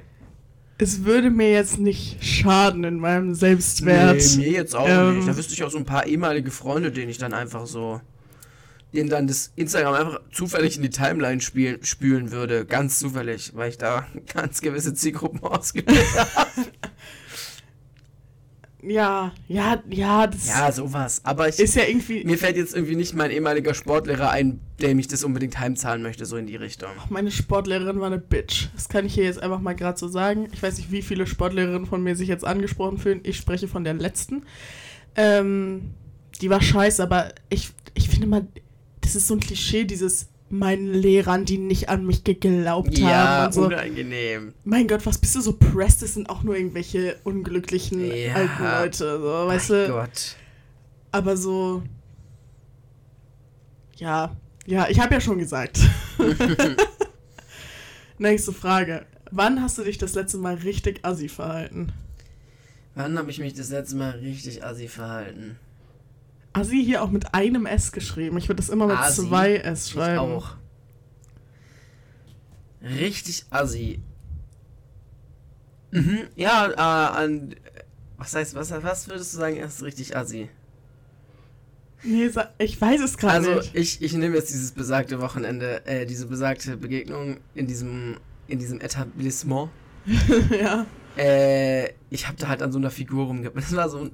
es 0.77 1.03
würde 1.05 1.29
mir 1.29 1.51
jetzt 1.51 1.79
nicht 1.79 2.23
schaden 2.23 2.83
in 2.83 2.99
meinem 2.99 3.33
Selbstwert. 3.35 4.21
Nee, 4.37 4.37
mir 4.37 4.51
jetzt 4.51 4.75
auch 4.75 4.87
Ähm, 4.89 5.17
nicht. 5.17 5.27
Da 5.27 5.37
wüsste 5.37 5.53
ich 5.53 5.63
auch 5.63 5.71
so 5.71 5.77
ein 5.77 5.85
paar 5.85 6.05
ehemalige 6.07 6.51
Freunde, 6.51 6.91
denen 6.91 7.09
ich 7.09 7.17
dann 7.17 7.33
einfach 7.33 7.65
so. 7.67 8.01
Denen 8.95 9.09
dann 9.09 9.27
das 9.27 9.51
Instagram 9.55 9.93
einfach 9.93 10.21
zufällig 10.31 10.77
in 10.77 10.83
die 10.83 10.89
Timeline 10.89 11.41
spielen, 11.41 11.83
spülen 11.83 12.31
würde. 12.31 12.65
Ganz 12.65 12.99
zufällig, 12.99 13.51
weil 13.55 13.69
ich 13.69 13.77
da 13.77 14.07
ganz 14.33 14.61
gewisse 14.61 14.93
Zielgruppen 14.93 15.43
ausgewählt 15.43 16.05
habe. 16.35 16.65
Ja, 18.87 19.31
ja, 19.47 19.81
ja, 19.89 20.27
das 20.27 20.47
Ja, 20.47 20.71
sowas. 20.71 21.21
Aber 21.23 21.49
ich, 21.49 21.59
ist 21.59 21.75
ja 21.75 21.83
irgendwie. 21.85 22.23
mir 22.23 22.37
fällt 22.37 22.55
jetzt 22.55 22.75
irgendwie 22.75 22.95
nicht 22.95 23.15
mein 23.15 23.31
ehemaliger 23.31 23.73
Sportlehrer 23.73 24.29
ein, 24.29 24.59
der 24.79 24.93
mich 24.93 25.07
das 25.07 25.23
unbedingt 25.23 25.59
heimzahlen 25.59 26.03
möchte, 26.03 26.25
so 26.25 26.37
in 26.37 26.45
die 26.45 26.55
Richtung. 26.55 26.89
Meine 27.09 27.31
Sportlehrerin 27.31 27.99
war 27.99 28.07
eine 28.07 28.19
Bitch. 28.19 28.67
Das 28.75 28.87
kann 28.87 29.05
ich 29.05 29.15
hier 29.15 29.23
jetzt 29.23 29.41
einfach 29.41 29.59
mal 29.59 29.73
gerade 29.73 29.97
so 29.97 30.07
sagen. 30.07 30.47
Ich 30.53 30.61
weiß 30.61 30.77
nicht, 30.77 30.91
wie 30.91 31.01
viele 31.01 31.25
Sportlehrerinnen 31.25 31.87
von 31.87 32.03
mir 32.03 32.15
sich 32.15 32.27
jetzt 32.27 32.45
angesprochen 32.45 32.99
fühlen. 32.99 33.21
Ich 33.23 33.37
spreche 33.37 33.67
von 33.67 33.83
der 33.83 33.95
letzten. 33.95 34.43
Ähm, 35.15 35.93
die 36.41 36.49
war 36.49 36.61
scheiße, 36.61 37.01
aber 37.01 37.33
ich, 37.49 37.71
ich 37.95 38.09
finde 38.09 38.27
mal, 38.27 38.47
das 39.05 39.15
ist 39.15 39.27
so 39.27 39.35
ein 39.35 39.39
Klischee, 39.39 39.85
dieses 39.85 40.27
meinen 40.49 40.93
Lehrern, 40.93 41.45
die 41.45 41.57
nicht 41.57 41.89
an 41.89 42.05
mich 42.05 42.23
geglaubt 42.23 42.97
Ja, 42.97 43.07
haben 43.07 43.45
und 43.47 43.53
so. 43.53 43.65
unangenehm. 43.65 44.53
Mein 44.63 44.87
Gott, 44.87 45.05
was 45.05 45.17
bist 45.17 45.35
du 45.35 45.41
so 45.41 45.53
pressed? 45.53 46.01
Das 46.03 46.13
sind 46.13 46.29
auch 46.29 46.43
nur 46.43 46.55
irgendwelche 46.55 47.17
unglücklichen 47.23 48.05
Ja. 48.05 48.35
alten 48.35 48.63
Leute, 48.63 49.17
so, 49.19 49.47
weißt 49.47 49.69
mein 49.71 49.87
du? 49.87 49.93
Gott. 49.93 50.35
Aber 51.11 51.35
so. 51.37 51.81
Ja, 53.97 54.35
ja, 54.65 54.87
ich 54.89 54.99
habe 54.99 55.13
ja 55.15 55.21
schon 55.21 55.39
gesagt. 55.39 55.79
Nächste 58.17 58.53
Frage. 58.53 59.05
Wann 59.31 59.61
hast 59.61 59.77
du 59.77 59.83
dich 59.83 59.97
das 59.97 60.13
letzte 60.15 60.37
Mal 60.37 60.55
richtig 60.55 61.03
assi 61.03 61.27
verhalten? 61.29 61.91
Wann 62.93 63.17
habe 63.17 63.29
ich 63.31 63.39
mich 63.39 63.53
das 63.53 63.69
letzte 63.69 63.95
Mal 63.95 64.11
richtig 64.11 64.63
assi 64.63 64.87
verhalten? 64.87 65.57
Assi 66.55 66.83
hier 66.83 67.03
auch 67.03 67.09
mit 67.11 67.33
einem 67.33 67.65
S 67.65 67.91
geschrieben. 67.91 68.37
Ich 68.37 68.47
würde 68.47 68.61
das 68.61 68.69
immer 68.69 68.87
mit 68.87 68.97
Assi? 68.97 69.27
zwei 69.27 69.55
S 69.57 69.87
Ich 69.87 69.93
schreiben. 69.93 70.19
auch. 70.19 70.55
Richtig 72.81 73.45
assi. 73.49 73.99
Mhm, 75.91 76.19
ja, 76.35 76.69
äh, 76.71 76.75
an. 77.23 77.55
Was 78.17 78.33
heißt, 78.35 78.55
was, 78.55 78.71
was 78.71 79.07
würdest 79.09 79.33
du 79.33 79.37
sagen, 79.37 79.57
ist 79.57 79.83
richtig 79.83 80.15
assi? 80.15 80.49
Nee, 82.03 82.29
ich 82.59 82.79
weiß 82.79 83.01
es 83.01 83.17
gerade 83.17 83.33
Also, 83.33 83.55
nicht. 83.55 83.75
ich, 83.75 84.01
ich 84.01 84.13
nehme 84.13 84.35
jetzt 84.35 84.51
dieses 84.53 84.71
besagte 84.71 85.19
Wochenende, 85.21 85.85
äh, 85.85 86.05
diese 86.05 86.27
besagte 86.27 86.77
Begegnung 86.77 87.37
in 87.55 87.65
diesem, 87.67 88.17
in 88.47 88.59
diesem 88.59 88.79
Etablissement. 88.79 89.69
ja. 90.51 90.85
Äh, 91.17 91.89
ich 92.11 92.27
habe 92.27 92.37
da 92.37 92.47
halt 92.47 92.61
an 92.61 92.71
so 92.71 92.77
einer 92.77 92.91
Figur 92.91 93.25
rumge... 93.25 93.49
Das 93.51 93.75
war 93.75 93.89
so 93.89 93.97
ein, 93.99 94.11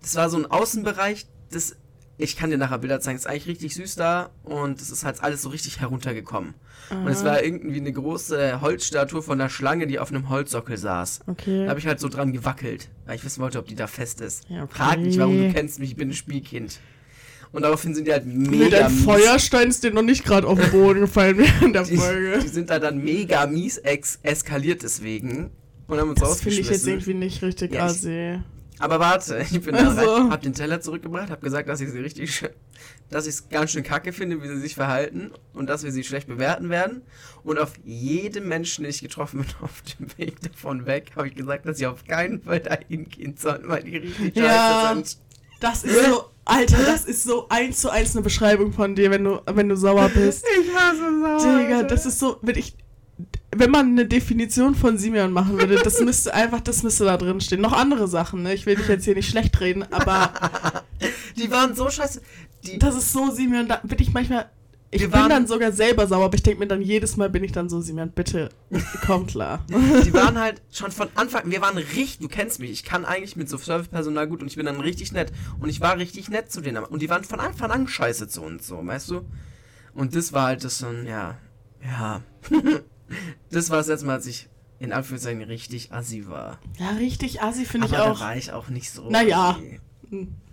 das 0.00 0.14
war 0.14 0.30
so 0.30 0.36
ein 0.38 0.46
Außenbereich, 0.46 1.26
das... 1.50 1.76
Ich 2.18 2.34
kann 2.38 2.48
dir 2.48 2.56
nachher 2.56 2.78
Bilder 2.78 2.98
zeigen, 2.98 3.18
ist 3.18 3.26
eigentlich 3.26 3.46
richtig 3.46 3.74
süß 3.74 3.96
da 3.96 4.30
und 4.42 4.80
es 4.80 4.88
ist 4.88 5.04
halt 5.04 5.22
alles 5.22 5.42
so 5.42 5.50
richtig 5.50 5.80
heruntergekommen. 5.80 6.54
Und 6.88 7.08
es 7.08 7.18
Aha. 7.18 7.26
war 7.26 7.44
irgendwie 7.44 7.78
eine 7.78 7.92
große 7.92 8.62
Holzstatue 8.62 9.20
von 9.20 9.38
einer 9.38 9.50
Schlange, 9.50 9.86
die 9.86 9.98
auf 9.98 10.08
einem 10.08 10.30
Holzsockel 10.30 10.78
saß. 10.78 11.18
Da 11.26 11.32
Okay. 11.32 11.68
habe 11.68 11.78
ich 11.78 11.86
halt 11.86 12.00
so 12.00 12.08
dran 12.08 12.32
gewackelt, 12.32 12.88
weil 13.04 13.16
ich 13.16 13.24
wissen 13.26 13.42
wollte, 13.42 13.58
ob 13.58 13.66
die 13.66 13.74
da 13.74 13.86
fest 13.86 14.22
ist. 14.22 14.44
Ja, 14.48 14.62
okay. 14.62 14.72
Frag 14.74 14.98
nicht, 15.00 15.18
warum 15.18 15.36
du 15.36 15.52
kennst 15.52 15.78
mich, 15.78 15.90
ich 15.90 15.96
bin 15.96 16.08
ein 16.08 16.14
Spielkind. 16.14 16.80
Und 17.52 17.60
daraufhin 17.62 17.94
sind 17.94 18.06
die 18.06 18.12
halt 18.12 18.24
mega 18.24 18.86
ein 18.86 18.94
mies. 18.94 19.04
Feuerstein 19.04 19.68
ist 19.68 19.84
dir 19.84 19.90
noch 19.92 20.00
nicht 20.00 20.24
gerade 20.24 20.46
auf 20.46 20.58
den 20.58 20.70
Boden 20.70 21.00
gefallen 21.00 21.36
während 21.36 21.74
der 21.74 21.82
Die, 21.84 21.98
Folge. 21.98 22.38
die 22.42 22.48
sind 22.48 22.70
da 22.70 22.78
dann 22.78 22.96
mega 23.04 23.46
mies 23.46 23.76
ex 23.76 24.20
eskaliert 24.22 24.82
deswegen 24.82 25.50
und 25.86 25.98
haben 26.00 26.08
uns 26.08 26.20
Das 26.20 26.40
finde 26.40 26.60
ich 26.60 26.70
jetzt 26.70 26.86
irgendwie 26.86 27.12
nicht 27.12 27.42
richtig 27.42 27.74
Ja, 27.74 27.90
ich-. 27.90 28.40
Aber 28.78 29.00
warte, 29.00 29.38
ich 29.50 29.60
bin 29.62 29.74
Also. 29.74 29.96
da 30.24 30.30
hab 30.30 30.42
den 30.42 30.52
Teller 30.54 30.80
zurückgebracht, 30.80 31.30
hab 31.30 31.40
gesagt, 31.40 31.68
dass 31.68 31.80
ich 31.80 31.90
sie 31.90 31.98
richtig, 32.00 32.42
dass 33.10 33.26
ich 33.26 33.34
es 33.34 33.48
ganz 33.48 33.70
schön 33.70 33.82
kacke 33.82 34.12
finde, 34.12 34.42
wie 34.42 34.48
sie 34.48 34.58
sich 34.60 34.74
verhalten 34.74 35.30
und 35.54 35.68
dass 35.68 35.82
wir 35.82 35.92
sie 35.92 36.04
schlecht 36.04 36.28
bewerten 36.28 36.68
werden. 36.68 37.02
Und 37.42 37.58
auf 37.58 37.72
jedem 37.84 38.48
Menschen, 38.48 38.82
den 38.84 38.90
ich 38.90 39.00
getroffen 39.00 39.40
bin, 39.42 39.48
auf 39.62 39.82
dem 39.82 40.08
Weg 40.18 40.40
davon 40.40 40.86
weg, 40.86 41.12
habe 41.16 41.28
ich 41.28 41.34
gesagt, 41.34 41.66
dass 41.66 41.78
sie 41.78 41.86
auf 41.86 42.04
keinen 42.04 42.42
Fall 42.42 42.60
dahin 42.60 43.08
gehen 43.08 43.36
sollen, 43.36 43.62
weil 43.68 43.82
die 43.82 43.96
richtig 43.98 44.36
Ja. 44.36 44.44
scheiße 44.44 44.94
sind. 44.94 45.18
Das 45.60 45.84
ist 45.84 46.04
so, 46.04 46.24
Alter, 46.44 46.76
das 46.84 47.06
ist 47.06 47.24
so 47.24 47.48
eins 47.48 47.80
zu 47.80 47.88
eins 47.88 48.14
eine 48.14 48.22
Beschreibung 48.22 48.74
von 48.74 48.94
dir, 48.94 49.10
wenn 49.10 49.24
du, 49.24 49.40
wenn 49.46 49.70
du 49.70 49.76
sauer 49.76 50.10
bist. 50.10 50.44
Ich 50.60 50.74
hasse 50.74 51.40
sauer. 51.40 51.58
Digga, 51.62 51.82
das 51.84 52.04
ist 52.04 52.18
so, 52.18 52.36
wenn 52.42 52.56
ich, 52.58 52.76
wenn 53.54 53.70
man 53.70 53.86
eine 53.86 54.06
Definition 54.06 54.74
von 54.74 54.98
Simeon 54.98 55.32
machen 55.32 55.58
würde, 55.58 55.76
das 55.82 56.00
müsste 56.00 56.34
einfach, 56.34 56.60
das 56.60 56.82
müsste 56.82 57.04
da 57.06 57.16
drin 57.16 57.40
stehen. 57.40 57.60
Noch 57.62 57.72
andere 57.72 58.06
Sachen, 58.08 58.42
ne? 58.42 58.52
Ich 58.52 58.66
will 58.66 58.76
dich 58.76 58.88
jetzt 58.88 59.04
hier 59.04 59.14
nicht 59.14 59.30
schlecht 59.30 59.58
reden, 59.60 59.84
aber 59.90 60.32
Die 61.36 61.50
waren 61.50 61.74
so 61.74 61.88
scheiße. 61.90 62.20
Die, 62.64 62.78
das 62.78 62.96
ist 62.96 63.12
so, 63.12 63.30
Simeon, 63.30 63.68
da 63.68 63.80
bin 63.82 63.98
ich 64.00 64.12
manchmal, 64.12 64.50
ich 64.90 65.02
bin 65.02 65.12
waren- 65.12 65.28
dann 65.30 65.46
sogar 65.46 65.72
selber 65.72 66.06
sauer, 66.06 66.24
aber 66.26 66.34
ich 66.34 66.42
denke 66.42 66.60
mir 66.60 66.66
dann 66.66 66.80
jedes 66.82 67.16
Mal 67.16 67.28
bin 67.30 67.44
ich 67.44 67.52
dann 67.52 67.68
so, 67.68 67.80
Simeon, 67.80 68.10
bitte, 68.10 68.48
komm 69.04 69.26
klar. 69.26 69.64
die 70.04 70.12
waren 70.14 70.38
halt 70.38 70.62
schon 70.72 70.90
von 70.92 71.08
Anfang, 71.14 71.50
wir 71.50 71.60
waren 71.60 71.76
richtig, 71.76 72.18
du 72.18 72.28
kennst 72.28 72.58
mich, 72.60 72.70
ich 72.70 72.84
kann 72.84 73.04
eigentlich 73.04 73.36
mit 73.36 73.48
so 73.48 73.56
Servicepersonal 73.58 74.26
gut 74.28 74.40
und 74.42 74.48
ich 74.48 74.56
bin 74.56 74.66
dann 74.66 74.80
richtig 74.80 75.12
nett. 75.12 75.32
Und 75.60 75.68
ich 75.68 75.80
war 75.80 75.96
richtig 75.98 76.28
nett 76.28 76.50
zu 76.50 76.60
denen. 76.60 76.82
Und 76.84 77.00
die 77.02 77.08
waren 77.10 77.24
von 77.24 77.40
Anfang 77.40 77.70
an 77.70 77.88
scheiße 77.88 78.28
zu 78.28 78.42
uns, 78.42 78.66
so, 78.66 78.84
weißt 78.84 79.10
du? 79.10 79.22
Und 79.94 80.14
das 80.14 80.32
war 80.32 80.46
halt 80.48 80.64
das 80.64 80.78
so 80.78 80.86
ein, 80.88 81.06
ja, 81.06 81.36
ja. 81.82 82.22
das 83.50 83.70
war 83.70 83.78
das 83.78 83.88
letzte 83.88 84.06
Mal, 84.06 84.14
als 84.14 84.26
ich 84.26 84.48
in 84.78 84.92
Anführungszeichen 84.92 85.42
richtig 85.42 85.92
assi 85.92 86.28
war. 86.28 86.58
Ja, 86.78 86.90
richtig 86.90 87.42
assi 87.42 87.64
finde 87.64 87.86
ich 87.86 87.94
Aber 87.94 88.12
auch. 88.12 88.18
da 88.18 88.24
war 88.26 88.36
ich 88.36 88.52
auch 88.52 88.68
nicht 88.68 88.90
so. 88.90 89.08
Naja. 89.10 89.50
assi. 89.50 89.80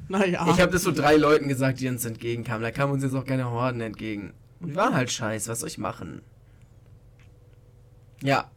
Naja. 0.07 0.47
Ich 0.51 0.61
habe 0.61 0.71
das 0.71 0.83
so 0.83 0.91
drei 0.91 1.15
Leuten 1.15 1.47
gesagt, 1.47 1.79
die 1.79 1.87
uns 1.87 2.05
entgegenkamen. 2.05 2.61
Da 2.61 2.71
kamen 2.71 2.93
uns 2.93 3.03
jetzt 3.03 3.15
auch 3.15 3.25
keine 3.25 3.49
Horden 3.49 3.81
entgegen. 3.81 4.33
Und 4.59 4.69
die 4.69 4.75
waren 4.75 4.93
halt 4.93 5.11
scheiße, 5.11 5.49
was 5.49 5.61
soll 5.61 5.69
ich 5.69 5.77
machen? 5.77 6.21
Ja. 8.21 8.49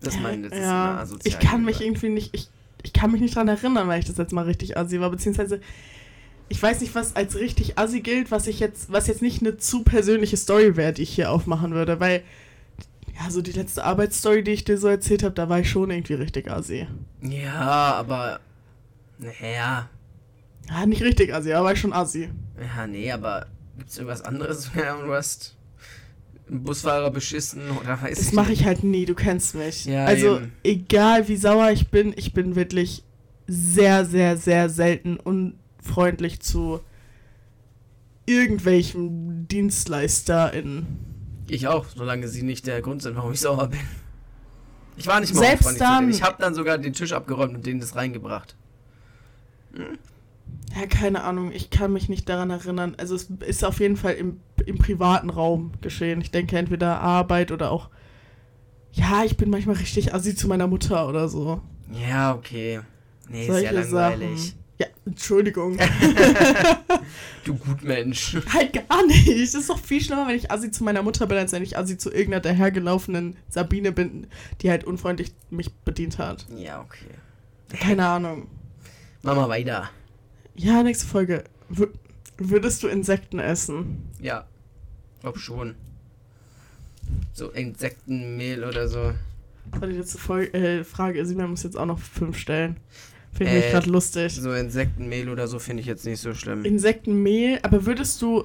Das 0.00 0.18
meine 0.18 0.46
ich, 0.46 0.54
ja, 0.54 0.96
asozial 0.98 1.34
ich 1.34 1.46
kann 1.46 1.64
mich 1.64 1.82
irgendwie 1.82 2.08
nicht, 2.08 2.34
ich, 2.34 2.48
ich 2.82 2.94
kann 2.94 3.12
mich 3.12 3.20
nicht 3.20 3.36
dran 3.36 3.48
erinnern, 3.48 3.86
weil 3.86 4.00
ich 4.00 4.06
das 4.06 4.16
jetzt 4.16 4.32
mal 4.32 4.46
richtig 4.46 4.78
assi 4.78 4.98
war, 4.98 5.10
beziehungsweise 5.10 5.60
ich 6.48 6.60
weiß 6.60 6.80
nicht, 6.80 6.94
was 6.94 7.14
als 7.14 7.36
richtig 7.36 7.78
assi 7.78 8.00
gilt, 8.00 8.30
was 8.30 8.46
ich 8.46 8.60
jetzt, 8.60 8.90
was 8.90 9.06
jetzt 9.06 9.20
nicht 9.20 9.42
eine 9.42 9.58
zu 9.58 9.84
persönliche 9.84 10.38
Story 10.38 10.76
wäre, 10.76 10.94
die 10.94 11.02
ich 11.02 11.14
hier 11.14 11.30
aufmachen 11.30 11.72
würde, 11.74 12.00
weil 12.00 12.22
ja, 13.20 13.30
so 13.30 13.42
die 13.42 13.52
letzte 13.52 13.84
Arbeitsstory, 13.84 14.42
die 14.42 14.52
ich 14.52 14.64
dir 14.64 14.78
so 14.78 14.88
erzählt 14.88 15.22
habe, 15.22 15.34
da 15.34 15.48
war 15.48 15.60
ich 15.60 15.70
schon 15.70 15.90
irgendwie 15.90 16.14
richtig 16.14 16.50
assi. 16.50 16.86
Ja, 17.20 17.94
aber. 17.94 18.40
Naja. 19.18 19.88
Ja, 20.68 20.86
nicht 20.86 21.02
richtig 21.02 21.34
assi, 21.34 21.52
aber 21.52 21.66
war 21.66 21.72
ich 21.72 21.80
schon 21.80 21.92
assi. 21.92 22.30
Ja, 22.76 22.86
nee, 22.86 23.10
aber 23.12 23.46
gibt's 23.76 23.98
irgendwas 23.98 24.22
anderes? 24.22 24.70
Du 24.74 25.12
hast 25.12 25.56
einen 26.48 26.62
Busfahrer 26.62 27.10
beschissen 27.10 27.70
oder 27.70 28.00
weiß 28.00 28.18
Das 28.18 28.32
mache 28.32 28.52
ich 28.52 28.64
halt 28.64 28.82
nie, 28.82 29.04
du 29.04 29.14
kennst 29.14 29.54
mich. 29.54 29.84
Ja, 29.84 30.04
also, 30.04 30.36
eben. 30.38 30.52
egal 30.64 31.28
wie 31.28 31.36
sauer 31.36 31.70
ich 31.70 31.88
bin, 31.88 32.12
ich 32.16 32.32
bin 32.32 32.56
wirklich 32.56 33.04
sehr, 33.46 34.04
sehr, 34.04 34.36
sehr 34.36 34.68
selten 34.68 35.16
unfreundlich 35.18 36.40
zu 36.40 36.80
irgendwelchen 38.26 39.46
DienstleisterInnen. 39.48 41.09
Ich 41.52 41.66
auch, 41.68 41.86
solange 41.94 42.28
sie 42.28 42.42
nicht 42.42 42.66
der 42.66 42.80
Grund 42.82 43.02
sind, 43.02 43.16
warum 43.16 43.32
ich 43.32 43.40
sauer 43.40 43.68
bin. 43.68 43.80
Ich 44.96 45.06
war 45.06 45.20
nicht 45.20 45.34
mal 45.34 45.40
Selbst 45.40 45.64
zu 45.68 45.74
denen. 45.74 45.78
dann- 45.80 46.10
Ich 46.10 46.22
habe 46.22 46.36
dann 46.38 46.54
sogar 46.54 46.78
den 46.78 46.92
Tisch 46.92 47.12
abgeräumt 47.12 47.54
und 47.54 47.66
denen 47.66 47.80
das 47.80 47.96
reingebracht. 47.96 48.56
Ja, 49.74 50.86
keine 50.88 51.24
Ahnung, 51.24 51.52
ich 51.52 51.70
kann 51.70 51.92
mich 51.92 52.08
nicht 52.08 52.28
daran 52.28 52.50
erinnern. 52.50 52.94
Also 52.98 53.14
es 53.14 53.28
ist 53.46 53.64
auf 53.64 53.80
jeden 53.80 53.96
Fall 53.96 54.14
im, 54.14 54.40
im 54.66 54.78
privaten 54.78 55.30
Raum 55.30 55.72
geschehen. 55.80 56.20
Ich 56.20 56.30
denke 56.30 56.56
entweder 56.58 57.00
Arbeit 57.00 57.50
oder 57.52 57.70
auch. 57.70 57.88
Ja, 58.92 59.22
ich 59.24 59.36
bin 59.36 59.50
manchmal 59.50 59.76
richtig 59.76 60.12
assi 60.14 60.34
zu 60.34 60.48
meiner 60.48 60.66
Mutter 60.66 61.08
oder 61.08 61.28
so. 61.28 61.62
Ja, 61.92 62.34
okay. 62.34 62.80
Nee, 63.28 63.46
Solche 63.46 63.66
ist 63.66 63.72
ja 63.72 63.80
langweilig. 63.80 64.40
Sachen. 64.48 64.59
Ja, 64.80 64.86
Entschuldigung. 65.04 65.78
Du 67.44 67.54
Gutmensch. 67.54 68.36
halt 68.52 68.74
gar 68.74 69.06
nicht. 69.06 69.26
Es 69.28 69.54
ist 69.54 69.70
doch 69.70 69.78
viel 69.78 70.00
schlimmer, 70.00 70.28
wenn 70.28 70.36
ich 70.36 70.50
assi 70.50 70.70
zu 70.70 70.84
meiner 70.84 71.02
Mutter 71.02 71.26
bin, 71.26 71.38
als 71.38 71.52
wenn 71.52 71.62
ich 71.62 71.76
assi 71.76 71.96
zu 71.96 72.10
irgendeiner 72.10 72.40
dahergelaufenen 72.42 73.36
Sabine 73.48 73.92
bin, 73.92 74.26
die 74.60 74.70
halt 74.70 74.84
unfreundlich 74.84 75.32
mich 75.48 75.72
bedient 75.72 76.18
hat. 76.18 76.46
Ja, 76.56 76.80
okay. 76.80 77.06
Keine 77.78 78.06
Ahnung. 78.06 78.48
Mach 79.22 79.36
mal 79.36 79.48
weiter. 79.48 79.90
Ja, 80.54 80.82
nächste 80.82 81.06
Folge. 81.06 81.44
W 81.68 81.86
würdest 82.36 82.82
du 82.82 82.88
Insekten 82.88 83.38
essen? 83.38 84.08
Ja. 84.20 84.46
Glaub 85.20 85.38
schon. 85.38 85.74
So 87.32 87.50
Insektenmehl 87.50 88.64
oder 88.64 88.88
so. 88.88 89.12
Das 89.72 89.80
war 89.80 89.88
die 89.88 89.96
letzte 89.96 90.18
Folge, 90.18 90.52
äh, 90.54 90.84
Frage. 90.84 91.24
Simon 91.26 91.50
muss 91.50 91.62
jetzt 91.62 91.76
auch 91.76 91.86
noch 91.86 91.98
fünf 91.98 92.38
stellen. 92.38 92.76
Finde 93.32 93.58
ich 93.58 93.64
Äh, 93.66 93.70
gerade 93.70 93.90
lustig. 93.90 94.34
So 94.34 94.52
Insektenmehl 94.52 95.28
oder 95.28 95.46
so 95.48 95.58
finde 95.58 95.80
ich 95.80 95.86
jetzt 95.86 96.04
nicht 96.04 96.20
so 96.20 96.34
schlimm. 96.34 96.64
Insektenmehl, 96.64 97.58
aber 97.62 97.86
würdest 97.86 98.20
du. 98.22 98.44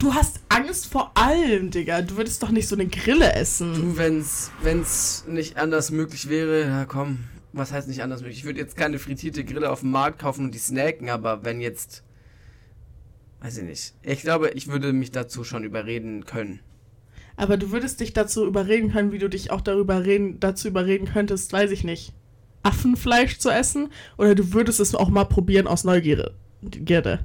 Du 0.00 0.12
hast 0.14 0.40
Angst 0.48 0.86
vor 0.86 1.12
allem, 1.16 1.70
Digga. 1.70 2.02
Du 2.02 2.16
würdest 2.16 2.42
doch 2.42 2.50
nicht 2.50 2.66
so 2.66 2.74
eine 2.74 2.86
Grille 2.88 3.32
essen. 3.34 3.72
Du, 3.72 3.96
wenn's, 3.96 4.50
wenn's 4.62 5.24
nicht 5.28 5.56
anders 5.58 5.92
möglich 5.92 6.28
wäre, 6.28 6.62
ja 6.62 6.84
komm, 6.86 7.18
was 7.52 7.70
heißt 7.72 7.86
nicht 7.86 8.02
anders 8.02 8.20
möglich? 8.20 8.38
Ich 8.38 8.44
würde 8.44 8.58
jetzt 8.58 8.76
keine 8.76 8.98
frittierte 8.98 9.44
Grille 9.44 9.70
auf 9.70 9.80
dem 9.80 9.92
Markt 9.92 10.18
kaufen 10.18 10.46
und 10.46 10.54
die 10.54 10.58
snacken, 10.58 11.08
aber 11.08 11.44
wenn 11.44 11.60
jetzt, 11.60 12.02
weiß 13.42 13.58
ich 13.58 13.64
nicht. 13.64 13.94
Ich 14.02 14.22
glaube, 14.22 14.50
ich 14.50 14.66
würde 14.66 14.92
mich 14.92 15.12
dazu 15.12 15.44
schon 15.44 15.62
überreden 15.62 16.24
können. 16.24 16.58
Aber 17.36 17.56
du 17.56 17.70
würdest 17.70 18.00
dich 18.00 18.12
dazu 18.12 18.44
überreden 18.44 18.90
können, 18.90 19.12
wie 19.12 19.18
du 19.18 19.28
dich 19.28 19.52
auch 19.52 19.60
darüber 19.60 20.04
reden, 20.04 20.40
dazu 20.40 20.66
überreden 20.66 21.06
könntest, 21.06 21.52
weiß 21.52 21.70
ich 21.70 21.84
nicht, 21.84 22.12
Affenfleisch 22.66 23.38
zu 23.38 23.50
essen. 23.50 23.92
Oder 24.18 24.34
du 24.34 24.52
würdest 24.52 24.80
es 24.80 24.94
auch 24.94 25.08
mal 25.08 25.24
probieren 25.24 25.66
aus 25.66 25.84
Neugierde. 25.84 26.34
Gierde. 26.62 27.20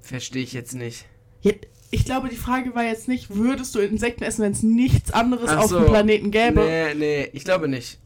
Verstehe 0.00 0.42
ich 0.42 0.52
jetzt 0.52 0.74
nicht. 0.74 1.06
Ja, 1.42 1.52
ich 1.90 2.04
glaube, 2.04 2.28
die 2.28 2.36
Frage 2.36 2.74
war 2.74 2.84
jetzt 2.84 3.08
nicht, 3.08 3.34
würdest 3.34 3.74
du 3.74 3.78
Insekten 3.80 4.24
essen, 4.24 4.42
wenn 4.42 4.52
es 4.52 4.62
nichts 4.62 5.12
anderes 5.12 5.50
Ach 5.50 5.58
auf 5.58 5.70
so. 5.70 5.78
dem 5.78 5.86
Planeten 5.86 6.30
gäbe? 6.30 6.60
Nee, 6.60 6.94
nee, 6.94 7.30
ich 7.32 7.44
glaube 7.44 7.68
nicht. 7.68 7.98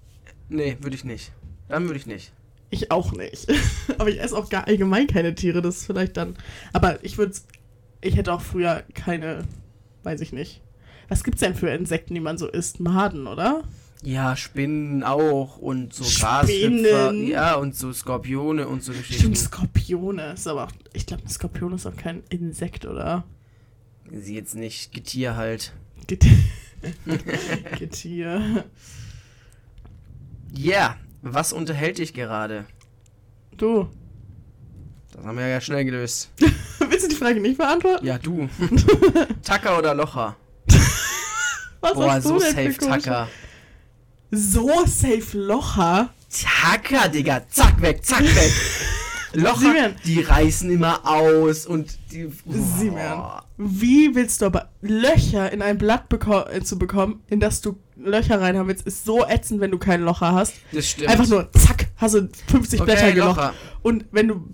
Nee, 0.49 0.77
würde 0.81 0.97
ich 0.97 1.05
nicht. 1.05 1.33
Dann 1.69 1.85
würde 1.87 1.99
ich 1.99 2.07
nicht. 2.07 2.33
Ich 2.71 2.91
auch 2.91 3.13
nicht. 3.13 3.47
Aber 3.99 4.11
ich 4.11 4.21
esse 4.21 4.37
auch 4.37 4.49
gar 4.51 4.67
allgemein 4.67 5.07
keine 5.07 5.35
Tiere, 5.35 5.63
das 5.63 5.79
ist 5.79 5.87
vielleicht 5.87 6.17
dann. 6.17 6.37
Aber 6.73 7.03
ich 7.03 7.19
würde 7.19 7.35
Ich 8.01 8.17
hätte 8.17 8.33
auch 8.33 8.43
früher 8.43 8.85
keine. 8.95 9.45
Weiß 10.03 10.21
ich 10.21 10.33
nicht. 10.33 10.63
Was 11.09 11.25
gibt's 11.25 11.41
denn 11.41 11.55
für 11.55 11.71
Insekten, 11.71 12.15
die 12.15 12.21
man 12.21 12.39
so 12.39 12.47
isst? 12.49 12.81
Maden, 12.81 13.27
oder? 13.27 13.65
Ja, 14.03 14.37
Spinnen 14.37 15.03
auch 15.03 15.59
und 15.59 15.93
so 15.93 16.05
Spinnen. 16.05 16.85
Grashüpfer. 16.85 17.13
Ja, 17.13 17.55
und 17.55 17.75
so 17.75 17.93
Skorpione 17.93 18.69
und 18.69 18.83
so 18.83 18.93
Geschichten. 18.93 19.21
Stimmt, 19.21 19.39
Skorpione 19.39 20.33
ist 20.35 20.47
aber 20.47 20.65
auch. 20.65 20.73
Ich 20.93 21.07
glaube, 21.07 21.25
ein 21.25 21.29
Skorpion 21.29 21.73
ist 21.73 21.87
auch 21.87 21.97
kein 21.97 22.23
Insekt, 22.29 22.85
oder? 22.85 23.25
Sie 24.11 24.35
jetzt 24.35 24.55
nicht 24.55 24.93
Getier 24.93 25.37
halt. 25.37 25.73
Get 26.07 26.25
Getier. 27.79 28.65
Ja, 30.55 30.97
was 31.23 31.53
unterhält 31.53 31.99
dich 31.99 32.15
gerade? 32.15 32.67
Du. 33.57 33.89
Das 35.13 35.25
haben 35.27 35.37
wir 35.37 35.49
ja 35.49 35.61
schnell 35.61 35.85
gelöst. 35.85 36.31
Willst 36.89 37.05
du 37.07 37.09
die 37.09 37.17
Frage 37.17 37.41
nicht 37.41 37.59
beantworten? 37.59 38.07
Ja, 38.07 38.19
du. 38.19 38.49
Tacker 39.43 39.77
oder 39.79 39.95
Locher? 39.95 40.37
Was 41.81 41.95
Boah, 41.95 42.13
hast 42.13 42.25
so 42.25 42.39
du 42.39 42.41
denn 42.41 42.55
safe 42.55 42.73
für 42.73 42.79
Tacker. 42.87 43.29
So 44.31 44.71
safe 44.87 45.39
Locher? 45.39 46.11
Tacker, 46.31 47.09
Digga. 47.09 47.43
Zack, 47.49 47.81
weg, 47.81 48.05
zack, 48.05 48.23
weg. 48.23 48.53
Locher, 49.33 49.59
Simon. 49.59 49.95
die 50.05 50.21
reißen 50.21 50.71
immer 50.71 51.07
aus 51.07 51.67
und 51.67 51.99
die... 52.13 52.31
Simon. 52.47 53.41
Wie 53.59 54.15
willst 54.15 54.41
du 54.41 54.47
aber 54.47 54.71
Löcher 54.81 55.53
in 55.53 55.63
ein 55.63 55.79
Blatt 55.79 56.09
beko 56.09 56.47
äh, 56.47 56.63
zu 56.63 56.79
bekommen, 56.79 57.23
in 57.29 57.41
das 57.41 57.61
du 57.61 57.79
Löcher 57.97 58.41
reinhaben 58.41 58.69
willst, 58.69 58.87
ist 58.87 59.05
so 59.05 59.27
ätzend, 59.27 59.61
wenn 59.61 59.71
du 59.71 59.79
kein 59.79 60.03
Locher 60.03 60.33
hast. 60.33 60.55
Das 60.73 60.89
stimmt. 60.89 61.11
Einfach 61.11 61.27
nur, 61.27 61.51
zack, 61.53 61.89
hast 61.97 62.15
du 62.15 62.29
50 62.49 62.81
okay, 62.81 62.91
Blätter 62.91 63.13
gelocht. 63.13 63.37
Locher. 63.37 63.55
Und 63.83 64.07
wenn 64.13 64.29
du 64.29 64.49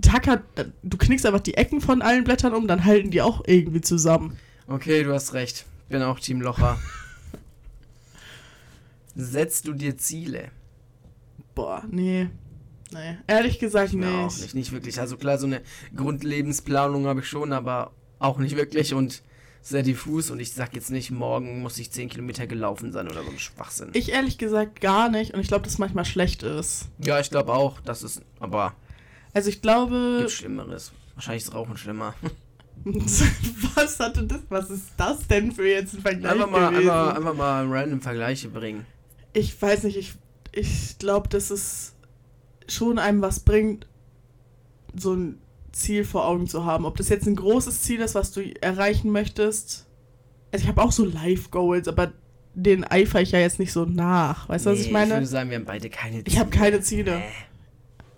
Tacker, 0.00 0.42
du 0.82 0.96
knickst 0.96 1.26
einfach 1.26 1.40
die 1.40 1.54
Ecken 1.54 1.80
von 1.80 2.00
allen 2.00 2.24
Blättern 2.24 2.54
um, 2.54 2.66
dann 2.66 2.84
halten 2.84 3.10
die 3.10 3.20
auch 3.20 3.42
irgendwie 3.46 3.80
zusammen. 3.80 4.38
Okay, 4.66 5.02
du 5.02 5.12
hast 5.12 5.34
recht. 5.34 5.66
Bin 5.92 6.02
auch 6.02 6.18
Team 6.18 6.40
Locher. 6.40 6.78
Setzt 9.14 9.66
du 9.68 9.74
dir 9.74 9.98
Ziele? 9.98 10.50
Boah, 11.54 11.82
nee. 11.90 12.30
Nee. 12.92 13.18
Ehrlich 13.26 13.58
gesagt 13.58 13.90
Ich 13.90 13.94
mir 13.94 14.08
auch 14.08 14.24
nicht. 14.24 14.40
nicht. 14.40 14.54
Nicht 14.54 14.72
wirklich. 14.72 14.98
Also 14.98 15.18
klar, 15.18 15.36
so 15.36 15.46
eine 15.46 15.60
Grundlebensplanung 15.94 17.06
habe 17.06 17.20
ich 17.20 17.26
schon, 17.28 17.52
aber 17.52 17.92
auch 18.18 18.38
nicht 18.38 18.56
wirklich 18.56 18.94
und 18.94 19.22
sehr 19.60 19.82
diffus. 19.82 20.30
Und 20.30 20.40
ich 20.40 20.52
sag 20.54 20.74
jetzt 20.74 20.90
nicht, 20.90 21.10
morgen 21.10 21.60
muss 21.60 21.76
ich 21.78 21.90
10 21.92 22.08
Kilometer 22.08 22.46
gelaufen 22.46 22.90
sein 22.90 23.06
oder 23.08 23.22
so 23.22 23.30
ein 23.30 23.38
Schwachsinn. 23.38 23.90
Ich 23.92 24.12
ehrlich 24.12 24.38
gesagt 24.38 24.80
gar 24.80 25.10
nicht 25.10 25.34
und 25.34 25.40
ich 25.40 25.48
glaube, 25.48 25.64
dass 25.64 25.76
manchmal 25.76 26.06
schlecht 26.06 26.42
ist. 26.42 26.88
ja, 26.98 27.20
ich 27.20 27.28
glaube 27.30 27.52
auch, 27.52 27.80
das 27.82 28.02
ist, 28.02 28.22
aber 28.40 28.74
Also 29.34 29.50
ich 29.50 29.60
glaube. 29.60 30.16
gibt 30.20 30.30
Schlimmeres. 30.30 30.92
Wahrscheinlich 31.16 31.44
ist 31.44 31.52
Rauchen 31.54 31.76
schlimmer. 31.76 32.14
was 33.74 34.00
hatte 34.00 34.24
das? 34.24 34.40
Was 34.48 34.70
ist 34.70 34.88
das 34.96 35.26
denn 35.28 35.52
für 35.52 35.68
jetzt 35.68 35.94
ein 35.94 36.00
Vergleich? 36.02 36.32
Einfach 36.32 36.50
mal, 36.50 36.70
gewesen? 36.70 36.90
einfach, 36.90 37.16
einfach 37.16 37.34
mal 37.34 37.66
random 37.68 38.00
Vergleiche 38.00 38.48
bringen. 38.48 38.84
Ich 39.32 39.60
weiß 39.60 39.84
nicht, 39.84 39.96
ich, 39.96 40.14
ich 40.52 40.98
glaube, 40.98 41.28
dass 41.28 41.50
es 41.50 41.94
schon 42.68 42.98
einem 42.98 43.22
was 43.22 43.40
bringt, 43.40 43.86
so 44.94 45.14
ein 45.14 45.38
Ziel 45.72 46.04
vor 46.04 46.26
Augen 46.26 46.46
zu 46.48 46.64
haben. 46.64 46.84
Ob 46.84 46.96
das 46.96 47.08
jetzt 47.08 47.26
ein 47.26 47.36
großes 47.36 47.82
Ziel 47.82 48.00
ist, 48.00 48.14
was 48.14 48.32
du 48.32 48.42
erreichen 48.60 49.10
möchtest. 49.10 49.86
Also 50.52 50.64
ich 50.64 50.68
habe 50.68 50.82
auch 50.82 50.92
so 50.92 51.04
Life-Goals, 51.04 51.88
aber 51.88 52.12
den 52.54 52.84
eifer 52.84 53.22
ich 53.22 53.30
ja 53.32 53.38
jetzt 53.38 53.58
nicht 53.58 53.72
so 53.72 53.86
nach. 53.86 54.48
Weißt 54.50 54.66
du, 54.66 54.70
was 54.70 54.76
Nee, 54.76 54.80
ich 54.82 54.86
Ich 54.88 54.92
meine? 54.92 55.14
würde 55.14 55.26
sagen, 55.26 55.48
wir 55.48 55.56
haben 55.56 55.64
beide 55.64 55.88
keine 55.88 56.16
Ziele. 56.18 56.24
Ich 56.26 56.38
habe 56.38 56.50
keine 56.50 56.80
Ziele. 56.82 57.18
Nee. 57.18 57.24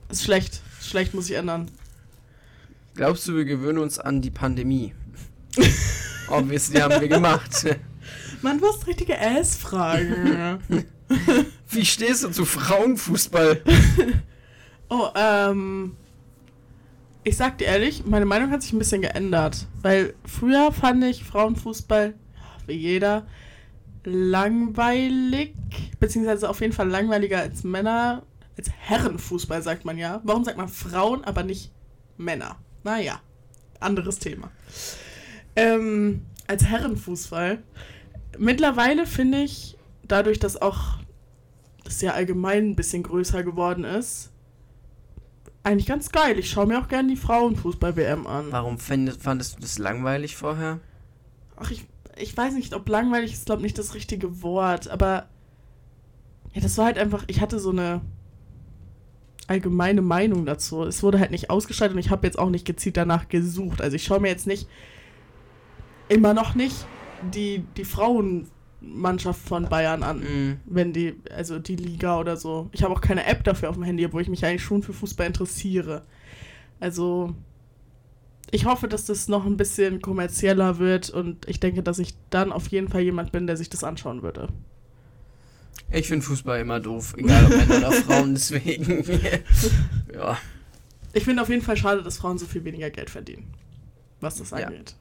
Ist 0.09 0.25
schlecht. 0.25 0.61
Ist 0.81 0.89
schlecht, 0.89 1.15
muss 1.15 1.31
ich 1.31 1.37
ändern. 1.37 1.71
Glaubst 2.95 3.27
du, 3.27 3.35
wir 3.35 3.45
gewöhnen 3.45 3.79
uns 3.79 3.99
an 3.99 4.23
die 4.23 4.31
Pandemie? 4.31 4.95
Obviously 6.29 6.79
haben 6.81 7.01
wir 7.01 7.09
gemacht. 7.09 7.67
Mann, 8.41 8.61
du 8.61 8.67
hast 8.67 8.87
richtige 8.87 9.21
Ass-Fragen. 9.21 10.59
Wie 11.71 11.85
stehst 11.85 12.23
du 12.23 12.31
zu 12.31 12.45
Frauenfußball? 12.45 13.63
oh, 14.89 15.09
ähm. 15.17 15.97
Ich 17.27 17.39
sag 17.39 17.57
dir 17.59 17.65
ehrlich, 17.65 18.05
meine 18.05 18.27
Meinung 18.27 18.51
hat 18.51 18.63
sich 18.63 18.73
ein 18.73 18.79
bisschen 18.79 19.01
geändert. 19.01 19.67
Weil 19.81 20.15
früher 20.27 20.73
fand 20.73 21.03
ich 21.05 21.25
Frauenfußball, 21.25 22.15
wie 22.67 22.75
jeder, 22.75 23.27
langweilig. 24.05 25.55
Beziehungsweise 25.99 26.49
auf 26.49 26.61
jeden 26.61 26.75
Fall 26.75 26.89
langweiliger 26.89 27.39
als 27.39 27.65
Männer. 27.65 28.23
Als 28.57 28.71
Herrenfußball 28.71 29.63
sagt 29.63 29.85
man 29.85 29.99
ja. 29.99 30.21
Warum 30.23 30.45
sagt 30.45 30.59
man 30.59 30.69
Frauen, 30.69 31.25
aber 31.25 31.43
nicht 31.43 31.73
Männer? 32.19 32.57
Naja, 32.85 33.21
anderes 33.81 34.19
Thema. 34.19 34.51
Ähm, 35.57 36.23
als 36.47 36.65
Herrenfußball. 36.65 37.63
Mittlerweile 38.39 39.07
finde 39.07 39.43
ich, 39.43 39.77
dadurch, 40.03 40.39
dass 40.39 40.61
auch 40.61 40.99
das 41.83 42.01
ja 42.01 42.13
allgemein 42.13 42.71
ein 42.71 42.77
bisschen 42.77 43.03
größer 43.03 43.43
geworden 43.43 43.85
ist, 43.85 44.31
eigentlich 45.63 45.87
ganz 45.87 46.11
geil. 46.13 46.39
Ich 46.39 46.51
schaue 46.51 46.67
mir 46.67 46.79
auch 46.79 46.89
gerne 46.89 47.09
die 47.09 47.17
Frauenfußball-WM 47.17 48.27
an. 48.27 48.47
Warum 48.51 48.79
fandest, 48.79 49.23
fandest 49.23 49.57
du 49.57 49.61
das 49.61 49.79
langweilig 49.79 50.37
vorher? 50.37 50.81
Ach, 51.57 51.71
ich, 51.71 51.87
ich 52.17 52.37
weiß 52.37 52.55
nicht, 52.55 52.75
ob 52.75 52.89
langweilig 52.89 53.33
ist, 53.33 53.47
glaube 53.47 53.63
nicht 53.63 53.79
das 53.79 53.95
richtige 53.95 54.43
Wort, 54.43 54.89
aber 54.89 55.29
ja, 56.53 56.61
das 56.61 56.77
war 56.77 56.87
halt 56.87 56.99
einfach, 56.99 57.25
ich 57.29 57.41
hatte 57.41 57.59
so 57.59 57.71
eine 57.71 58.03
allgemeine 59.49 60.03
Meinung 60.03 60.47
dazu. 60.47 60.85
Es 60.85 61.03
wurde 61.03 61.19
halt 61.21 61.31
nicht 61.31 61.51
ausgeschaltet 61.51 61.95
und 61.95 62.01
ich 62.01 62.11
habe 62.11 62.27
jetzt 62.27 62.39
auch 62.39 62.51
nicht 62.51 62.65
gezielt 62.65 62.97
danach 62.97 63.29
gesucht. 63.29 63.83
Also 63.83 63.97
ich 63.97 64.05
schaue 64.05 64.21
mir 64.21 64.29
jetzt 64.29 64.47
nicht, 64.47 64.69
immer 66.09 66.35
noch 66.35 66.55
nicht, 66.55 66.87
die, 67.33 67.65
die 67.77 67.85
Frauenmannschaft 67.85 69.41
von 69.41 69.69
Bayern 69.69 70.03
an. 70.03 70.21
Mhm. 70.21 70.57
wenn 70.67 70.93
die, 70.93 71.15
also 71.35 71.59
die 71.59 71.77
Liga 71.77 72.19
oder 72.19 72.37
so. 72.37 72.69
Ich 72.73 72.83
habe 72.83 72.95
auch 72.95 73.01
keine 73.01 73.27
App 73.27 73.45
dafür 73.45 73.71
auf 73.71 73.77
dem 73.77 73.85
Handy, 73.85 74.05
obwohl 74.05 74.23
ich 74.23 74.29
mich 74.29 74.45
eigentlich 74.45 74.65
schon 74.65 74.83
für 74.83 74.93
Fußball 74.93 75.27
interessiere. 75.27 76.03
Also, 76.81 77.35
ich 78.51 78.67
hoffe, 78.67 78.89
dass 78.89 79.07
das 79.07 79.29
noch 79.29 79.47
ein 79.47 79.57
bisschen 79.57 80.03
kommerzieller 80.03 80.79
wird 80.79 81.11
und 81.11 81.49
ich 81.49 81.61
denke, 81.61 81.83
dass 81.83 81.99
ich 81.99 82.15
dann 82.31 82.53
auf 82.53 82.69
jeden 82.69 82.89
Fall 82.89 83.03
jemand 83.03 83.33
bin, 83.33 83.47
der 83.47 83.57
sich 83.57 83.71
das 83.71 83.85
anschauen 83.85 84.23
würde. 84.23 84.49
Ich 85.91 86.09
finde 86.09 86.25
Fußball 86.25 86.61
immer 86.61 86.81
doof, 86.81 87.15
egal 87.17 87.45
ob 87.45 87.51
Männer 87.51 87.77
oder 87.79 87.93
Frauen, 87.93 88.35
deswegen. 88.35 89.05
ja. 90.15 90.37
Ich 91.13 91.25
finde 91.25 91.43
auf 91.43 91.49
jeden 91.49 91.63
Fall 91.63 91.77
schade, 91.77 92.03
dass 92.03 92.17
Frauen 92.19 92.39
so 92.39 92.47
viel 92.47 92.65
weniger 92.65 92.91
Geld 92.91 93.11
verdienen. 93.11 93.53
Was 94.21 94.37
das 94.37 94.51
Ja. 94.51 94.57
angeht. 94.67 94.97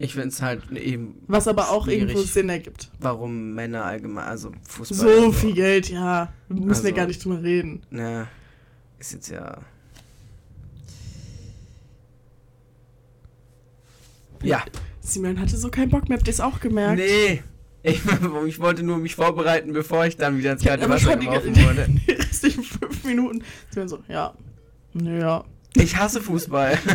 Ich 0.00 0.12
finde 0.12 0.28
es 0.28 0.40
halt 0.40 0.70
eben, 0.70 1.16
Was 1.26 1.48
aber 1.48 1.70
auch 1.70 1.88
irgendwo 1.88 2.20
Sinn 2.20 2.48
ergibt. 2.48 2.88
warum 3.00 3.54
Männer 3.54 3.84
allgemein, 3.84 4.26
also 4.28 4.52
Fußball. 4.68 4.96
So 4.96 5.32
viel 5.32 5.54
Geld, 5.54 5.88
ja. 5.90 6.32
Müssen 6.48 6.66
wir 6.84 6.90
Also- 6.90 6.94
gar 6.94 7.06
nicht 7.06 7.24
drüber 7.24 7.42
reden. 7.42 7.82
Ne, 7.90 8.28
ist 9.00 9.12
jetzt 9.12 9.28
ja. 9.30 9.58
Ja. 14.42 14.64
Simon 15.00 15.40
hatte 15.40 15.56
so 15.56 15.68
keinen 15.70 15.90
Bock 15.90 16.08
mehr, 16.08 16.18
habt 16.18 16.28
ihr 16.28 16.32
es 16.32 16.40
auch 16.40 16.60
gemerkt? 16.60 16.98
Nee. 16.98 17.42
Ich, 17.88 18.02
ich 18.46 18.58
wollte 18.60 18.82
nur 18.82 18.98
mich 18.98 19.14
vorbereiten, 19.14 19.72
bevor 19.72 20.06
ich 20.06 20.16
dann 20.16 20.38
wieder 20.38 20.52
ins 20.52 20.64
kalte 20.64 20.84
aber 20.84 20.94
Wasser 20.94 21.16
geworfen 21.16 21.56
wurde. 21.56 21.86
die 22.06 22.12
restlichen 22.12 22.62
fünf 22.62 23.04
Minuten. 23.04 23.42
Simon 23.70 23.88
so, 23.88 23.98
ja. 24.08 24.34
Ja. 24.94 25.44
Ich 25.74 25.96
hasse 25.96 26.20
Fußball. 26.20 26.78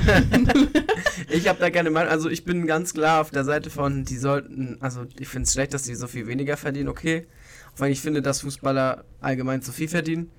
Ich 1.29 1.47
habe 1.47 1.59
da 1.59 1.69
keine 1.69 1.89
Meinung. 1.89 2.11
Also 2.11 2.29
ich 2.29 2.43
bin 2.43 2.67
ganz 2.67 2.93
klar 2.93 3.21
auf 3.21 3.31
der 3.31 3.43
Seite 3.43 3.69
von, 3.69 4.03
die 4.03 4.17
sollten, 4.17 4.77
also 4.81 5.05
ich 5.19 5.27
finde 5.27 5.43
es 5.43 5.53
schlecht, 5.53 5.73
dass 5.73 5.83
die 5.83 5.95
so 5.95 6.07
viel 6.07 6.27
weniger 6.27 6.57
verdienen, 6.57 6.89
okay. 6.89 7.27
Auch 7.73 7.81
wenn 7.81 7.91
ich 7.91 8.01
finde, 8.01 8.21
dass 8.21 8.41
Fußballer 8.41 9.03
allgemein 9.21 9.61
zu 9.61 9.71
viel 9.71 9.87
verdienen. 9.87 10.29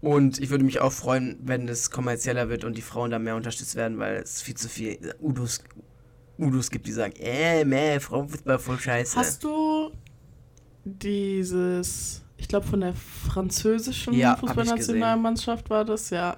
Und 0.00 0.38
ich 0.40 0.50
würde 0.50 0.64
mich 0.64 0.80
auch 0.80 0.92
freuen, 0.92 1.38
wenn 1.42 1.68
es 1.68 1.90
kommerzieller 1.90 2.48
wird 2.48 2.64
und 2.64 2.76
die 2.76 2.82
Frauen 2.82 3.10
da 3.10 3.18
mehr 3.18 3.36
unterstützt 3.36 3.74
werden, 3.74 3.98
weil 3.98 4.16
es 4.16 4.42
viel 4.42 4.56
zu 4.56 4.68
viel 4.68 5.14
Udos, 5.20 5.62
Udos 6.38 6.70
gibt, 6.70 6.86
die 6.86 6.92
sagen, 6.92 7.14
äh, 7.18 7.64
meh, 7.64 7.98
Frauenfußball 8.00 8.58
voll 8.58 8.78
scheiße. 8.78 9.16
Hast 9.16 9.42
du 9.44 9.90
dieses, 10.84 12.22
ich 12.36 12.48
glaube 12.48 12.66
von 12.66 12.80
der 12.80 12.94
französischen 12.94 14.14
Ja, 14.14 14.36
Fußballnationalmannschaft 14.36 15.70
war 15.70 15.84
das, 15.84 16.10
ja. 16.10 16.36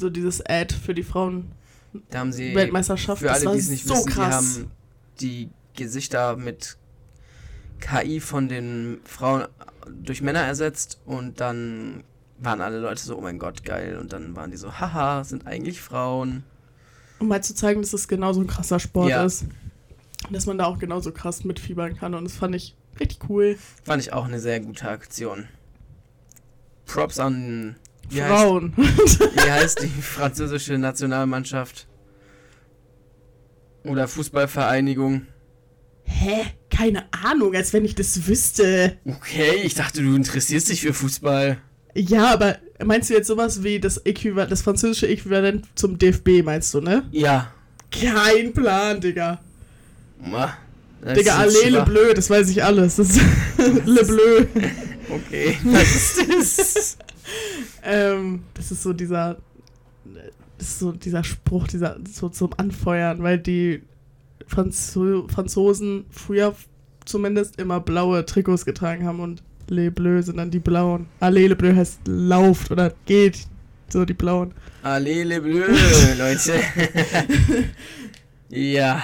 So 0.00 0.10
dieses 0.10 0.44
Ad 0.44 0.74
für 0.74 0.94
die 0.94 1.02
Frauen 1.02 1.52
Da 2.10 2.18
haben 2.20 2.32
sie, 2.32 2.54
Weltmeisterschaft. 2.54 3.20
für 3.20 3.28
das 3.28 3.38
alle, 3.38 3.46
war 3.46 3.52
die 3.54 3.60
es 3.60 3.68
nicht 3.70 3.86
so 3.86 3.94
wissen, 3.94 4.10
krass. 4.10 4.54
die 4.54 4.64
haben 4.64 4.70
die 5.20 5.50
Gesichter 5.74 6.36
mit 6.36 6.76
KI 7.80 8.20
von 8.20 8.48
den 8.48 9.00
Frauen 9.04 9.46
durch 10.02 10.22
Männer 10.22 10.40
ersetzt 10.40 11.00
und 11.04 11.40
dann 11.40 12.02
waren 12.38 12.60
alle 12.60 12.78
Leute 12.80 13.02
so, 13.02 13.16
oh 13.16 13.20
mein 13.20 13.38
Gott, 13.38 13.64
geil. 13.64 13.96
Und 13.98 14.12
dann 14.12 14.36
waren 14.36 14.50
die 14.50 14.56
so, 14.56 14.72
haha, 14.78 15.24
sind 15.24 15.46
eigentlich 15.46 15.80
Frauen. 15.80 16.44
Um 17.18 17.28
mal 17.28 17.42
zu 17.42 17.54
zeigen, 17.54 17.80
dass 17.80 17.92
es 17.92 18.08
genauso 18.08 18.40
ein 18.40 18.46
krasser 18.46 18.78
Sport 18.78 19.10
Ja. 19.10 19.24
ist. 19.24 19.46
Dass 20.30 20.46
man 20.46 20.58
da 20.58 20.64
auch 20.66 20.78
genauso 20.78 21.12
krass 21.12 21.44
mitfiebern 21.44 21.96
kann. 21.96 22.14
Und 22.14 22.24
das 22.24 22.34
fand 22.36 22.54
ich 22.54 22.74
richtig 22.98 23.28
cool. 23.28 23.56
Fand 23.84 24.02
ich 24.02 24.12
auch 24.12 24.24
eine 24.24 24.40
sehr 24.40 24.60
gute 24.60 24.88
Aktion. 24.88 25.48
Props 26.84 27.18
an, 27.18 27.76
wie 28.08 28.22
heißt, 28.22 28.32
Frauen. 28.42 28.72
wie 28.76 29.50
heißt 29.50 29.82
die 29.82 30.02
französische 30.02 30.78
Nationalmannschaft? 30.78 31.86
Oder 33.84 34.08
Fußballvereinigung? 34.08 35.26
Hä? 36.04 36.44
Keine 36.70 37.04
Ahnung, 37.12 37.54
als 37.54 37.72
wenn 37.72 37.84
ich 37.84 37.94
das 37.94 38.26
wüsste. 38.26 38.98
Okay, 39.06 39.60
ich 39.62 39.74
dachte, 39.74 40.02
du 40.02 40.14
interessierst 40.14 40.68
dich 40.68 40.82
für 40.82 40.92
Fußball. 40.92 41.58
Ja, 41.96 42.34
aber 42.34 42.58
meinst 42.84 43.08
du 43.08 43.14
jetzt 43.14 43.26
sowas 43.26 43.62
wie 43.62 43.80
das 43.80 43.96
Äquivalent, 43.98 44.52
das 44.52 44.60
französische 44.62 45.08
Äquivalent 45.08 45.66
zum 45.74 45.98
DFB, 45.98 46.42
meinst 46.44 46.74
du, 46.74 46.80
ne? 46.80 47.04
Ja. 47.10 47.50
Kein 47.90 48.52
Plan, 48.52 49.00
Digga. 49.00 49.40
Ma, 50.22 50.56
das 51.02 51.18
Digga, 51.18 51.36
Allez 51.36 51.70
le. 51.70 51.84
Bleu, 51.84 52.12
das 52.12 52.28
weiß 52.28 52.50
ich 52.50 52.62
alles. 52.62 52.96
Das 52.96 53.10
ist 53.10 53.20
le 53.86 54.04
Bleu. 54.04 54.46
Okay, 55.08 55.56
was 55.64 56.18
ist 56.18 56.58
das? 56.58 56.98
Ähm, 57.82 58.42
das 58.54 58.72
ist 58.72 58.82
so 58.82 58.92
dieser, 58.92 59.38
das 60.58 60.68
ist 60.68 60.78
so 60.80 60.92
dieser 60.92 61.24
Spruch, 61.24 61.66
dieser 61.68 61.98
so 62.12 62.28
zum 62.28 62.50
Anfeuern, 62.56 63.22
weil 63.22 63.38
die 63.38 63.82
Franzo 64.46 65.26
Franzosen 65.28 66.04
früher 66.10 66.54
zumindest 67.04 67.58
immer 67.58 67.80
blaue 67.80 68.26
Trikots 68.26 68.64
getragen 68.64 69.06
haben 69.06 69.20
und 69.20 69.42
Les 69.68 69.90
Bleus 69.90 70.26
sind 70.26 70.36
dann 70.36 70.50
die 70.50 70.58
blauen. 70.58 71.06
Allez 71.20 71.48
le 71.48 71.56
Bleu 71.56 71.74
heißt 71.74 72.00
lauft 72.06 72.70
oder 72.70 72.92
geht, 73.04 73.46
so 73.88 74.04
die 74.04 74.14
blauen. 74.14 74.52
Allez 74.82 75.24
les 75.24 75.40
Bleus, 75.40 75.68
Leute. 76.18 76.60
ja. 78.50 79.02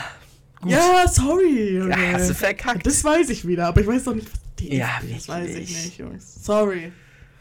Gut. 0.60 0.70
Ja, 0.70 1.04
sorry. 1.08 1.76
Junge. 1.78 1.90
Ja, 1.90 2.12
hast 2.12 2.30
du 2.30 2.34
verkackt. 2.34 2.86
das 2.86 3.02
weiß 3.02 3.30
ich 3.30 3.46
wieder, 3.46 3.66
aber 3.66 3.80
ich 3.80 3.86
weiß 3.86 4.04
doch 4.04 4.14
nicht, 4.14 4.30
was 4.30 4.40
die 4.58 4.76
Ja, 4.76 5.00
das 5.12 5.28
weiß 5.28 5.50
ich 5.56 5.84
nicht, 5.84 5.98
Jungs. 5.98 6.44
Sorry. 6.44 6.92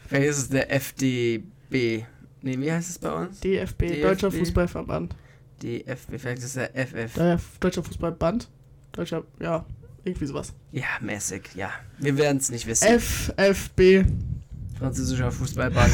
Vielleicht 0.08 0.28
ist 0.28 0.38
es 0.38 0.48
der 0.48 0.72
FDB. 0.72 2.04
Nee, 2.42 2.58
wie 2.58 2.72
heißt 2.72 2.90
es 2.90 2.98
bei 2.98 3.12
uns? 3.12 3.38
DFB, 3.40 3.78
DFB. 3.78 4.02
Deutscher 4.02 4.32
Fußballverband. 4.32 5.14
DFB, 5.62 6.18
vielleicht 6.18 6.38
ist 6.38 6.44
es 6.44 6.52
der 6.54 6.70
FF. 6.74 7.58
Deutscher 7.60 7.84
Fußballband. 7.84 8.48
Deutscher, 8.90 9.22
ja, 9.40 9.64
irgendwie 10.04 10.26
sowas. 10.26 10.52
Ja, 10.72 10.84
mäßig, 11.00 11.50
ja. 11.54 11.70
Wir 11.98 12.16
werden 12.16 12.38
es 12.38 12.50
nicht 12.50 12.66
wissen. 12.66 12.98
FFB. 12.98 14.04
Französischer 14.78 15.30
Fußballband. 15.30 15.92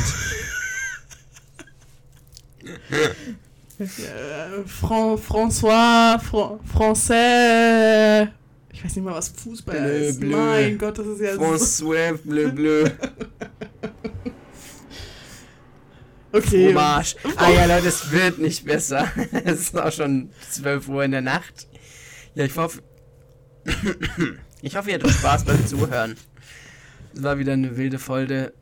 Äh, 3.78 3.84
Fran 4.66 5.16
François, 5.18 6.18
Fran 6.18 6.58
Français. 6.74 8.28
Ich 8.72 8.84
weiß 8.84 8.96
nicht 8.96 9.04
mal, 9.04 9.14
was 9.14 9.28
Fußball 9.28 9.76
Bleu, 9.76 10.08
ist. 10.08 10.20
bleu. 10.20 10.36
Mein 10.36 10.78
Gott, 10.78 10.98
das 10.98 11.06
ist 11.06 11.20
ja 11.20 11.34
so. 11.34 11.40
François 11.42 12.12
Bleu 12.24 12.50
Bleu. 12.52 12.90
Okay. 16.32 16.66
Fromage. 16.72 17.16
Ah 17.36 17.50
ja, 17.50 17.64
Leute, 17.66 17.88
es 17.88 18.10
wird 18.10 18.38
nicht 18.38 18.64
besser. 18.64 19.10
Es 19.44 19.60
ist 19.60 19.78
auch 19.78 19.92
schon 19.92 20.30
12 20.50 20.88
Uhr 20.88 21.04
in 21.04 21.12
der 21.12 21.22
Nacht. 21.22 21.68
Ja, 22.34 22.44
ich 22.44 22.56
hoffe. 22.56 22.82
Ich 24.62 24.76
hoffe, 24.76 24.90
ihr 24.90 24.94
hattet 24.96 25.10
Spaß 25.10 25.44
beim 25.44 25.66
Zuhören. 25.66 26.16
Es 27.14 27.22
war 27.22 27.38
wieder 27.38 27.52
eine 27.52 27.76
wilde 27.76 27.98
Folge. 27.98 28.52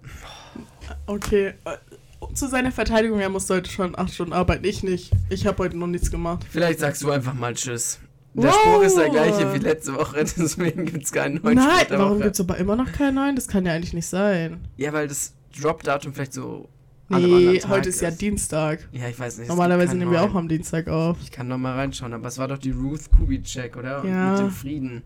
Okay. 1.07 1.55
äh, 1.65 2.35
Zu 2.35 2.49
seiner 2.49 2.73
Verteidigung, 2.73 3.21
er 3.21 3.29
musste 3.29 3.55
heute 3.55 3.71
schon 3.71 3.99
8 3.99 4.13
Stunden 4.13 4.33
arbeiten. 4.33 4.65
Ich 4.65 4.83
nicht. 4.83 5.13
Ich 5.31 5.47
habe 5.47 5.59
heute 5.63 5.77
noch 5.77 5.87
nichts 5.87 6.11
gemacht. 6.11 6.45
Vielleicht 6.51 6.81
sagst 6.81 7.03
du 7.03 7.11
einfach 7.11 7.35
mal 7.35 7.55
Tschüss. 7.55 7.99
Der 8.35 8.51
Wow. 8.51 8.55
Spruch 8.55 8.83
ist 8.83 8.97
der 8.99 9.09
gleiche 9.09 9.55
wie 9.55 9.59
letzte 9.59 9.95
Woche, 9.97 10.17
deswegen 10.37 10.85
gibt 10.85 11.05
es 11.05 11.13
keinen 11.13 11.41
neuen 11.43 11.57
Nein, 11.57 11.87
warum 11.89 12.21
gibt 12.21 12.35
es 12.35 12.41
aber 12.41 12.59
immer 12.59 12.77
noch 12.77 12.93
keinen 12.93 13.15
neuen? 13.15 13.35
Das 13.35 13.49
kann 13.49 13.65
ja 13.65 13.73
eigentlich 13.73 13.95
nicht 13.95 14.07
sein. 14.07 14.61
Ja, 14.77 14.93
weil 14.93 15.09
das 15.09 15.33
Drop-Datum 15.59 16.13
vielleicht 16.13 16.35
so 16.35 16.69
Nee, 17.09 17.61
heute 17.69 17.89
ist 17.89 18.01
ja 18.01 18.11
Dienstag. 18.11 18.89
Ja, 18.91 19.09
ich 19.09 19.19
weiß 19.19 19.39
nicht. 19.39 19.49
Normalerweise 19.49 19.97
nehmen 19.97 20.11
wir 20.11 20.23
auch 20.23 20.35
am 20.35 20.49
Dienstag 20.49 20.89
auf. 20.89 21.19
Ich 21.23 21.31
kann 21.31 21.47
noch 21.47 21.59
mal 21.59 21.75
reinschauen, 21.75 22.13
aber 22.13 22.27
es 22.27 22.39
war 22.39 22.49
doch 22.49 22.59
die 22.59 22.73
Ruth 22.73 23.11
Kubitschek, 23.11 23.77
oder? 23.77 24.05
Ja. 24.05 24.33
Mit 24.33 24.41
dem 24.41 24.51
Frieden, 24.51 25.03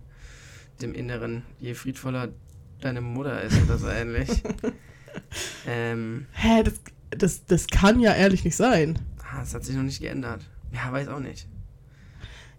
dem 0.80 0.94
Inneren. 0.94 1.42
Je 1.58 1.74
friedvoller 1.74 2.28
deine 2.80 3.02
Mutter 3.02 3.42
ist 3.42 3.62
oder 3.62 3.76
so 3.76 3.88
ähnlich. 3.88 4.28
ähm, 5.66 6.26
Hä, 6.32 6.62
das, 6.62 6.80
das, 7.10 7.44
das 7.44 7.66
kann 7.66 8.00
ja 8.00 8.14
ehrlich 8.14 8.44
nicht 8.44 8.56
sein. 8.56 8.98
ah, 9.18 9.40
das 9.40 9.54
hat 9.54 9.64
sich 9.64 9.76
noch 9.76 9.82
nicht 9.82 10.00
geändert. 10.00 10.48
Ja, 10.72 10.90
weiß 10.90 11.08
auch 11.08 11.20
nicht. 11.20 11.46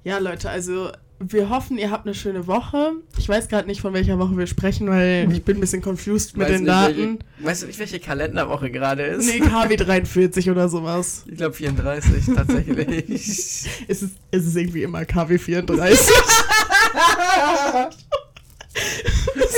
Ja, 0.04 0.20
Leute, 0.20 0.50
also 0.50 0.92
wir 1.28 1.50
hoffen, 1.50 1.78
ihr 1.78 1.92
habt 1.92 2.06
eine 2.06 2.16
schöne 2.16 2.48
Woche. 2.48 2.94
Ich 3.18 3.28
weiß 3.30 3.48
gerade 3.48 3.68
nicht, 3.68 3.82
von 3.82 3.94
welcher 3.94 4.18
Woche 4.20 4.38
wir 4.38 4.48
sprechen, 4.48 4.90
weil 4.90 5.32
ich 5.32 5.44
bin 5.44 5.58
ein 5.58 5.60
bisschen 5.60 5.82
confused 5.82 6.36
mit 6.38 6.48
Weiß 6.48 6.54
den 6.54 6.64
nicht, 6.64 6.70
Daten. 6.70 6.96
Welche, 6.96 7.48
weißt 7.48 7.62
du 7.64 7.68
nicht, 7.68 7.80
welche 7.80 8.00
Kalenderwoche 8.00 8.72
gerade 8.72 9.04
ist? 9.04 9.26
Nee, 9.28 9.40
KW 9.40 9.76
43 9.76 10.50
oder 10.50 10.70
sowas. 10.70 11.24
Ich 11.28 11.38
glaube 11.38 11.54
34 11.54 12.26
tatsächlich. 12.36 13.10
Es 13.88 14.02
ist, 14.02 14.16
es 14.32 14.46
ist 14.46 14.56
irgendwie 14.56 14.84
immer 14.84 15.06
KW 15.06 15.38
34. 15.38 16.00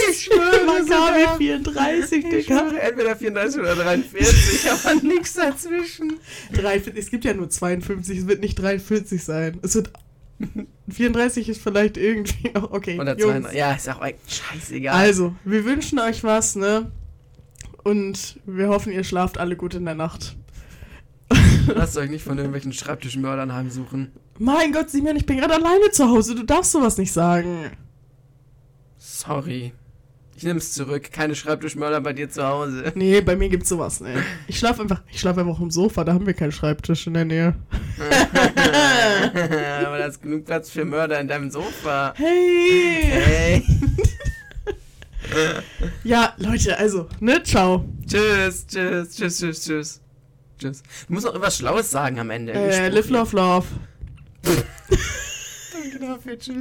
ich 0.10 0.24
schwöre. 0.24 0.86
KW 0.86 1.38
34, 1.38 2.26
Ich 2.34 2.46
schwöre, 2.46 2.80
entweder 2.82 3.16
34 3.16 3.60
oder 3.62 3.76
43, 3.76 4.72
aber 4.72 4.96
nichts 5.04 5.34
dazwischen. 5.34 6.18
43, 6.54 7.04
es 7.04 7.12
gibt 7.12 7.26
ja 7.26 7.34
nur 7.34 7.50
52, 7.50 8.20
es 8.20 8.28
wird 8.28 8.42
nicht 8.42 8.56
43 8.56 9.24
sein. 9.24 9.60
Es 9.62 9.76
wird 9.76 9.92
34 10.90 11.50
ist 11.50 11.62
vielleicht 11.62 11.98
irgendwie 11.98 12.50
noch 12.54 12.72
okay. 12.72 13.00
Oder 13.00 13.18
Jungs. 13.18 13.34
32. 13.48 13.58
Ja, 13.58 13.74
ist 13.74 13.90
auch 13.90 14.06
scheißegal. 14.28 14.96
Also, 14.96 15.36
wir 15.44 15.66
wünschen 15.66 16.00
euch 16.00 16.24
was, 16.24 16.56
ne? 16.56 16.92
Und 17.84 18.40
wir 18.46 18.70
hoffen, 18.70 18.94
ihr 18.94 19.04
schlaft 19.04 19.38
alle 19.38 19.56
gut 19.56 19.74
in 19.76 19.86
der 19.86 19.96
Nacht. 19.96 20.38
Lasst 21.68 21.98
euch 21.98 22.10
nicht 22.10 22.24
von 22.24 22.38
irgendwelchen 22.38 22.74
Schreibtischmördern 22.74 23.54
heimsuchen. 23.54 24.12
Mein 24.40 24.72
Gott, 24.72 24.90
Simon, 24.90 25.16
ich 25.16 25.26
bin 25.26 25.38
gerade 25.38 25.56
alleine 25.56 25.92
zu 25.92 26.08
Hause. 26.08 26.36
Du 26.36 26.44
darfst 26.44 26.72
sowas 26.72 26.98
nicht 26.98 27.12
sagen. 27.12 27.72
Sorry. 28.98 29.74
Ich 30.44 30.48
nehm's 30.48 30.74
zurück. 30.74 31.10
Keine 31.14 31.36
Schreibtischmörder 31.36 32.02
bei 32.02 32.12
dir 32.12 32.30
zu 32.30 32.46
Hause. 32.46 32.92
Nee, 32.96 33.22
bei 33.22 33.38
mir 33.38 33.48
gibt's 33.48 33.70
sowas 33.70 34.02
nicht. 34.02 34.18
Ich 34.46 34.60
schlafe 34.60 34.82
einfach, 34.82 35.02
ich 35.10 35.18
schlafe 35.18 35.40
einfach 35.40 35.54
auf 35.54 35.60
dem 35.60 35.72
Sofa, 35.72 36.04
da 36.04 36.14
haben 36.14 36.26
wir 36.26 36.34
keinen 36.34 36.52
Schreibtisch 36.52 37.08
in 37.08 37.14
der 37.14 37.24
Nähe. 37.24 37.56
Aber 39.86 39.98
da 40.00 40.06
ist 40.06 40.22
genug 40.22 40.44
Platz 40.44 40.70
für 40.70 40.84
Mörder 40.84 41.18
in 41.22 41.30
deinem 41.30 41.50
Sofa. 41.50 42.14
Hey! 42.18 43.10
Hey. 43.10 43.64
Ja, 46.04 46.34
Leute, 46.40 46.78
also, 46.78 47.08
ne, 47.22 47.42
ciao. 47.44 47.86
tschüss, 48.06 48.68
tschüss, 48.68 49.16
tschüss, 49.16 49.38
tschüss, 49.38 49.64
tschüss. 49.64 50.02
Tschüss. 50.60 50.84
Du 51.08 51.14
musst 51.14 51.26
noch 51.26 51.32
irgendwas 51.32 51.56
Schlaues 51.56 51.90
sagen 51.90 52.20
am 52.20 52.30
Ende. 52.30 52.52
Äh, 52.52 52.90
live, 52.90 53.10
love, 53.10 53.34
love. 53.34 53.68
Danke 54.44 56.00
dafür, 56.02 56.38
tschüss. 56.38 56.56